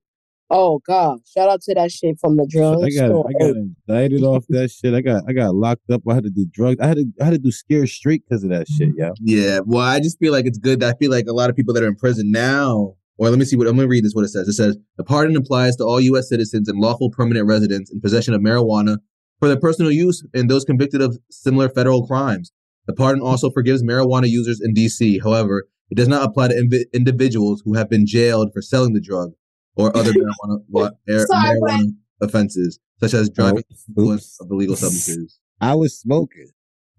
Oh 0.48 0.80
God! 0.86 1.18
Shout 1.26 1.48
out 1.48 1.60
to 1.62 1.74
that 1.74 1.90
shit 1.90 2.18
from 2.20 2.36
the 2.36 2.46
drug 2.48 2.78
I 2.84 2.90
got 2.90 3.08
store. 3.08 3.28
I 3.28 3.32
got 3.32 3.56
indicted 3.56 4.22
off 4.22 4.44
that 4.50 4.70
shit. 4.70 4.94
I 4.94 5.00
got 5.00 5.24
I 5.28 5.32
got 5.32 5.54
locked 5.54 5.90
up. 5.90 6.02
I 6.08 6.14
had 6.14 6.24
to 6.24 6.30
do 6.30 6.46
drugs. 6.52 6.80
I 6.80 6.86
had 6.86 6.98
to 6.98 7.06
I 7.20 7.24
had 7.24 7.32
to 7.32 7.38
do 7.38 7.50
scare 7.50 7.86
straight 7.86 8.22
because 8.28 8.44
of 8.44 8.50
that 8.50 8.68
shit, 8.68 8.90
yeah. 8.96 9.10
Yeah, 9.20 9.60
well, 9.64 9.84
I 9.84 9.98
just 9.98 10.18
feel 10.20 10.32
like 10.32 10.46
it's 10.46 10.58
good. 10.58 10.84
I 10.84 10.94
feel 10.94 11.10
like 11.10 11.26
a 11.26 11.32
lot 11.32 11.50
of 11.50 11.56
people 11.56 11.74
that 11.74 11.82
are 11.82 11.88
in 11.88 11.96
prison 11.96 12.30
now, 12.30 12.94
or 13.18 13.28
let 13.28 13.38
me 13.38 13.44
see 13.44 13.56
what 13.56 13.66
I'm 13.66 13.74
going 13.74 13.86
to 13.86 13.90
read 13.90 14.04
this. 14.04 14.12
What 14.14 14.24
it 14.24 14.28
says. 14.28 14.46
It 14.46 14.52
says 14.52 14.76
the 14.96 15.04
pardon 15.04 15.36
applies 15.36 15.74
to 15.76 15.84
all 15.84 16.00
U.S. 16.00 16.28
citizens 16.28 16.68
and 16.68 16.78
lawful 16.78 17.10
permanent 17.10 17.48
residents 17.48 17.90
in 17.90 18.00
possession 18.00 18.32
of 18.32 18.40
marijuana 18.40 18.98
for 19.40 19.48
their 19.48 19.58
personal 19.58 19.90
use 19.90 20.24
and 20.32 20.48
those 20.48 20.64
convicted 20.64 21.02
of 21.02 21.18
similar 21.28 21.68
federal 21.68 22.06
crimes. 22.06 22.52
The 22.86 22.94
pardon 22.94 23.20
also 23.20 23.50
forgives 23.50 23.82
marijuana 23.82 24.28
users 24.28 24.60
in 24.60 24.74
D.C. 24.74 25.18
However, 25.24 25.64
it 25.90 25.96
does 25.96 26.06
not 26.06 26.22
apply 26.22 26.48
to 26.48 26.54
invi- 26.54 26.84
individuals 26.94 27.62
who 27.64 27.74
have 27.74 27.90
been 27.90 28.06
jailed 28.06 28.52
for 28.54 28.62
selling 28.62 28.92
the 28.92 29.00
drug 29.00 29.32
or 29.76 29.96
other 29.96 30.12
marijuana, 30.12 30.58
wa- 30.68 30.90
Sorry, 31.06 31.60
marijuana 31.60 31.92
offenses, 32.22 32.78
such 33.00 33.14
as 33.14 33.30
driving 33.30 33.62
Oh, 33.70 33.74
influence 33.88 34.38
of 34.40 34.50
illegal 34.50 34.76
substances. 34.76 35.38
I 35.60 35.74
was 35.74 35.98
smoking. 35.98 36.50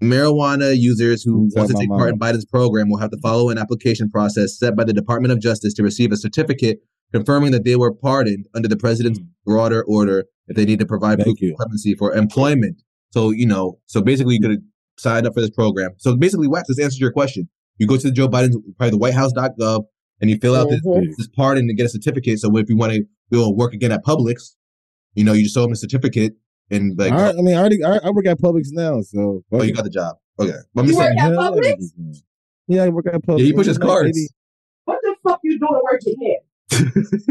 Marijuana 0.01 0.77
users 0.77 1.23
who 1.23 1.49
want 1.55 1.69
to 1.69 1.75
take 1.75 1.89
my 1.89 1.97
part 1.97 2.09
in 2.09 2.19
Biden's 2.19 2.45
program 2.45 2.89
will 2.89 2.99
have 2.99 3.09
to 3.09 3.17
follow 3.17 3.49
an 3.49 3.57
application 3.57 4.09
process 4.09 4.57
set 4.57 4.75
by 4.75 4.83
the 4.83 4.93
Department 4.93 5.31
of 5.31 5.39
Justice 5.39 5.73
to 5.73 5.83
receive 5.83 6.11
a 6.11 6.17
certificate 6.17 6.79
confirming 7.11 7.51
that 7.51 7.63
they 7.63 7.75
were 7.75 7.93
pardoned 7.93 8.45
under 8.53 8.67
the 8.67 8.77
president's 8.77 9.19
hmm. 9.19 9.25
broader 9.45 9.83
order 9.85 10.25
if 10.47 10.55
they 10.55 10.65
need 10.65 10.79
to 10.79 10.85
provide 10.85 11.19
proof 11.19 11.41
you. 11.41 11.51
of 11.51 11.57
clemency 11.57 11.95
for 11.95 12.13
employment. 12.13 12.81
So, 13.11 13.31
you 13.31 13.47
know, 13.47 13.79
so 13.85 14.01
basically 14.01 14.35
you 14.35 14.41
could 14.41 14.61
sign 14.97 15.25
up 15.25 15.33
for 15.33 15.41
this 15.41 15.49
program. 15.49 15.91
So 15.97 16.15
basically, 16.15 16.47
Wax, 16.47 16.67
this 16.67 16.79
answers 16.79 16.99
your 16.99 17.11
question. 17.11 17.49
You 17.77 17.87
go 17.87 17.97
to 17.97 18.03
the 18.03 18.11
Joe 18.11 18.27
Biden's, 18.27 18.57
probably 18.77 18.91
the 18.91 18.97
whitehouse.gov, 18.97 19.85
and 20.21 20.29
you 20.29 20.37
fill 20.37 20.55
out 20.55 20.69
this, 20.69 20.81
Mhm. 20.85 21.15
this 21.17 21.27
pardon 21.27 21.67
to 21.67 21.73
get 21.73 21.85
a 21.85 21.89
certificate. 21.89 22.39
So 22.39 22.55
if 22.57 22.69
you 22.69 22.77
want 22.77 22.93
to 22.93 23.05
go 23.31 23.49
work 23.51 23.73
again 23.73 23.91
at 23.91 24.03
Publix, 24.03 24.55
you 25.15 25.23
know, 25.23 25.33
you 25.33 25.43
just 25.43 25.55
show 25.55 25.61
them 25.63 25.71
a 25.71 25.75
certificate 25.75 26.35
and 26.71 26.97
like, 26.97 27.11
All 27.11 27.19
right, 27.19 27.35
I 27.37 27.41
mean, 27.41 27.55
I 27.55 27.59
already 27.59 27.83
I, 27.83 27.97
I 28.03 28.09
work 28.09 28.25
at 28.25 28.39
Publix 28.39 28.67
now, 28.71 29.01
so 29.01 29.43
oh, 29.51 29.63
you 29.63 29.73
got 29.73 29.83
the 29.83 29.89
job. 29.89 30.15
Okay. 30.39 30.51
But 30.73 30.81
I'm 30.81 30.87
You 30.87 30.91
just 30.93 30.99
work 30.99 31.07
saying, 31.07 31.19
at 31.19 31.31
yeah, 31.31 31.37
I 31.39 31.49
Publix? 31.49 31.55
work 31.55 31.65
at- 31.65 32.21
Yeah, 32.67 32.83
I 32.83 32.89
work 32.89 33.05
at 33.07 33.13
Publix. 33.21 33.39
Yeah, 33.39 33.45
he 33.45 33.53
pushes 33.53 33.79
Like, 33.79 33.87
cards. 33.87 34.17
maybe- 34.17 34.29
What 34.85 34.99
the 35.03 35.15
fuck 35.23 35.39
you 35.43 35.59
doing 35.59 35.81
working 35.83 36.15
here? 36.19 36.37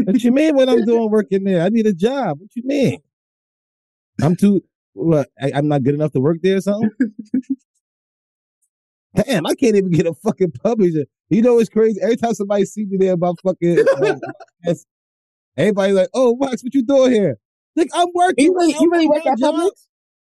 What 0.05 0.23
you 0.23 0.31
mean? 0.31 0.55
What 0.55 0.67
I'm 0.69 0.83
doing 0.85 1.09
working 1.11 1.43
there? 1.43 1.61
I 1.61 1.69
need 1.69 1.85
a 1.87 1.93
job. 1.93 2.39
What 2.39 2.49
you 2.55 2.63
mean? 2.65 2.99
I'm 4.21 4.35
too. 4.35 4.63
What? 4.93 5.29
I, 5.41 5.51
I'm 5.53 5.67
not 5.67 5.83
good 5.83 5.93
enough 5.93 6.11
to 6.13 6.19
work 6.19 6.37
there 6.41 6.57
or 6.57 6.61
something? 6.61 6.89
Damn, 9.15 9.45
I 9.45 9.55
can't 9.55 9.75
even 9.75 9.91
get 9.91 10.05
a 10.05 10.13
fucking 10.13 10.51
publisher. 10.63 11.05
You 11.29 11.41
know 11.41 11.55
what's 11.55 11.69
crazy? 11.69 11.99
Every 12.01 12.15
time 12.17 12.33
somebody 12.33 12.65
see 12.65 12.85
me 12.85 12.97
there 12.97 13.13
about 13.13 13.39
fucking, 13.43 13.79
uh, 14.01 14.15
yes, 14.65 14.85
everybody 15.57 15.93
like, 15.93 16.09
"Oh, 16.13 16.33
Wax, 16.33 16.63
what 16.63 16.73
you 16.73 16.83
doing 16.83 17.11
here?" 17.13 17.37
Like 17.75 17.89
I'm 17.93 18.07
working. 18.13 18.45
You 18.45 18.55
really, 18.55 18.75
you 18.79 18.91
really 18.91 19.07
work 19.07 19.25
at. 19.25 19.37
Publix? 19.37 19.69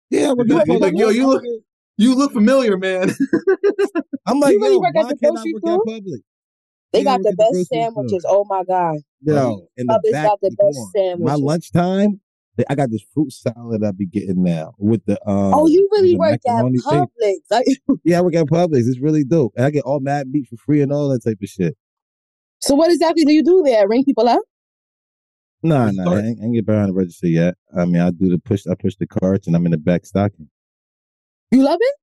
Yeah, 0.09 0.29
I 0.29 0.33
work 0.33 0.47
You 0.47 0.59
at 0.59 0.67
like, 0.81 0.97
yo, 0.97 1.09
you 1.09 1.27
look- 1.27 1.43
You 1.97 2.13
look 2.15 2.31
familiar, 2.33 2.77
man. 2.77 3.09
I'm 4.25 4.39
like, 4.39 4.53
You 4.53 4.61
really 4.61 4.73
yo, 4.73 4.79
work 4.79 4.95
at 4.95 5.03
why 5.05 5.09
the 5.09 5.17
can't 5.17 5.33
grocery 5.35 5.53
store? 5.57 5.73
at 5.73 5.79
Publix? 6.03 6.17
They 6.93 7.03
got 7.03 7.17
the 7.17 7.23
get 7.23 7.31
the 7.31 7.35
best 7.37 7.51
grocery 7.51 7.63
store. 7.65 7.83
sandwiches. 7.83 8.25
Oh 8.27 8.45
my 8.47 8.63
god. 8.63 8.97
Yo, 9.21 9.67
in 9.77 9.87
the 9.87 9.93
Publix 9.93 10.11
back, 10.11 10.25
got 10.27 10.39
the 10.41 10.49
best 10.51 10.77
on. 10.77 10.91
sandwiches. 10.95 11.25
My 11.25 11.33
lunchtime, 11.45 12.11
they- 12.11 12.17
I 12.69 12.75
got 12.75 12.89
this 12.89 13.03
fruit 13.13 13.31
salad 13.31 13.83
I 13.83 13.91
be 13.91 14.05
getting 14.05 14.43
now 14.43 14.73
with 14.77 15.05
the 15.05 15.15
um. 15.27 15.53
oh, 15.53 15.67
you 15.67 15.87
really 15.91 16.15
work 16.17 16.39
at. 16.47 16.63
Publix? 16.63 17.35
Like, 17.51 17.65
Yeah, 18.03 18.19
I 18.19 18.21
work 18.21 18.35
at 18.35 18.45
Publix. 18.45 18.87
It's 18.87 18.99
really 18.99 19.23
dope, 19.23 19.53
and 19.55 19.65
I 19.65 19.69
get 19.69 19.83
all 19.83 19.99
mad 19.99 20.27
meat 20.27 20.47
for 20.47 20.57
free 20.57 20.81
and 20.81 20.91
all 20.91 21.09
that 21.09 21.23
type 21.23 21.37
of 21.41 21.49
shit. 21.49 21.77
so 22.59 22.75
what 22.75 22.91
exactly 22.91 23.25
do 23.25 23.33
you 23.33 23.43
do 23.43 23.61
there? 23.63 23.87
Ring 23.87 24.03
people 24.03 24.27
up? 24.27 24.41
Nah, 25.63 25.87
Just 25.87 25.97
nah, 25.97 26.13
I 26.13 26.19
ain't, 26.19 26.39
I 26.41 26.45
ain't 26.45 26.53
get 26.53 26.65
behind 26.65 26.89
the 26.89 26.93
register 26.93 27.27
yet. 27.27 27.55
I 27.75 27.85
mean, 27.85 28.01
I 28.01 28.11
do 28.11 28.29
the 28.29 28.37
push. 28.37 28.65
I 28.67 28.75
push 28.75 28.95
the 28.95 29.07
carts, 29.07 29.47
and 29.47 29.55
I'm 29.55 29.65
in 29.65 29.71
the 29.71 29.77
back 29.77 30.05
stocking. 30.05 30.49
You 31.51 31.63
love 31.63 31.79
it? 31.81 31.95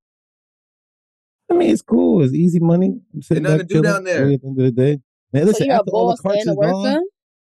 I 1.51 1.55
mean, 1.55 1.71
it's 1.71 1.83
cool. 1.83 2.23
It's 2.23 2.35
easy 2.35 2.59
money. 2.59 3.01
I'm 3.15 3.23
sitting 3.23 3.43
nothing 3.43 3.59
to 3.61 3.65
do 3.65 3.75
chilling 3.75 3.91
down 3.91 4.05
there. 4.05 4.23
early 4.23 4.35
At 4.35 4.41
the 4.43 4.47
end 4.49 4.59
of 4.59 4.65
the 4.65 4.73
day, 4.73 4.99
man. 5.33 5.47
Listen, 5.47 5.61
so 5.61 5.65
you're 5.67 5.75
a 5.75 5.79
after 5.79 5.91
all 5.91 6.09
the 6.09 6.23
boss 6.23 6.35
and 6.35 6.49
a 6.49 6.53
is 6.53 6.57
gone, 6.57 6.83
worker. 6.83 7.01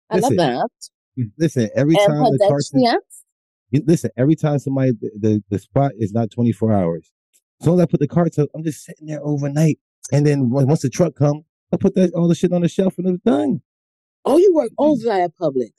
I 0.09 0.17
love 0.17 0.35
that. 0.35 0.69
Listen. 1.37 1.69
Every 1.75 1.95
And 1.97 2.07
time 2.07 2.23
the 2.31 2.45
carts, 2.47 2.71
is, 2.73 2.95
you- 3.71 3.83
listen. 3.87 4.09
Every 4.17 4.35
time 4.35 4.59
somebody, 4.59 4.91
the, 4.91 5.11
the 5.19 5.43
the 5.49 5.59
spot 5.59 5.91
is 5.97 6.11
not 6.13 6.31
24 6.31 6.73
hours. 6.73 7.11
As 7.61 7.67
long 7.67 7.79
as 7.79 7.83
I 7.83 7.85
put 7.87 7.99
the 7.99 8.07
carts 8.07 8.37
up, 8.37 8.49
I'm 8.55 8.63
just 8.63 8.83
sitting 8.83 9.07
there 9.07 9.23
overnight, 9.23 9.79
and 10.11 10.25
then 10.25 10.49
once 10.49 10.81
the 10.81 10.89
truck 10.89 11.15
come, 11.15 11.43
I 11.73 11.77
put 11.77 11.95
that 11.95 12.13
all 12.13 12.27
the 12.27 12.35
shit 12.35 12.51
on 12.53 12.61
the 12.61 12.67
shelf, 12.67 12.97
and 12.97 13.07
it's 13.07 13.23
done. 13.23 13.61
Oh, 14.25 14.37
you 14.37 14.53
work 14.53 14.71
overnight 14.77 15.21
at 15.21 15.35
Publix. 15.37 15.71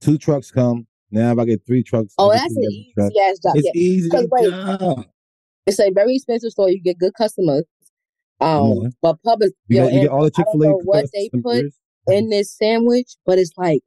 Two 0.00 0.18
trucks 0.18 0.50
come. 0.50 0.86
Now 1.10 1.32
if 1.32 1.38
I 1.38 1.44
get 1.44 1.66
three 1.66 1.82
trucks, 1.82 2.14
Oh, 2.18 2.30
that's 2.32 2.54
an 2.56 2.62
easy 2.64 2.92
truck. 2.96 3.12
ass 3.22 3.38
job. 3.38 3.52
It's 3.56 3.66
Yeah. 3.66 3.80
easy. 3.80 4.08
wait, 4.12 4.50
job. 4.50 5.04
It's 5.66 5.78
a 5.78 5.90
very 5.90 6.16
expensive 6.16 6.50
store. 6.52 6.70
You 6.70 6.80
get 6.82 6.98
good 6.98 7.12
customers. 7.16 7.64
Um, 8.40 8.72
Yeah. 8.82 8.88
but 9.00 9.16
Publix, 9.24 9.50
You, 9.68 9.76
yo, 9.76 9.84
got, 9.84 9.92
you 9.92 10.00
get 10.00 10.10
all 10.10 10.24
the 10.24 10.30
Chick 10.30 10.46
Fil 10.52 10.62
A. 10.62 10.66
know 10.68 10.80
what 10.84 11.06
they 11.14 11.30
put 11.42 11.66
in 12.08 12.30
this 12.30 12.50
sandwich, 12.56 13.14
but 13.24 13.38
it's 13.38 13.52
like 13.56 13.82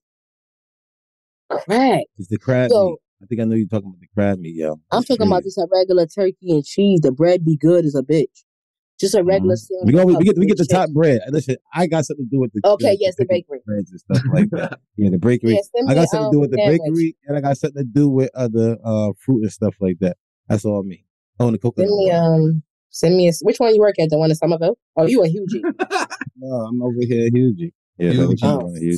crack. 1.49 2.03
It's 2.17 2.27
the 2.29 2.37
crab 2.37 2.71
So- 2.71 2.89
meat. 2.89 2.99
I 3.23 3.25
think 3.27 3.41
I 3.41 3.45
know 3.45 3.55
you're 3.55 3.67
talking 3.67 3.87
about 3.87 3.99
the 4.01 4.07
crab 4.13 4.39
meat, 4.39 4.55
yo. 4.55 4.73
I'm 4.91 4.99
It's 4.99 5.07
talking 5.07 5.25
about 5.25 5.43
just 5.43 5.57
a 5.57 5.67
regular 5.71 6.05
turkey 6.05 6.51
and 6.51 6.63
cheese. 6.65 6.99
The 7.01 7.11
bread 7.11 7.45
be 7.45 7.55
good 7.55 7.85
as 7.85 7.95
a 7.95 8.03
bitch. 8.03 8.43
Just 8.99 9.15
a 9.15 9.23
regular 9.23 9.55
Mhm. 9.55 9.59
sandwich. 9.59 9.85
We 9.87 9.91
go. 9.93 10.05
with 10.05 10.17
We 10.17 10.23
get. 10.25 10.37
We 10.37 10.45
get 10.45 10.57
the 10.57 10.65
top 10.65 10.89
bread. 10.91 11.21
Listen, 11.29 11.55
I 11.73 11.87
got 11.87 12.05
something 12.05 12.25
to 12.25 12.29
do 12.29 12.39
with 12.39 12.51
the. 12.53 12.61
Okay, 12.65 12.95
yes, 12.99 13.15
the 13.17 13.25
bakery. 13.25 13.59
breads 13.65 13.89
and 13.91 13.99
stuff 13.99 14.21
like 14.33 14.49
that. 14.51 14.79
Yeah, 14.97 15.09
the 15.09 15.17
bakery. 15.17 15.53
Yeah, 15.53 15.61
send 15.75 15.89
I 15.89 15.95
got 15.95 16.07
something 16.09 16.31
to 16.31 16.35
do 16.35 16.37
um, 16.37 16.41
with 16.41 16.51
the 16.51 16.57
sandwich. 16.57 16.81
bakery, 16.85 17.15
and 17.27 17.37
I 17.37 17.41
got 17.41 17.57
something 17.57 17.83
to 17.83 17.89
do 17.89 18.09
with 18.09 18.29
other 18.35 18.77
uh 18.83 19.11
fruit 19.19 19.41
and 19.43 19.51
stuff 19.51 19.75
like 19.81 19.97
that. 19.99 20.17
That's 20.47 20.63
all 20.65 20.83
me. 20.83 21.05
Oh, 21.39 21.47
and 21.47 21.55
the 21.55 21.59
coconut. 21.59 21.89
Send 21.89 21.97
me 21.97 22.11
um. 22.11 22.63
Send 22.89 23.17
me 23.17 23.27
a. 23.27 23.31
Which 23.41 23.59
one 23.59 23.73
you 23.75 23.81
work 23.81 23.97
at? 23.99 24.09
The 24.09 24.17
one 24.17 24.29
in 24.29 24.35
Somerville? 24.35 24.77
Oh, 24.95 25.05
you 25.07 25.23
a 25.23 25.27
huge? 25.27 25.51
No, 26.37 26.47
I'm 26.57 26.81
over 26.81 26.99
here, 27.01 27.29
huge. 27.33 27.71
Yeah, 27.97 28.11
that's 28.13 28.41
what 28.43 28.77
Hughie. 28.77 28.97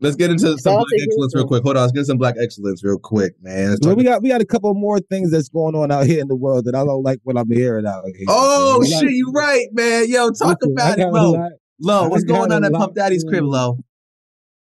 I'm 0.00 0.16
doing, 0.16 0.16
Hughie. 0.16 0.16
Let's 0.16 0.16
get 0.16 0.30
into 0.30 0.58
some 0.58 0.74
black 0.74 0.86
excellence 1.02 1.34
real 1.34 1.46
quick. 1.46 1.62
Hold 1.64 1.76
on, 1.76 1.82
let's 1.82 1.92
get 1.92 2.06
some 2.06 2.18
black 2.18 2.34
excellence 2.40 2.84
real 2.84 2.98
quick, 2.98 3.34
man. 3.42 3.76
Well, 3.82 3.96
we 3.96 4.04
got 4.04 4.22
we 4.22 4.28
got 4.28 4.40
a 4.40 4.44
couple 4.46 4.72
more 4.74 5.00
things 5.00 5.30
that's 5.30 5.48
going 5.48 5.74
on 5.74 5.90
out 5.90 6.06
here 6.06 6.20
in 6.20 6.28
the 6.28 6.36
world 6.36 6.64
that 6.66 6.74
I 6.74 6.84
don't 6.84 7.02
like 7.02 7.20
what 7.24 7.36
I'm 7.36 7.50
hearing 7.50 7.86
out 7.86 8.04
here. 8.06 8.26
oh 8.28 8.80
man. 8.80 8.90
shit, 8.90 9.10
you 9.10 9.30
right, 9.34 9.66
man. 9.72 10.08
Yo, 10.08 10.30
talk 10.30 10.58
Listen, 10.60 10.72
about 10.72 10.98
it, 10.98 11.02
got 11.02 11.08
a 11.08 11.12
Lo. 11.12 11.32
lot- 11.32 11.52
Lo, 11.80 12.08
what's 12.08 12.24
going 12.24 12.50
on 12.52 12.64
at 12.64 12.72
lot 12.72 12.80
Puff 12.88 12.94
Daddy's 12.94 13.22
crib, 13.24 13.44
on. 13.44 13.50
Lo? 13.50 13.78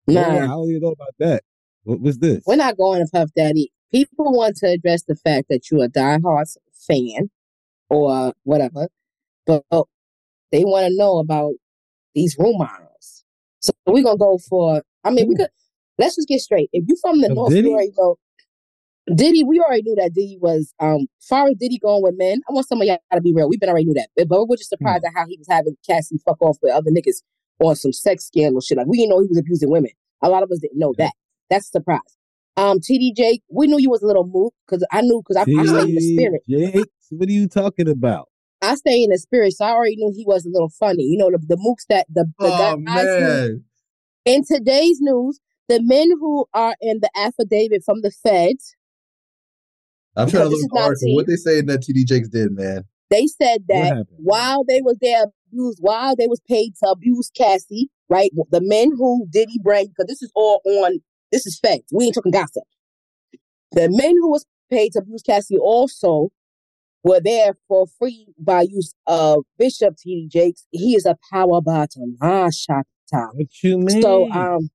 Yeah, 0.08 0.44
I 0.44 0.48
don't 0.48 0.70
even 0.70 0.82
know 0.82 0.90
about 0.92 1.14
that. 1.20 1.44
What 1.84 2.02
was 2.02 2.18
this? 2.20 2.44
we're 2.46 2.56
not 2.56 2.78
going 2.78 3.04
to 3.06 3.12
Puff 3.12 3.30
Daddy. 3.36 3.72
People 3.92 4.32
want 4.32 4.56
to 4.58 4.68
address 4.68 5.04
the 5.04 5.16
fact 5.16 5.48
that 5.50 5.72
you're 5.72 5.86
a 5.86 5.90
diehard 5.90 6.56
fan 6.74 7.32
or 7.90 8.34
whatever, 8.44 8.90
but 9.48 9.64
they 10.52 10.64
want 10.64 10.88
to 10.88 10.96
know 10.96 11.18
about 11.18 11.54
these 12.14 12.36
rumors. 12.38 13.24
So 13.62 13.72
we're 13.86 14.04
gonna 14.04 14.18
go 14.18 14.38
for. 14.38 14.84
I 15.04 15.12
mean, 15.12 15.28
we 15.28 15.36
could. 15.36 15.50
Let's 15.98 16.16
just 16.16 16.28
get 16.28 16.40
straight. 16.40 16.70
If 16.72 16.86
you 16.88 16.96
from 17.02 17.20
the 17.22 17.30
north, 17.30 17.52
Diddy? 17.52 17.68
you 17.68 17.74
already 17.74 17.92
know. 17.98 18.16
Diddy, 19.14 19.44
we 19.44 19.60
already 19.60 19.82
knew 19.84 19.96
that 19.96 20.14
Diddy 20.14 20.38
was. 20.40 20.74
Um, 20.80 21.08
far 21.20 21.48
as 21.48 21.56
Diddy 21.60 21.80
going 21.80 22.04
with 22.04 22.16
men, 22.18 22.42
I 22.50 22.54
want 22.54 22.68
some 22.68 22.82
of 22.82 22.88
y'all 22.88 23.00
to 23.12 23.22
be 23.22 23.34
real. 23.34 23.50
We've 23.50 23.60
been 23.60 23.70
already 23.70 23.86
knew 23.86 23.96
that, 23.96 24.10
but, 24.28 24.48
we're 24.48 24.56
just 24.56 24.70
surprised 24.70 25.04
at 25.04 25.14
how 25.16 25.26
he 25.28 25.38
was 25.38 25.48
having 25.50 25.76
Cassie 25.86 26.20
fuck 26.24 26.42
off 26.42 26.58
with 26.62 26.74
other 26.74 26.92
niggas 26.92 27.24
on 27.60 27.76
some 27.76 27.92
sex 27.92 28.26
scandal 28.26 28.62
shit. 28.62 28.78
Like 28.78 28.88
we 28.88 28.98
didn't 28.98 29.10
know 29.10 29.22
he 29.22 29.28
was 29.28 29.38
abusing 29.38 29.70
women. 29.70 29.92
A 30.22 30.30
lot 30.30 30.44
of 30.44 30.52
us 30.52 30.60
didn't 30.60 30.80
know 30.80 30.94
that. 30.98 31.14
That's 31.50 31.68
a 31.68 31.72
surprise. 31.72 32.00
Um, 32.58 32.80
TDJ, 32.80 33.40
we 33.50 33.68
knew 33.68 33.80
you 33.80 33.90
was 33.90 34.02
a 34.02 34.08
little 34.08 34.28
moved 34.28 34.56
because 34.68 34.86
I 34.92 35.02
knew 35.02 35.22
because 35.26 35.38
I, 35.38 35.42
I 35.42 35.66
stay 35.66 35.90
in 35.90 35.96
the 35.96 36.02
spirit. 36.02 36.42
Jake, 36.48 36.90
what 37.10 37.30
are 37.30 37.32
you 37.32 37.48
talking 37.48 37.90
about? 37.90 38.28
I 38.62 38.76
stay 38.76 39.04
in 39.04 39.10
the 39.10 39.18
spirit, 39.18 39.54
so 39.54 39.66
I 39.66 39.70
already 39.72 39.96
knew 39.96 40.12
he 40.14 40.26
was 40.26 40.46
a 40.46 40.50
little 40.50 40.70
funny. 40.70 41.04
You 41.04 41.18
know, 41.18 41.32
the 41.32 41.38
the 41.38 41.56
mooks 41.56 41.86
that 41.90 42.06
the, 42.10 42.26
the 42.38 42.46
Oh 42.46 42.78
guys 42.78 42.78
man. 42.78 43.64
In 44.30 44.44
today's 44.46 45.00
news, 45.02 45.40
the 45.68 45.82
men 45.82 46.10
who 46.20 46.46
are 46.54 46.76
in 46.82 47.00
the 47.02 47.10
affidavit 47.16 47.84
from 47.84 48.02
the 48.02 48.12
feds, 48.12 48.76
I'm 50.16 50.30
trying 50.30 50.44
to 50.44 50.50
look 50.50 50.60
is 50.60 50.70
hard. 50.74 50.98
tea. 51.00 51.16
What 51.16 51.28
they 51.28 51.36
saying 51.36 51.68
that 51.68 51.82
TD 51.82 52.06
Jakes 52.06 52.30
did, 52.30 52.52
man? 52.52 52.86
they 53.10 53.26
said 53.26 53.64
that 53.68 54.06
while 54.18 54.64
they 54.64 54.82
was 54.82 54.98
there 55.02 55.26
abused, 55.48 55.80
while 55.82 56.16
they 56.16 56.28
was 56.28 56.42
paid 56.48 56.74
to 56.84 56.90
abuse 56.90 57.32
Cassie, 57.36 57.90
right? 58.08 58.32
The 58.52 58.62
men 58.62 58.92
who 58.96 59.26
did 59.30 59.48
Diddy 59.48 59.60
bring, 59.64 59.88
because 59.88 60.06
this 60.08 60.22
is 60.22 60.32
all 60.36 60.62
on, 60.66 61.00
this 61.32 61.46
is 61.46 61.60
facts. 61.60 61.92
We 61.92 62.06
ain't 62.06 62.16
talking 62.16 62.32
gossip. 62.32 62.64
The 63.72 63.90
men 63.90 64.16
who 64.20 64.30
was 64.30 64.46
paid 64.70 64.92
to 64.94 65.00
abuse 65.00 65.24
Cassie 65.24 65.58
also 65.58 66.30
were 67.04 67.22
there 67.24 67.54
for 67.68 67.88
free 67.98 68.28
by 68.38 68.64
use 68.70 68.94
of 69.08 69.46
Bishop 69.58 69.96
T.D. 69.98 70.28
Jakes. 70.32 70.68
He 70.72 70.96
is 70.96 71.06
a 71.06 71.18
power 71.32 71.62
bottom. 71.62 72.18
Ah, 72.22 72.50
shot 72.52 72.86
time. 73.12 73.30
What 73.34 73.48
you 73.64 73.78
mean? 73.80 74.02
So, 74.02 74.32
um, 74.32 74.70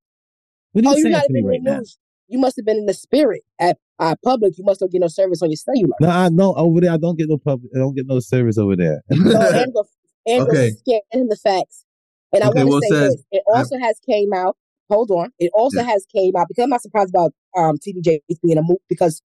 what 0.72 0.84
are 0.84 0.88
oh, 0.88 0.90
you 0.92 0.96
you're 0.96 0.96
saying 1.02 1.12
not 1.12 1.24
to 1.26 1.32
me 1.32 1.42
right 1.42 1.62
now? 1.62 1.78
news. 1.78 1.98
You 2.28 2.38
must 2.38 2.56
have 2.56 2.64
been 2.64 2.78
in 2.78 2.86
the 2.86 2.94
spirit 2.94 3.42
at 3.60 3.78
uh, 3.98 4.16
public. 4.24 4.58
You 4.58 4.64
must 4.64 4.80
have 4.80 4.90
get 4.90 5.00
no 5.00 5.08
service 5.08 5.42
on 5.42 5.50
your 5.50 5.56
cellular. 5.56 5.94
No, 6.00 6.08
I 6.08 6.28
know 6.30 6.54
over 6.54 6.80
there. 6.80 6.92
I 6.92 6.96
don't 6.96 7.18
get 7.18 7.28
no 7.28 7.38
public. 7.38 7.70
I 7.74 7.78
don't 7.78 7.94
get 7.94 8.06
no 8.06 8.18
service 8.20 8.58
over 8.58 8.76
there. 8.76 9.02
So 9.10 9.40
Angela, 9.40 9.84
Angela 10.26 10.48
Okay. 10.48 10.70
scanning 10.70 11.28
the 11.28 11.36
facts. 11.36 11.84
And 12.32 12.42
I 12.42 12.48
want 12.48 12.56
to 12.68 12.80
say 12.82 12.88
says- 12.88 13.14
this. 13.16 13.24
It 13.30 13.42
also 13.46 13.78
has 13.78 14.00
came 14.08 14.32
out. 14.32 14.56
Hold 14.90 15.10
on. 15.10 15.30
It 15.38 15.50
also 15.54 15.78
Yeah. 15.78 15.84
has 15.84 16.06
came 16.14 16.34
out 16.36 16.48
because 16.48 16.64
I'm 16.64 16.70
not 16.70 16.82
surprised 16.82 17.10
about 17.10 17.32
um 17.56 17.78
TDJ 17.78 18.20
being 18.42 18.58
a 18.58 18.62
move 18.62 18.78
because 18.88 19.22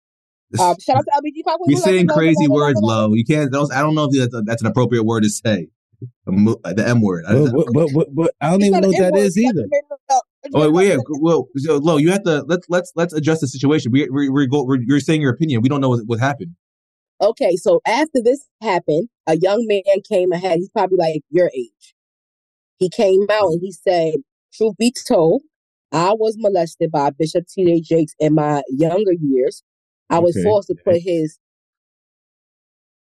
um 0.61 0.77
shout 0.81 0.97
out 0.97 1.05
to 1.05 1.11
LBG. 1.23 1.43
You're 1.67 1.81
saying 1.81 2.09
crazy 2.09 2.49
words, 2.49 2.79
Lo. 2.83 3.15
You 3.15 3.25
can't. 3.25 3.51
Those, 3.51 3.71
I 3.71 3.81
don't 3.81 3.95
know 3.95 4.09
if 4.11 4.19
that's, 4.19 4.35
a, 4.35 4.43
that's 4.43 4.63
an 4.63 4.69
appropriate 4.69 5.05
word 5.05 5.23
to 5.23 5.31
say. 5.31 5.69
Uh, 6.27 6.73
the 6.73 6.85
M 6.87 7.01
word. 7.01 7.25
I- 7.27 7.35
but, 7.35 7.53
but, 7.53 7.67
but, 7.73 7.89
but, 7.95 8.15
but 8.15 8.35
I 8.41 8.51
don't 8.51 8.63
even 8.63 8.81
know 8.81 8.89
what 8.89 8.99
that 8.99 9.17
is 9.17 9.37
either. 9.37 9.67
Oh 10.55 10.71
wait, 10.71 10.89
yeah. 10.89 10.97
Well, 11.21 11.49
so, 11.57 11.77
Lo, 11.77 11.97
you 11.97 12.11
have 12.11 12.23
to 12.23 12.43
let's 12.47 12.67
let's 12.71 12.93
let's 12.95 13.13
adjust 13.13 13.41
the 13.41 13.49
situation. 13.49 13.93
We 13.93 14.09
we 14.09 14.29
we 14.29 14.47
go. 14.47 14.65
We're, 14.65 14.81
you're 14.81 15.01
saying 15.01 15.21
your 15.21 15.33
opinion. 15.33 15.61
We 15.61 15.69
don't 15.69 15.81
know 15.81 15.91
what, 15.91 16.01
what 16.07 16.21
happened. 16.21 16.55
Okay, 17.21 17.57
so 17.57 17.81
after 17.87 18.23
this 18.23 18.47
happened, 18.63 19.09
a 19.27 19.37
young 19.37 19.67
man 19.67 19.83
came 20.09 20.33
ahead. 20.33 20.59
He's 20.59 20.71
probably 20.71 20.99
like 20.99 21.23
your 21.31 21.51
age. 21.55 21.95
He 22.79 22.89
came 22.89 23.27
out 23.31 23.49
and 23.49 23.61
he 23.61 23.73
said, 23.73 24.15
"Truth 24.55 24.77
be 24.79 24.95
told, 25.07 25.43
I 25.93 26.13
was 26.13 26.37
molested 26.39 26.91
by 26.91 27.11
Bishop 27.11 27.47
T.D. 27.49 27.81
Jakes 27.83 28.15
in 28.21 28.35
my 28.35 28.63
younger 28.69 29.13
years. 29.13 29.63
I 30.11 30.21
was 30.21 30.37
Okay, 30.37 30.45
forced 30.45 30.69
to 30.69 30.77
put 30.85 31.01
his 31.03 31.39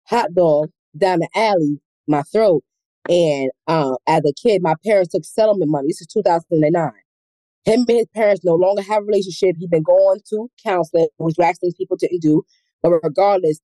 hot 0.06 0.34
dog 0.34 0.70
down 0.96 1.20
the 1.20 1.28
alley, 1.34 1.80
my 2.08 2.22
throat. 2.22 2.64
And 3.10 3.50
uh, 3.66 3.96
as 4.06 4.22
a 4.24 4.32
kid, 4.32 4.62
my 4.62 4.74
parents 4.86 5.12
took 5.12 5.24
settlement 5.24 5.68
money. 5.70 5.88
This 5.88 6.00
is 6.00 6.06
2009. 6.06 6.92
Him 7.64 7.80
and 7.80 7.98
his 7.98 8.06
parents 8.14 8.44
no 8.44 8.54
longer 8.54 8.82
have 8.82 9.02
a 9.02 9.06
relationship. 9.06 9.56
He's 9.58 9.68
been 9.68 9.82
going 9.82 10.20
to 10.30 10.48
counseling, 10.62 11.08
which 11.18 11.34
things 11.36 11.74
people 11.74 11.96
didn't 11.96 12.22
do. 12.22 12.44
But 12.82 12.92
regardless, 13.02 13.60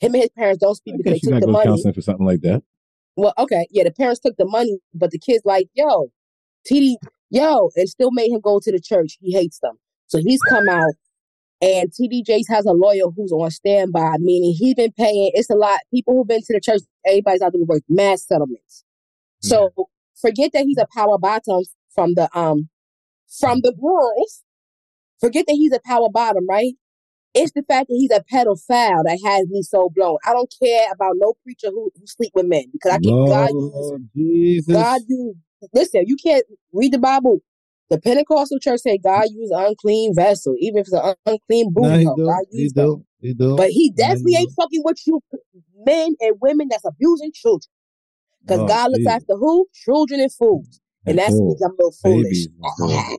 him 0.00 0.14
and 0.14 0.22
his 0.22 0.30
parents 0.36 0.58
don't 0.58 0.74
speak 0.74 0.94
I 0.94 0.96
because 0.96 1.20
they 1.20 1.30
took 1.30 1.40
the 1.40 1.46
money. 1.46 1.66
counseling 1.66 1.94
for 1.94 2.02
something 2.02 2.26
like 2.26 2.40
that. 2.40 2.64
Well, 3.16 3.32
okay, 3.38 3.68
yeah, 3.70 3.84
the 3.84 3.92
parents 3.92 4.20
took 4.20 4.36
the 4.36 4.46
money, 4.46 4.80
but 4.92 5.12
the 5.12 5.18
kids 5.18 5.42
like, 5.44 5.68
yo, 5.74 6.10
TD, 6.68 6.96
yo, 7.30 7.70
and 7.76 7.88
still 7.88 8.10
made 8.10 8.32
him 8.32 8.40
go 8.40 8.58
to 8.60 8.72
the 8.72 8.80
church. 8.80 9.16
He 9.20 9.32
hates 9.32 9.60
them. 9.60 9.78
So 10.08 10.18
he's 10.18 10.42
come 10.42 10.68
out 10.68 10.92
and 11.62 11.90
TD 11.92 12.26
Jakes 12.26 12.48
has 12.48 12.66
a 12.66 12.72
lawyer 12.72 13.04
who's 13.16 13.32
on 13.32 13.50
standby, 13.52 14.16
meaning 14.18 14.54
he's 14.58 14.74
been 14.74 14.92
paying. 14.92 15.30
It's 15.34 15.50
a 15.50 15.54
lot. 15.54 15.80
People 15.94 16.16
who've 16.16 16.28
been 16.28 16.42
to 16.42 16.54
the 16.54 16.60
church, 16.60 16.82
everybody's 17.06 17.42
out 17.42 17.52
there 17.52 17.62
with 17.66 17.84
mass 17.88 18.26
settlements. 18.26 18.84
So 19.40 19.70
forget 20.20 20.52
that 20.54 20.64
he's 20.64 20.78
a 20.78 20.86
power 20.96 21.18
bottom 21.18 21.62
from 21.94 22.14
the 22.14 22.28
um 22.38 22.68
from 23.40 23.60
the 23.62 23.74
world. 23.78 24.28
Forget 25.20 25.46
that 25.46 25.54
he's 25.54 25.72
a 25.72 25.80
power 25.86 26.08
bottom, 26.10 26.46
right? 26.48 26.74
It's 27.34 27.52
the 27.52 27.62
fact 27.62 27.88
that 27.88 27.96
he's 27.96 28.10
a 28.10 28.22
pedophile 28.24 29.04
that 29.04 29.18
has 29.24 29.48
me 29.48 29.62
so 29.62 29.90
blown. 29.94 30.18
I 30.26 30.32
don't 30.32 30.52
care 30.62 30.86
about 30.92 31.14
no 31.16 31.34
preacher 31.44 31.68
who, 31.70 31.90
who 31.96 32.06
sleep 32.06 32.32
with 32.34 32.46
men 32.46 32.64
because 32.72 32.92
I 32.92 32.98
can 32.98 33.18
God 33.26 33.52
uses 33.54 33.72
Lord 33.74 34.08
Jesus. 34.14 34.74
God 34.74 35.00
use 35.08 35.36
listen, 35.72 36.04
you 36.06 36.16
can't 36.16 36.44
read 36.72 36.92
the 36.92 36.98
Bible. 36.98 37.38
The 37.92 38.00
Pentecostal 38.00 38.58
church 38.58 38.80
say 38.80 38.96
God 38.96 39.26
use 39.32 39.50
unclean 39.54 40.14
vessel, 40.14 40.54
even 40.58 40.78
if 40.78 40.86
it's 40.86 40.94
an 40.94 41.14
unclean 41.26 41.74
booty 41.74 41.98
he 41.98 42.04
hole. 42.06 42.16
do. 42.16 42.24
God 42.24 42.44
He 42.50 42.68
do. 42.70 43.04
He 43.20 43.34
do. 43.34 43.56
But 43.58 43.68
he 43.68 43.90
definitely 43.90 44.32
he 44.32 44.38
ain't 44.38 44.48
do. 44.48 44.54
fucking 44.62 44.82
with 44.82 45.06
you 45.06 45.20
men 45.84 46.14
and 46.22 46.36
women 46.40 46.68
that's 46.70 46.86
abusing 46.86 47.32
children. 47.34 47.68
Because 48.46 48.62
Oh, 48.62 48.66
God 48.66 48.92
looks 48.92 49.04
after 49.06 49.36
who? 49.36 49.66
Children 49.74 50.20
and 50.20 50.32
fools. 50.32 50.80
and 51.04 51.18
that's 51.18 51.34
Cool. 51.34 51.54
because 51.54 51.62
I'm 51.66 51.72
a 51.72 51.74
little 51.76 51.92
foolish. 52.02 52.48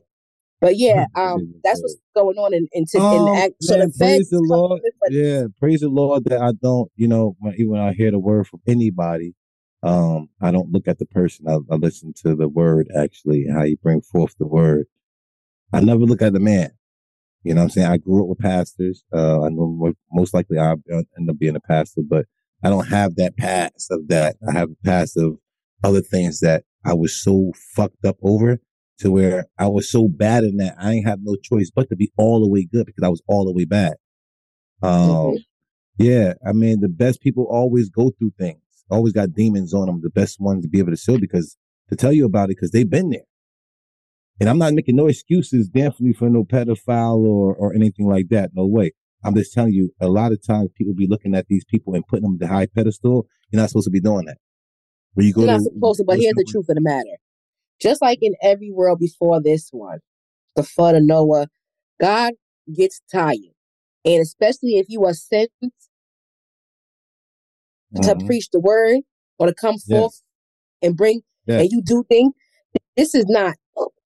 But 0.60 0.76
yeah, 0.76 1.04
um, 1.14 1.54
that's 1.62 1.80
what's 1.82 1.98
going 2.16 2.38
on 2.38 2.54
in, 2.54 2.66
in, 2.72 2.86
in 2.94 3.00
Um, 3.00 3.26
the 3.26 3.32
act. 3.36 3.52
So 3.60 3.76
man, 3.76 3.92
the 3.96 3.98
praise 3.98 4.30
the 4.30 4.40
Lord. 4.40 4.80
in, 5.10 5.24
Yeah, 5.24 5.46
praise 5.60 5.80
the 5.82 5.88
Lord 5.88 6.24
that 6.24 6.40
I 6.40 6.52
don't, 6.52 6.90
you 6.96 7.06
know, 7.06 7.36
when, 7.38 7.52
even 7.54 7.68
when 7.72 7.80
I 7.80 7.92
hear 7.92 8.10
the 8.10 8.18
word 8.18 8.46
from 8.48 8.60
anybody, 8.66 9.34
um, 9.84 10.28
I 10.40 10.50
don't 10.50 10.72
look 10.72 10.88
at 10.88 10.98
the 10.98 11.06
person. 11.06 11.46
I, 11.48 11.58
I 11.70 11.76
listen 11.76 12.12
to 12.24 12.34
the 12.34 12.48
word 12.48 12.88
actually, 12.98 13.46
how 13.52 13.62
you 13.62 13.76
bring 13.76 14.00
forth 14.00 14.34
the 14.38 14.46
word. 14.46 14.86
I 15.72 15.80
never 15.80 16.00
look 16.00 16.22
at 16.22 16.32
the 16.32 16.40
man. 16.40 16.70
You 17.42 17.54
know 17.54 17.60
what 17.60 17.64
I'm 17.64 17.70
saying? 17.70 17.88
I 17.88 17.96
grew 17.98 18.22
up 18.22 18.28
with 18.28 18.38
pastors. 18.38 19.04
Uh, 19.12 19.42
I 19.42 19.50
know 19.50 19.92
most 20.12 20.32
likely 20.32 20.58
I'll 20.58 20.80
end 20.90 21.28
up 21.28 21.38
being 21.38 21.56
a 21.56 21.60
pastor, 21.60 22.00
but 22.08 22.24
I 22.62 22.70
don't 22.70 22.86
have 22.88 23.16
that 23.16 23.36
past 23.36 23.90
of 23.90 24.08
that. 24.08 24.36
I 24.48 24.52
have 24.52 24.70
a 24.70 24.86
past 24.86 25.18
of 25.18 25.36
other 25.82 26.00
things 26.00 26.40
that 26.40 26.64
I 26.86 26.94
was 26.94 27.14
so 27.22 27.52
fucked 27.76 28.04
up 28.06 28.16
over 28.22 28.60
to 29.00 29.10
where 29.10 29.46
I 29.58 29.66
was 29.68 29.90
so 29.90 30.08
bad 30.08 30.44
in 30.44 30.56
that 30.58 30.76
I 30.78 30.92
ain't 30.92 31.06
have 31.06 31.18
no 31.22 31.36
choice 31.36 31.70
but 31.74 31.90
to 31.90 31.96
be 31.96 32.10
all 32.16 32.40
the 32.40 32.48
way 32.48 32.64
good 32.64 32.86
because 32.86 33.04
I 33.04 33.08
was 33.10 33.20
all 33.28 33.44
the 33.44 33.52
way 33.52 33.66
bad. 33.66 33.94
Um, 34.82 35.10
Mhm. 35.10 35.44
yeah, 35.98 36.34
I 36.46 36.52
mean, 36.52 36.80
the 36.80 36.88
best 36.88 37.20
people 37.20 37.44
always 37.44 37.90
go 37.90 38.10
through 38.10 38.32
things, 38.38 38.60
always 38.90 39.12
got 39.12 39.34
demons 39.34 39.74
on 39.74 39.86
them. 39.86 40.00
The 40.02 40.10
best 40.10 40.40
ones 40.40 40.62
to 40.62 40.68
be 40.68 40.78
able 40.78 40.92
to 40.92 40.96
show 40.96 41.18
because 41.18 41.56
to 41.88 41.96
tell 41.96 42.12
you 42.12 42.24
about 42.24 42.44
it 42.44 42.56
because 42.56 42.70
they've 42.70 42.88
been 42.88 43.10
there. 43.10 43.24
And 44.40 44.48
I'm 44.48 44.58
not 44.58 44.72
making 44.74 44.96
no 44.96 45.06
excuses, 45.06 45.68
definitely 45.68 46.12
for 46.12 46.28
no 46.28 46.44
pedophile 46.44 47.24
or 47.24 47.54
or 47.54 47.74
anything 47.74 48.08
like 48.08 48.28
that. 48.30 48.50
No 48.54 48.66
way. 48.66 48.92
I'm 49.24 49.34
just 49.34 49.52
telling 49.52 49.72
you, 49.72 49.90
a 50.00 50.08
lot 50.08 50.32
of 50.32 50.44
times 50.44 50.70
people 50.76 50.92
be 50.94 51.06
looking 51.06 51.34
at 51.34 51.46
these 51.48 51.64
people 51.64 51.94
and 51.94 52.06
putting 52.06 52.24
them 52.24 52.38
to 52.38 52.46
high 52.46 52.66
pedestal. 52.66 53.26
You're 53.50 53.62
not 53.62 53.70
supposed 53.70 53.86
to 53.86 53.90
be 53.90 54.00
doing 54.00 54.26
that. 54.26 54.36
When 55.14 55.26
you 55.26 55.32
go 55.32 55.42
you're 55.42 55.48
to 55.48 55.52
not 55.54 55.62
supposed 55.62 55.98
to. 56.00 56.04
But 56.04 56.18
here's 56.18 56.34
the 56.34 56.46
truth 56.50 56.68
of 56.68 56.74
the 56.74 56.82
matter: 56.82 57.16
just 57.80 58.02
like 58.02 58.18
in 58.20 58.34
every 58.42 58.70
world 58.70 58.98
before 58.98 59.40
this 59.40 59.68
one, 59.70 60.00
the 60.56 60.62
flood 60.62 60.94
of 60.94 61.04
Noah, 61.04 61.46
God 62.00 62.32
gets 62.74 63.00
tired, 63.10 63.38
and 64.04 64.20
especially 64.20 64.78
if 64.78 64.86
you 64.88 65.04
are 65.04 65.14
sent 68.02 68.20
to 68.20 68.26
preach 68.26 68.48
the 68.50 68.60
word 68.60 69.00
or 69.38 69.46
to 69.46 69.54
come 69.54 69.74
Yes. 69.74 69.88
forth 69.88 70.22
and 70.82 70.96
bring 70.96 71.22
Yes. 71.46 71.62
and 71.62 71.70
you 71.72 71.82
do 71.82 72.04
things. 72.08 72.32
This 72.96 73.14
is 73.14 73.26
not 73.28 73.54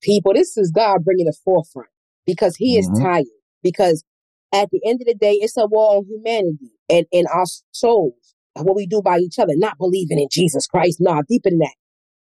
people. 0.01 0.33
This 0.33 0.57
is 0.57 0.71
God 0.71 1.03
bringing 1.03 1.25
the 1.25 1.33
forefront 1.45 1.89
because 2.25 2.55
He 2.55 2.77
is 2.77 2.89
Mhm. 2.89 3.01
tired. 3.01 3.25
Because 3.63 4.03
at 4.51 4.69
the 4.71 4.81
end 4.85 5.01
of 5.01 5.07
the 5.07 5.13
day, 5.13 5.33
it's 5.33 5.57
a 5.57 5.65
war 5.67 5.97
on 5.97 6.05
humanity 6.05 6.71
and 6.89 7.05
in 7.11 7.27
our 7.27 7.45
souls. 7.71 8.35
What 8.55 8.75
we 8.75 8.87
do 8.87 9.01
by 9.01 9.19
each 9.19 9.39
other, 9.39 9.55
not 9.55 9.77
believing 9.77 10.19
in 10.19 10.27
Jesus 10.31 10.67
Christ. 10.67 10.99
Nah, 10.99 11.21
deeper 11.27 11.49
than 11.49 11.59
that. 11.59 11.75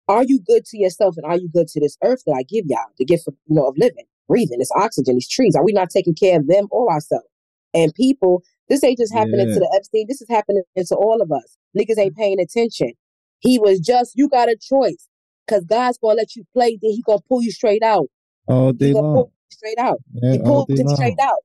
Are 0.08 0.24
you 0.24 0.40
good 0.40 0.64
to 0.66 0.78
yourself 0.78 1.16
and 1.16 1.26
are 1.26 1.36
you 1.36 1.48
good 1.48 1.68
to 1.68 1.80
this 1.80 1.96
earth 2.02 2.22
that 2.26 2.34
I 2.36 2.42
give 2.44 2.64
y'all, 2.68 2.78
the 2.98 3.04
gift 3.04 3.26
of, 3.28 3.34
you 3.46 3.56
know, 3.56 3.66
of 3.66 3.76
living, 3.76 4.04
breathing, 4.28 4.58
this 4.58 4.70
oxygen, 4.76 5.14
these 5.14 5.28
trees? 5.28 5.54
Are 5.56 5.64
we 5.64 5.72
not 5.72 5.90
taking 5.90 6.14
care 6.14 6.38
of 6.38 6.46
them 6.46 6.66
or 6.70 6.90
ourselves? 6.90 7.26
And 7.74 7.92
people, 7.94 8.42
this 8.68 8.82
ain't 8.84 8.98
just 8.98 9.12
happening 9.14 9.48
Yeah. 9.48 9.54
to 9.54 9.60
the 9.60 9.72
Epstein. 9.76 10.06
This 10.08 10.20
is 10.20 10.28
happening 10.28 10.62
to 10.76 10.94
all 10.96 11.20
of 11.22 11.30
us. 11.32 11.56
Niggas 11.76 11.98
ain't 11.98 12.16
paying 12.16 12.40
attention. 12.40 12.92
He 13.40 13.58
was 13.58 13.80
just, 13.80 14.12
you 14.16 14.28
got 14.28 14.48
a 14.48 14.56
choice. 14.60 15.08
Cause 15.48 15.64
God's 15.64 15.98
gonna 15.98 16.14
let 16.14 16.34
you 16.34 16.44
play, 16.52 16.78
then 16.82 16.90
he 16.90 17.02
gonna 17.06 17.20
pull 17.28 17.40
you 17.42 17.52
straight 17.52 17.82
out. 17.82 18.06
all 18.48 18.72
day 18.72 18.92
gonna 18.92 19.02
pull 19.02 19.14
long. 19.14 19.24
you 19.26 19.56
straight 19.56 19.78
out. 19.78 20.00
Yeah, 20.14 20.32
He 20.32 20.38
pulled 20.40 20.70
him 20.70 20.88
straight 20.88 21.18
out. 21.20 21.38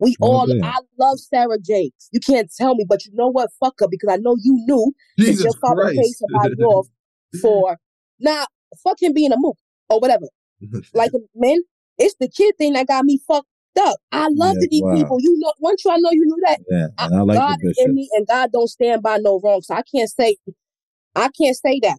We 0.00 0.16
all, 0.20 0.50
all 0.52 0.64
I 0.64 0.80
love 0.98 1.20
Sarah 1.20 1.58
Jakes. 1.60 2.08
You 2.10 2.18
can't 2.18 2.50
tell 2.58 2.74
me, 2.74 2.84
but 2.88 3.04
you 3.04 3.12
know 3.14 3.28
what? 3.28 3.50
Fuck 3.60 3.74
her 3.78 3.86
because 3.88 4.10
I 4.12 4.16
know 4.16 4.36
you 4.40 4.54
knew 4.66 4.92
that 5.18 5.24
Jesus 5.24 5.44
your 5.44 5.52
father 5.60 5.84
paid 5.90 5.96
Christ. 5.96 6.18
somebody 6.18 6.54
off 6.62 6.88
for 7.40 7.76
not 8.18 8.48
fuck 8.82 9.00
him 9.00 9.12
being 9.12 9.30
a 9.32 9.36
mook 9.38 9.56
or 9.88 10.00
whatever. 10.00 10.26
Like 10.94 11.12
men, 11.34 11.62
it's 11.98 12.14
the 12.18 12.28
kid 12.28 12.56
thing 12.58 12.72
that 12.72 12.86
got 12.88 13.04
me 13.04 13.20
fucked 13.26 13.48
up. 13.80 13.98
I 14.12 14.28
love 14.32 14.56
to 14.60 14.68
these 14.70 14.82
wow. 14.82 14.94
people. 14.94 15.16
You 15.20 15.38
know, 15.38 15.52
once 15.58 15.84
you 15.84 15.90
I 15.90 15.96
know 15.98 16.10
you 16.12 16.24
knew 16.24 16.42
that. 16.46 16.60
Yeah, 16.70 16.86
I- 16.98 17.06
and 17.06 17.14
I 17.14 17.20
like 17.22 17.38
God 17.38 17.56
is 17.62 17.78
in 17.84 17.94
me 17.94 18.08
and 18.12 18.26
God 18.26 18.50
don't 18.52 18.68
stand 18.68 19.02
by 19.02 19.18
no 19.18 19.40
wrong. 19.42 19.60
So 19.62 19.74
I 19.74 19.82
can't 19.82 20.10
say 20.10 20.36
I 21.16 21.28
can't 21.28 21.56
say 21.56 21.80
that. 21.82 21.98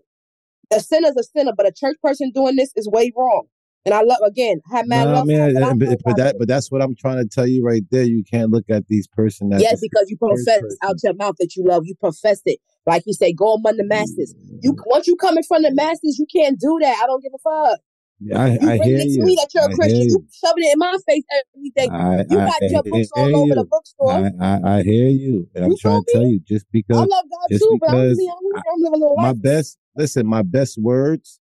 A 0.73 0.79
sinner's 0.79 1.15
a 1.17 1.23
sinner, 1.23 1.51
but 1.55 1.67
a 1.67 1.71
church 1.71 1.97
person 2.01 2.31
doing 2.33 2.55
this 2.55 2.71
is 2.75 2.89
way 2.89 3.11
wrong. 3.15 3.45
And 3.85 3.93
I 3.93 4.01
love 4.01 4.17
again, 4.25 4.61
have 4.71 4.87
mad 4.87 5.05
Nah, 5.05 5.13
love 5.13 5.27
man, 5.27 5.49
him, 5.49 5.53
but 5.53 5.63
I 5.63 5.69
eh, 5.69 5.73
but, 5.77 5.99
but 6.03 6.17
that 6.17 6.35
but 6.39 6.47
that's 6.47 6.71
what 6.71 6.81
I'm 6.81 6.95
trying 6.95 7.17
to 7.17 7.27
tell 7.27 7.45
you 7.45 7.63
right 7.63 7.83
there. 7.91 8.03
You 8.03 8.23
can't 8.23 8.49
look 8.49 8.65
at 8.67 8.87
these 8.87 9.07
person 9.07 9.51
Yes, 9.51 9.79
because 9.79 10.09
you 10.09 10.17
profess 10.17 10.63
out 10.81 10.95
your 11.03 11.13
mouth 11.13 11.35
that 11.39 11.55
you 11.55 11.63
love. 11.63 11.83
You 11.85 11.93
profess 11.93 12.41
it. 12.45 12.59
Like 12.87 13.03
you 13.05 13.13
say, 13.13 13.31
go 13.31 13.53
among 13.53 13.77
the 13.77 13.85
masses. 13.85 14.33
You 14.61 14.75
once 14.87 15.05
you 15.05 15.15
coming 15.15 15.43
from 15.47 15.61
the 15.61 15.71
masses, 15.71 16.17
you 16.17 16.25
can't 16.33 16.59
do 16.59 16.79
that. 16.81 16.99
I 17.03 17.05
don't 17.05 17.21
give 17.21 17.31
a 17.35 17.37
fuck. 17.37 17.79
Yeah, 18.19 18.41
I, 18.41 18.47
You 18.59 18.69
I 18.69 18.77
hear 18.77 18.97
it 18.97 19.03
to 19.03 19.09
you. 19.09 19.25
me 19.25 19.35
that 19.35 19.49
you're 19.53 19.63
a 19.63 19.67
I 19.67 19.69
hear 19.71 19.75
Christian. 19.77 20.01
You 20.01 20.09
you. 20.09 20.27
shoving 20.33 20.63
it 20.63 20.73
in 20.73 20.79
my 20.79 20.97
face 21.07 21.23
every 21.55 21.69
day. 21.75 21.89
I 21.91 22.25
You 22.29 22.39
I, 22.39 22.45
got 22.45 22.61
your 22.61 22.83
books 22.83 23.11
hear 23.13 23.23
all 23.25 23.41
over 23.43 23.55
the 23.55 23.65
bookstore. 23.65 24.11
I, 24.11 24.31
I 24.41 24.77
I 24.79 24.83
hear 24.83 25.09
you, 25.09 25.49
and 25.53 25.65
I'm 25.65 25.77
trying 25.77 26.03
to 26.05 26.11
tell 26.11 26.25
you 26.25 26.39
just 26.39 26.65
because 26.71 26.97
I 26.97 27.01
love 27.01 27.09
God 27.29 27.47
just 27.51 27.63
too, 27.63 27.77
but 27.79 27.87
because 27.91 28.17
living- 28.17 28.29
I'm, 28.31 28.61
I'm 28.73 28.81
living 28.81 29.01
a 29.01 29.05
little 29.05 29.15
my 29.17 29.27
life. 29.29 29.41
best 29.41 29.77
listen, 29.95 30.25
my 30.27 30.41
best 30.43 30.81
words 30.81 31.39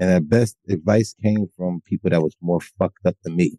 and 0.00 0.10
the 0.10 0.20
best 0.20 0.56
advice 0.68 1.14
came 1.22 1.46
from 1.56 1.80
people 1.82 2.10
that 2.10 2.22
was 2.22 2.36
more 2.40 2.60
fucked 2.60 3.04
up 3.06 3.16
than 3.22 3.36
me, 3.36 3.58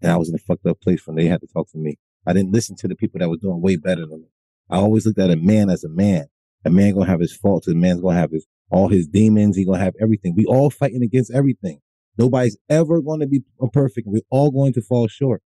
and 0.00 0.12
I 0.12 0.16
was 0.16 0.28
in 0.28 0.34
a 0.36 0.38
fucked 0.38 0.66
up 0.66 0.80
place 0.80 1.06
when 1.06 1.16
they 1.16 1.26
had 1.26 1.40
to 1.40 1.46
talk 1.48 1.70
to 1.72 1.78
me. 1.78 1.98
I 2.26 2.32
didn't 2.32 2.52
listen 2.52 2.76
to 2.76 2.88
the 2.88 2.94
people 2.96 3.18
that 3.18 3.28
were 3.28 3.36
doing 3.36 3.60
way 3.60 3.76
better 3.76 4.06
than 4.06 4.22
me. 4.22 4.28
I 4.70 4.76
always 4.76 5.06
looked 5.06 5.18
at 5.18 5.30
a 5.30 5.36
man 5.36 5.68
as 5.70 5.84
a 5.84 5.88
man. 5.88 6.26
A 6.64 6.70
man 6.70 6.94
gonna 6.94 7.06
have 7.06 7.20
his 7.20 7.36
faults. 7.36 7.68
A 7.68 7.74
man's 7.74 8.00
gonna 8.00 8.18
have 8.18 8.30
his 8.30 8.46
all 8.74 8.88
his 8.88 9.06
demons. 9.06 9.56
He 9.56 9.64
gonna 9.64 9.78
have 9.78 9.94
everything. 10.00 10.34
We 10.36 10.44
all 10.46 10.70
fighting 10.70 11.02
against 11.02 11.32
everything. 11.32 11.80
Nobody's 12.18 12.56
ever 12.68 13.00
going 13.00 13.20
to 13.20 13.26
be 13.26 13.42
perfect. 13.72 14.06
We're 14.08 14.22
all 14.30 14.50
going 14.52 14.72
to 14.74 14.82
fall 14.82 15.08
short. 15.08 15.42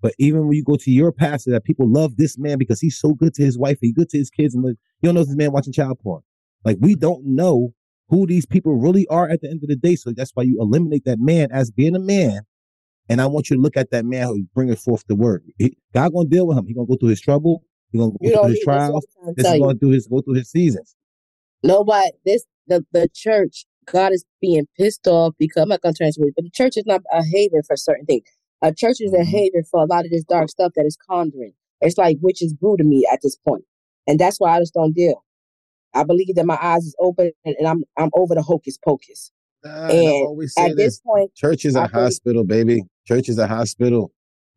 But 0.00 0.14
even 0.18 0.46
when 0.46 0.56
you 0.56 0.64
go 0.64 0.76
to 0.76 0.90
your 0.90 1.12
pastor, 1.12 1.50
that 1.52 1.64
people 1.64 1.90
love 1.90 2.16
this 2.16 2.38
man 2.38 2.58
because 2.58 2.80
he's 2.80 2.98
so 2.98 3.14
good 3.14 3.34
to 3.34 3.42
his 3.44 3.58
wife, 3.58 3.78
he's 3.80 3.94
good 3.94 4.08
to 4.10 4.18
his 4.18 4.30
kids, 4.30 4.54
and 4.54 4.64
like, 4.64 4.76
you 5.02 5.08
don't 5.08 5.14
know 5.14 5.24
this 5.24 5.36
man 5.36 5.52
watching 5.52 5.72
child 5.72 5.98
porn. 6.02 6.22
Like 6.64 6.78
we 6.80 6.94
don't 6.94 7.24
know 7.24 7.74
who 8.08 8.26
these 8.26 8.46
people 8.46 8.74
really 8.76 9.06
are 9.08 9.28
at 9.28 9.40
the 9.40 9.50
end 9.50 9.62
of 9.62 9.68
the 9.68 9.76
day. 9.76 9.96
So 9.96 10.12
that's 10.12 10.30
why 10.34 10.44
you 10.44 10.58
eliminate 10.60 11.04
that 11.06 11.18
man 11.18 11.48
as 11.52 11.70
being 11.70 11.96
a 11.96 12.00
man. 12.00 12.42
And 13.08 13.20
I 13.20 13.26
want 13.26 13.50
you 13.50 13.56
to 13.56 13.62
look 13.62 13.76
at 13.76 13.90
that 13.92 14.04
man 14.04 14.28
who's 14.28 14.46
bringing 14.54 14.76
forth 14.76 15.04
the 15.08 15.16
word. 15.16 15.44
He, 15.58 15.76
God 15.94 16.12
gonna 16.12 16.28
deal 16.28 16.46
with 16.46 16.58
him. 16.58 16.66
He 16.66 16.74
gonna 16.74 16.86
go 16.86 16.96
through 16.96 17.10
his 17.10 17.20
trouble. 17.20 17.62
He 17.92 17.98
gonna 17.98 18.10
go 18.12 18.18
You 18.20 18.30
through 18.32 18.50
his 18.50 18.60
need 18.60 18.60
this. 18.60 18.66
What 18.66 18.74
trials. 18.78 19.06
I'm 19.18 19.22
trying 19.24 19.34
to 19.36 19.42
This 19.42 19.46
is 19.46 19.54
you. 19.54 19.60
going 19.60 19.78
through 19.78 19.90
his 19.90 20.06
go 20.08 20.20
through 20.22 20.34
his 20.34 20.50
seasons. 20.50 20.96
Nobody, 21.62 22.10
this 22.24 22.44
the 22.66 22.84
the 22.92 23.08
church. 23.14 23.66
God 23.90 24.12
is 24.12 24.24
being 24.40 24.66
pissed 24.76 25.06
off 25.06 25.34
because 25.38 25.62
I'm 25.62 25.68
not 25.68 25.80
gonna 25.80 25.94
translate, 25.94 26.32
but 26.34 26.44
the 26.44 26.50
church 26.50 26.76
is 26.76 26.84
not 26.86 27.02
a 27.12 27.24
haven 27.24 27.62
for 27.62 27.76
certain 27.76 28.04
things. 28.06 28.24
A 28.62 28.74
church 28.74 28.96
is 29.00 29.12
a 29.12 29.18
Mhm. 29.18 29.26
haven 29.26 29.62
for 29.70 29.80
a 29.80 29.86
lot 29.86 30.04
of 30.04 30.10
this 30.10 30.24
dark 30.24 30.48
stuff 30.50 30.72
that 30.74 30.84
is 30.86 30.96
conjuring. 31.08 31.52
It's 31.80 31.96
like 31.96 32.16
witches 32.20 32.52
brew 32.52 32.76
to 32.78 32.82
me 32.84 33.06
at 33.12 33.20
this 33.22 33.36
point, 33.36 33.64
and 34.08 34.18
that's 34.18 34.40
why 34.40 34.56
I 34.56 34.60
just 34.60 34.74
don't 34.74 34.92
deal. 34.94 35.22
I 35.94 36.02
believe 36.04 36.34
that 36.34 36.46
my 36.46 36.58
eyes 36.60 36.84
is 36.84 36.96
open 36.98 37.30
and, 37.44 37.54
and 37.58 37.68
I'm 37.68 37.84
I'm 37.96 38.10
over 38.14 38.34
the 38.34 38.42
hocus 38.42 38.76
pocus. 38.84 39.30
Nah, 39.64 39.70
and 39.70 39.90
I 39.92 39.94
And 39.94 40.26
always 40.26 40.52
say 40.54 40.62
At 40.70 40.76
this 40.76 40.94
this: 40.96 41.00
point, 41.00 41.34
church 41.34 41.64
is 41.64 41.76
I 41.76 41.84
a 41.84 41.88
believe- 41.88 42.02
hospital, 42.04 42.44
baby. 42.44 42.82
Church 43.06 43.28
is 43.28 43.38
a 43.38 43.46
hospital. 43.46 44.10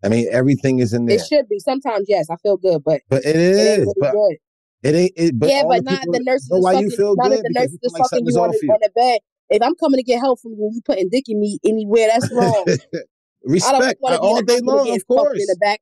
I 0.03 0.09
mean, 0.09 0.27
everything 0.31 0.79
is 0.79 0.93
in 0.93 1.05
there. 1.05 1.17
it 1.17 1.25
should 1.27 1.47
be. 1.49 1.59
Sometimes, 1.59 2.05
yes, 2.09 2.29
I 2.31 2.35
feel 2.37 2.57
good, 2.57 2.83
but 2.83 3.01
But 3.09 3.23
it 3.25 3.35
it 3.35 3.79
really 3.81 3.93
But 3.99 4.11
good. 4.13 4.37
It 4.83 4.95
ain't. 4.95 5.11
It, 5.15 5.39
but 5.39 5.49
yeah, 5.49 5.63
but 5.67 5.83
the 5.85 5.91
not 5.91 6.07
the 6.11 6.19
nurses 6.23 6.49
know 6.49 6.59
why 6.59 6.73
you 6.73 6.89
feel 6.89 7.15
good 7.15 7.43
the 7.43 7.51
nurses 7.53 7.79
is 7.81 7.93
fucking 7.97 8.25
you 8.25 8.33
on 8.37 8.49
on 8.49 8.79
the 8.81 8.89
bed. 8.95 9.19
If 9.49 9.61
I'm 9.63 9.75
coming 9.75 9.97
to 9.97 10.03
get 10.03 10.19
help 10.19 10.39
from 10.41 10.53
you, 10.53 10.69
you 10.73 10.81
putting 10.85 11.09
dick 11.09 11.25
in 11.27 11.39
me 11.39 11.59
anywhere, 11.65 12.07
that's 12.11 12.31
wrong. 12.35 12.65
Respect 13.43 13.99
to 14.05 14.13
uh, 14.13 14.19
be 14.19 14.27
all 14.27 14.41
day 14.43 14.59
long, 14.61 14.91
of 14.91 15.07
course. 15.07 15.39
in 15.39 15.47
the 15.47 15.57
back. 15.59 15.81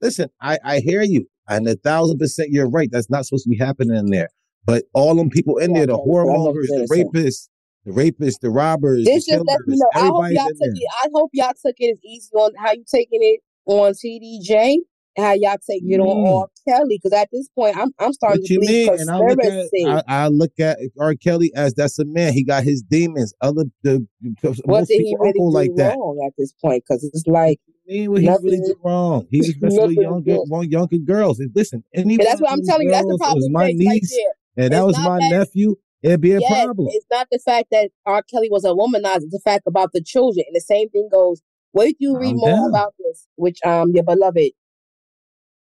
Listen, 0.00 0.28
I 0.40 0.58
I 0.64 0.80
hear 0.80 1.02
you, 1.02 1.26
and 1.48 1.66
a 1.68 1.76
thousand 1.76 2.18
percent, 2.18 2.50
you're 2.50 2.68
right. 2.68 2.88
That's 2.90 3.10
not 3.10 3.24
supposed 3.26 3.44
to 3.44 3.50
be 3.50 3.58
happening 3.58 3.96
in 3.96 4.10
there. 4.10 4.28
But 4.64 4.84
all 4.92 5.14
them 5.14 5.30
people 5.30 5.56
in 5.58 5.72
Yeah, 5.72 5.80
there, 5.80 5.86
the 5.86 5.94
okay, 5.94 6.10
whoremongers, 6.10 6.66
the 6.66 6.86
rapists, 6.90 7.48
the 7.86 7.92
rapists, 7.92 8.40
the 8.40 8.50
robbers, 8.50 9.04
This 9.06 9.24
the 9.26 9.32
just 9.32 9.46
let 9.46 9.60
me 9.66 9.76
killers, 9.76 9.80
know. 9.80 9.88
I 9.94 10.06
hope 10.08 10.24
y'all 10.30 10.44
took 10.48 10.60
there. 10.60 10.70
it. 10.74 10.88
I 11.02 11.08
hope 11.14 11.30
y'all 11.32 11.52
took 11.64 11.74
it 11.78 11.92
as 11.92 11.98
easy 12.04 12.28
on 12.34 12.52
how 12.58 12.72
you 12.72 12.84
taking 12.86 13.20
it 13.22 13.40
on 13.64 13.92
TDJ, 13.92 14.76
and 15.16 15.26
how 15.26 15.32
y'all 15.32 15.56
taking 15.68 15.90
it 15.90 16.00
on 16.00 16.16
Mm. 16.24 16.40
R. 16.42 16.48
Kelly. 16.66 16.98
Because 17.02 17.12
at 17.18 17.28
this 17.32 17.48
point, 17.54 17.76
I'm 17.76 17.92
I'm 17.98 18.12
starting 18.12 18.42
What 18.42 18.48
to 18.48 18.60
believe 18.60 18.88
mean? 18.88 19.00
And 19.00 19.10
I 19.10 19.18
look 19.18 19.38
at. 19.44 19.68
I, 19.86 20.02
I 20.24 20.28
look 20.28 20.52
at 20.60 20.78
R. 20.98 21.14
Kelly 21.14 21.52
as 21.54 21.74
that's 21.74 21.98
a 21.98 22.04
man. 22.04 22.32
He 22.32 22.44
got 22.44 22.64
his 22.64 22.82
demons. 22.82 23.32
Other 23.40 23.64
the 23.82 24.06
what 24.64 24.86
did 24.88 25.00
he 25.00 25.04
people 25.10 25.18
really 25.26 25.32
do 25.38 25.50
like 25.50 25.70
that. 25.76 25.92
at 26.26 26.32
this 26.38 26.52
point? 26.52 26.84
Because 26.88 27.04
it's 27.04 27.26
like 27.26 27.58
mean 27.86 28.10
what 28.10 28.20
he 28.20 28.28
really 28.28 28.60
did 28.60 28.76
wrong. 28.84 29.26
He 29.30 29.38
was 29.38 29.54
messing 29.60 29.86
with 29.86 29.96
younger, 29.96 30.38
good. 30.46 30.70
younger 30.70 30.98
girls. 30.98 31.40
And 31.40 31.50
listen, 31.54 31.82
and 31.94 32.10
that's 32.18 32.40
what 32.40 32.52
I'm 32.52 32.62
telling 32.64 32.86
you. 32.86 32.92
That's 32.92 33.06
the 33.06 33.18
problem 33.18 33.52
my 33.52 33.60
right 33.64 33.74
niece 33.74 34.10
there. 34.14 34.64
and 34.64 34.74
that 34.74 34.78
It's 34.78 34.84
was 34.86 34.98
my 34.98 35.18
that- 35.18 35.30
nephew, 35.30 35.76
it'd 36.02 36.20
be 36.20 36.32
a 36.32 36.40
Yes, 36.40 36.64
problem. 36.64 36.88
it's 36.90 37.06
not 37.10 37.28
the 37.32 37.38
fact 37.38 37.68
that 37.70 37.90
R. 38.04 38.22
Kelly 38.22 38.48
was 38.50 38.64
a 38.64 38.68
womanizer. 38.68 39.22
It's 39.24 39.32
the 39.32 39.40
fact 39.42 39.62
about 39.66 39.92
the 39.92 40.02
children. 40.02 40.44
And 40.46 40.54
the 40.54 40.60
same 40.60 40.88
thing 40.90 41.08
goes. 41.10 41.40
Wait 41.74 41.96
you 41.98 42.18
read 42.18 42.30
I'm 42.30 42.36
more 42.36 42.48
down. 42.48 42.68
about 42.70 42.94
this, 42.98 43.26
which 43.36 43.58
um 43.64 43.90
your 43.94 44.02
beloved. 44.04 44.50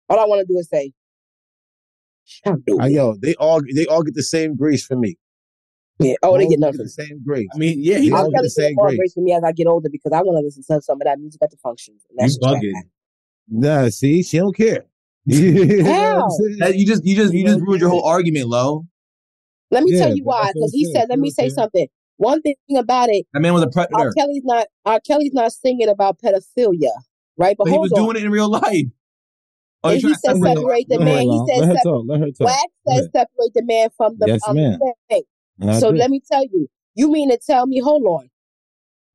All 0.09 0.19
I 0.19 0.25
want 0.25 0.45
to 0.45 0.53
do 0.53 0.57
is 0.59 0.67
say, 0.69 0.91
Shadow. 2.25 2.61
I, 2.79 2.87
yo, 2.87 3.15
they 3.21 3.35
all 3.35 3.61
they 3.75 3.85
all 3.87 4.03
get 4.03 4.15
the 4.15 4.23
same 4.23 4.55
grace 4.55 4.85
for 4.85 4.95
me. 4.95 5.17
Yeah. 5.99 6.15
Oh, 6.23 6.37
they 6.37 6.43
All 6.43 6.49
get 6.49 6.55
get 6.57 6.61
nothing. 6.61 6.79
the 6.79 6.89
same 6.89 7.21
grace. 7.25 7.49
I 7.53 7.57
mean, 7.57 7.77
yeah, 7.79 7.95
They 7.95 8.01
he's 8.01 8.11
all 8.13 8.19
I'll 8.19 8.31
get 8.31 8.35
tell 8.35 8.43
the 8.43 8.49
you 8.49 8.49
same 8.49 8.75
more 8.75 8.85
grades. 8.87 8.97
grace 8.99 9.13
for 9.13 9.21
me 9.21 9.33
as 9.33 9.43
I 9.43 9.51
get 9.51 9.67
older 9.67 9.89
because 9.89 10.11
I 10.11 10.21
want 10.21 10.37
to 10.37 10.45
listen 10.45 10.63
to 10.63 10.81
some 10.81 11.01
of 11.01 11.05
that 11.05 11.19
music 11.19 11.41
at 11.43 11.51
the 11.51 11.57
functions. 11.57 12.01
And 12.09 12.17
you 12.17 12.21
that's 12.21 12.35
just 12.35 12.41
bugging. 12.41 12.73
Nah, 13.49 13.89
see, 13.89 14.23
she 14.23 14.37
don't 14.37 14.55
care. 14.55 14.85
You 15.25 15.83
know 15.83 16.15
what 16.15 16.23
I'm 16.23 16.29
How? 16.29 16.29
saying? 16.29 16.79
You 16.79 16.85
just, 16.85 17.05
you 17.05 17.15
just, 17.15 17.33
you 17.33 17.39
You 17.39 17.45
just 17.45 17.59
know, 17.59 17.65
ruined 17.65 17.81
your 17.81 17.89
yeah. 17.89 17.99
whole 17.99 18.07
argument, 18.07 18.47
Lo. 18.47 18.85
Let 19.71 19.83
me 19.83 19.91
Yeah, 19.91 19.99
tell 20.01 20.15
you 20.15 20.23
but 20.23 20.31
why. 20.31 20.41
that's 20.43 20.55
what 20.55 20.61
Because 20.61 20.71
I'm 20.71 20.71
he 20.73 20.83
saying. 20.85 20.95
said, 20.95 21.09
let 21.09 21.19
me 21.19 21.27
don't 21.29 21.35
say 21.35 21.43
care. 21.49 21.55
something. 21.55 21.87
One 22.17 22.41
thing 22.41 22.55
about 22.77 23.09
it, 23.09 23.25
That 23.33 23.39
man 23.41 23.53
was 23.53 23.63
a 23.63 23.67
R. 23.67 23.71
predator. 23.71 24.13
Kelly's 24.17 24.43
not 24.43 24.67
R. 24.85 24.99
Kelly's 25.05 25.33
not 25.33 25.51
singing 25.51 25.89
about 25.89 26.19
pedophilia, 26.19 26.91
right? 27.37 27.55
But 27.57 27.65
But 27.65 27.71
he 27.73 27.77
was 27.79 27.91
on. 27.91 28.03
doing 28.05 28.17
it 28.17 28.23
in 28.23 28.31
real 28.31 28.49
life. 28.49 28.85
Oh, 29.85 29.89
And 29.89 30.01
he 30.01 30.13
said 30.13 30.37
separate? 30.37 30.87
the 30.87 30.99
man. 30.99 31.23
He 31.23 31.41
said 31.47 31.59
Let 31.59 31.67
her 31.77 31.83
talk. 31.83 32.05
Let 32.07 32.19
her 32.21 32.31
talk. 32.31 32.47
Wax 32.47 32.63
said 32.87 33.03
separate 33.11 33.53
the 33.53 33.63
man 33.63 33.89
from 33.97 34.15
the 34.17 34.27
Yes, 34.27 34.47
um, 34.47 34.55
thing. 34.55 35.23
So 35.79 35.89
let 35.89 36.09
me 36.09 36.21
tell 36.31 36.43
you, 36.43 36.67
you 36.95 37.11
mean 37.11 37.29
to 37.31 37.37
tell 37.37 37.67
me, 37.67 37.79
hold 37.79 38.03
on, 38.05 38.29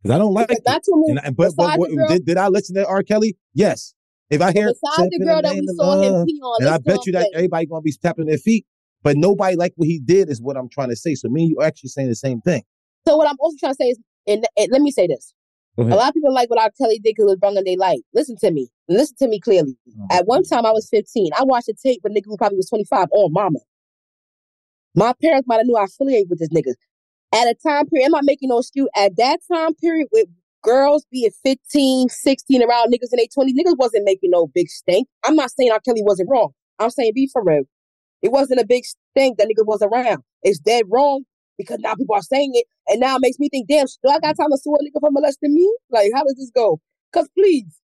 'Cause 0.02 0.10
I 0.12 0.18
don't 0.18 0.32
like 0.34 0.48
because 0.48 0.62
it. 0.64 0.70
not 0.70 0.82
too 0.84 1.02
many. 1.06 1.20
And, 1.24 1.36
but, 1.36 1.52
but 1.56 1.78
what, 1.78 1.90
girl, 1.90 2.08
did, 2.08 2.24
did 2.26 2.36
I 2.36 2.48
listen 2.48 2.74
to 2.76 2.86
R. 2.86 3.02
Kelly? 3.02 3.36
Yes. 3.54 3.94
If 4.30 4.42
I 4.42 4.52
hear 4.52 4.66
besides 4.68 5.08
the 5.10 5.24
girl 5.24 5.40
that 5.42 5.54
we 5.54 5.66
saw 5.68 6.02
him 6.02 6.26
pee 6.26 6.40
on, 6.42 6.62
and 6.62 6.68
I 6.70 6.78
bet 6.78 7.06
you 7.06 7.12
that 7.12 7.20
play. 7.20 7.30
everybody 7.34 7.66
gonna 7.66 7.80
be 7.80 7.92
tapping 7.92 8.26
their 8.26 8.36
feet, 8.38 8.66
but 9.02 9.16
nobody 9.16 9.56
like 9.56 9.72
what 9.76 9.86
he 9.86 9.98
did 9.98 10.28
is 10.28 10.42
what 10.42 10.56
I'm 10.56 10.68
trying 10.68 10.90
to 10.90 10.96
say. 10.96 11.14
So 11.14 11.28
me 11.28 11.42
and 11.42 11.50
you 11.50 11.56
are 11.60 11.64
actually 11.64 11.88
saying 11.88 12.08
the 12.08 12.14
same 12.14 12.40
thing. 12.42 12.62
So 13.06 13.16
what 13.16 13.26
I'm 13.26 13.36
also 13.40 13.56
trying 13.58 13.72
to 13.72 13.76
say 13.76 13.86
is, 13.88 13.98
and, 14.26 14.46
and 14.58 14.68
let 14.70 14.82
me 14.82 14.90
say 14.90 15.06
this: 15.06 15.32
a 15.78 15.82
lot 15.96 16.08
of 16.08 16.14
people 16.14 16.32
like 16.34 16.50
what 16.50 16.60
R. 16.60 16.70
Kelly 16.78 16.96
did 16.98 17.14
because 17.16 17.22
it 17.22 17.26
was 17.26 17.36
bringing 17.36 17.64
their 17.64 17.76
light. 17.78 18.02
Listen 18.12 18.36
to 18.40 18.50
me. 18.50 18.68
Listen 18.89 19.16
to 19.20 19.28
me 19.28 19.41
clearly. 19.41 19.76
Oh, 20.01 20.16
At 20.16 20.26
one 20.26 20.43
time, 20.45 20.64
I 20.64 20.70
was 20.70 20.89
15. 20.91 21.30
I 21.39 21.45
watched 21.45 21.68
a 21.68 21.74
tape 21.74 22.01
with 22.03 22.12
a 22.12 22.14
nigga 22.14 22.26
who 22.26 22.36
probably 22.36 22.57
was 22.57 22.68
25 22.70 23.09
on 23.12 23.32
mama. 23.32 23.59
My 24.95 25.12
parents 25.22 25.47
might 25.47 25.57
have 25.57 25.66
knew 25.66 25.76
I 25.76 25.84
affiliated 25.84 26.30
with 26.30 26.39
this 26.39 26.49
nigga. 26.49 26.74
At 27.34 27.47
a 27.47 27.55
time 27.55 27.86
period, 27.86 28.07
I'm 28.07 28.12
not 28.12 28.24
making 28.24 28.49
no 28.49 28.59
excuse. 28.59 28.89
At 28.97 29.16
that 29.16 29.41
time 29.53 29.74
period, 29.74 30.09
with 30.12 30.28
girls 30.62 31.07
being 31.12 31.30
15, 31.45 32.09
16, 32.09 32.62
around 32.62 32.93
niggas 32.93 33.12
in 33.12 33.18
their 33.18 33.26
20s, 33.26 33.53
niggas 33.53 33.76
wasn't 33.78 34.05
making 34.05 34.30
no 34.30 34.47
big 34.47 34.68
stink. 34.68 35.07
I'm 35.24 35.36
not 35.36 35.51
saying 35.51 35.70
R. 35.70 35.80
Kelly 35.80 36.03
wasn't 36.03 36.30
wrong. 36.30 36.53
I'm 36.78 36.91
saying 36.91 37.12
be 37.14 37.28
for 37.32 37.45
real. 37.45 37.64
It 38.22 38.32
wasn't 38.32 38.61
a 38.61 38.66
big 38.66 38.84
stink 38.84 39.39
that 39.39 39.47
niggas 39.47 39.66
was 39.66 39.82
around. 39.82 40.22
It's 40.43 40.59
dead 40.59 40.84
wrong 40.89 41.24
because 41.57 41.78
now 41.80 41.95
people 41.95 42.14
are 42.14 42.22
saying 42.22 42.53
it, 42.55 42.66
and 42.86 43.01
now 43.01 43.16
it 43.16 43.20
makes 43.20 43.39
me 43.39 43.49
think, 43.49 43.68
damn, 43.68 43.86
do 44.03 44.11
I 44.11 44.18
got 44.20 44.36
time 44.36 44.51
to 44.51 44.59
sue 44.59 44.74
a 44.74 44.78
nigga 44.78 45.01
for 45.01 45.11
molesting 45.11 45.55
me? 45.55 45.76
Like, 45.91 46.11
how 46.14 46.24
does 46.24 46.36
this 46.39 46.51
go? 46.55 46.80
Cause 47.12 47.28
please, 47.36 47.80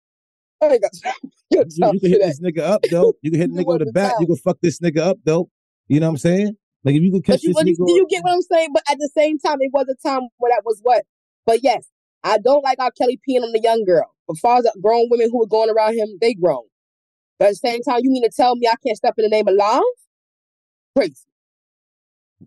ain't 0.72 0.82
got 0.82 0.92
time. 1.04 1.14
You, 1.52 1.92
you 1.94 2.00
can 2.00 2.10
hit 2.10 2.22
this 2.22 2.42
nigga 2.42 2.60
up 2.60 2.82
though. 2.90 3.14
You 3.22 3.32
can 3.32 3.40
hit 3.42 3.54
the 3.54 3.64
nigga 3.64 3.80
with 3.80 3.88
a 3.88 3.92
bat. 3.92 4.16
You 4.20 4.28
can 4.28 4.36
fuck 4.38 4.58
this 4.62 4.80
nigga 4.80 5.00
up 5.00 5.18
though. 5.24 5.50
You 5.88 6.00
know 6.00 6.08
what 6.08 6.12
I'm 6.12 6.18
saying? 6.18 6.58
Like 6.84 6.96
if 6.96 7.02
you 7.02 7.12
can 7.12 7.22
catch 7.22 7.36
But 7.36 7.44
you, 7.44 7.54
this 7.54 7.64
you, 7.66 7.74
nigga. 7.74 7.88
do 7.88 7.94
you 7.94 8.08
get 8.10 8.24
what 8.24 8.34
I'm 8.34 8.42
saying? 8.42 8.70
But 8.74 8.84
at 8.90 8.98
the 8.98 9.10
same 9.16 9.40
time, 9.40 9.58
it 9.60 9.72
was 9.74 9.88
a 9.90 10.08
time 10.08 10.28
where 10.38 10.52
that 10.52 10.64
was 10.66 10.80
what. 10.84 11.04
But 11.46 11.64
yes, 11.64 11.88
I 12.24 12.38
don't 12.38 12.64
like 12.64 12.80
R. 12.80 12.92
Kelly 12.92 13.20
peeing 13.28 13.44
on 13.44 13.52
the 13.52 13.62
young 13.62 13.84
girl. 13.86 14.14
As 14.30 14.40
far 14.40 14.58
as 14.58 14.68
grown 14.82 15.08
women 15.10 15.30
who 15.30 15.40
were 15.40 15.48
going 15.48 15.70
around 15.70 15.96
him, 15.96 16.18
they 16.22 16.34
grown. 16.34 16.64
But 17.40 17.46
at 17.46 17.52
the 17.52 17.56
same 17.56 17.82
time, 17.82 18.00
you 18.02 18.12
mean 18.12 18.24
to 18.24 18.32
tell 18.34 18.56
me 18.56 18.68
I 18.68 18.76
can't 18.86 18.98
step 18.98 19.16
in 19.18 19.24
the 19.24 19.30
name 19.30 19.48
of 19.48 19.56
love? 19.56 19.84
Crazy. 20.96 21.16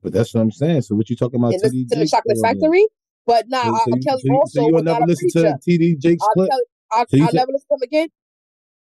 But 0.03 0.13
that's 0.13 0.35
what 0.35 0.41
I'm 0.41 0.51
saying. 0.51 0.83
So 0.83 0.95
what 0.95 1.11
you 1.11 1.17
talking 1.17 1.41
about? 1.41 1.55
And 1.55 1.63
TD 1.63 1.89
to 1.91 1.99
the 1.99 2.07
Chocolate? 2.07 2.39
Factory. 2.43 2.87
But 3.27 3.49
now 3.49 3.63
So, 3.63 3.69
R. 3.69 3.79
so, 3.79 3.97
you, 3.97 4.03
Kelly 4.03 4.23
so, 4.27 4.35
also 4.37 4.61
so 4.61 4.67
you 4.67 4.75
will 4.75 4.83
never 4.83 5.05
listen 5.07 5.29
to 5.31 5.59
TD 5.67 5.99
Jake's 5.99 6.23
R. 6.23 6.31
clip? 6.35 6.51
Kelly, 6.93 7.01
I, 7.03 7.05
So 7.09 7.17
you 7.17 7.23
I'll 7.25 7.29
said- 7.31 7.37
never 7.37 7.53
listen 7.53 7.67
to 7.69 7.75
him 7.75 7.83
again. 7.83 8.09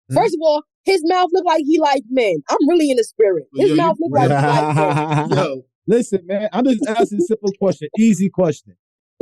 Hmm? 0.08 0.14
First 0.16 0.34
of 0.34 0.40
all, 0.42 0.62
his 0.84 1.02
mouth 1.04 1.30
looked 1.32 1.46
like 1.46 1.62
he 1.64 1.78
liked 1.78 2.06
men. 2.10 2.42
I'm 2.50 2.68
really 2.68 2.90
in 2.90 2.96
the 2.96 3.04
spirit. 3.04 3.44
His 3.54 3.70
Yo, 3.70 3.76
mouth 3.76 3.96
looked 4.00 4.14
like 4.14 4.28
he 4.30 4.46
liked 4.46 5.30
men. 5.30 5.30
Yo, 5.38 5.62
Listen, 5.86 6.20
man, 6.26 6.48
I'm 6.52 6.64
just 6.64 6.86
asking 6.86 7.18
a 7.18 7.22
simple 7.22 7.50
question, 7.58 7.88
easy 7.98 8.28
question. 8.28 8.76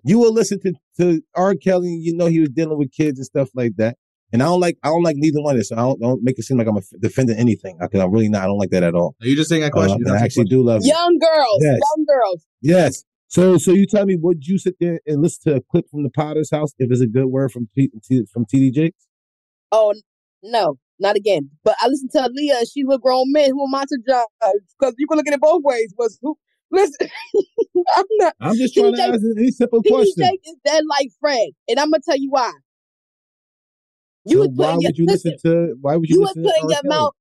You 0.04 0.18
will 0.18 0.32
listen 0.32 0.60
to, 0.60 0.72
to 0.98 1.22
R. 1.34 1.54
Kelly, 1.54 1.90
you 1.94 2.14
know 2.16 2.26
he 2.26 2.40
was 2.40 2.48
dealing 2.50 2.78
with 2.78 2.90
kids 2.92 3.18
and 3.18 3.26
stuff 3.26 3.48
like 3.54 3.76
that. 3.76 3.96
And 4.32 4.42
I 4.42 4.46
don't 4.46 4.60
like 4.60 4.78
I 4.82 4.88
don't 4.88 5.02
like 5.02 5.16
neither 5.16 5.42
one 5.42 5.54
of 5.56 5.58
this. 5.60 5.68
So 5.70 5.76
I 5.76 5.80
don't, 5.80 6.00
don't 6.00 6.22
make 6.22 6.38
it 6.38 6.44
seem 6.44 6.56
like 6.58 6.66
I'm 6.68 6.76
a, 6.76 6.82
defending 7.00 7.36
anything. 7.36 7.76
Because 7.80 8.00
I'm 8.00 8.12
really 8.12 8.28
not. 8.28 8.42
I 8.42 8.46
don't 8.46 8.58
like 8.58 8.70
that 8.70 8.82
at 8.84 8.94
all. 8.94 9.16
are 9.20 9.26
you 9.26 9.34
just 9.36 9.48
saying 9.48 9.62
that 9.62 9.68
Uh, 9.72 9.74
question? 9.74 9.96
and 9.96 10.06
You're 10.06 10.16
I 10.16 10.20
actually 10.20 10.46
saying 10.46 10.46
do 10.50 10.62
love 10.62 10.80
it. 10.82 10.86
Young 10.86 11.18
girls, 11.18 11.58
Yes. 11.60 11.78
young 11.96 12.06
girls. 12.06 12.46
Yes. 12.62 13.04
So 13.30 13.58
so 13.58 13.70
you 13.70 13.86
tell 13.86 14.06
me, 14.06 14.16
would 14.16 14.44
you 14.44 14.58
sit 14.58 14.74
there 14.80 15.00
and 15.06 15.22
listen 15.22 15.52
to 15.52 15.58
a 15.58 15.60
clip 15.62 15.88
from 15.88 16.02
the 16.02 16.10
Potter's 16.10 16.50
house 16.50 16.72
if 16.78 16.90
it's 16.90 17.00
a 17.00 17.06
good 17.06 17.26
word 17.26 17.52
from 17.52 17.68
T, 17.72 17.88
T, 18.02 18.24
from 18.32 18.44
TD 18.44 18.72
Jakes? 18.72 19.06
Oh 19.70 19.94
no, 20.42 20.78
not 20.98 21.14
again. 21.14 21.48
But 21.62 21.76
I 21.80 21.86
listen 21.86 22.08
to 22.10 22.28
Leah, 22.32 22.58
and 22.58 22.68
she's 22.68 22.84
with 22.84 23.00
grown 23.00 23.30
men. 23.30 23.50
Who 23.50 23.64
am 23.64 23.74
I 23.74 23.84
to 23.84 23.98
judge? 24.04 24.24
Because 24.78 24.96
you 24.98 25.06
can 25.06 25.16
look 25.16 25.28
at 25.28 25.34
it 25.34 25.40
both 25.40 25.62
ways. 25.62 25.94
Was 25.96 26.18
who? 26.20 26.36
Listen, 26.72 27.08
I'm 27.96 28.04
not. 28.18 28.34
I'm 28.40 28.56
just 28.56 28.74
trying 28.74 28.94
to 28.94 29.00
TD 29.00 29.12
ask 29.12 29.22
a 29.22 29.52
simple 29.52 29.82
question. 29.84 30.24
TJ 30.26 30.32
is 30.50 30.56
dead 30.64 30.82
like 30.90 31.10
Fred, 31.20 31.50
and 31.68 31.78
I'm 31.78 31.92
gonna 31.92 32.02
tell 32.04 32.18
you 32.18 32.30
why. 32.30 32.50
You 34.24 34.38
So 34.38 34.40
was 34.40 34.50
why 34.56 34.66
putting 34.66 34.80
your, 34.80 34.88
would 34.88 34.98
you 34.98 35.06
listen, 35.06 35.32
listen 35.36 35.52
to? 35.52 35.76
Why 35.80 35.96
would 35.96 36.10
you, 36.10 36.18
you 36.18 36.26
to 36.34 36.52
R. 36.62 36.68
your 36.68 36.82
mouth 36.82 37.14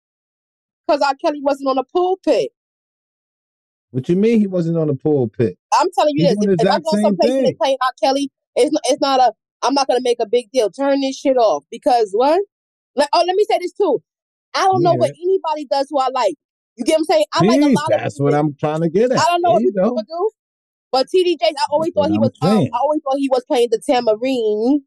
because 0.88 1.01
R. 1.01 1.14
Kelly 1.24 1.39
wasn't 1.43 1.70
on 1.70 1.76
the 1.76 1.84
pulpit. 1.84 2.49
What 3.92 4.08
you 4.08 4.16
mean 4.16 4.40
he 4.40 4.48
wasn't 4.48 4.78
on 4.78 4.88
the 4.88 4.96
pulpit? 4.96 5.58
I'm 5.74 5.88
telling 5.98 6.14
you 6.16 6.28
He's 6.28 6.38
this. 6.38 6.56
If, 6.60 6.68
I 6.68 6.80
go 6.80 7.02
someplace 7.02 7.32
and 7.32 7.46
they 7.46 7.54
playing 7.54 7.78
R. 7.82 7.92
Kelly, 8.02 8.32
it's 8.56 8.72
not, 8.72 8.82
it's 8.86 9.02
not 9.02 9.20
a. 9.20 9.34
I'm 9.62 9.74
not 9.74 9.88
gonna 9.88 10.02
make 10.02 10.20
a 10.22 10.28
big 10.28 10.50
deal. 10.52 10.70
Turn 10.70 11.02
this 11.02 11.18
shit 11.18 11.38
off 11.38 11.64
because 11.72 12.10
what? 12.14 12.40
Like, 12.96 13.10
oh, 13.14 13.24
let 13.26 13.36
me 13.36 13.46
say 13.50 13.58
this 13.60 13.74
too. 13.74 14.02
I 14.54 14.66
don't 14.66 14.84
know 14.84 14.94
what 14.94 15.12
anybody 15.12 15.66
does 15.70 15.88
who 15.90 16.00
I 16.00 16.10
like. 16.14 16.36
You 16.76 16.86
get 16.86 16.94
what 16.94 17.00
I'm 17.00 17.04
saying? 17.06 17.26
I 17.34 17.44
like 17.44 17.62
a 17.62 17.66
Jeez, 17.66 17.74
lot 17.76 17.86
of 17.94 18.00
that's 18.00 18.20
what 18.20 18.34
I'm 18.34 18.56
trying 18.60 18.82
to 18.82 18.90
get 18.90 19.12
at. 19.12 19.20
I 19.20 19.26
don't 19.26 19.42
know 19.42 19.50
There 19.50 19.62
what 19.62 19.74
people 19.74 19.96
would 19.96 20.08
do. 20.08 20.30
But 20.92 21.08
TD 21.08 21.38
Jakes, 21.40 21.60
I 21.60 21.66
always 21.72 21.92
That's 21.96 22.08
thought 22.08 22.12
he 22.12 22.20
was. 22.20 22.32
Um. 22.42 22.50
I 22.74 22.78
always 22.80 23.02
thought 23.04 23.18
he 23.18 23.30
was 23.30 23.44
playing 23.48 23.70
the 23.72 23.82
tamarine. 23.86 24.82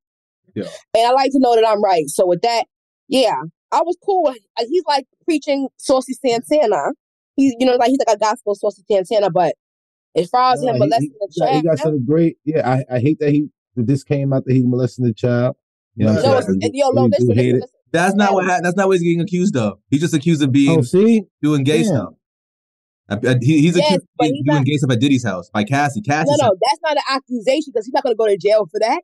Yeah. 0.55 0.65
And 0.95 1.07
I 1.07 1.13
like 1.13 1.33
to 1.33 1.39
know 1.39 1.55
that 1.55 1.67
I'm 1.67 1.83
right. 1.83 2.09
So 2.09 2.27
with 2.27 2.43
that, 2.43 2.65
yeah, 3.09 3.35
I 3.71 3.83
was 3.83 3.97
cool. 4.05 4.29
uh, 4.29 4.65
He's 4.69 4.85
like 4.87 5.07
preaching 5.25 5.69
Saucy 5.77 6.15
Santana. 6.15 6.93
He's 7.37 7.55
you 7.59 7.67
know 7.67 7.77
like 7.77 7.89
he's 7.91 7.99
like 8.07 8.17
a 8.17 8.19
gospel 8.19 8.55
Saucy 8.55 8.83
Santana. 8.91 9.31
But 9.31 9.55
as 10.17 10.29
far 10.29 10.53
as 10.55 10.61
Nah, 10.63 10.69
him 10.71 10.75
he- 10.75 10.79
molesting 10.81 11.11
he, 11.11 11.27
the 11.27 11.41
got, 11.47 11.55
he 11.55 11.63
got 11.63 11.79
some 11.79 12.05
great. 12.05 12.37
Yeah, 12.45 12.69
I, 12.69 12.97
I 12.97 12.99
hate 13.01 13.19
that 13.21 13.31
he 13.31 13.49
that 13.77 13.87
this 13.87 14.05
came 14.05 14.33
out 14.33 14.45
that 14.45 14.53
he's 14.53 14.65
molesting 14.67 15.05
the 15.07 15.15
child. 15.15 15.57
You 15.97 16.07
know 16.07 16.13
what 16.15 16.25
no, 16.25 16.33
I'm 16.33 16.39
it's, 16.39 16.47
saying? 16.47 16.61
I 16.63 16.71
yo, 16.73 16.87
really 16.91 16.95
no, 16.97 17.03
do 17.03 17.11
listen, 17.11 17.27
listen, 17.37 17.53
listen. 17.55 17.69
That's 17.93 18.15
not 18.15 18.33
what. 18.35 18.47
That's 18.63 18.77
not 18.77 18.89
what 18.89 18.95
he's 18.95 19.03
getting 19.03 19.21
accused 19.21 19.57
of. 19.57 19.79
He's 19.91 20.01
just 20.01 20.15
accused 20.15 20.43
of 20.43 20.51
being 20.53 20.79
Oh, 20.79 20.83
see, 20.83 21.23
doing 21.43 21.65
gay 21.65 21.83
Damn. 21.83 21.87
stuff. 21.87 22.15
I, 23.11 23.15
I- 23.15 23.39
he, 23.43 23.61
he's 23.61 23.77
Yes, 23.77 23.87
accused 23.87 24.07
but 24.19 24.25
of 24.27 24.31
he's 24.33 24.45
doing 24.45 24.57
not- 24.59 24.65
gay 24.67 24.77
stuff 24.77 24.91
at 24.93 25.01
Diddy's 25.01 25.25
house 25.25 25.51
by 25.51 25.65
Cassie. 25.65 26.01
Cassie 26.01 26.31
No, 26.39 26.47
no, 26.49 26.55
that's 26.61 26.81
not 26.83 26.97
an 26.97 27.03
accusation 27.11 27.73
because 27.73 27.85
he's 27.87 27.93
not 27.93 28.03
going 28.03 28.15
to 28.15 28.19
go 28.19 28.27
to 28.27 28.37
jail 28.39 28.67
for 28.71 28.81
that. 28.81 29.03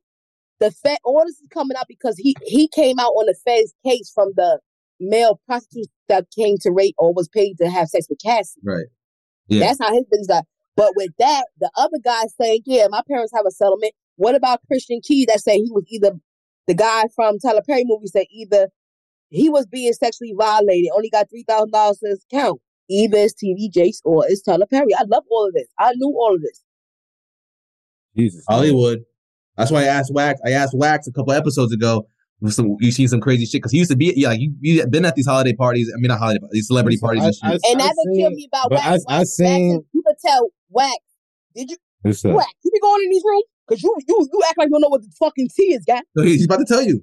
The 0.61 0.71
Fed, 0.71 0.99
all 1.05 1.23
this 1.25 1.37
is 1.41 1.47
coming 1.53 1.77
out 1.77 1.87
because 1.89 2.17
he 2.19 2.35
he 2.43 2.69
came 2.69 2.99
out 2.99 3.11
on 3.11 3.27
the 3.27 3.35
Fed's 3.45 3.75
case 3.87 4.11
from 4.15 4.33
the 4.37 4.59
male 5.01 5.41
prostitutes 5.47 5.93
that 6.09 6.27
came 6.37 6.57
to 6.61 6.71
rape 6.71 6.95
or 6.99 7.13
was 7.13 7.29
paid 7.29 7.57
to 7.59 7.69
have 7.69 7.89
sex 7.89 8.07
with 8.09 8.19
Cassie. 8.23 8.61
right. 8.65 8.87
Yeah. 9.49 9.61
That's 9.61 9.79
how 9.81 9.93
his 9.95 10.05
business 10.11 10.27
got. 10.27 10.45
But 10.77 10.93
with 10.95 11.11
that, 11.19 11.47
the 11.59 11.71
other 11.77 11.99
guy 12.05 12.25
saying, 12.41 12.61
"Yeah, 12.67 12.87
my 12.89 13.03
parents 13.09 13.33
have 13.35 13.47
a 13.47 13.51
settlement." 13.51 13.95
What 14.17 14.35
about 14.35 14.61
Christian 14.67 15.01
Key 15.03 15.25
that 15.27 15.41
said 15.41 15.55
he 15.55 15.71
was 15.71 15.85
either 15.89 16.13
the 16.67 16.75
guy 16.75 17.05
from 17.17 17.39
Tyler 17.39 17.63
Perry 17.67 17.85
movie 17.85 18.09
said 18.09 18.27
either 18.31 18.69
he 19.31 19.49
was 19.49 19.67
being 19.67 19.93
sexually 19.93 20.35
violated, 20.37 20.91
only 20.95 21.11
got 21.11 21.29
three 21.31 21.45
thousand 21.49 21.73
dollars 21.73 21.99
to 21.99 22.11
his 22.11 22.25
account. 22.31 22.61
Either 22.91 23.19
it's 23.19 23.35
TD 23.35 23.73
Jakes 23.73 24.01
or 24.05 24.25
it's 24.29 24.43
Tyler 24.43 24.67
Perry. 24.67 24.95
I 24.95 25.05
love 25.09 25.25
all 25.31 25.47
of 25.47 25.55
this. 25.55 25.67
I 25.79 25.93
knew 25.95 26.15
all 26.17 26.35
of 26.35 26.43
this. 26.43 26.63
Jesus, 28.17 28.45
Hollywood. 28.49 29.01
That's 29.57 29.71
why 29.71 29.83
I 29.83 29.87
asked 29.87 30.13
Wax. 30.15 30.41
I 30.45 30.51
asked 30.51 30.75
Wax 30.77 31.07
a 31.07 31.13
couple 31.13 31.33
episodes 31.33 31.73
ago. 31.73 32.07
With 32.41 32.55
Some, 32.55 32.77
you 32.81 32.93
seen 32.93 33.09
some 33.09 33.21
crazy 33.21 33.45
shit 33.47 33.61
because 33.61 33.73
he 33.73 33.79
used 33.79 33.91
to 33.91 33.97
be 33.97 34.13
yeah. 34.17 34.29
Like 34.29 34.41
you, 34.41 34.55
you 34.61 34.87
been 34.87 35.05
at 35.05 35.15
these 35.17 35.27
holiday 35.27 35.55
parties. 35.55 35.91
I 35.93 35.99
mean, 36.01 36.09
not 36.09 36.19
holiday, 36.21 36.41
these 36.53 36.67
celebrity 36.69 36.97
Listen, 36.97 37.07
parties 37.07 37.23
I- 37.23 37.27
and 37.27 37.35
shit. 37.35 37.45
I- 37.67 37.71
And 37.73 37.83
I 37.83 37.87
that 37.87 37.95
would 37.97 38.17
kill 38.19 38.29
seen- 38.31 38.37
me 38.37 38.49
about 38.53 38.71
but 38.71 38.77
Wax. 38.79 38.87
I- 39.09 39.15
I 39.15 39.19
Wax, 39.19 39.31
seen- 39.37 39.73
Wax, 39.75 39.85
you 39.93 40.03
could 40.07 40.17
tell 40.25 40.49
Wax. 40.71 40.97
Did 41.55 41.71
you 41.71 41.77
What's 42.03 42.25
up? 42.25 42.35
Wax? 42.35 42.53
You 42.65 42.71
be 42.71 42.81
going 42.81 43.03
in 43.05 43.11
these 43.11 43.23
rooms 43.25 43.45
because 43.67 43.83
you 43.83 43.95
you 44.07 44.29
you 44.33 44.43
act 44.49 44.59
like 44.59 44.67
you 44.69 44.73
don't 44.73 44.81
know 44.83 44.89
what 44.89 45.03
the 45.03 45.11
fucking 45.19 45.49
tea 45.57 45.75
is, 45.75 45.85
guy. 45.85 46.01
So 46.17 46.23
he- 46.23 46.31
he's 46.37 46.45
about 46.45 46.59
to 46.59 46.65
tell 46.65 46.83
you. 46.83 47.03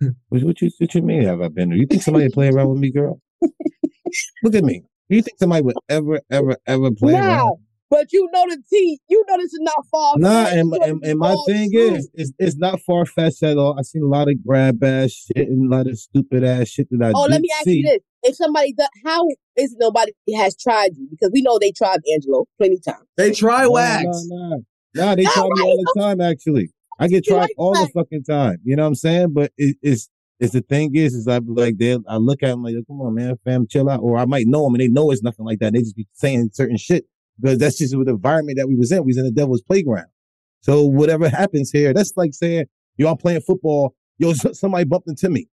What, 0.28 0.42
what 0.42 0.60
you 0.60 0.70
what 0.78 0.94
you 0.94 1.02
mean 1.02 1.22
have 1.22 1.40
I 1.40 1.48
been 1.48 1.68
there? 1.68 1.78
You 1.78 1.86
think 1.86 2.02
somebody 2.02 2.28
play 2.28 2.48
around 2.48 2.68
with 2.70 2.78
me, 2.80 2.90
girl? 2.90 3.20
Look 4.42 4.54
at 4.54 4.64
me. 4.64 4.82
Do 5.08 5.16
you 5.16 5.22
think 5.22 5.38
somebody 5.38 5.62
would 5.62 5.76
ever, 5.88 6.20
ever, 6.30 6.56
ever 6.66 6.90
play 6.92 7.12
Nah, 7.12 7.18
around? 7.20 7.58
But 7.94 8.12
you 8.12 8.28
know 8.32 8.44
the 8.48 8.60
tea. 8.68 8.98
You 9.08 9.24
know 9.28 9.36
this 9.36 9.52
is 9.52 9.60
not 9.60 9.86
far. 9.88 10.14
Nah, 10.18 10.46
and, 10.48 10.72
You 10.72 10.78
know 10.80 10.86
and, 10.86 11.00
this 11.00 11.10
and 11.10 11.18
my 11.20 11.36
thing 11.46 11.70
true. 11.72 11.94
is, 11.94 12.10
it's, 12.14 12.32
it's 12.38 12.56
not 12.56 12.80
far 12.80 13.06
fetched 13.06 13.42
at 13.44 13.56
all. 13.56 13.78
I've 13.78 13.86
seen 13.86 14.02
a 14.02 14.06
lot 14.06 14.28
of 14.28 14.44
grab 14.44 14.82
ass 14.82 15.12
shit 15.12 15.48
and 15.48 15.72
a 15.72 15.76
lot 15.76 15.86
of 15.86 15.96
stupid 15.96 16.42
ass 16.42 16.68
shit 16.68 16.88
that 16.90 17.02
I 17.04 17.12
Oh, 17.14 17.22
did 17.22 17.30
let 17.30 17.40
me 17.40 17.48
ask 17.54 17.64
see. 17.64 17.78
you 17.78 17.88
this: 17.88 18.00
If 18.24 18.36
somebody 18.36 18.72
does, 18.72 18.88
how 19.04 19.28
is 19.56 19.76
nobody 19.78 20.10
has 20.36 20.56
tried 20.56 20.96
you? 20.96 21.06
Because 21.08 21.30
we 21.32 21.40
know 21.42 21.58
they 21.60 21.70
tried 21.70 22.00
Angelo 22.12 22.46
plenty 22.58 22.80
times. 22.80 23.06
They 23.16 23.30
try 23.30 23.62
Nah, 23.62 23.70
Wax. 23.70 24.04
Nah, 24.04 24.48
nah, 24.48 24.56
nah. 24.94 25.14
They 25.14 25.24
Nah, 25.24 25.30
try 25.30 25.44
me 25.44 25.62
all 25.62 25.76
the 25.94 26.00
time. 26.00 26.20
Actually, 26.20 26.70
I 26.98 27.06
get 27.06 27.24
tried 27.24 27.38
like 27.42 27.54
all 27.56 27.74
the 27.74 27.92
fucking 27.94 28.24
time. 28.24 28.58
You 28.64 28.74
know 28.74 28.82
what 28.82 28.88
I'm 28.88 28.94
saying? 28.96 29.32
But 29.34 29.52
it, 29.56 29.76
it's 29.82 30.10
it's 30.40 30.52
the 30.52 30.62
thing 30.62 30.96
is, 30.96 31.14
is 31.14 31.28
I 31.28 31.38
be 31.38 31.52
like 31.52 31.78
they, 31.78 31.96
I 32.08 32.16
look 32.16 32.42
at 32.42 32.48
them 32.48 32.64
like, 32.64 32.74
come 32.88 33.00
on, 33.02 33.14
man, 33.14 33.36
fam, 33.44 33.68
chill 33.68 33.88
out. 33.88 34.00
Or 34.00 34.18
I 34.18 34.24
might 34.24 34.48
know 34.48 34.64
them 34.64 34.74
and 34.74 34.80
they 34.80 34.88
know 34.88 35.12
it's 35.12 35.22
nothing 35.22 35.44
like 35.46 35.60
that. 35.60 35.72
They 35.74 35.78
just 35.78 35.94
be 35.96 36.08
saying 36.12 36.50
certain 36.54 36.76
shit 36.76 37.04
because 37.40 37.58
that's 37.58 37.78
just 37.78 37.92
the 37.92 38.00
environment 38.10 38.58
that 38.58 38.68
we 38.68 38.76
was 38.76 38.92
in. 38.92 39.02
We 39.04 39.08
was 39.10 39.18
in 39.18 39.24
the 39.24 39.30
devil's 39.32 39.62
playground. 39.62 40.06
So 40.60 40.84
whatever 40.84 41.28
happens 41.42 41.70
here, 41.70 41.92
that's 41.92 42.12
like 42.16 42.34
saying, 42.34 42.66
yo, 42.96 43.10
I'm 43.10 43.16
playing 43.16 43.40
football. 43.42 43.94
Yo, 44.18 44.32
somebody 44.52 44.84
bumped 44.84 45.08
into 45.08 45.28
me. 45.28 45.48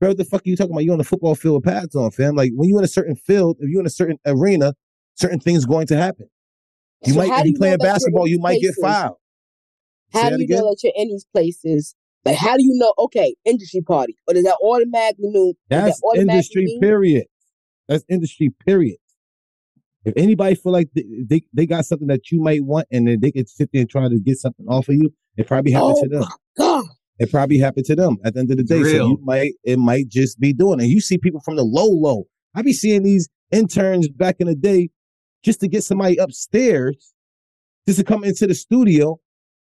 Bro, 0.00 0.10
what 0.10 0.18
the 0.18 0.24
fuck 0.24 0.40
are 0.42 0.48
you 0.48 0.56
talking 0.56 0.72
about? 0.72 0.84
You 0.84 0.92
on 0.92 0.98
the 0.98 1.04
football 1.04 1.34
field 1.34 1.56
with 1.64 1.72
pads 1.74 1.94
on, 1.96 2.10
fam. 2.12 2.36
Like 2.36 2.52
when 2.54 2.68
you're 2.68 2.78
in 2.78 2.84
a 2.84 2.88
certain 2.88 3.16
field, 3.16 3.56
if 3.60 3.68
you're 3.68 3.80
in 3.80 3.86
a 3.86 3.90
certain 3.90 4.18
arena, 4.26 4.74
certain 5.14 5.40
things 5.40 5.64
going 5.66 5.88
to 5.88 5.96
happen. 5.96 6.28
You 7.04 7.14
So 7.14 7.18
might, 7.18 7.30
if 7.30 7.42
do 7.42 7.48
you 7.48 7.52
you 7.52 7.58
playing 7.58 7.78
that 7.78 7.84
you're 7.84 7.88
in 7.88 7.94
basketball, 7.94 8.26
you 8.28 8.38
might 8.38 8.60
get 8.60 8.74
fouled. 8.80 9.16
How 10.12 10.30
that 10.30 10.36
do 10.38 10.42
you 10.42 10.48
know 10.48 10.70
that 10.70 10.80
you're 10.82 10.92
in 10.96 11.08
these 11.08 11.26
places? 11.32 11.94
Like, 12.24 12.36
how 12.36 12.56
do 12.56 12.62
you 12.62 12.72
know? 12.74 12.92
Okay, 12.98 13.34
industry 13.44 13.80
party, 13.80 14.16
or 14.26 14.34
does 14.34 14.44
that 14.44 14.56
automatically 14.62 15.30
mean? 15.30 15.54
That's 15.68 16.00
that 16.00 16.06
automatically 16.06 16.32
industry, 16.32 16.64
mean- 16.64 16.80
period. 16.80 17.24
That's 17.88 18.04
industry, 18.08 18.50
period. 18.66 18.96
If 20.04 20.14
anybody 20.16 20.54
feel 20.54 20.72
like 20.72 20.88
they, 20.94 21.04
they, 21.28 21.42
they 21.52 21.66
got 21.66 21.84
something 21.84 22.08
that 22.08 22.30
you 22.30 22.40
might 22.40 22.64
want 22.64 22.86
and 22.90 23.08
then 23.08 23.20
they 23.20 23.32
could 23.32 23.48
sit 23.48 23.70
there 23.72 23.80
and 23.80 23.90
try 23.90 24.08
to 24.08 24.18
get 24.20 24.38
something 24.38 24.66
off 24.68 24.88
of 24.88 24.94
you, 24.94 25.12
it 25.36 25.46
probably 25.46 25.72
happened 25.72 25.96
Oh 25.98 26.02
to 26.04 26.08
them. 26.08 26.24
god! 26.56 26.84
It 27.18 27.30
probably 27.30 27.58
happened 27.58 27.86
to 27.86 27.96
them 27.96 28.16
at 28.24 28.34
the 28.34 28.40
end 28.40 28.50
of 28.52 28.56
the 28.58 28.62
It's 28.62 28.70
day. 28.70 28.82
So 28.82 28.82
real. 28.84 29.08
you 29.08 29.18
might, 29.22 29.52
it 29.64 29.78
might 29.78 30.08
just 30.08 30.38
be 30.38 30.52
doing 30.52 30.80
it. 30.80 30.84
You 30.84 31.00
see 31.00 31.18
people 31.18 31.40
from 31.40 31.56
the 31.56 31.64
low, 31.64 31.86
low. 31.88 32.24
I 32.54 32.62
be 32.62 32.72
seeing 32.72 33.02
these 33.02 33.28
interns 33.50 34.08
back 34.08 34.36
in 34.38 34.46
the 34.46 34.54
day 34.54 34.90
just 35.44 35.60
to 35.60 35.68
get 35.68 35.82
somebody 35.84 36.16
upstairs, 36.16 37.12
just 37.86 37.98
to 37.98 38.04
come 38.04 38.22
into 38.24 38.46
the 38.46 38.54
studio. 38.54 39.18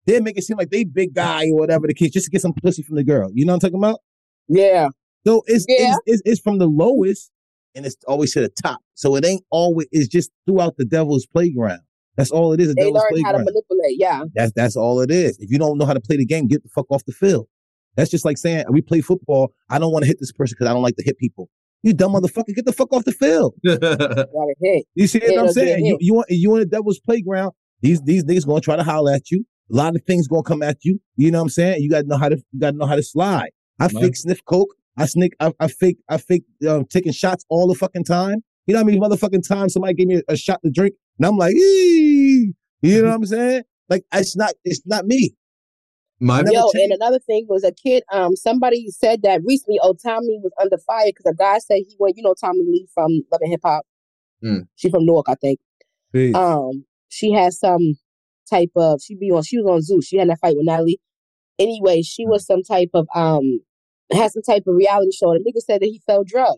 They 0.07 0.19
make 0.21 0.38
it 0.38 0.43
seem 0.43 0.57
like 0.57 0.69
they 0.71 0.84
big 0.86 1.13
guy 1.13 1.45
or 1.49 1.57
whatever 1.59 1.88
the 1.88 1.93
case, 1.93 2.11
just 2.11 2.25
to 2.25 2.32
get 2.32 2.41
some 2.41 2.53
pussy 2.53 2.82
from 2.84 2.95
the 2.95 3.03
girl. 3.03 3.29
You 3.34 3.45
know 3.45 3.51
what 3.53 3.63
I'm 3.63 3.69
talking 3.71 3.84
about? 3.84 3.99
Yeah, 4.47 4.89
So 5.27 5.43
it's, 5.45 5.65
Yeah. 5.69 5.91
it's, 5.91 5.99
it's, 6.05 6.21
it's 6.25 6.41
from 6.41 6.57
the 6.57 6.67
lowest 6.67 7.32
and 7.76 7.86
it's 7.86 7.97
always 8.07 8.34
to 8.34 8.41
the 8.41 8.49
top. 8.49 8.80
So 8.95 9.15
it 9.15 9.26
ain't 9.26 9.43
always, 9.49 9.88
it's 9.91 10.07
just 10.07 10.32
throughout 10.45 10.78
the 10.78 10.86
devil's 10.86 11.26
playground. 11.26 11.82
That's 12.17 12.32
all 12.32 12.51
it 12.53 12.59
is, 12.59 12.69
a 12.72 12.74
they 12.74 12.84
devil's 12.84 13.03
learn 13.11 13.24
how 13.24 13.32
to 13.32 13.38
manipulate. 13.39 13.97
Yeah, 13.97 14.24
That's 14.36 14.51
that's 14.53 14.76
all 14.76 14.99
it 15.01 15.09
is. 15.11 15.38
If 15.39 15.49
you 15.49 15.57
don't 15.57 15.78
know 15.78 15.86
how 15.86 15.93
to 15.93 16.01
play 16.01 16.17
the 16.17 16.26
game, 16.26 16.47
get 16.47 16.61
the 16.63 16.69
fuck 16.69 16.86
off 16.91 17.03
the 17.05 17.13
field. 17.13 17.47
That's 17.95 18.09
just 18.11 18.26
like 18.26 18.38
saying 18.38 18.65
we 18.69 18.82
play 18.82 19.01
football. 19.01 19.53
I 19.69 19.80
don't 19.80 19.91
want 19.91 20.03
to 20.03 20.07
hit 20.07 20.17
this 20.19 20.32
person 20.32 20.55
because 20.57 20.69
I 20.69 20.74
don't 20.74 20.84
like 20.84 20.95
to 20.97 21.03
hit 21.03 21.17
people. 21.17 21.49
You 21.84 21.93
dumb 21.93 22.13
motherfucker, 22.13 22.53
get 22.53 22.65
the 22.65 22.74
fuck 22.74 22.93
off 22.93 23.05
the 23.05 23.11
field. 23.11 23.55
got 23.65 23.80
it 23.82 24.57
hit. 24.61 24.86
You 24.95 25.07
see 25.07 25.19
Yeah, 25.24 25.38
what 25.41 25.47
I'm 25.47 25.53
saying? 25.53 25.86
You 25.86 25.97
you 25.99 26.13
want 26.13 26.28
you 26.30 26.53
in 26.55 26.59
the 26.59 26.65
devil's 26.65 26.99
playground. 26.99 27.53
These 27.82 28.01
these 28.01 28.24
niggas 28.26 28.45
gonna 28.45 28.61
try 28.61 28.76
to 28.76 28.84
holler 28.84 29.13
at 29.13 29.32
you. 29.32 29.45
A 29.72 29.76
lot 29.76 29.95
of 29.95 30.03
things 30.03 30.28
gonna 30.28 30.43
come 30.43 30.61
at 30.61 30.84
you. 30.84 30.99
You 31.15 31.32
know 31.32 31.39
what 31.39 31.43
I'm 31.43 31.49
saying? 31.49 31.82
You 31.82 31.89
gotta 31.89 32.07
know 32.07 32.17
how 32.17 32.30
to 32.30 32.36
you 32.51 32.59
gotta 32.59 32.78
know 32.78 32.86
how 32.86 32.95
to 32.97 33.03
slide. 33.03 33.51
I 33.80 33.86
Right. 33.86 33.95
fake 33.95 34.15
sniff 34.17 34.43
coke. 34.45 34.76
I 34.97 35.05
sneak. 35.05 35.33
I, 35.39 35.53
I 35.59 35.67
fake. 35.67 35.97
I 36.09 36.17
fake 36.17 36.43
um, 36.67 36.85
taking 36.85 37.11
shots 37.11 37.45
all 37.49 37.67
the 37.67 37.75
fucking 37.75 38.03
time. 38.03 38.43
You 38.67 38.73
know 38.73 38.79
how 38.79 38.85
many 38.85 38.99
motherfucking 38.99 39.47
time 39.47 39.69
somebody 39.69 39.93
gave 39.93 40.07
me 40.07 40.21
a, 40.27 40.33
a 40.33 40.37
shot 40.37 40.59
to 40.63 40.71
drink, 40.71 40.95
and 41.17 41.25
I'm 41.25 41.37
like, 41.37 41.55
"Ee." 41.55 42.53
you 42.81 43.01
know 43.01 43.09
what 43.09 43.15
I'm 43.15 43.25
saying? 43.25 43.63
Like 43.89 44.03
it's 44.13 44.35
not. 44.35 44.53
It's 44.63 44.81
not 44.85 45.05
me. 45.05 45.33
My 46.19 46.43
Yo, 46.45 46.69
change. 46.71 46.83
and 46.83 46.91
another 46.91 47.17
thing 47.17 47.47
was 47.49 47.63
a 47.63 47.71
kid. 47.71 48.03
Um, 48.11 48.35
somebody 48.35 48.87
said 48.91 49.23
that 49.23 49.41
recently. 49.43 49.79
Oh, 49.81 49.93
Tommie 49.93 50.39
was 50.43 50.51
under 50.61 50.77
fire 50.77 51.07
because 51.07 51.25
a 51.25 51.33
guy 51.35 51.57
said 51.57 51.77
he 51.77 51.95
went. 51.97 52.15
You 52.15 52.23
know, 52.23 52.35
Tommie 52.39 52.63
Lee 52.67 52.87
from 52.93 53.23
Love 53.31 53.41
and 53.41 53.49
Hip 53.49 53.61
Hop. 53.63 53.85
Mm. 54.43 54.67
She 54.75 54.89
from 54.89 55.05
Newark, 55.05 55.25
I 55.29 55.35
think. 55.35 55.59
Peace. 56.13 56.35
Um, 56.35 56.85
she 57.09 57.31
has 57.31 57.59
some 57.59 57.95
type 58.49 58.71
of. 58.75 59.01
She 59.01 59.15
be 59.15 59.31
on. 59.31 59.41
She 59.43 59.57
was 59.57 59.65
on 59.65 59.81
Zeus. 59.81 60.05
She 60.05 60.17
had 60.17 60.29
that 60.29 60.39
fight 60.39 60.55
with 60.55 60.67
Natalie. 60.67 60.99
Anyway, 61.57 62.03
she 62.03 62.25
was 62.25 62.45
some 62.45 62.61
type 62.61 62.91
of 62.93 63.07
um, 63.15 63.61
had 64.14 64.32
some 64.32 64.43
type 64.43 64.64
of 64.68 64.76
reality 64.76 65.12
show. 65.12 65.34
The 65.34 65.39
nigga 65.39 65.62
said 65.62 65.82
that 65.82 65.88
he 65.88 66.01
fell 66.05 66.24
drug. 66.24 66.57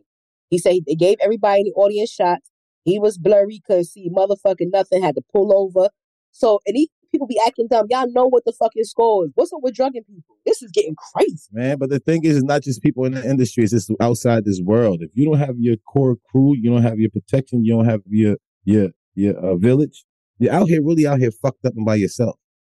He 0.50 0.58
said 0.58 0.76
they 0.86 0.96
gave 0.96 1.18
everybody 1.22 1.62
in 1.62 1.66
the 1.68 1.74
audience 1.74 2.12
shots. 2.12 2.50
He 2.84 3.00
was 3.00 3.18
blurry, 3.18 3.62
couldn't 3.66 3.86
see 3.86 4.10
motherfucking 4.10 4.72
nothing. 4.72 5.02
Had 5.02 5.16
to 5.16 5.22
pull 5.34 5.56
over. 5.56 5.90
So 6.32 6.60
and 6.66 6.76
these 6.76 6.90
people 7.12 7.28
be 7.28 7.40
acting 7.46 7.68
dumb. 7.70 7.88
Y'all 7.90 8.12
know 8.12 8.28
what 8.28 8.44
the 8.46 8.52
fucking 8.52 8.84
score 8.84 9.26
is. 9.26 9.32
What's 9.36 9.54
up 9.54 9.60
with 9.62 9.76
drugging 9.76 10.04
people? 10.04 10.36
This 10.46 10.62
is 10.62 10.72
getting 10.72 10.96
crazy. 11.14 11.48
man. 11.52 11.78
But 11.78 11.90
the 11.90 12.00
thing 12.00 12.26
is, 12.26 12.38
it's 12.38 12.46
not 12.46 12.64
just 12.64 12.82
people 12.82 13.06
in 13.06 13.14
the 13.14 13.28
industry; 13.28 13.64
it's 13.64 13.72
just 13.72 13.92
outside 14.02 14.46
this 14.46 14.62
world. 14.62 15.02
If 15.02 15.12
you 15.14 15.26
don't 15.26 15.40
have 15.40 15.56
your 15.58 15.78
core 15.78 16.18
crew, 16.30 16.56
you 16.56 16.70
don't 16.70 16.82
have 16.82 17.00
your 17.00 17.12
protection, 17.12 17.64
you 17.64 17.74
don't 17.76 17.86
have 17.86 18.02
your 18.08 18.38
your 18.66 18.90
your 19.16 19.36
uh, 19.38 19.56
village. 19.56 20.06
You're 20.40 20.54
out 20.54 20.68
here 20.68 20.84
really 20.84 21.08
out 21.08 21.20
here 21.20 21.32
fucked 21.32 21.66
up 21.66 21.74
and 21.76 21.86
by 21.86 21.96
yourself, 21.96 22.36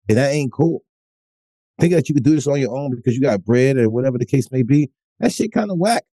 and 0.08 0.18
that 0.18 0.32
ain't 0.32 0.52
cool. 0.52 0.82
Thinking 1.78 1.96
that 1.96 2.08
you 2.08 2.14
could 2.14 2.24
do 2.24 2.34
this 2.34 2.46
on 2.46 2.58
your 2.60 2.74
own 2.76 2.94
because 2.94 3.14
you 3.14 3.20
got 3.20 3.44
bread 3.44 3.76
or 3.76 3.90
whatever 3.90 4.16
the 4.18 4.24
case 4.26 4.50
may 4.50 4.62
be, 4.62 4.90
that 5.20 5.32
shit 5.32 5.52
kind 5.52 5.70
of 5.70 5.78
whack. 5.78 6.04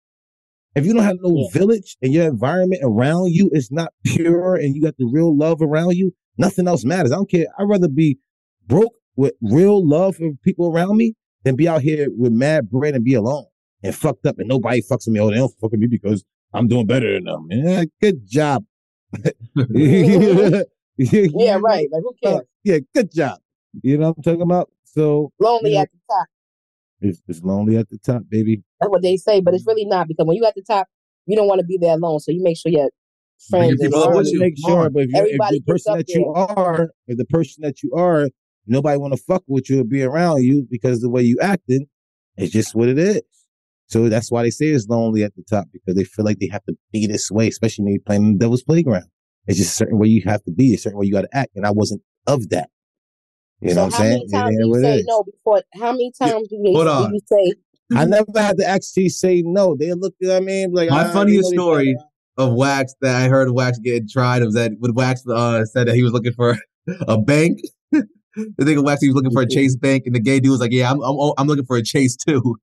If 0.75 0.85
you 0.85 0.93
don't 0.93 1.03
have 1.03 1.17
no 1.21 1.35
Yeah. 1.37 1.59
village 1.59 1.97
and 2.01 2.11
your 2.11 2.27
environment 2.27 2.81
around 2.83 3.31
you 3.33 3.49
is 3.53 3.71
not 3.71 3.93
pure 4.03 4.55
and 4.55 4.75
you 4.75 4.81
got 4.81 4.97
the 4.97 5.05
real 5.05 5.35
love 5.35 5.61
around 5.61 5.95
you, 5.95 6.13
nothing 6.37 6.67
else 6.67 6.83
matters. 6.83 7.11
I 7.11 7.15
don't 7.15 7.29
care. 7.29 7.45
I'd 7.57 7.69
rather 7.69 7.87
be 7.87 8.17
broke 8.67 8.93
with 9.15 9.33
real 9.41 9.87
love 9.87 10.15
for 10.17 10.31
people 10.43 10.67
around 10.73 10.97
me 10.97 11.13
than 11.43 11.55
be 11.55 11.67
out 11.67 11.81
here 11.81 12.07
with 12.17 12.31
mad 12.33 12.69
bread 12.69 12.95
and 12.95 13.03
be 13.05 13.13
alone 13.13 13.45
and 13.83 13.93
fucked 13.95 14.25
up 14.25 14.39
and 14.39 14.47
nobody 14.47 14.81
fucks 14.81 15.05
with 15.05 15.09
me. 15.09 15.19
Oh, 15.19 15.29
they 15.29 15.35
don't 15.37 15.53
fuck 15.61 15.71
with 15.71 15.79
me 15.79 15.87
because 15.87 16.23
I'm 16.53 16.67
doing 16.67 16.87
better 16.87 17.13
than 17.13 17.25
them. 17.25 17.47
Yeah, 17.51 17.83
good 18.01 18.27
job. 18.27 18.65
Yeah, 20.97 21.57
right. 21.59 21.87
Like 21.91 22.03
who 22.03 22.13
uh, 22.23 22.31
cares? 22.31 22.45
Yeah, 22.63 22.77
good 22.93 23.11
job. 23.11 23.39
You 23.81 23.97
know 23.97 24.09
what 24.09 24.17
I'm 24.17 24.23
talking 24.23 24.41
about? 24.41 24.69
So 24.93 25.31
Lonely 25.39 25.71
you 25.71 25.75
know, 25.75 25.81
at 25.81 25.89
the 25.91 25.99
top. 26.09 26.27
it's, 27.01 27.21
it's 27.27 27.41
lonely 27.43 27.77
at 27.77 27.89
the 27.89 27.97
top, 27.97 28.23
baby. 28.29 28.63
That's 28.79 28.89
what 28.89 29.01
they 29.01 29.17
say, 29.17 29.41
but 29.41 29.53
it's 29.53 29.63
mm-hmm. 29.63 29.71
really 29.71 29.85
not 29.85 30.07
because 30.07 30.25
when 30.25 30.37
you 30.37 30.45
at 30.45 30.55
the 30.55 30.63
top, 30.63 30.87
you 31.25 31.35
don't 31.35 31.47
want 31.47 31.59
to 31.59 31.65
be 31.65 31.77
there 31.79 31.95
alone. 31.95 32.19
So 32.19 32.31
you 32.31 32.43
make 32.43 32.57
sure 32.57 32.71
your 32.71 32.89
friends 33.49 33.71
and 33.71 33.79
people 33.79 34.03
up 34.03 34.09
with 34.09 34.27
family- 34.27 34.31
you. 34.31 34.39
make 34.39 34.53
sure, 34.65 34.89
but 34.89 35.03
if, 35.03 35.09
you're, 35.11 35.25
if 35.25 35.39
the 35.49 35.61
person 35.65 35.97
that 35.97 36.09
you 36.09 36.33
are, 36.33 36.89
if 37.07 37.17
the 37.17 37.25
person 37.25 37.63
that 37.63 37.81
you 37.81 37.91
are, 37.95 38.29
nobody 38.67 38.97
want 38.97 39.13
to 39.13 39.21
fuck 39.21 39.43
with 39.47 39.69
you 39.69 39.81
or 39.81 39.83
be 39.83 40.03
around 40.03 40.43
you 40.43 40.67
because 40.69 41.01
the 41.01 41.09
way 41.09 41.21
you 41.21 41.37
acting, 41.41 41.87
it's 42.37 42.51
just 42.51 42.75
what 42.75 42.87
it 42.87 42.99
is. 42.99 43.21
So 43.87 44.09
that's 44.09 44.31
why 44.31 44.43
they 44.43 44.49
say 44.49 44.67
it's 44.67 44.87
lonely 44.87 45.23
at 45.23 45.35
the 45.35 45.43
top 45.43 45.67
because 45.71 45.95
they 45.95 46.03
feel 46.03 46.25
like 46.25 46.39
they 46.39 46.47
have 46.47 46.63
to 46.65 46.75
be 46.91 47.05
this 47.05 47.29
way, 47.29 47.47
especially 47.47 47.83
when 47.83 47.93
you're 47.93 48.03
playing 48.05 48.33
the 48.33 48.39
devil's 48.39 48.63
playground. 48.63 49.05
It's 49.45 49.57
just 49.57 49.71
a 49.71 49.75
certain 49.75 49.99
way 49.99 50.07
you 50.07 50.23
have 50.25 50.43
to 50.45 50.51
be, 50.51 50.73
a 50.73 50.77
certain 50.77 50.97
way 50.97 51.05
you 51.05 51.11
got 51.11 51.23
to 51.23 51.37
act, 51.37 51.51
and 51.55 51.65
I 51.65 51.71
wasn't 51.71 52.01
of 52.27 52.49
that. 52.49 52.69
You 53.61 53.69
so 53.69 53.75
know 53.75 53.81
what 53.83 53.85
I'm 53.85 53.91
how 53.91 53.97
saying? 53.99 54.11
many 54.11 54.27
times 54.31 54.55
It 54.55 54.61
do 54.61 54.67
you 54.67 54.75
it 54.75 54.81
say 54.81 54.97
is. 54.99 55.05
no 55.07 55.23
before? 55.23 55.61
How 55.75 55.91
many 55.91 56.11
times 56.11 56.47
do, 56.49 56.61
they, 56.63 56.73
hold 56.73 57.09
do 57.09 57.15
you 57.15 57.21
say? 57.25 57.53
I 57.95 58.05
never 58.05 58.25
had 58.35 58.57
to 58.57 58.65
actually 58.65 59.09
say 59.09 59.41
no. 59.45 59.75
They 59.75 59.93
look, 59.93 60.13
you 60.19 60.27
know 60.27 60.33
what 60.35 60.43
I 60.43 60.45
mean, 60.45 60.71
like 60.73 60.89
My 60.89 61.05
ah, 61.07 61.13
funniest 61.13 61.51
they 61.51 61.57
know 61.57 61.65
they 61.77 61.81
story 61.83 61.95
of 62.37 62.53
Wax 62.53 62.93
that 63.01 63.15
I 63.15 63.27
heard 63.27 63.51
Wax 63.51 63.79
getting 63.79 64.07
tried 64.09 64.43
was 64.43 64.55
that 64.55 64.71
when 64.79 64.93
Wax 64.93 65.23
uh, 65.27 65.63
said 65.65 65.87
that 65.87 65.95
he 65.95 66.03
was 66.03 66.11
looking 66.11 66.33
for 66.33 66.57
a 67.07 67.17
bank. 67.17 67.59
the 67.91 68.07
nigga 68.59 68.83
Wax 68.83 69.01
he 69.01 69.07
was 69.07 69.15
looking 69.15 69.31
for 69.31 69.43
a 69.43 69.47
Chase 69.47 69.75
bank, 69.75 70.03
and 70.05 70.15
the 70.15 70.19
gay 70.19 70.39
dude 70.39 70.51
was 70.51 70.59
like, 70.59 70.71
"Yeah, 70.71 70.91
I'm 70.91 70.99
I'm, 71.01 71.33
I'm 71.37 71.47
looking 71.47 71.65
for 71.65 71.77
a 71.77 71.83
Chase 71.83 72.15
too." 72.15 72.55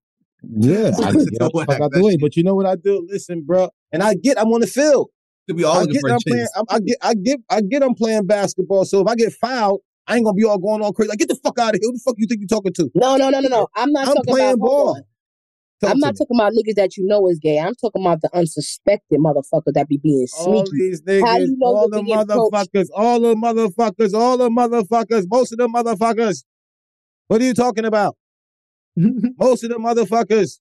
Yeah, 0.43 0.91
I 1.03 1.11
It's 1.11 1.31
get 1.31 1.39
the 1.39 1.51
fuck 1.67 1.81
out 1.81 1.93
the 1.93 2.03
way. 2.03 2.17
But 2.17 2.37
you 2.37 2.43
know 2.43 2.55
what 2.55 2.67
I 2.67 2.77
do? 2.77 3.07
Listen, 3.09 3.43
bro, 3.47 3.71
and 3.93 4.03
I 4.03 4.15
get 4.15 4.39
I'm 4.39 4.49
on 4.49 4.61
the 4.61 4.67
field. 4.67 5.11
Could 5.49 5.57
be 5.57 5.65
all 5.65 5.79
I 5.79 5.87
get 5.87 6.01
for 6.01 6.11
a 6.11 6.15
I'm 6.15 6.19
playing. 6.27 6.47
I'm, 6.57 6.65
I 6.69 6.81
get 6.81 6.97
I 7.03 7.15
get 7.15 7.41
I 7.51 7.61
get 7.61 7.83
I'm 7.83 7.95
playing 7.95 8.27
basketball. 8.27 8.85
So 8.85 9.01
if 9.01 9.07
I 9.07 9.15
get 9.15 9.33
fouled, 9.33 9.81
I 10.11 10.17
ain't 10.17 10.25
gonna 10.25 10.35
be 10.35 10.45
all 10.45 10.59
going 10.59 10.83
on 10.83 10.93
crazy. 10.93 11.09
Like 11.09 11.19
get 11.19 11.29
the 11.29 11.37
fuck 11.37 11.59
out 11.59 11.75
of 11.75 11.81
here. 11.81 11.89
Who 11.89 11.93
the 11.93 12.01
fuck 12.05 12.17
you 12.19 12.27
think 12.27 12.41
you're 12.41 12.49
talking 12.49 12.73
to? 12.75 12.91
No, 12.95 13.17
no, 13.17 13.31
no, 13.31 13.41
no, 13.41 13.49
no. 13.49 13.69
I'm 13.77 13.93
not 13.93 14.09
I'm 14.09 14.15
talking 14.17 14.35
playing 14.35 14.55
about. 14.55 14.67
ball. 14.67 15.01
Talk 15.81 15.91
I'm 15.93 15.99
not 15.99 16.13
me. 16.15 16.19
talking 16.19 16.37
about 16.39 16.53
niggas 16.53 16.75
that 16.75 16.97
you 16.99 17.07
know 17.07 17.27
is 17.29 17.39
gay. 17.39 17.59
I'm 17.59 17.75
talking 17.75 18.03
about 18.05 18.21
the 18.21 18.29
unsuspected 18.37 19.19
motherfucker 19.21 19.73
that 19.75 19.89
be 19.89 19.97
being 19.97 20.27
sneaky. 20.27 20.51
all 20.59 20.65
these 20.73 21.01
niggas, 21.03 21.27
How 21.27 21.39
you 21.39 21.57
know 21.57 21.67
all 21.69 21.89
the 21.89 22.03
being 22.03 22.19
approached? 22.19 22.53
motherfuckers, 22.53 22.87
all 22.95 23.21
the 23.21 23.35
motherfuckers, 23.35 24.13
all 24.13 24.37
the 24.37 24.51
motherfuckers, 24.51 25.25
most 25.31 25.53
of 25.53 25.59
the 25.59 25.69
motherfuckers. 25.69 26.45
What 27.29 27.41
are 27.41 27.45
you 27.45 27.55
talking 27.55 27.85
about? 27.87 28.17
most 28.97 29.63
of 29.65 29.71
the 29.71 29.77
motherfuckers. 29.77 30.59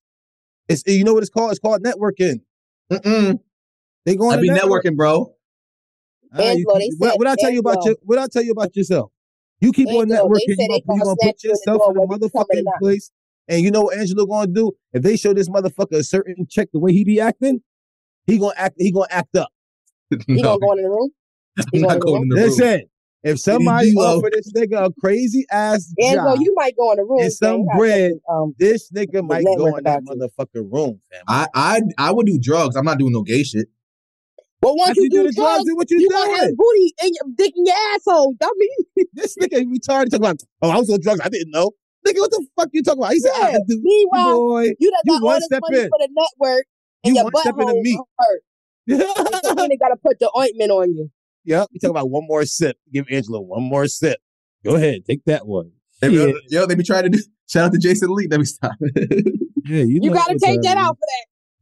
It's 0.69 0.83
you 0.85 1.03
know 1.03 1.15
what 1.15 1.23
it's 1.23 1.31
called? 1.31 1.51
It's 1.51 1.59
called 1.59 1.83
networking. 1.83 2.41
Mm-mm. 2.91 3.39
They 4.05 4.15
going 4.15 4.33
I 4.33 4.35
to 4.37 4.41
be 4.41 4.49
network. 4.51 4.85
networking, 4.85 4.95
bro. 4.95 5.33
Ah, 6.33 6.51
you- 6.51 6.65
they 6.77 6.89
what, 6.97 7.09
said- 7.11 7.17
what 7.17 7.27
I 7.27 7.35
tell 7.39 7.49
you 7.51 7.59
about 7.59 7.77
Angelo. 7.77 7.87
your, 7.87 7.95
what 8.03 8.17
I 8.19 8.27
tell 8.27 8.43
you 8.43 8.51
about 8.51 8.75
yourself? 8.75 9.11
You 9.61 9.71
keep 9.71 9.87
on 9.89 10.11
Angelo, 10.11 10.29
networking. 10.29 10.39
You 10.47 10.55
said 10.55 10.67
gonna, 10.67 10.79
you 10.79 10.85
gonna 10.87 11.03
gonna 11.03 11.15
put 11.17 11.43
you 11.43 11.49
in 11.49 11.59
the 11.65 11.71
yourself 11.71 11.81
in 11.89 11.97
a 11.97 12.01
whether 12.01 12.25
you 12.25 12.29
come 12.31 12.41
or 12.41 12.45
motherfucking 12.45 12.79
place. 12.79 13.11
And 13.47 13.61
you 13.63 13.71
know 13.71 13.81
what 13.81 13.97
Angelo 13.97 14.25
gonna 14.25 14.47
do? 14.47 14.71
If 14.93 15.03
they 15.03 15.17
show 15.17 15.33
this 15.33 15.49
motherfucker 15.49 15.97
a 15.97 16.03
certain 16.03 16.47
check 16.49 16.69
the 16.71 16.79
way 16.79 16.93
he 16.93 17.03
be 17.03 17.19
acting, 17.19 17.61
he 18.25 18.37
gonna 18.37 18.53
act. 18.55 18.75
He 18.77 18.91
gonna 18.91 19.07
act 19.09 19.35
up. 19.35 19.49
He 20.27 20.41
no, 20.41 20.57
gonna 20.57 20.59
go 20.59 20.71
in 20.73 20.83
the 20.83 20.89
room. 20.89 21.09
He 21.71 21.79
I'm 21.79 21.81
not 21.81 21.99
gonna 21.99 21.99
going 21.99 22.21
in 22.23 22.29
the 22.29 22.35
room. 22.35 22.43
Listen, 22.45 22.83
if 23.23 23.39
somebody 23.39 23.91
D-Lo. 23.91 24.17
offer 24.17 24.29
this 24.31 24.51
nigga 24.53 24.85
a 24.85 24.93
crazy 25.01 25.45
ass 25.51 25.93
Angelo, 25.99 26.35
job, 26.35 26.41
you 26.41 26.53
might 26.55 26.75
go 26.77 26.91
in 26.91 26.97
the 26.97 27.03
room. 27.03 27.19
and 27.19 27.33
some 27.33 27.51
man. 27.51 27.65
Gotta 27.65 27.77
bread, 27.77 28.11
Um, 28.29 28.55
this 28.57 28.91
nigga 28.91 29.27
might 29.27 29.43
go 29.43 29.75
in 29.75 29.83
that 29.83 30.01
about 30.03 30.17
motherfucking 30.17 30.71
room, 30.71 31.01
fam. 31.11 31.23
I 31.27 31.47
I 31.53 31.81
I 31.97 32.11
would 32.11 32.25
do 32.27 32.39
drugs. 32.39 32.75
I'm 32.75 32.85
not 32.85 32.97
doing 32.97 33.11
no 33.11 33.23
gay 33.23 33.43
shit. 33.43 33.67
But 34.61 34.75
once 34.75 34.89
After 34.91 35.01
you 35.01 35.09
do 35.09 35.17
the 35.23 35.31
drugs, 35.33 35.35
drugs, 35.35 35.63
do 35.65 35.75
what 35.75 35.89
you, 35.91 35.99
you 35.99 36.09
gonna 36.09 36.37
have 36.37 36.49
booty 36.57 36.93
and 37.01 37.11
your 37.15 37.33
dick 37.35 37.53
in 37.55 37.65
your 37.65 37.75
asshole, 37.95 38.35
dummy. 38.39 38.69
This 39.13 39.35
nigga 39.37 39.63
retarded 39.65 40.11
talking 40.11 40.15
about. 40.15 40.41
Oh, 40.61 40.69
I 40.69 40.77
was 40.77 40.89
on 40.89 40.99
drugs. 41.01 41.21
I 41.23 41.29
didn't 41.29 41.51
know. 41.51 41.71
Nigga, 42.07 42.19
what 42.19 42.31
the 42.31 42.45
fuck 42.55 42.69
you 42.73 42.83
talking 42.83 43.01
about? 43.01 43.13
He 43.13 43.19
said, 43.19 43.31
I 43.35 43.39
Yeah. 43.51 43.57
could 43.57 43.67
do. 43.67 43.81
Meanwhile, 43.83 44.37
Boy, 44.39 44.63
you 44.79 44.91
done 44.91 44.99
You 45.05 45.13
got 45.13 45.21
all 45.21 45.25
one 45.27 45.35
this 45.37 45.45
step 45.45 45.61
money 45.69 45.83
in. 45.83 45.89
for 45.89 45.97
the 45.99 46.09
network, 46.11 46.65
and 47.03 47.15
You 47.15 47.21
your 47.21 47.23
one 47.31 47.41
step 47.43 47.55
into 47.59 47.73
me. 47.81 47.99
hurt. 48.17 48.41
And 48.87 49.57
then 49.57 49.69
they 49.69 49.77
gotta 49.77 49.95
put 49.97 50.19
the 50.19 50.31
ointment 50.37 50.71
on 50.71 50.93
you. 50.95 51.09
Yep. 51.45 51.67
You 51.71 51.79
talk 51.79 51.91
about 51.91 52.09
one 52.09 52.25
more 52.27 52.45
sip. 52.45 52.77
Give 52.93 53.05
Angela 53.09 53.41
one 53.41 53.63
more 53.63 53.87
sip. 53.87 54.19
Go 54.63 54.75
ahead, 54.75 55.05
take 55.05 55.23
that 55.25 55.47
one. 55.47 55.71
They 56.01 56.09
be, 56.09 56.15
Yeah. 56.15 56.31
Yo, 56.49 56.65
they 56.65 56.75
be 56.75 56.83
trying 56.83 57.03
to 57.03 57.09
do. 57.09 57.19
Shout 57.49 57.65
out 57.65 57.71
to 57.73 57.79
Jason 57.79 58.09
Lee. 58.11 58.27
Let 58.29 58.39
me 58.39 58.45
stop. 58.45 58.73
Yeah, 59.65 59.83
you, 59.83 59.99
You 60.01 60.11
gotta 60.13 60.39
take 60.39 60.61
that 60.63 60.77
out 60.77 60.97
for 60.97 61.05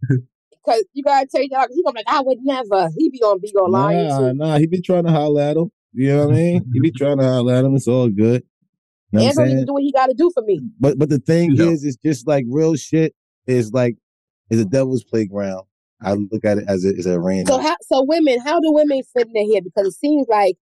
that. 0.09 0.21
Because 0.67 0.85
you 0.93 1.03
gotta 1.03 1.27
take 1.33 1.51
that 1.51 1.57
out. 1.57 1.67
'cause 1.67 1.75
He 1.75 1.83
gonna 1.83 1.93
be 1.93 2.03
like, 2.05 2.13
I 2.15 2.21
would 2.21 2.39
never. 2.43 2.89
He 2.97 3.09
be 3.09 3.21
on 3.21 3.39
be 3.39 3.53
on 3.55 3.71
lying 3.71 4.07
Nah, 4.09 4.19
too. 4.19 4.33
nah, 4.33 4.57
he 4.57 4.67
be 4.67 4.81
trying 4.81 5.05
to 5.05 5.11
holler 5.11 5.41
at 5.41 5.55
him. 5.57 5.71
You 5.93 6.09
know 6.09 6.25
what 6.27 6.33
I 6.35 6.37
mean? 6.37 6.65
he 6.73 6.79
be 6.81 6.91
trying 6.91 7.17
to 7.19 7.23
holler 7.23 7.53
at 7.55 7.63
him. 7.65 7.75
It's 7.75 7.87
all 7.87 8.09
good. 8.09 8.43
You 9.11 9.19
know 9.19 9.23
what 9.25 9.37
I'm 9.37 9.39
Andrew 9.39 9.43
need 9.45 9.49
saying? 9.51 9.59
to 9.61 9.65
do 9.65 9.73
what 9.73 9.83
he 9.83 9.91
gotta 9.93 10.13
do 10.13 10.29
for 10.33 10.43
me. 10.43 10.59
But 10.79 10.99
but 10.99 11.09
the 11.09 11.19
thing 11.19 11.53
Yeah. 11.53 11.65
is, 11.67 11.83
it's 11.85 11.97
just 11.97 12.27
like 12.27 12.45
real 12.49 12.75
shit 12.75 13.15
is 13.47 13.71
like 13.71 13.95
is 14.49 14.59
a 14.59 14.63
mm-hmm. 14.63 14.71
devil's 14.71 15.03
playground. 15.05 15.63
I 16.01 16.13
look 16.13 16.43
at 16.45 16.57
it 16.59 16.65
as 16.67 16.85
a 16.85 16.89
as 16.97 17.05
a 17.05 17.13
arena. 17.13 17.47
So 17.47 17.57
how 17.59 17.75
so 17.83 18.03
women, 18.03 18.39
how 18.41 18.59
do 18.59 18.71
women 18.71 19.01
fit 19.15 19.27
in 19.33 19.45
here? 19.49 19.61
Because 19.61 19.87
it 19.87 19.97
seems 19.97 20.27
like 20.27 20.57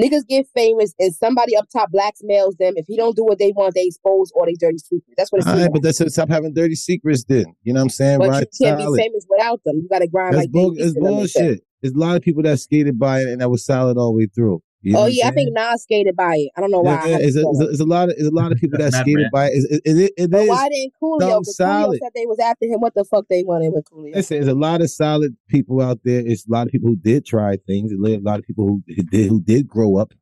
niggas 0.00 0.26
get 0.26 0.46
famous 0.54 0.94
and 0.98 1.14
somebody 1.14 1.56
up 1.56 1.66
top 1.72 1.90
blackmails 1.92 2.56
them. 2.58 2.74
If 2.76 2.86
he 2.88 2.96
don't 2.96 3.16
do 3.16 3.24
what 3.24 3.38
they 3.38 3.52
want, 3.52 3.74
they 3.74 3.84
expose 3.86 4.30
all 4.34 4.44
their 4.46 4.54
dirty 4.58 4.78
secrets. 4.78 5.14
That's 5.16 5.30
what 5.32 5.42
it 5.42 5.46
All 5.46 5.54
seems 5.54 5.62
like. 5.64 5.72
but 5.72 5.82
that's 5.82 6.12
stop 6.14 6.28
having 6.28 6.52
dirty 6.54 6.74
secrets 6.74 7.24
then. 7.24 7.46
You 7.62 7.72
know 7.72 7.80
what 7.80 7.84
I'm 7.84 7.90
saying? 7.90 8.18
But 8.18 8.28
right? 8.30 8.46
you 8.58 8.66
can't 8.66 8.80
solid. 8.80 8.96
be 8.96 9.02
famous 9.02 9.26
without 9.28 9.60
them. 9.64 9.76
You 9.76 9.88
gotta 9.88 10.06
grind 10.08 10.34
That's 10.34 10.44
like 10.44 10.52
bull- 10.52 10.72
it's 10.72 10.80
used 10.80 10.96
to, 10.96 11.02
let 11.02 11.14
me 11.14 11.26
say. 11.26 11.40
bullshit. 11.42 11.60
There's 11.82 11.94
a 11.94 11.98
lot 11.98 12.16
of 12.16 12.22
people 12.22 12.42
that 12.42 12.58
skated 12.60 12.98
by 12.98 13.20
it 13.22 13.28
and 13.28 13.40
that 13.40 13.50
was 13.50 13.64
solid 13.64 13.96
all 13.96 14.12
the 14.12 14.18
way 14.18 14.26
through. 14.34 14.62
You 14.82 14.94
know 14.94 15.02
Oh 15.02 15.06
yeah, 15.06 15.28
I 15.28 15.32
think 15.32 15.52
Nas 15.52 15.82
skated 15.82 16.16
by 16.16 16.36
it. 16.36 16.50
I 16.56 16.60
don't 16.60 16.70
know 16.70 16.80
why. 16.80 16.96
I 16.96 17.08
Yeah, 17.08 17.18
it's, 17.20 17.36
a, 17.36 17.40
it's, 17.40 17.60
a, 17.60 17.68
it's 17.68 17.80
a 17.80 17.84
lot 17.84 18.08
of 18.08 18.14
it's 18.16 18.28
a 18.28 18.34
lot 18.34 18.50
of 18.50 18.58
people 18.58 18.78
that 18.78 18.92
skated 18.94 19.26
by 19.30 19.48
it. 19.48 19.52
It, 19.70 19.82
it, 19.84 19.96
it, 19.98 20.12
it 20.16 20.30
But 20.30 20.42
is. 20.42 20.48
why 20.48 20.68
didn't 20.70 20.94
Coolio? 21.02 21.44
some 21.44 21.68
Coolio 21.68 21.98
said 21.98 22.12
they 22.14 22.24
was 22.24 22.38
after 22.38 22.64
him. 22.64 22.80
What 22.80 22.94
the 22.94 23.04
fuck 23.04 23.26
they 23.28 23.42
wanted 23.42 23.72
with 23.74 23.84
Coolio? 23.84 24.14
Listen, 24.14 24.38
there's 24.38 24.48
a 24.48 24.54
lot 24.54 24.80
of 24.80 24.90
solid 24.90 25.36
people 25.48 25.82
out 25.82 25.98
there. 26.02 26.22
It's 26.24 26.46
a 26.46 26.50
lot 26.50 26.66
of 26.66 26.72
people 26.72 26.88
who 26.88 26.96
did 26.96 27.26
try 27.26 27.58
things. 27.66 27.90
There's 27.90 28.16
a 28.16 28.20
lot 28.20 28.38
of 28.38 28.46
people 28.46 28.66
who 28.66 28.82
who 28.88 29.02
did 29.02 29.28
who 29.28 29.42
did 29.42 29.68
grow 29.68 29.96
up. 29.96 30.12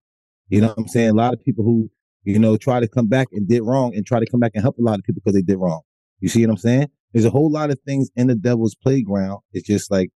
You 0.49 0.61
know 0.61 0.69
what 0.69 0.79
I'm 0.79 0.89
saying? 0.89 1.11
A 1.11 1.15
lot 1.15 1.35
of 1.35 1.45
people 1.45 1.65
who 1.65 1.89
you 2.25 2.41
know 2.41 2.57
try 2.57 2.81
to 2.81 2.89
come 2.89 3.07
back 3.07 3.29
and 3.31 3.47
did 3.47 3.63
wrong 3.63 3.95
and 3.95 4.05
try 4.05 4.19
to 4.19 4.27
come 4.27 4.41
back 4.41 4.53
and 4.55 4.63
help 4.63 4.79
a 4.79 4.83
lot 4.83 4.99
of 4.99 5.05
people 5.05 5.23
because 5.25 5.35
they 5.35 5.43
did 5.43 5.59
wrong. 5.59 5.83
You 6.19 6.29
see 6.29 6.45
what 6.45 6.51
I'm 6.51 6.59
saying? 6.59 6.89
There's 7.13 7.25
a 7.25 7.31
whole 7.31 7.51
lot 7.51 7.71
of 7.71 7.79
things 7.87 8.11
in 8.17 8.27
the 8.27 8.35
devil's 8.35 8.75
playground. 8.75 9.39
It's 9.53 9.69
just 9.69 9.89
like, 9.89 10.11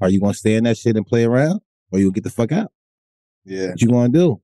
are 0.00 0.08
you 0.08 0.20
gonna 0.20 0.32
stay 0.32 0.54
in 0.54 0.64
that 0.64 0.78
shit 0.78 0.96
and 0.96 1.06
play 1.06 1.24
around, 1.24 1.60
or 1.92 1.98
you 1.98 2.10
get 2.10 2.24
the 2.24 2.30
fuck 2.30 2.50
out? 2.50 2.72
Yeah. 3.48 3.70
What 3.70 3.80
you 3.82 3.88
gonna 3.88 4.08
do? 4.08 4.40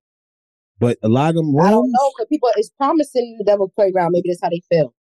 But 0.80 0.98
a 1.02 1.08
lot 1.08 1.30
of 1.30 1.36
them 1.36 1.54
I 1.60 1.70
don't 1.70 1.90
know 1.90 2.10
because 2.16 2.26
people 2.28 2.48
is 2.58 2.70
promising 2.76 3.32
in 3.32 3.36
the 3.38 3.44
devil's 3.44 3.70
playground. 3.76 4.12
Maybe 4.12 4.28
that's 4.28 4.40
how 4.42 4.50
they 4.50 4.62
feel. 4.68 4.94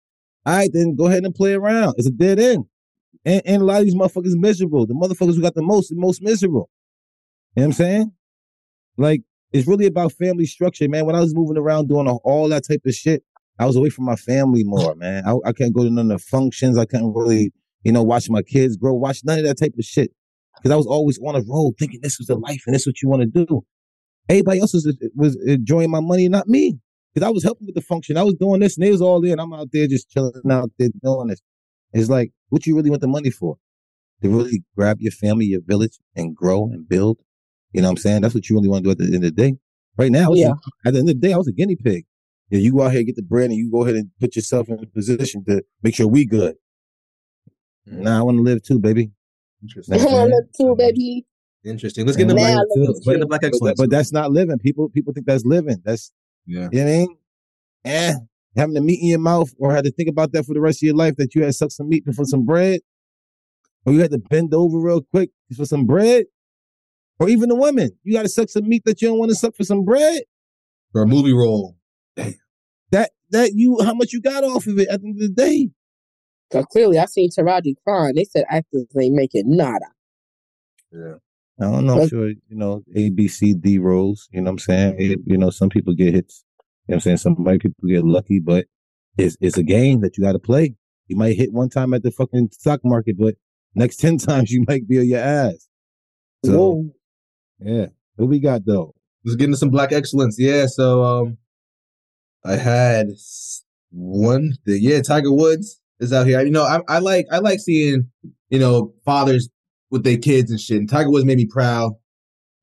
all 0.45 0.55
right, 0.57 0.69
then 0.73 0.95
go 0.95 1.07
ahead 1.07 1.23
and 1.23 1.33
play 1.33 1.53
around. 1.53 1.95
It's 1.97 2.07
a 2.07 2.11
dead 2.11 2.39
end. 2.39 2.65
And, 3.23 3.41
and 3.45 3.61
a 3.61 3.65
lot 3.65 3.79
of 3.79 3.85
these 3.85 3.95
motherfuckers 3.95 4.35
miserable. 4.35 4.85
The 4.85 4.93
motherfuckers 4.93 5.35
who 5.35 5.41
got 5.41 5.53
the 5.55 5.61
most, 5.61 5.89
the 5.89 5.95
most 5.95 6.21
miserable. 6.21 6.69
You 7.55 7.61
know 7.61 7.67
what 7.67 7.67
I'm 7.67 7.73
saying? 7.73 8.11
Like, 8.97 9.21
it's 9.53 9.67
really 9.67 9.85
about 9.85 10.13
family 10.13 10.45
structure, 10.45 10.87
man. 10.89 11.05
When 11.05 11.15
I 11.15 11.19
was 11.19 11.35
moving 11.35 11.57
around 11.57 11.87
doing 11.89 12.07
all- 12.07 12.21
all 12.23 12.49
that 12.49 12.63
type 12.67 12.81
of 12.85 12.93
shit, 12.93 13.23
I 13.59 13.65
was 13.65 13.75
away 13.75 13.89
from 13.89 14.05
my 14.05 14.15
family 14.15 14.63
more, 14.63 14.95
man. 14.95 15.23
I, 15.25 15.35
I 15.45 15.51
couldn't 15.53 15.73
go 15.73 15.83
to 15.83 15.89
none 15.89 16.11
of 16.11 16.19
the 16.19 16.23
functions. 16.25 16.77
I 16.77 16.85
couldn't 16.85 17.13
really, 17.13 17.53
you 17.83 17.91
know, 17.91 18.01
watch 18.03 18.29
my 18.29 18.41
kids 18.41 18.75
grow, 18.77 18.93
watch 18.93 19.21
none 19.23 19.39
of 19.39 19.45
that 19.45 19.59
type 19.59 19.73
of 19.77 19.85
shit. 19.85 20.11
Because 20.57 20.71
I 20.71 20.75
was 20.75 20.87
always 20.87 21.19
on 21.19 21.35
a 21.35 21.41
road 21.47 21.73
thinking 21.77 21.99
this 22.01 22.17
was 22.17 22.27
the 22.27 22.35
life 22.35 22.63
and 22.65 22.73
this 22.73 22.83
is 22.83 22.87
what 22.87 23.01
you 23.01 23.09
want 23.09 23.21
to 23.21 23.45
do. 23.45 23.63
Everybody 24.29 24.59
else 24.59 24.73
was, 24.73 24.95
was 25.15 25.35
enjoying 25.45 25.89
my 25.91 25.99
money, 25.99 26.29
not 26.29 26.47
me. 26.47 26.79
Because 27.13 27.27
I 27.27 27.31
was 27.31 27.43
helping 27.43 27.65
with 27.67 27.75
the 27.75 27.81
function. 27.81 28.17
I 28.17 28.23
was 28.23 28.35
doing 28.35 28.61
this 28.61 28.77
and 28.77 28.85
they 28.85 28.91
was 28.91 29.01
all 29.01 29.19
there 29.21 29.33
and 29.33 29.41
I'm 29.41 29.53
out 29.53 29.67
there 29.73 29.87
just 29.87 30.09
chilling 30.09 30.31
out 30.49 30.71
there 30.79 30.89
doing 31.03 31.27
this. 31.27 31.41
It's 31.93 32.09
like, 32.09 32.31
what 32.49 32.65
you 32.65 32.75
really 32.75 32.89
want 32.89 33.01
the 33.01 33.07
money 33.07 33.29
for? 33.29 33.57
To 34.21 34.29
really 34.29 34.63
grab 34.77 35.01
your 35.01 35.11
family, 35.11 35.45
your 35.45 35.61
village, 35.61 35.97
and 36.15 36.35
grow 36.35 36.65
and 36.71 36.87
build. 36.87 37.17
You 37.73 37.81
know 37.81 37.87
what 37.87 37.91
I'm 37.91 37.97
saying? 37.97 38.21
That's 38.21 38.33
what 38.33 38.49
you 38.49 38.55
really 38.55 38.69
want 38.69 38.83
to 38.85 38.87
do 38.87 38.91
at 38.91 38.97
the 38.97 39.05
end 39.05 39.15
of 39.15 39.21
the 39.23 39.31
day. 39.31 39.57
Right 39.97 40.11
now, 40.11 40.29
oh, 40.29 40.33
it's 40.33 40.41
Yeah. 40.41 40.53
at 40.85 40.93
the 40.93 40.99
end 40.99 41.09
of 41.09 41.15
the 41.19 41.27
day, 41.27 41.33
I 41.33 41.37
was 41.37 41.47
a 41.47 41.51
guinea 41.51 41.75
pig. 41.75 42.05
Yeah, 42.49 42.59
you 42.59 42.71
go 42.73 42.83
out 42.83 42.91
here, 42.91 43.03
get 43.03 43.15
the 43.15 43.23
bread, 43.23 43.49
and 43.49 43.55
you 43.55 43.69
go 43.71 43.83
ahead 43.83 43.95
and 43.95 44.11
put 44.19 44.35
yourself 44.35 44.69
in 44.69 44.79
a 44.81 44.85
position 44.85 45.43
to 45.45 45.63
make 45.83 45.95
sure 45.95 46.07
we 46.07 46.25
good. 46.25 46.55
Nah, 47.85 48.19
I 48.19 48.21
want 48.21 48.37
to 48.37 48.41
live 48.41 48.61
too, 48.61 48.79
baby. 48.79 49.11
Interesting. 49.61 49.95
I 49.99 50.05
want 50.05 50.29
to 50.31 50.35
live 50.35 50.45
too, 50.57 50.75
baby. 50.75 51.25
Interesting. 51.63 52.05
Let's 52.05 52.17
get 52.17 52.23
into 52.23 52.35
Now 52.35 52.41
black, 52.41 52.65
look 52.75 52.89
at 52.89 52.93
let's 52.95 53.05
get 53.05 53.13
into 53.15 53.27
black 53.27 53.41
But, 53.41 53.47
excellence. 53.47 53.79
but 53.79 53.89
that's 53.89 54.11
not 54.11 54.31
living. 54.31 54.57
People 54.57 54.89
people 54.89 55.13
think 55.13 55.27
that's 55.27 55.45
living. 55.45 55.81
That's 55.85 56.11
yeah. 56.45 56.69
you 56.71 56.83
know 56.83 56.85
what 56.85 56.91
I 56.93 56.97
mean? 56.97 57.17
Eh, 57.85 58.13
having 58.55 58.73
the 58.73 58.81
meat 58.81 58.99
in 59.01 59.07
your 59.09 59.19
mouth 59.19 59.53
or 59.59 59.73
had 59.73 59.85
to 59.85 59.91
think 59.91 60.09
about 60.09 60.31
that 60.33 60.45
for 60.45 60.53
the 60.53 60.61
rest 60.61 60.79
of 60.79 60.87
your 60.87 60.95
life 60.95 61.15
that 61.17 61.35
you 61.35 61.43
had 61.43 61.53
sucked 61.53 61.73
some 61.73 61.89
meat 61.89 62.03
for 62.13 62.25
some 62.25 62.45
bread. 62.45 62.81
Or 63.85 63.93
you 63.93 63.99
had 63.99 64.11
to 64.11 64.19
bend 64.19 64.53
over 64.53 64.79
real 64.79 65.01
quick 65.01 65.31
for 65.55 65.65
some 65.65 65.85
bread. 65.85 66.25
Or 67.19 67.29
even 67.29 67.49
the 67.49 67.55
women. 67.55 67.91
You 68.03 68.13
got 68.13 68.23
to 68.23 68.29
suck 68.29 68.49
some 68.49 68.67
meat 68.67 68.83
that 68.85 69.01
you 69.01 69.07
don't 69.09 69.19
want 69.19 69.29
to 69.29 69.35
suck 69.35 69.55
for 69.55 69.63
some 69.63 69.83
bread. 69.85 70.23
For 70.91 71.03
a 71.03 71.07
movie 71.07 71.33
role. 71.33 71.77
That 72.91 73.11
that 73.29 73.53
you 73.53 73.77
how 73.83 73.93
much 73.93 74.11
you 74.11 74.21
got 74.21 74.43
off 74.43 74.67
of 74.67 74.77
it 74.77 74.89
at 74.89 75.01
the 75.01 75.07
end 75.07 75.15
of 75.21 75.21
the 75.21 75.29
day. 75.29 75.69
Because 76.49 76.65
clearly, 76.65 76.99
I 76.99 77.05
seen 77.05 77.29
Taraji 77.29 77.75
Khan. 77.87 78.11
They 78.15 78.25
said 78.25 78.43
actors 78.49 78.85
ain't 78.99 79.15
making 79.15 79.43
nada. 79.55 79.85
Yeah. 80.91 81.13
I 81.61 81.65
don't 81.71 81.85
know. 81.85 81.93
I'm 81.93 81.99
But- 81.99 82.09
sure, 82.09 82.29
you 82.29 82.37
know, 82.49 82.83
A, 82.95 83.09
B, 83.11 83.27
C, 83.27 83.53
D 83.53 83.77
roles. 83.77 84.27
You 84.31 84.41
know 84.41 84.45
what 84.45 84.51
I'm 84.53 84.59
saying? 84.59 84.95
It- 84.99 85.19
you 85.25 85.37
know, 85.37 85.49
some 85.51 85.69
people 85.69 85.93
get 85.93 86.13
hits. 86.13 86.43
You 86.87 86.93
know 86.93 86.95
what 86.95 86.95
I'm 86.95 87.01
saying? 87.01 87.17
Some 87.17 87.35
white 87.43 87.61
people 87.61 87.87
get 87.87 88.03
lucky, 88.03 88.39
but 88.39 88.65
it's 89.17 89.37
it's 89.39 89.57
a 89.57 89.63
game 89.63 90.01
that 90.01 90.17
you 90.17 90.23
got 90.23 90.31
to 90.33 90.39
play. 90.39 90.75
You 91.07 91.15
might 91.17 91.37
hit 91.37 91.53
one 91.53 91.69
time 91.69 91.93
at 91.93 92.03
the 92.03 92.11
fucking 92.11 92.49
stock 92.53 92.79
market, 92.83 93.17
but 93.17 93.35
next 93.75 93.97
10 94.01 94.17
times 94.17 94.51
you 94.51 94.63
might 94.67 94.87
be 94.87 94.99
on 94.99 95.07
your 95.07 95.19
ass. 95.19 95.67
So, 96.45 96.57
Whoa. 96.57 96.93
yeah. 97.59 97.85
What 98.15 98.29
we 98.29 98.39
got 98.39 98.65
though? 98.65 98.95
Let's 99.23 99.35
get 99.35 99.45
into 99.45 99.57
some 99.57 99.69
black 99.69 99.91
excellence. 99.91 100.37
Yeah. 100.39 100.65
So 100.65 101.03
um 101.03 101.37
I 102.43 102.55
had 102.55 103.09
one 103.91 104.53
the 104.65 104.79
yeah, 104.79 105.01
Tiger 105.01 105.31
Woods 105.31 105.79
is 105.99 106.11
out 106.13 106.25
here. 106.25 106.41
You 106.41 106.49
know, 106.51 106.63
I, 106.63 106.81
I 106.87 106.99
like 106.99 107.27
I 107.31 107.37
like 107.39 107.59
seeing, 107.59 108.09
you 108.49 108.57
know, 108.59 108.93
fathers 109.05 109.49
with 109.91 110.03
their 110.03 110.17
kids 110.17 110.49
and 110.49 110.59
shit. 110.59 110.77
And 110.79 110.89
Tiger 110.89 111.09
Woods 111.11 111.25
made 111.25 111.37
me 111.37 111.45
proud 111.45 111.93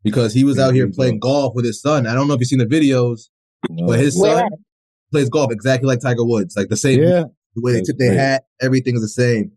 because 0.03 0.33
he 0.35 0.45
was 0.45 0.57
Yeah, 0.57 0.67
out 0.67 0.75
here 0.75 0.89
playing 0.91 1.21
was. 1.23 1.31
golf 1.31 1.55
with 1.55 1.65
his 1.65 1.81
son. 1.81 2.07
I 2.07 2.15
don't 2.15 2.27
know 2.27 2.35
if 2.35 2.41
you've 2.41 2.49
seen 2.49 2.59
the 2.59 2.67
videos, 2.67 3.29
No. 3.71 3.87
but 3.87 4.01
his 4.01 4.19
son 4.19 4.45
at? 4.45 4.53
plays 5.13 5.29
golf 5.29 5.53
exactly 5.53 5.87
like 5.87 6.01
Tiger 6.01 6.25
Woods. 6.25 6.57
Like 6.57 6.69
the 6.69 6.77
same 6.77 7.01
yeah. 7.03 7.25
the 7.55 7.63
way 7.63 7.73
they 7.73 7.79
That's 7.79 7.89
tip 7.91 7.99
their 7.99 8.15
hat, 8.15 8.45
everything 8.61 8.95
is 8.97 9.03
the 9.03 9.09
same. 9.09 9.53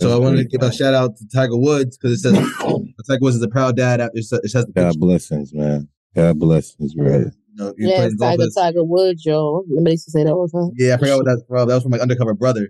So 0.00 0.08
That's 0.08 0.16
I 0.16 0.18
wanted 0.22 0.36
to 0.38 0.42
great, 0.44 0.50
give 0.60 0.62
a 0.62 0.72
shout 0.72 0.92
out 0.94 1.16
to 1.16 1.24
Tiger 1.32 1.56
Woods 1.56 1.96
because 1.96 2.18
it 2.18 2.20
says 2.22 2.34
Tiger 3.08 3.18
Woods 3.20 3.36
is 3.36 3.42
a 3.42 3.48
proud 3.48 3.76
dad. 3.76 4.00
It 4.14 4.24
says 4.24 4.40
it 4.42 4.48
says 4.50 4.66
the. 4.66 4.72
God 4.72 4.98
blessings, 4.98 5.52
man. 5.54 5.88
God 6.14 6.38
blessings, 6.38 6.94
brother. 6.94 7.32
You 7.56 7.64
know, 7.64 7.74
Yeah, 7.78 7.96
playing 7.96 8.06
it's 8.12 8.14
golf 8.16 8.36
Tiger 8.36 8.50
Tiger 8.54 8.84
Woods, 8.84 9.24
yo. 9.24 9.64
Remember 9.68 9.88
they 9.90 9.92
used 9.92 10.04
to 10.06 10.10
say 10.10 10.24
that 10.24 10.32
all 10.32 10.46
the 10.48 10.58
time? 10.58 10.70
Yeah, 10.76 10.94
I 10.94 10.98
forgot 10.98 11.16
what 11.18 11.26
that's 11.26 11.42
from. 11.48 11.68
That 11.68 11.74
was 11.74 11.82
from 11.84 11.92
my 11.92 11.98
undercover 11.98 12.34
brother. 12.34 12.68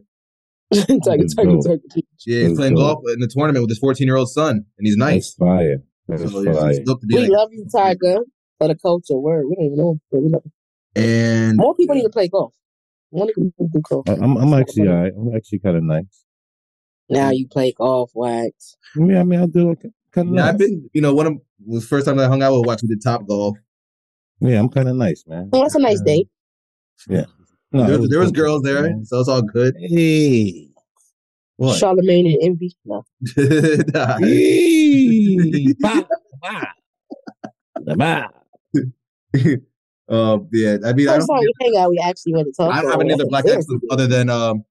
Tiger, 0.73 0.89
That's 1.23 1.35
Tiger. 1.35 1.59
Tiger. 1.59 1.81
Yeah, 1.95 2.01
he's 2.41 2.43
That's 2.49 2.59
playing 2.59 2.75
dope. 2.75 3.03
golf 3.03 3.05
in 3.15 3.21
the 3.21 3.29
tournament 3.29 3.63
with 3.63 3.71
his 3.71 3.79
14 3.79 4.07
year 4.07 4.17
old 4.17 4.31
son, 4.31 4.51
and 4.79 4.87
he's 4.87 4.97
That's 4.97 5.11
nice. 5.13 5.35
fire. 5.35 5.77
That's 6.09 6.23
So 6.31 6.41
it's, 6.41 6.59
fire. 6.59 6.71
it's 6.71 6.79
dope 6.81 7.01
to 7.01 7.07
be 7.07 7.15
We 7.17 7.21
like, 7.23 7.31
love 7.31 7.49
you, 7.53 7.67
Tiger, 7.71 8.19
for 8.59 8.69
the 8.69 8.75
culture. 8.77 9.17
Word. 9.19 9.45
We 9.49 9.55
don't 9.57 9.65
even 9.67 9.79
know. 9.79 9.99
but 10.11 10.23
we 10.23 10.29
love 10.31 10.43
you. 10.45 11.03
and 11.03 11.57
More 11.59 11.75
people 11.75 11.95
need 11.95 12.03
to 12.03 12.11
play 12.11 12.29
golf. 12.29 12.55
More 13.13 13.27
people 13.27 13.45
need 13.45 13.53
to 13.59 13.69
do 13.73 13.83
golf. 13.89 14.09
I- 14.09 14.15
I'm, 14.15 14.37
I'm 14.37 14.53
actually, 14.55 14.89
all 14.89 14.95
right. 14.95 15.13
I'm 15.17 15.35
actually 15.37 15.61
kind 15.61 15.77
of 15.77 15.83
nice. 15.85 16.25
Now 17.11 17.31
you 17.31 17.47
play 17.47 17.73
golf, 17.73 18.11
wax. 18.15 18.77
Yeah, 18.97 19.21
I 19.21 19.25
mean, 19.25 19.41
I 19.41 19.47
do 19.47 19.77
kind 20.13 20.29
of 20.29 20.35
yeah, 20.35 20.41
nice. 20.43 20.53
I've 20.53 20.59
been, 20.59 20.89
you 20.95 21.03
know, 21.03 21.15
one 21.15 21.27
of 21.27 21.35
the 21.67 21.81
first 21.83 22.07
time 22.07 22.19
I 22.19 22.25
hung 22.27 22.43
out 22.43 22.57
with 22.59 22.67
Wax, 22.67 22.83
we 22.83 22.89
did 22.89 23.03
Top 23.03 23.27
Golf. 23.29 23.57
Yeah, 24.41 24.59
I'm 24.59 24.69
kind 24.71 24.89
of 24.89 24.97
nice, 24.97 25.23
man. 25.27 25.51
Oh, 25.53 25.63
that's 25.63 25.75
a 25.75 25.81
nice 25.81 26.01
Uh, 26.01 26.05
date. 26.05 26.29
No, 27.75 27.87
there 27.87 27.99
was, 27.99 28.09
there 28.11 28.21
was 28.21 28.31
girls 28.33 28.63
there, 28.63 28.83
man. 28.83 29.05
so 29.05 29.19
it's 29.21 29.29
all 29.29 29.43
good. 29.43 29.75
Hey. 29.79 30.69
What? 31.57 31.77
Charlemagne 31.79 32.27
and 32.27 32.39
Envy. 32.43 32.77
No. 32.85 33.05
Nah. 33.95 34.19
Hey. 34.19 35.75
Bah, 35.81 36.03
bah. 36.41 36.65
Bah. 37.97 38.29
um, 40.09 40.49
yeah, 40.53 40.77
I 40.85 40.93
mean, 40.93 41.09
I 41.09 41.17
First 41.17 41.29
don't, 41.29 41.37
time 41.37 41.41
we 41.41 41.53
hang 41.61 41.77
out, 41.77 41.91
we 41.91 41.99
actually 42.05 42.35
went 42.35 42.47
to 42.47 42.53
talk. 42.53 42.73
I 42.75 42.81
don't 42.83 42.91
have 42.91 43.01
any 43.01 43.13
other 43.13 43.25
it. 43.25 43.29
black 43.31 43.47
excellence 43.47 43.83
other 43.91 44.07
than 44.07 44.31
um 44.31 44.65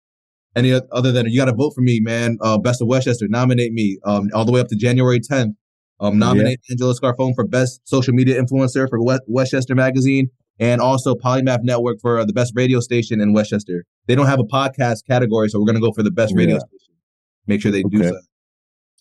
any 0.55 0.71
other 0.91 1.11
than 1.11 1.27
you 1.27 1.37
got 1.37 1.45
to 1.45 1.53
vote 1.53 1.73
for 1.75 1.81
me, 1.81 1.99
man. 1.99 2.37
Uh, 2.41 2.57
Best 2.57 2.81
of 2.81 2.87
Westchester, 2.87 3.27
nominate 3.27 3.73
me. 3.73 3.97
Um, 4.05 4.29
all 4.33 4.45
the 4.45 4.51
way 4.51 4.61
up 4.61 4.67
to 4.69 4.75
January 4.75 5.19
10th. 5.19 5.55
Um, 5.99 6.19
nominate 6.19 6.59
Angela 6.69 6.93
Scarfone 6.99 7.33
for 7.35 7.45
best 7.47 7.81
social 7.87 8.13
media 8.13 8.41
influencer 8.41 8.89
for 8.89 9.01
West- 9.01 9.23
Westchester 9.27 9.73
Magazine, 9.73 10.29
and 10.59 10.81
also 10.81 11.15
Polymath 11.15 11.63
Network 11.63 11.99
for 12.01 12.19
uh, 12.19 12.25
the 12.25 12.33
best 12.33 12.53
radio 12.55 12.79
station 12.79 13.19
in 13.21 13.33
Westchester. 13.33 13.85
They 14.07 14.15
don't 14.15 14.27
have 14.27 14.39
a 14.39 14.43
podcast 14.43 15.05
category, 15.07 15.49
so 15.49 15.59
we're 15.59 15.65
gonna 15.67 15.79
go 15.79 15.91
for 15.91 16.03
the 16.03 16.11
best 16.11 16.33
radio 16.35 16.55
Yeah. 16.55 16.59
station. 16.59 16.93
Make 17.47 17.61
sure 17.61 17.71
they 17.71 17.83
do 17.83 18.03
so. 18.03 18.19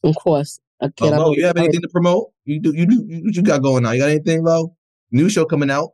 Of 0.05 0.17
course. 0.17 0.59
Okay, 0.83 1.09
can't. 1.11 1.17
Lo, 1.21 1.33
you 1.33 1.47
have 1.47 1.57
anything 1.57 1.81
to 1.83 1.89
promote? 1.89 2.31
You 2.45 2.61
do. 2.61 2.75
You 2.75 2.87
do. 2.87 3.05
You, 3.07 3.23
what 3.25 3.37
you 3.37 3.43
got 3.43 3.63
going 3.63 3.87
on? 3.87 3.95
You 3.95 4.01
got 4.01 4.11
anything, 4.11 4.43
Lo? 4.45 4.75
New 5.13 5.29
show 5.29 5.45
coming 5.45 5.71
out. 5.71 5.91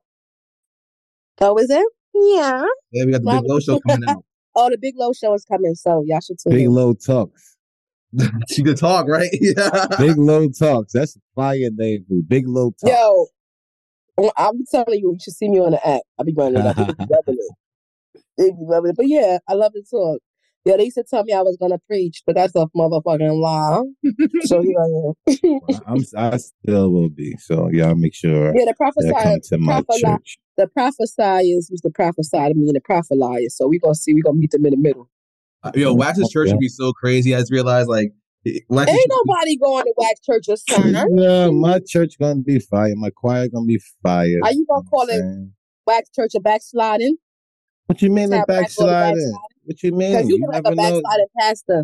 Oh, 1.41 1.57
is 1.59 1.69
it? 1.71 1.87
Yeah. 2.15 2.65
Yeah, 2.93 3.05
we 3.05 3.13
got 3.13 3.21
the 3.23 3.27
Well, 3.27 3.43
Big 3.43 3.51
Lo 3.51 3.61
show 3.61 3.81
coming 3.81 4.09
out. 4.09 4.25
Oh, 4.61 4.69
the 4.71 4.79
Big 4.81 4.95
Lo 4.97 5.13
show 5.13 5.35
is 5.35 5.45
coming, 5.45 5.77
so 5.77 6.03
y'all 6.05 6.19
should 6.21 6.37
tune 6.41 6.53
Big 6.53 6.65
in. 6.65 6.73
low 6.73 6.93
talks. 6.93 7.57
she 8.51 8.65
could 8.65 8.77
talk, 8.77 9.07
right? 9.07 9.29
Yeah. 9.41 9.87
Big 9.99 10.17
Lo 10.19 10.49
Talks. 10.49 10.95
That's 10.95 11.15
a 11.15 11.21
fire 11.37 11.69
name. 11.77 12.05
boo. 12.09 12.23
Big 12.27 12.49
Lo 12.49 12.71
Talks. 12.71 12.83
Yo, 12.91 12.97
well, 12.97 13.29
I'm 14.37 14.65
telling 14.71 14.99
you, 15.01 15.13
you 15.13 15.19
should 15.21 15.35
see 15.35 15.49
me 15.49 15.59
on 15.61 15.73
the 15.73 15.87
app. 15.89 16.03
I 16.19 16.25
be 16.25 16.35
running 16.37 16.61
it 16.61 16.67
up. 16.67 16.77
They 16.77 16.85
be 16.85 16.95
loving 17.09 17.37
it. 17.39 17.55
They 18.37 18.51
be 18.51 18.57
loving 18.61 18.91
it. 18.91 18.97
But 18.97 19.09
yeah, 19.09 19.39
I 19.49 19.55
love 19.55 19.73
to 19.73 19.83
talk. 19.91 20.21
Yeah, 20.65 20.77
they 20.77 20.85
used 20.85 20.97
to 20.97 21.05
tell 21.09 21.25
me 21.25 21.33
I 21.33 21.41
was 21.43 21.57
gonna 21.57 21.79
preach, 21.87 22.23
but 22.27 22.35
that's 22.37 22.55
a 22.55 22.67
motherfucking 22.77 23.41
lie. 23.41 23.83
so 24.43 24.61
here 24.61 24.75
I 24.79 24.85
am. 25.65 25.81
I'm, 25.87 26.05
I 26.17 26.37
still 26.37 26.91
will 26.93 27.09
be. 27.09 27.37
So 27.39 27.71
y'all 27.71 27.95
make 27.95 28.15
sure 28.15 28.55
yeah, 28.57 28.65
the 28.67 28.75
prophesy, 28.77 29.41
to 29.49 29.59
my 29.59 29.83
prophesy, 29.83 30.01
church. 30.03 30.39
the 30.57 30.67
prophesiers 30.67 31.71
to 31.83 31.91
prophesy 31.91 32.37
to 32.39 32.55
me 32.55 32.69
and 32.69 32.75
the 32.77 32.81
propheliers. 32.81 33.53
So 33.53 33.67
we 33.69 33.79
gonna 33.79 33.95
see. 33.95 34.13
We 34.15 34.21
gonna 34.21 34.37
meet 34.37 34.51
them 34.51 34.67
in 34.67 34.73
the 34.73 34.77
middle. 34.77 35.09
Yo, 35.75 35.93
Wax's 35.95 36.29
church 36.31 36.49
Yeah. 36.49 36.55
would 36.55 36.61
be 36.61 36.69
so 36.69 36.93
crazy. 36.93 37.35
I 37.35 37.39
just 37.41 37.53
realized, 37.53 37.89
like, 37.89 38.13
Wax's 38.45 38.95
Ain't 38.95 39.07
nobody 39.11 39.57
going 39.57 39.85
to 39.85 39.95
wax 39.97 40.21
church 40.21 40.47
or 40.49 40.57
son. 40.57 40.95
Yeah, 41.17 41.51
my 41.51 41.81
church 41.81 42.19
gonna 42.19 42.41
be 42.41 42.59
fire. 42.59 42.95
My 42.97 43.11
choir 43.11 43.49
gonna 43.49 43.67
be 43.67 43.81
fire. 44.03 44.39
Are 44.43 44.53
you 44.53 44.65
gonna 44.69 44.85
call 44.85 45.07
it 45.09 45.51
wax 45.87 46.09
church 46.15 46.33
a 46.37 46.41
backsliding? 46.41 47.17
What 47.87 48.03
you 48.03 48.11
mean 48.11 48.33
a 48.33 48.39
Have 48.39 48.47
black 48.47 48.69
people 48.69 48.87
backsliding? 48.87 49.39
What 49.65 49.83
you 49.83 49.93
mean? 49.93 50.13
Because 50.13 50.29
you 50.29 50.37
You 50.37 50.49
like 50.49 50.63
a 50.67 50.75
know. 50.75 50.77
backsliding 50.77 51.27
pastor. 51.39 51.83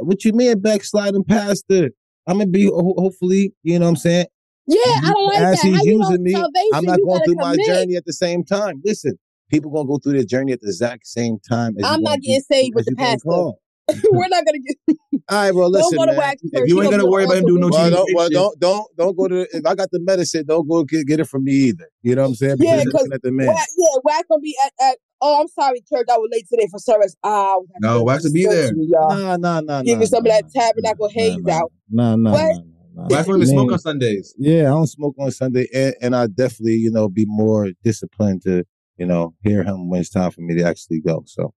What 0.00 0.24
you 0.24 0.32
mean 0.32 0.60
backsliding 0.60 1.24
pastor? 1.24 1.90
I'm 2.26 2.38
gonna 2.38 2.46
be 2.50 2.70
hopefully, 2.72 3.52
you 3.62 3.78
know 3.78 3.86
what 3.86 3.90
I'm 3.90 3.96
saying? 3.96 4.26
Yeah, 4.66 4.78
I 4.84 5.12
don't 5.12 5.26
like 5.26 5.38
As 5.38 5.60
that. 5.60 5.66
He's 5.66 5.76
How 5.76 5.82
using 5.84 6.22
me, 6.22 6.34
I'm 6.74 6.84
not 6.84 7.00
going 7.04 7.22
through 7.24 7.34
my 7.36 7.56
journey 7.66 7.96
at 7.96 8.04
the 8.04 8.12
same 8.12 8.44
time. 8.44 8.80
Listen, 8.84 9.18
people 9.50 9.70
gonna 9.72 9.88
go 9.88 9.98
through 9.98 10.12
their 10.12 10.24
journey 10.24 10.52
at 10.52 10.60
the 10.60 10.68
exact 10.68 11.06
same 11.06 11.38
time. 11.40 11.76
As 11.78 11.84
I'm 11.84 12.02
not 12.02 12.20
getting 12.20 12.42
saved 12.42 12.74
with 12.76 12.86
the 12.86 12.94
pastor. 12.94 13.52
Call. 13.92 14.12
We're 14.18 14.28
not 14.28 14.44
gonna 14.46 14.58
get. 14.58 14.76
All 15.28 15.38
right, 15.38 15.54
well, 15.54 15.70
Don't 15.70 15.82
listen, 15.82 15.98
go 15.98 16.06
man. 16.06 16.16
wax 16.16 16.40
church. 16.42 16.50
you 16.68 16.76
You 16.76 16.82
ain't 16.82 16.90
gonna 16.90 17.02
gonna 17.02 17.12
worry 17.12 17.24
about 17.24 17.38
him 17.38 17.46
doing 17.46 17.60
no 17.60 17.68
awesome 17.68 17.92
Well, 17.92 18.04
don't, 18.06 18.14
well, 18.14 18.30
don't, 18.30 18.60
don't, 18.60 18.96
don't 18.96 19.16
go 19.16 19.28
to. 19.28 19.56
If 19.56 19.66
I 19.66 19.74
got 19.74 19.90
the 19.90 20.00
medicine, 20.00 20.44
don't 20.46 20.68
go 20.68 20.84
get, 20.84 21.06
get 21.06 21.20
it 21.20 21.26
from 21.28 21.44
me 21.44 21.52
either. 21.52 21.88
You 22.02 22.14
know 22.16 22.22
what 22.22 22.28
I'm 22.28 22.34
saying? 22.34 22.56
Yeah, 22.60 22.70
Because 22.72 22.84
you're 22.84 22.92
'cause 22.92 23.00
looking 23.02 23.12
at 23.14 23.22
the 23.22 23.32
man. 23.32 23.46
Wax, 23.48 23.74
yeah, 23.76 23.98
wax 24.04 24.24
gonna 24.30 24.40
be 24.40 24.56
at, 24.64 24.72
at. 24.80 24.98
Oh, 25.20 25.40
I'm 25.40 25.48
sorry, 25.48 25.82
church. 25.92 26.06
I 26.10 26.16
was 26.16 26.28
late 26.32 26.46
today 26.48 26.66
for 26.70 26.78
service. 26.78 27.14
Ah, 27.22 27.56
we 27.58 27.66
have 27.74 27.80
to 27.82 27.86
No, 27.86 27.92
go 27.94 27.98
to 27.98 28.04
Wax 28.04 28.24
will 28.24 28.32
be 28.32 28.46
there. 28.46 28.68
surgery, 28.68 28.86
y'all. 28.88 29.08
Nah, 29.16 29.36
nah, 29.36 29.60
nah. 29.60 29.82
Give 29.82 29.96
nah, 29.98 30.00
me 30.00 30.06
some 30.06 30.18
of 30.26 30.32
that 30.32 30.50
tabernacle 30.54 31.10
nah, 31.14 31.22
haze 31.22 31.38
nah, 31.44 31.54
out. 31.58 31.72
Nah, 31.90 32.16
nah, 32.16 32.30
What? 32.32 32.40
nah, 32.40 32.54
nah, 32.94 33.02
nah. 33.02 33.08
Wax 33.08 33.26
don't 33.26 33.36
even 33.36 33.46
smoke 33.48 33.72
on 33.72 33.78
Sundays. 33.78 34.34
Yeah, 34.38 34.62
I 34.62 34.70
don't 34.70 34.86
smoke 34.86 35.14
on 35.18 35.30
Sunday, 35.30 35.68
and, 35.74 35.94
and 36.00 36.16
I 36.16 36.26
definitely, 36.26 36.74
you 36.76 36.90
know, 36.90 37.08
be 37.08 37.26
more 37.28 37.68
disciplined 37.84 38.42
to, 38.42 38.64
you 38.96 39.06
know, 39.06 39.34
hear 39.42 39.62
him 39.62 39.90
when 39.90 40.00
it's 40.00 40.10
time 40.10 40.30
for 40.30 40.40
me 40.40 40.54
to 40.56 40.62
actually 40.64 41.00
go. 41.00 41.22
So 41.26 41.52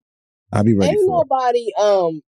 I'll 0.53 0.63
be 0.63 0.75
ready 0.75 0.93
Ain't 0.93 1.05
for 1.05 1.21
it. 1.21 1.27
nobody. 1.29 1.67
Um. 1.79 2.21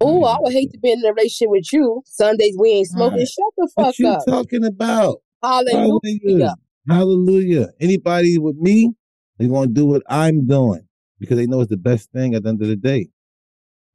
Oh, 0.00 0.24
I 0.24 0.36
would 0.40 0.52
hate 0.52 0.72
to 0.72 0.78
be 0.78 0.92
in 0.92 1.04
a 1.04 1.08
relationship 1.12 1.48
with 1.50 1.72
you. 1.72 2.02
Sundays 2.06 2.54
we 2.58 2.70
ain't 2.70 2.88
smoking. 2.88 3.18
Right. 3.20 3.28
Shut 3.28 3.52
the 3.56 3.70
fuck 3.74 3.86
What 3.86 3.98
you 3.98 4.08
up. 4.08 4.24
talking 4.26 4.64
about? 4.64 5.22
Hallelujah. 5.42 6.00
Hallelujah. 6.22 6.54
Hallelujah. 6.88 7.68
Anybody 7.80 8.38
with 8.38 8.56
me, 8.56 8.92
they're 9.38 9.48
gonna 9.48 9.68
do 9.68 9.86
what 9.86 10.02
I'm 10.08 10.46
doing 10.46 10.86
because 11.18 11.38
they 11.38 11.46
know 11.46 11.60
it's 11.60 11.70
the 11.70 11.76
best 11.76 12.12
thing 12.12 12.34
at 12.34 12.42
the 12.42 12.50
end 12.50 12.60
of 12.62 12.68
the 12.68 12.76
day. 12.76 13.08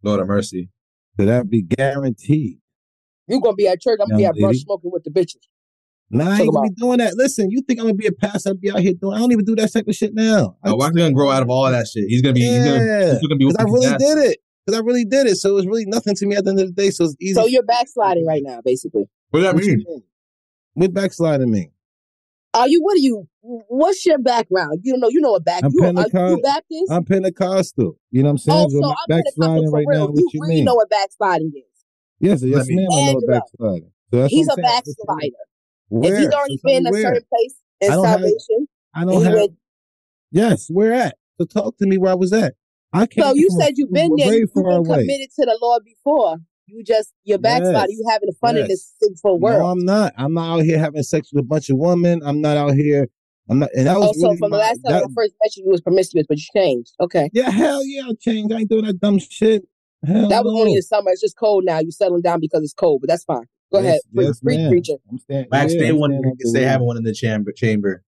Lord 0.04 0.22
of 0.22 0.28
mercy. 0.28 0.70
So 1.20 1.26
that 1.26 1.50
be 1.50 1.62
guaranteed. 1.62 2.58
You're 3.28 3.40
gonna 3.40 3.56
be 3.56 3.68
at 3.68 3.80
church? 3.80 4.00
I'm 4.02 4.08
gonna 4.10 4.18
be 4.18 4.24
Young 4.24 4.32
at 4.32 4.38
brunch 4.38 4.62
smoking 4.62 4.92
with 4.92 5.04
the 5.04 5.12
bitches. 5.12 5.38
Nah, 6.14 6.30
I 6.30 6.42
ain't 6.42 6.54
gonna 6.54 6.70
be 6.70 6.76
doing 6.76 6.98
that. 6.98 7.16
Listen, 7.16 7.50
you 7.50 7.62
think 7.62 7.80
I'm 7.80 7.86
gonna 7.86 7.96
be 7.96 8.08
a 8.08 8.12
pastor? 8.12 8.50
I'll 8.50 8.56
be 8.56 8.70
out 8.70 8.80
here 8.80 8.94
doing. 8.94 9.16
I 9.16 9.20
don't 9.20 9.32
even 9.32 9.46
do 9.46 9.56
that 9.56 9.72
type 9.72 9.88
of 9.88 9.96
shit 9.96 10.14
now. 10.14 10.58
I 10.64 10.70
Uh, 10.72 10.76
Wax 10.76 10.96
gonna 10.96 11.14
grow 11.14 11.30
out 11.32 11.42
of 11.42 11.50
all 11.50 11.70
that 11.72 11.88
shit. 11.88 12.06
He's 12.08 12.22
gonna 12.22 12.34
be. 12.34 12.42
He's 12.42 12.66
gonna. 12.66 12.84
Yeah, 12.86 13.12
He's 13.14 13.22
gonna 13.28 13.38
be. 13.38 13.46
because 13.46 13.56
I 13.58 13.64
really 13.64 13.88
his 13.88 13.98
did 13.98 14.18
it. 14.32 14.38
Because 14.66 14.80
I 14.80 14.84
really 14.84 15.06
did 15.06 15.28
it. 15.28 15.38
So 15.38 15.50
it 15.52 15.54
was 15.54 15.66
really 15.68 15.86
nothing 15.86 16.14
to 16.16 16.26
me 16.26 16.36
at 16.36 16.44
the 16.44 16.52
end 16.52 16.60
of 16.60 16.68
the 16.68 16.74
day. 16.74 16.90
So 16.92 17.06
it's 17.06 17.16
easy. 17.20 17.34
So 17.34 17.46
you're 17.48 17.64
backsliding 17.64 18.26
right 18.28 18.42
now, 18.44 18.60
basically. 18.64 19.06
What 19.32 19.40
does 19.40 19.48
that 19.50 19.56
What 19.56 19.64
mean? 19.64 19.78
mean? 19.88 20.04
What 20.74 20.94
backsliding 20.94 21.50
mean? 21.50 21.72
Are 22.54 22.68
you? 22.68 22.82
What 22.84 22.96
are 22.96 23.00
you? 23.00 23.28
What's 23.42 24.06
your 24.06 24.20
background? 24.20 24.82
You 24.84 24.98
know. 24.98 25.08
You 25.10 25.22
know 25.22 25.36
a 25.36 25.40
back. 25.40 25.64
I'm 25.64 25.72
You, 25.74 25.84
are 25.84 25.88
you 25.88 25.94
Pentecost- 25.96 26.44
Baptist? 26.44 26.92
I'm 26.92 27.06
Pentecostal. 27.06 27.98
You 28.12 28.24
know 28.24 28.28
what 28.28 28.32
I'm 28.32 28.38
saying? 28.40 28.60
oh, 28.60 28.70
So 28.70 28.82
so 28.82 28.90
I'm 28.90 28.96
backsliding 29.08 29.72
right 29.72 29.86
real. 29.88 30.00
now. 30.02 30.06
What 30.08 30.18
you 30.20 30.30
you 30.34 30.42
really 30.42 30.56
mean? 30.56 30.66
know 30.66 30.76
what 30.76 30.90
backsliding 30.90 31.52
is. 31.56 31.64
Yes, 32.20 32.44
yes, 32.44 32.68
ma'am. 32.70 32.78
I 32.80 32.84
know 32.84 32.98
Angela. 33.12 33.28
backsliding. 33.28 33.92
So 34.14 34.28
He's 34.28 34.48
what 34.48 34.60
a 34.60 34.62
I'm 34.62 34.66
saying. 34.66 34.84
backslider. 35.00 35.44
Where? 35.92 36.14
If 36.14 36.20
he's 36.20 36.30
So 36.32 36.38
already 36.38 36.54
me 36.56 36.60
been 36.64 36.76
in 36.78 36.88
a 36.88 36.92
where. 36.92 37.02
certain 37.04 37.24
place 37.30 37.56
in 37.82 37.92
I 37.92 37.96
don't 37.96 38.06
have- 38.06 38.20
salvation, 38.22 38.68
I 38.96 39.06
don't 39.06 39.24
have. 39.24 39.34
went. 39.34 39.52
Yes, 40.32 40.68
where 40.70 40.94
at? 40.94 41.18
So 41.38 41.46
talk 41.46 41.78
to 41.78 41.86
me 41.86 41.98
where 41.98 42.12
I 42.12 42.16
was 42.16 42.32
at. 42.34 42.56
I 42.94 43.06
can't. 43.06 43.28
So 43.28 43.34
you 43.36 43.50
said 43.60 43.74
you've 43.78 43.92
been 43.92 44.16
there. 44.16 44.34
You've 44.34 44.54
been 44.54 44.66
away. 44.66 45.00
committed 45.00 45.30
to 45.40 45.46
the 45.46 45.58
Lord 45.62 45.84
before. 45.84 46.38
You 46.68 46.84
just 46.84 47.14
you're 47.24 47.38
backsliding. 47.38 47.90
Yes. 47.90 48.00
You 48.00 48.06
having 48.10 48.32
fun 48.40 48.58
in 48.58 48.68
this 48.68 48.94
sinful 49.02 49.40
world. 49.40 49.60
No. 49.60 49.68
I'm 49.68 49.80
not. 49.86 50.14
I'm 50.18 50.34
not 50.34 50.60
out 50.60 50.64
here 50.64 50.80
having 50.80 51.04
sex 51.04 51.30
with 51.34 51.44
a 51.44 51.48
bunch 51.48 51.70
of 51.70 51.78
women. 51.78 52.22
I'm 52.24 52.40
not 52.42 52.56
out 52.58 52.74
here. 52.76 53.08
I'm 53.50 53.60
not. 53.60 53.70
And 53.76 53.88
that 53.88 53.98
oh, 53.98 54.02
was 54.02 54.10
Oh, 54.10 54.14
so 54.14 54.28
really 54.28 54.38
from 54.38 54.52
the 54.52 54.58
last 54.58 54.80
time 54.86 54.94
that- 54.94 55.04
I 55.04 55.08
first 55.14 55.34
met 55.44 55.58
you, 55.58 55.64
you 55.66 55.72
was 55.72 55.82
promiscuous, 55.82 56.26
but 56.30 56.38
you 56.38 56.44
changed. 56.54 56.94
Okay, 57.02 57.30
Yeah, 57.34 57.50
hell 57.50 57.84
yeah, 57.86 58.04
I 58.10 58.14
changed. 58.20 58.54
I 58.54 58.60
ain't 58.60 58.70
doing 58.70 58.86
that 58.86 59.00
dumb 59.02 59.20
shit. 59.20 59.68
Hell 60.06 60.30
that 60.30 60.44
was 60.46 60.54
no. 60.54 60.60
only 60.62 60.72
in 60.74 60.78
the 60.78 60.82
summer. 60.84 61.12
It's 61.12 61.22
just 61.22 61.38
cold 61.38 61.66
now. 61.66 61.80
You 61.80 61.92
settling 61.92 62.22
down 62.22 62.40
because 62.40 62.64
it's 62.64 62.74
cold, 62.74 63.02
but 63.02 63.10
that's 63.10 63.24
fine. 63.26 63.46
Go 63.72 63.80
Yes, 63.80 63.86
ahead, 63.88 64.02
free, 64.14 64.26
yes, 64.26 64.40
free 64.44 64.58
ma'am. 64.58 64.70
preacher. 64.70 64.94
I'm 65.10 65.18
staying. 65.20 65.46
Wax, 65.52 65.74
yeah, 65.74 65.80
stay 65.80 65.90
I'm 65.90 66.00
one. 66.00 66.12
staying 66.12 66.26
out 66.26 66.34
the 66.40 66.50
Stay 66.50 66.64
having 66.64 66.88
one 66.88 66.98
in 66.98 67.04
the 67.04 67.14
chamber. 67.14 67.52
Chamber. 67.52 68.04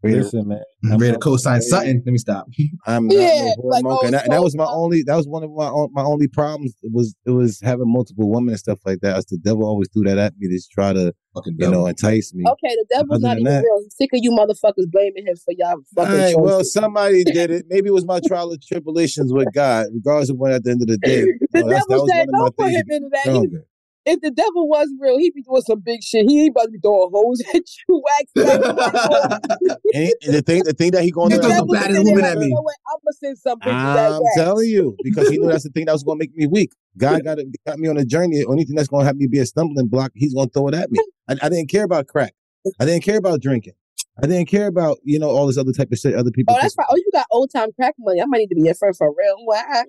Ready 0.00 0.14
to, 0.18 0.22
Listen, 0.22 0.46
man. 0.46 0.60
Mm-hmm. 0.84 0.96
ready 0.98 1.12
to 1.14 1.18
co-sign 1.18 1.60
something. 1.60 2.02
Let 2.06 2.12
me 2.12 2.18
stop. 2.18 2.46
I'm 2.86 3.08
not 3.08 3.14
Yeah, 3.16 3.50
no 3.58 3.64
like, 3.66 3.84
whoremonger. 3.84 4.04
and, 4.04 4.14
that, 4.14 4.24
and 4.26 4.32
that 4.32 4.42
was 4.44 4.54
my 4.56 4.64
only. 4.64 5.02
That 5.04 5.16
was 5.16 5.26
one 5.26 5.42
of 5.42 5.50
my 5.50 5.68
my 5.90 6.02
only 6.04 6.28
problems. 6.28 6.72
Was 6.84 7.16
it 7.26 7.30
was 7.32 7.58
having 7.64 7.92
multiple 7.92 8.30
women 8.30 8.50
and 8.50 8.58
stuff 8.60 8.78
like 8.86 9.00
that. 9.00 9.16
As 9.16 9.26
the 9.26 9.38
devil 9.38 9.64
always 9.64 9.88
threw 9.92 10.04
that 10.04 10.16
at 10.16 10.34
me 10.38 10.46
to 10.56 10.62
try 10.72 10.92
to 10.92 11.12
Fucking 11.34 11.54
you 11.54 11.58
devil. 11.58 11.80
know 11.80 11.86
entice 11.88 12.32
me. 12.32 12.44
Okay, 12.48 12.74
the 12.76 12.86
devil's 12.90 13.10
Other 13.16 13.22
not 13.26 13.38
even 13.40 13.44
that- 13.52 13.64
real. 13.64 13.80
He's 13.82 13.96
sick 13.96 14.10
of 14.12 14.20
you 14.22 14.30
motherfuckers 14.30 14.88
blaming 14.88 15.26
him 15.26 15.34
for 15.36 15.52
y'all 15.58 15.74
fucking 15.96 16.12
right, 16.14 16.22
choices. 16.32 16.36
well, 16.38 16.62
somebody 16.62 17.24
did 17.32 17.50
it. 17.50 17.64
Maybe 17.68 17.88
it 17.88 17.92
was 17.92 18.06
my 18.06 18.20
trial 18.24 18.52
and 18.52 18.62
tribulations 18.62 19.32
with 19.32 19.48
God, 19.52 19.86
regardless 19.92 20.30
of 20.30 20.36
what 20.36 20.52
at 20.52 20.62
the 20.62 20.70
end 20.70 20.82
of 20.82 20.86
the 20.86 20.98
day. 20.98 21.22
the 21.22 21.26
you 21.26 21.38
know, 21.64 21.68
that's- 21.70 21.86
that 21.86 21.88
devil 21.88 22.02
was 22.04 22.10
said, 22.12 22.26
one 22.28 22.28
of 22.28 22.32
my 22.32 22.38
"Don't 22.38 22.56
put 22.56 22.66
things 22.66 22.76
him 22.78 22.86
to 22.86 22.94
into 22.94 23.08
that." 23.10 23.64
Get 24.08 24.16
He, 24.16 24.16
stronger. 24.16 24.16
if 24.16 24.20
the 24.20 24.30
devil 24.30 24.68
was 24.68 24.88
real, 25.00 25.18
he'd 25.18 25.34
be 25.34 25.42
doing 25.42 25.62
some 25.62 25.80
big 25.80 26.02
shit. 26.02 26.26
He 26.28 26.42
ain't 26.42 26.50
about 26.50 26.64
to 26.64 26.70
be 26.70 26.78
throwing 26.78 27.10
hoes 27.12 27.40
at 27.54 27.62
you, 27.88 28.02
wax. 28.04 28.32
And 29.94 30.34
the 30.34 30.42
thing, 30.42 30.62
the 30.64 30.72
thing 30.72 30.90
that 30.92 31.02
he 31.02 31.10
going 31.10 31.30
to 31.30 31.38
throw 31.38 31.48
do. 31.48 31.56
the 31.56 31.66
baddest 31.72 32.04
woman 32.04 32.24
at 32.24 32.38
me. 32.38 32.46
You? 32.46 32.56
I'm 32.56 32.98
gonna 33.04 33.12
send 33.12 33.38
some 33.38 33.58
bitches 33.60 33.96
at 33.96 34.12
I'm 34.12 34.22
telling 34.36 34.68
you 34.68 34.96
because 35.02 35.28
he 35.28 35.38
knew 35.38 35.48
that's 35.48 35.64
the 35.64 35.70
thing 35.70 35.86
that 35.86 35.92
was 35.92 36.02
going 36.02 36.18
to 36.18 36.22
make 36.22 36.34
me 36.36 36.46
weak. 36.46 36.72
God 36.96 37.24
got 37.24 37.38
got 37.66 37.78
me 37.78 37.88
on 37.88 37.96
a 37.96 38.04
journey. 38.04 38.44
Only 38.44 38.64
thing 38.64 38.76
that's 38.76 38.88
going 38.88 39.02
to 39.02 39.06
have 39.06 39.16
me 39.16 39.26
be 39.26 39.38
a 39.38 39.46
stumbling 39.46 39.88
block, 39.88 40.12
he's 40.14 40.34
going 40.34 40.48
to 40.48 40.52
throw 40.52 40.68
it 40.68 40.74
at 40.74 40.90
me. 40.90 40.98
I, 41.28 41.36
I 41.42 41.48
didn't 41.48 41.68
care 41.68 41.84
about 41.84 42.06
crack. 42.06 42.34
I 42.80 42.84
didn't 42.84 43.02
care 43.02 43.18
about 43.18 43.40
drinking. 43.40 43.74
I 44.22 44.26
didn't 44.26 44.46
care 44.48 44.66
about 44.66 44.98
you 45.04 45.18
know 45.18 45.30
all 45.30 45.46
this 45.46 45.58
other 45.58 45.72
type 45.72 45.92
of 45.92 45.98
shit. 45.98 46.14
Other 46.14 46.30
people. 46.30 46.54
Oh, 46.54 46.58
that's 46.60 46.76
right. 46.76 46.86
Oh, 46.90 46.96
you 46.96 47.08
got 47.12 47.26
old 47.30 47.50
time 47.50 47.70
crack 47.72 47.94
money. 47.98 48.20
I 48.20 48.26
might 48.26 48.38
need 48.38 48.48
to 48.48 48.56
be 48.56 48.62
your 48.62 48.74
friend 48.74 48.96
for 48.96 49.14
real. 49.16 49.36
Why? 49.44 49.84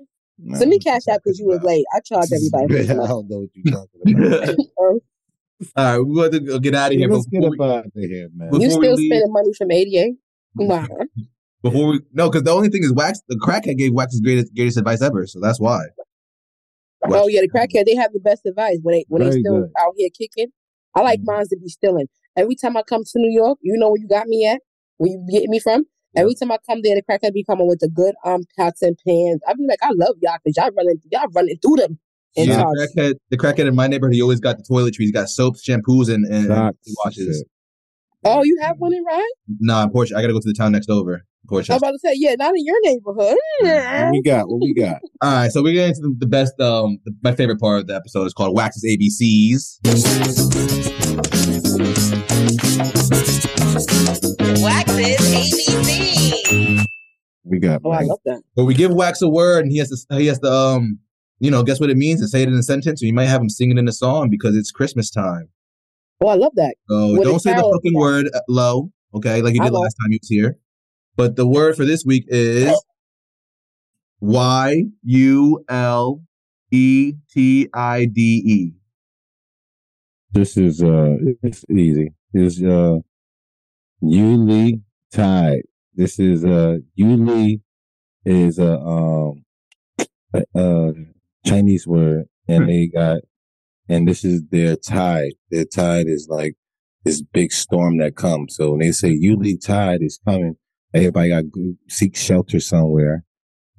Send 0.55 0.69
me 0.69 0.79
cash 0.79 1.07
out 1.09 1.19
because 1.23 1.37
you 1.39 1.47
was 1.47 1.61
late. 1.63 1.85
I 1.93 1.99
charge 1.99 2.29
everybody. 2.33 2.89
I 2.89 2.93
don't 3.07 3.29
know 3.29 3.39
what 3.39 3.49
you're 3.53 3.73
talking 3.73 4.15
about. 4.15 4.55
All 5.75 5.97
right, 5.97 5.97
we're 5.99 6.29
going 6.29 6.45
to 6.45 6.59
get 6.61 6.73
out 6.75 6.91
of 6.93 6.97
here. 6.97 7.09
Let's 7.09 7.25
get 7.25 7.41
we, 7.41 7.47
up 7.47 7.53
out 7.61 7.85
of 7.87 7.91
here, 7.95 8.29
man. 8.33 8.53
You 8.61 8.69
still 8.71 8.93
leave- 8.93 9.09
spending 9.11 9.31
money 9.33 9.51
from 9.57 9.71
88? 9.71 10.13
Wow. 10.55 10.87
before 11.61 11.87
we 11.89 12.01
no, 12.11 12.29
because 12.29 12.43
the 12.43 12.51
only 12.51 12.69
thing 12.69 12.83
is 12.83 12.91
Wax. 12.91 13.21
The 13.27 13.35
crackhead 13.35 13.77
gave 13.77 13.93
Wax 13.93 14.13
his 14.13 14.21
greatest 14.21 14.53
greatest 14.55 14.77
advice 14.77 15.01
ever, 15.01 15.27
so 15.27 15.39
that's 15.39 15.59
why. 15.59 15.83
Oh 17.05 17.27
yeah, 17.27 17.41
the 17.41 17.49
crackhead 17.49 17.85
they 17.85 17.95
have 17.95 18.11
the 18.13 18.19
best 18.19 18.45
advice 18.47 18.79
when 18.81 18.93
they 18.95 19.05
when 19.09 19.21
they 19.23 19.31
still 19.39 19.61
good. 19.61 19.69
out 19.79 19.93
here 19.95 20.09
kicking. 20.17 20.47
I 20.95 21.01
like 21.01 21.19
Mhm. 21.21 21.25
mines 21.25 21.49
to 21.49 21.57
be 21.57 21.69
stealing. 21.69 22.07
Every 22.35 22.55
time 22.55 22.75
I 22.77 22.81
come 22.81 23.03
to 23.03 23.11
New 23.19 23.31
York, 23.31 23.59
you 23.61 23.77
know 23.77 23.89
where 23.89 24.01
you 24.01 24.07
got 24.07 24.27
me 24.27 24.47
at, 24.47 24.59
where 24.97 25.11
you 25.11 25.23
getting 25.31 25.51
me 25.51 25.59
from. 25.59 25.85
Every 26.15 26.33
time 26.35 26.51
I 26.51 26.57
come 26.67 26.81
there, 26.83 26.95
the 26.95 27.03
crackhead 27.03 27.33
be 27.33 27.43
coming 27.43 27.67
with 27.67 27.79
the 27.79 27.89
good 27.89 28.15
um 28.25 28.43
pots 28.57 28.81
and 28.81 28.97
pans. 29.07 29.41
I 29.47 29.53
be 29.53 29.65
like, 29.67 29.79
I 29.83 29.91
love 29.95 30.15
y'all 30.21 30.37
because 30.43 30.57
y'all 30.57 30.71
running 30.75 30.99
y'all 31.11 31.27
running 31.33 31.57
through 31.61 31.75
them. 31.77 31.99
in 32.35 32.47
Yeah, 32.49 32.57
charge. 32.61 32.75
the 32.75 32.87
crackhead, 32.97 33.13
the 33.29 33.37
crackhead 33.37 33.67
in 33.67 33.75
my 33.75 33.87
neighborhood, 33.87 34.15
he 34.15 34.21
always 34.21 34.39
got 34.39 34.57
the 34.57 34.63
toiletries. 34.63 34.95
He's 34.97 35.11
got 35.11 35.29
soaps, 35.29 35.63
shampoos, 35.67 36.13
and, 36.13 36.25
and 36.25 36.47
Socks, 36.47 36.77
washes. 37.03 37.37
shit. 37.39 37.47
Oh, 38.25 38.43
you 38.43 38.57
have 38.61 38.75
one 38.79 38.93
in 38.93 39.03
Ryan? 39.05 39.23
Nah, 39.59 39.83
in 39.83 39.89
Porsche. 39.91 40.13
I 40.15 40.21
gotta 40.21 40.33
go 40.33 40.39
to 40.39 40.47
the 40.47 40.53
town 40.53 40.71
next 40.73 40.89
over. 40.89 41.25
I 41.51 41.55
was 41.55 41.67
about 41.69 41.91
to 41.91 41.99
say, 41.99 42.11
yeah, 42.15 42.35
not 42.37 42.53
in 42.55 42.63
your 42.63 42.75
neighborhood. 42.83 43.35
What 43.61 44.11
we 44.11 44.21
got? 44.21 44.49
What 44.49 44.59
we 44.61 44.73
got? 44.73 45.01
All 45.21 45.31
right, 45.33 45.51
so 45.51 45.63
we're 45.63 45.73
getting 45.73 45.95
into 45.95 46.01
the, 46.01 46.15
the 46.19 46.27
best. 46.27 46.59
Um, 46.59 46.99
the, 47.05 47.15
my 47.23 47.33
favorite 47.33 47.59
part 47.59 47.79
of 47.79 47.87
the 47.87 47.95
episode 47.95 48.25
is 48.25 48.33
called 48.33 48.53
Wax's 48.55 48.85
ABCs. 48.85 49.79
Wax's 53.79 55.17
ABC. 55.33 56.85
We 57.45 57.59
got. 57.59 57.81
Oh, 57.85 57.91
I 57.91 58.01
love 58.01 58.19
that. 58.25 58.41
But 58.55 58.65
we 58.65 58.73
give 58.73 58.91
Wax 58.91 59.21
a 59.21 59.29
word, 59.29 59.63
and 59.63 59.71
he 59.71 59.77
has 59.77 59.89
to 59.89 60.17
he 60.17 60.27
has 60.27 60.39
to 60.39 60.51
um 60.51 60.99
you 61.39 61.49
know 61.49 61.63
guess 61.63 61.79
what 61.79 61.89
it 61.89 61.95
means 61.95 62.19
and 62.19 62.29
say 62.29 62.41
it 62.41 62.49
in 62.49 62.55
a 62.55 62.63
sentence. 62.63 63.01
Or 63.01 63.05
you 63.05 63.13
might 63.13 63.27
have 63.27 63.41
him 63.41 63.49
sing 63.49 63.71
it 63.71 63.77
in 63.77 63.87
a 63.87 63.93
song 63.93 64.29
because 64.29 64.57
it's 64.57 64.71
Christmas 64.71 65.09
time. 65.09 65.47
Oh, 66.21 66.27
I 66.27 66.35
love 66.35 66.51
that. 66.55 66.75
So 66.89 67.13
With 67.13 67.21
a 67.21 67.23
don't 67.23 67.39
say 67.39 67.53
the 67.53 67.61
fucking 67.61 67.93
yeah. 67.93 67.99
word 67.99 68.29
uh, 68.33 68.41
low, 68.49 68.91
okay? 69.15 69.41
Like 69.41 69.55
you 69.55 69.61
did 69.61 69.71
last 69.71 69.95
time 70.01 70.11
you 70.11 70.19
was 70.21 70.29
here. 70.29 70.57
But 71.15 71.37
the 71.37 71.47
word 71.47 71.77
for 71.77 71.85
this 71.85 72.03
week 72.05 72.25
is 72.27 72.77
Y 74.19 74.83
U 75.03 75.63
L 75.69 76.21
E 76.71 77.13
T 77.31 77.69
I 77.73 78.05
D 78.05 78.43
E. 78.45 78.73
This 80.31 80.57
is 80.57 80.83
uh, 80.83 81.15
it's 81.41 81.63
easy. 81.69 82.11
Is 82.33 82.61
uh, 82.61 82.99
Yuli 84.03 84.81
Tide. 85.13 85.63
This 85.93 86.19
is 86.19 86.45
uh, 86.45 86.77
Yuli 86.97 87.61
is 88.25 88.59
a 88.59 88.77
um, 88.79 89.43
a, 90.33 90.43
a 90.55 90.93
Chinese 91.45 91.87
word, 91.87 92.25
and 92.47 92.69
they 92.69 92.87
got, 92.87 93.21
and 93.87 94.07
this 94.07 94.23
is 94.23 94.43
their 94.51 94.75
tide. 94.75 95.33
Their 95.51 95.65
tide 95.65 96.07
is 96.07 96.27
like 96.29 96.55
this 97.03 97.21
big 97.21 97.51
storm 97.51 97.97
that 97.99 98.15
comes. 98.15 98.55
So 98.55 98.71
when 98.71 98.79
they 98.79 98.91
say 98.91 99.09
Yuli 99.09 99.55
Tide 99.63 100.01
is 100.01 100.19
coming, 100.25 100.55
everybody 100.93 101.29
got 101.29 101.43
to 101.53 101.75
seek 101.87 102.15
shelter 102.15 102.59
somewhere. 102.59 103.23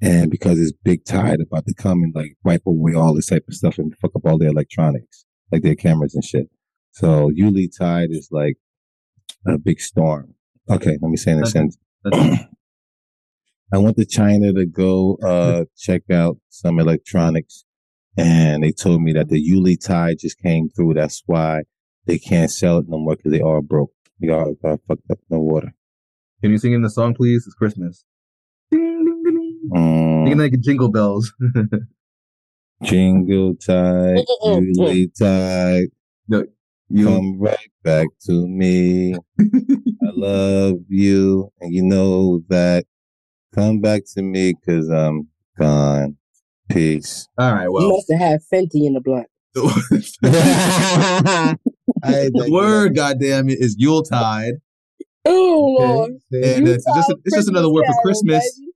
And 0.01 0.31
because 0.31 0.59
it's 0.59 0.71
big 0.71 1.05
tide 1.05 1.39
about 1.41 1.65
to 1.67 1.75
come 1.75 2.01
and 2.01 2.13
like 2.15 2.35
wipe 2.43 2.65
away 2.65 2.95
all 2.95 3.13
this 3.13 3.27
type 3.27 3.45
of 3.47 3.53
stuff 3.53 3.77
and 3.77 3.93
fuck 4.01 4.11
up 4.15 4.25
all 4.25 4.39
their 4.39 4.49
electronics, 4.49 5.25
like 5.51 5.61
their 5.61 5.75
cameras 5.75 6.15
and 6.15 6.23
shit. 6.23 6.49
So 6.91 7.29
Yuli 7.29 7.69
tide 7.75 8.09
is 8.09 8.29
like 8.31 8.57
a 9.45 9.57
big 9.57 9.79
storm. 9.79 10.35
Okay, 10.69 10.97
let 11.01 11.09
me 11.09 11.17
say 11.17 11.31
it 11.31 11.35
in 11.35 11.39
a 11.43 11.47
Okay. 11.47 11.51
sentence. 11.51 11.77
I 13.73 13.77
went 13.77 13.95
to 13.97 14.05
China 14.05 14.51
to 14.53 14.65
go 14.65 15.17
uh 15.23 15.63
check 15.77 16.03
out 16.11 16.37
some 16.49 16.79
electronics 16.79 17.63
and 18.17 18.63
they 18.63 18.71
told 18.71 19.01
me 19.01 19.13
that 19.13 19.29
the 19.29 19.41
Yuli 19.41 19.79
tide 19.79 20.17
just 20.19 20.37
came 20.39 20.69
through. 20.69 20.95
That's 20.95 21.23
why 21.25 21.63
they 22.05 22.17
can't 22.19 22.51
sell 22.51 22.79
it 22.79 22.85
no 22.89 22.97
more 22.97 23.15
because 23.15 23.31
they 23.31 23.39
are 23.41 23.61
broke. 23.61 23.91
They 24.19 24.29
all 24.29 24.55
got 24.61 24.79
fucked 24.87 25.09
up 25.09 25.19
in 25.29 25.37
the 25.37 25.39
water. 25.39 25.73
Can 26.41 26.51
you 26.51 26.57
sing 26.57 26.73
in 26.73 26.81
the 26.81 26.89
song, 26.89 27.13
please? 27.13 27.45
It's 27.47 27.55
Christmas. 27.55 28.03
Ding, 28.71 29.05
ding, 29.05 29.23
ding, 29.23 29.33
ding. 29.35 29.69
Mm, 29.73 30.25
Singing 30.25 30.37
like 30.39 30.59
jingle 30.59 30.89
bells. 30.91 31.33
jingle 32.83 33.55
tide, 33.55 34.25
Yuli 34.45 35.07
tide, 35.17 35.89
you 36.93 37.05
come 37.05 37.39
right 37.39 37.71
back 37.83 38.07
to 38.25 38.47
me. 38.47 39.15
I 39.15 39.19
love 40.13 40.75
you, 40.87 41.51
and 41.61 41.73
you 41.73 41.83
know 41.83 42.41
that. 42.49 42.85
Come 43.53 43.81
back 43.81 44.03
to 44.15 44.21
me 44.21 44.53
because 44.53 44.87
I'm 44.89 45.27
gone. 45.59 46.15
Peace. 46.69 47.27
all 47.37 47.53
right? 47.53 47.63
You 47.65 47.73
Well, 47.73 47.89
must 47.89 48.09
have 48.11 48.19
had 48.21 48.39
Fenty 48.53 48.85
in 48.87 48.93
the 48.93 49.01
blunt. 49.01 49.27
the 49.53 51.57
word, 52.49 52.95
goddamn 52.95 53.49
it, 53.49 53.59
is 53.59 53.75
Yuletide. 53.77 54.53
Oh 55.25 55.75
Okay. 55.75 55.93
Lord. 55.93 56.11
And 56.31 56.67
it's 56.67 56.85
just, 56.95 57.11
it's 57.25 57.35
just 57.35 57.49
another 57.49 57.69
word 57.69 57.83
for 57.85 57.93
oh, 57.97 58.01
Christmas. 58.03 58.57
baby. 58.59 58.71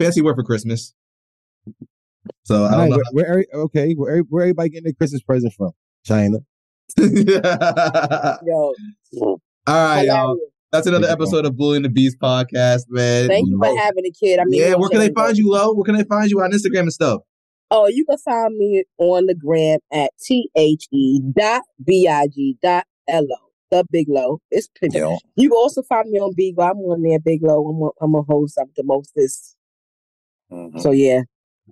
Fancy 0.00 0.22
word 0.22 0.36
for 0.36 0.42
Christmas. 0.42 0.94
So 2.44 2.64
I 2.64 2.70
don't 2.70 2.80
right, 2.80 2.90
know. 2.90 2.96
where, 2.96 3.04
where, 3.12 3.26
every- 3.26 3.46
okay, 3.52 3.92
where, 3.92 4.18
where 4.20 4.44
everybody 4.44 4.70
getting 4.70 4.84
their 4.84 4.94
Christmas 4.94 5.20
present 5.22 5.52
from? 5.52 5.72
China. 6.04 6.38
All 6.98 8.38
Yo. 8.46 8.74
right, 9.66 10.06
y'all. 10.06 10.38
That's 10.72 10.86
another 10.86 11.08
episode 11.08 11.46
of 11.46 11.56
Bully 11.56 11.76
and 11.76 11.84
the 11.84 11.88
Beast 11.88 12.18
podcast, 12.20 12.82
man. 12.88 13.28
Thank 13.28 13.48
you 13.48 13.58
for 13.58 13.78
having 13.78 14.04
a 14.04 14.10
kid. 14.10 14.40
I 14.40 14.44
mean, 14.44 14.60
Yeah, 14.60 14.74
where 14.74 14.88
can 14.88 14.98
they 14.98 15.12
find 15.12 15.36
you, 15.36 15.50
Lo? 15.50 15.72
Where 15.72 15.84
can 15.84 15.94
they 15.94 16.04
find 16.04 16.28
you 16.30 16.40
on 16.42 16.50
Instagram 16.50 16.80
and 16.80 16.92
stuff? 16.92 17.22
Oh, 17.70 17.86
you 17.86 18.04
can 18.04 18.18
find 18.18 18.56
me 18.56 18.84
on 18.98 19.26
the 19.26 19.34
gram 19.34 19.78
at 19.92 20.10
T 20.20 20.50
H 20.56 20.86
E 20.92 21.20
dot 21.36 21.62
B 21.84 22.08
I 22.08 22.26
G 22.26 22.56
dot 22.62 22.86
L 23.08 23.24
O. 23.24 23.36
The 23.70 23.84
Big 23.90 24.06
Lo. 24.08 24.40
It's 24.50 24.68
pretty. 24.76 24.98
Yo. 24.98 25.16
You 25.36 25.48
can 25.50 25.56
also 25.56 25.82
find 25.82 26.10
me 26.10 26.18
on 26.18 26.34
Beagle. 26.36 26.64
I'm 26.64 26.76
on 26.78 27.02
there, 27.02 27.18
Big 27.18 27.40
Lo. 27.42 27.66
I'm 27.66 27.82
a, 27.82 27.90
I'm 28.04 28.14
a 28.14 28.22
host. 28.22 28.58
I'm 28.60 28.70
the 28.76 28.82
mostest. 28.84 29.56
Mm-hmm. 30.52 30.78
So 30.78 30.90
yeah, 30.90 31.22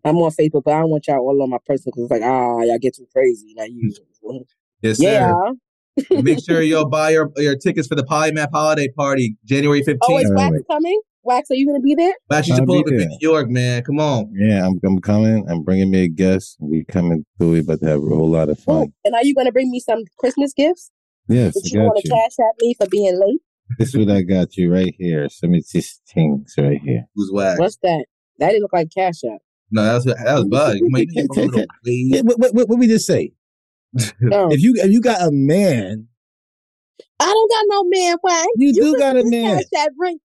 I'm 0.04 0.16
on 0.16 0.30
Facebook, 0.30 0.62
but 0.64 0.74
I 0.74 0.80
don't 0.80 0.90
want 0.90 1.06
y'all 1.06 1.18
all 1.18 1.42
on 1.42 1.50
my 1.50 1.58
personal 1.66 1.92
because 1.92 2.04
it's 2.04 2.10
like 2.10 2.22
ah, 2.22 2.62
y'all 2.62 2.78
get 2.78 2.96
too 2.96 3.06
crazy. 3.12 3.52
Now 3.54 3.64
you, 3.64 3.92
Yes, 4.82 4.98
sir. 4.98 5.04
yeah. 6.10 6.20
Make 6.22 6.38
sure 6.44 6.60
you'll 6.70 6.88
buy 6.88 7.10
your 7.10 7.30
your 7.36 7.56
tickets 7.56 7.86
for 7.86 7.94
the 7.94 8.02
Polymath 8.04 8.48
holiday 8.52 8.88
party, 8.88 9.36
January 9.44 9.82
15th. 9.82 9.98
Oh, 10.02 10.18
is 10.18 10.30
Wax 10.34 10.52
right. 10.52 10.60
coming? 10.70 11.00
Wax, 11.24 11.50
are 11.50 11.54
you 11.54 11.66
gonna 11.66 11.80
be 11.80 11.94
there? 11.94 12.14
Wax, 12.30 12.48
you 12.48 12.54
should 12.54 12.62
I'll 12.62 12.66
pull 12.66 12.78
up 12.80 12.86
be 12.86 12.92
in 12.94 12.98
there. 12.98 13.08
New 13.08 13.18
York, 13.20 13.48
man. 13.48 13.82
Come 13.84 14.00
on. 14.00 14.32
Yeah, 14.34 14.66
I'm, 14.66 14.80
I'm 14.84 15.00
coming. 15.00 15.46
I'm 15.48 15.62
bringing 15.62 15.90
me 15.90 16.04
a 16.04 16.08
guest. 16.08 16.56
We 16.60 16.84
coming 16.84 17.24
through. 17.38 17.52
We 17.52 17.58
about 17.60 17.80
to 17.80 17.86
have 17.88 17.98
a 18.02 18.06
whole 18.06 18.28
lot 18.30 18.48
of 18.48 18.58
Oh, 18.66 18.80
fun. 18.80 18.92
and 19.04 19.14
are 19.14 19.24
you 19.24 19.34
gonna 19.34 19.52
bring 19.52 19.70
me 19.70 19.78
some 19.80 20.00
Christmas 20.18 20.52
gifts? 20.52 20.90
Yes, 21.28 21.54
That 21.54 21.70
I 21.72 21.78
you 21.78 21.84
want 21.84 21.98
to 22.02 22.08
cash 22.08 22.38
at 22.40 22.54
me 22.60 22.74
for 22.74 22.88
being 22.88 23.20
late? 23.20 23.40
This 23.78 23.94
is 23.94 24.04
what 24.04 24.14
I 24.14 24.22
got 24.22 24.56
you 24.56 24.72
right 24.72 24.94
here. 24.98 25.28
Some 25.28 25.54
of 25.54 25.62
these 25.72 26.00
things 26.12 26.52
right 26.58 26.80
here. 26.82 27.04
Who's 27.14 27.30
wax? 27.32 27.60
What's 27.60 27.76
that? 27.82 28.06
That 28.38 28.48
didn't 28.48 28.62
look 28.62 28.72
like 28.72 28.88
cash 28.92 29.22
app. 29.32 29.38
No, 29.70 29.84
that 29.84 29.94
was 29.94 30.04
that 30.06 30.34
was 30.34 30.44
Bud. 30.50 30.76
You 30.78 30.88
might 30.90 31.06
need 31.10 31.26
a 31.30 31.32
little 31.34 31.66
wave. 31.86 32.24
What, 32.24 32.38
what, 32.40 32.54
what, 32.54 32.68
what 32.70 32.78
we 32.80 32.88
just 32.88 33.06
say? 33.06 33.32
No. 34.20 34.48
If 34.52 34.60
you 34.62 34.74
if 34.76 34.90
you 34.90 35.00
got 35.00 35.20
a 35.20 35.30
man, 35.30 36.08
I 37.20 37.26
don't 37.26 37.50
got 37.50 37.64
no 37.68 37.84
man. 37.84 38.16
Why? 38.20 38.46
You 38.56 38.72
do 38.72 38.96
got 38.98 39.16
a 39.16 39.24
man. 39.24 39.58
Cash 39.58 39.66
that 39.72 39.90
ring. 39.98 40.18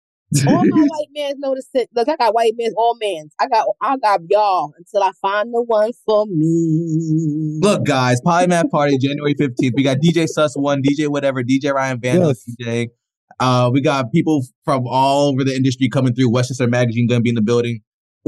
All 0.45 0.65
my 0.65 0.81
white 0.87 1.07
mans 1.15 1.35
know 1.39 1.55
the 1.55 1.63
sit. 1.73 1.89
Look, 1.95 2.09
I 2.09 2.15
got 2.17 2.33
white 2.33 2.53
men, 2.57 2.71
all 2.77 2.97
men. 2.99 3.29
I 3.39 3.47
got, 3.47 3.65
I 3.81 3.97
got 3.97 4.21
y'all 4.29 4.73
until 4.77 5.03
I 5.03 5.11
find 5.21 5.53
the 5.53 5.61
one 5.61 5.91
for 6.05 6.25
me. 6.27 7.59
Look, 7.61 7.85
guys, 7.85 8.19
Polymath 8.25 8.69
party 8.69 8.97
January 8.97 9.35
15th. 9.35 9.71
We 9.75 9.83
got 9.83 9.97
DJ 9.97 10.27
Sus 10.27 10.55
One, 10.55 10.81
DJ 10.81 11.07
whatever, 11.07 11.43
DJ 11.43 11.73
Ryan 11.73 11.99
Van, 12.01 12.21
Yes. 12.21 12.43
DJ. 12.59 12.87
Uh, 13.39 13.69
we 13.71 13.81
got 13.81 14.11
people 14.11 14.43
from 14.65 14.85
all 14.87 15.29
over 15.29 15.43
the 15.43 15.55
industry 15.55 15.87
coming 15.89 16.13
through. 16.13 16.29
Westchester 16.31 16.67
Magazine 16.67 17.07
gonna 17.07 17.21
be 17.21 17.29
in 17.29 17.35
the 17.35 17.41
building. 17.41 17.81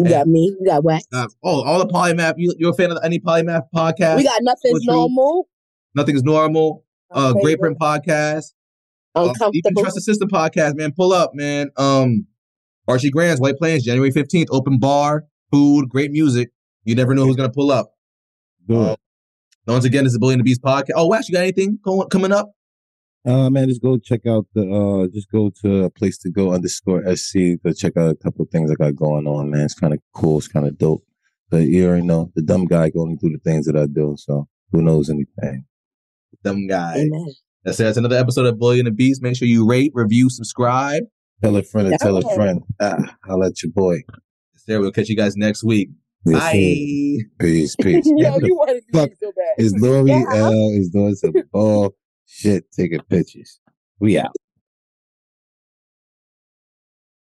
You 0.03 0.09
got 0.09 0.27
me. 0.27 0.55
You 0.59 0.65
got 0.65 0.83
what? 0.83 1.03
Uh, 1.13 1.27
oh, 1.43 1.63
all 1.63 1.79
the 1.79 1.87
Polymath. 1.87 2.35
You, 2.37 2.53
you're 2.57 2.71
a 2.71 2.73
fan 2.75 2.91
of 2.91 2.97
any 3.03 3.19
Polymath 3.19 3.63
podcast? 3.75 4.17
We 4.17 4.23
got 4.23 4.41
nothing's 4.41 4.73
What's 4.73 4.85
your- 4.85 4.95
normal. 4.95 5.47
Nothing's 5.95 6.23
normal. 6.23 6.85
Uh, 7.11 7.31
Okay, 7.35 7.41
Great 7.41 7.59
Print 7.59 7.77
podcast. 7.79 8.53
Uh, 9.15 9.21
Even 9.21 9.29
Uncomfortable. 9.31 9.81
Trust 9.81 9.95
the 9.95 10.01
System 10.01 10.29
podcast, 10.29 10.75
man. 10.75 10.91
Pull 10.95 11.11
up, 11.13 11.31
man. 11.33 11.69
Um, 11.77 12.27
Archie 12.87 13.09
Grants, 13.09 13.41
White 13.41 13.57
Plains, 13.57 13.83
January 13.83 14.11
15th. 14.11 14.47
Open 14.51 14.77
bar, 14.79 15.25
food, 15.51 15.89
great 15.89 16.11
music. 16.11 16.49
You 16.85 16.95
never 16.95 17.13
know 17.15 17.25
who's 17.25 17.35
gonna 17.35 17.49
pull 17.51 17.71
up. 17.71 17.91
do 18.67 18.81
Uh. 18.81 18.95
Once 19.67 19.85
again, 19.85 20.03
this 20.03 20.11
is 20.11 20.13
the 20.13 20.19
Bully 20.19 20.33
and 20.33 20.39
the 20.39 20.43
Beast 20.43 20.61
podcast. 20.63 20.91
Oh, 20.95 21.07
Wax, 21.07 21.27
you 21.29 21.33
got 21.33 21.41
anything 21.41 21.77
going, 21.83 22.07
coming 22.09 22.31
up? 22.31 22.51
Uh, 23.25 23.49
man, 23.49 23.67
just 23.67 23.81
go 23.81 23.97
check 23.97 24.25
out 24.25 24.45
the, 24.53 24.61
uh, 24.71 25.07
just 25.13 25.29
go 25.29 25.51
to 25.61 25.83
a 25.83 25.89
place 25.89 26.17
to 26.19 26.29
go 26.29 26.53
underscore 26.53 27.03
SC. 27.15 27.61
Go 27.63 27.73
check 27.73 27.97
out 27.97 28.09
a 28.11 28.15
couple 28.15 28.43
of 28.43 28.49
things 28.49 28.71
I 28.71 28.75
got 28.75 28.95
going 28.95 29.27
on, 29.27 29.49
man. 29.49 29.65
It's 29.65 29.73
kind 29.73 29.93
of 29.93 29.99
cool. 30.13 30.37
It's 30.37 30.47
kind 30.47 30.65
of 30.65 30.77
dope. 30.77 31.03
But 31.49 31.63
you 31.63 31.87
already 31.87 32.05
know 32.05 32.31
the 32.35 32.41
dumb 32.41 32.65
guy 32.65 32.89
can 32.91 33.01
only 33.01 33.15
do 33.17 33.29
the 33.29 33.39
things 33.39 33.65
that 33.65 33.75
I 33.75 33.87
do. 33.87 34.15
So 34.17 34.47
who 34.71 34.81
knows 34.81 35.09
anything? 35.09 35.65
Them 36.43 36.67
guy. 36.67 36.95
Amen. 36.97 37.33
That's 37.65 37.79
it. 37.79 37.83
That's 37.83 37.97
another 37.97 38.17
episode 38.17 38.45
of 38.45 38.57
Bully 38.57 38.79
and 38.79 38.87
the 38.87 38.91
Beast. 38.91 39.21
Make 39.21 39.35
sure 39.35 39.47
you 39.47 39.67
rate, 39.67 39.91
review, 39.93 40.29
subscribe. 40.29 41.03
Tell 41.43 41.55
a 41.55 41.63
friend 41.63 41.87
and 41.87 41.99
tell 41.99 42.17
a 42.17 42.35
friend. 42.35 42.61
Ah, 42.79 43.15
I'll 43.25 43.39
let 43.39 43.61
your 43.63 43.71
boy. 43.71 43.95
Yes, 43.95 44.65
sir. 44.65 44.79
We'll 44.79 44.91
catch 44.91 45.09
you 45.09 45.15
guys 45.17 45.35
next 45.35 45.63
week. 45.63 45.89
Yes, 46.25 46.39
Bye. 46.39 47.25
Peace, 47.39 47.75
peace. 47.81 48.05
Yo, 48.05 48.37
you 48.39 48.55
wanted 48.55 48.81
to 48.81 48.81
fuck 48.93 49.09
be 49.09 49.15
so 49.21 49.31
bad. 49.35 49.63
Is 49.63 49.73
Lori 49.77 50.09
Yeah. 50.11 50.25
L 50.33 50.69
is 50.73 50.89
doing 50.89 51.15
some 51.15 51.33
bull 51.51 51.95
shit 52.29 52.71
taking 52.71 53.01
pictures. 53.09 53.59
We 53.99 54.19
out. 54.19 54.35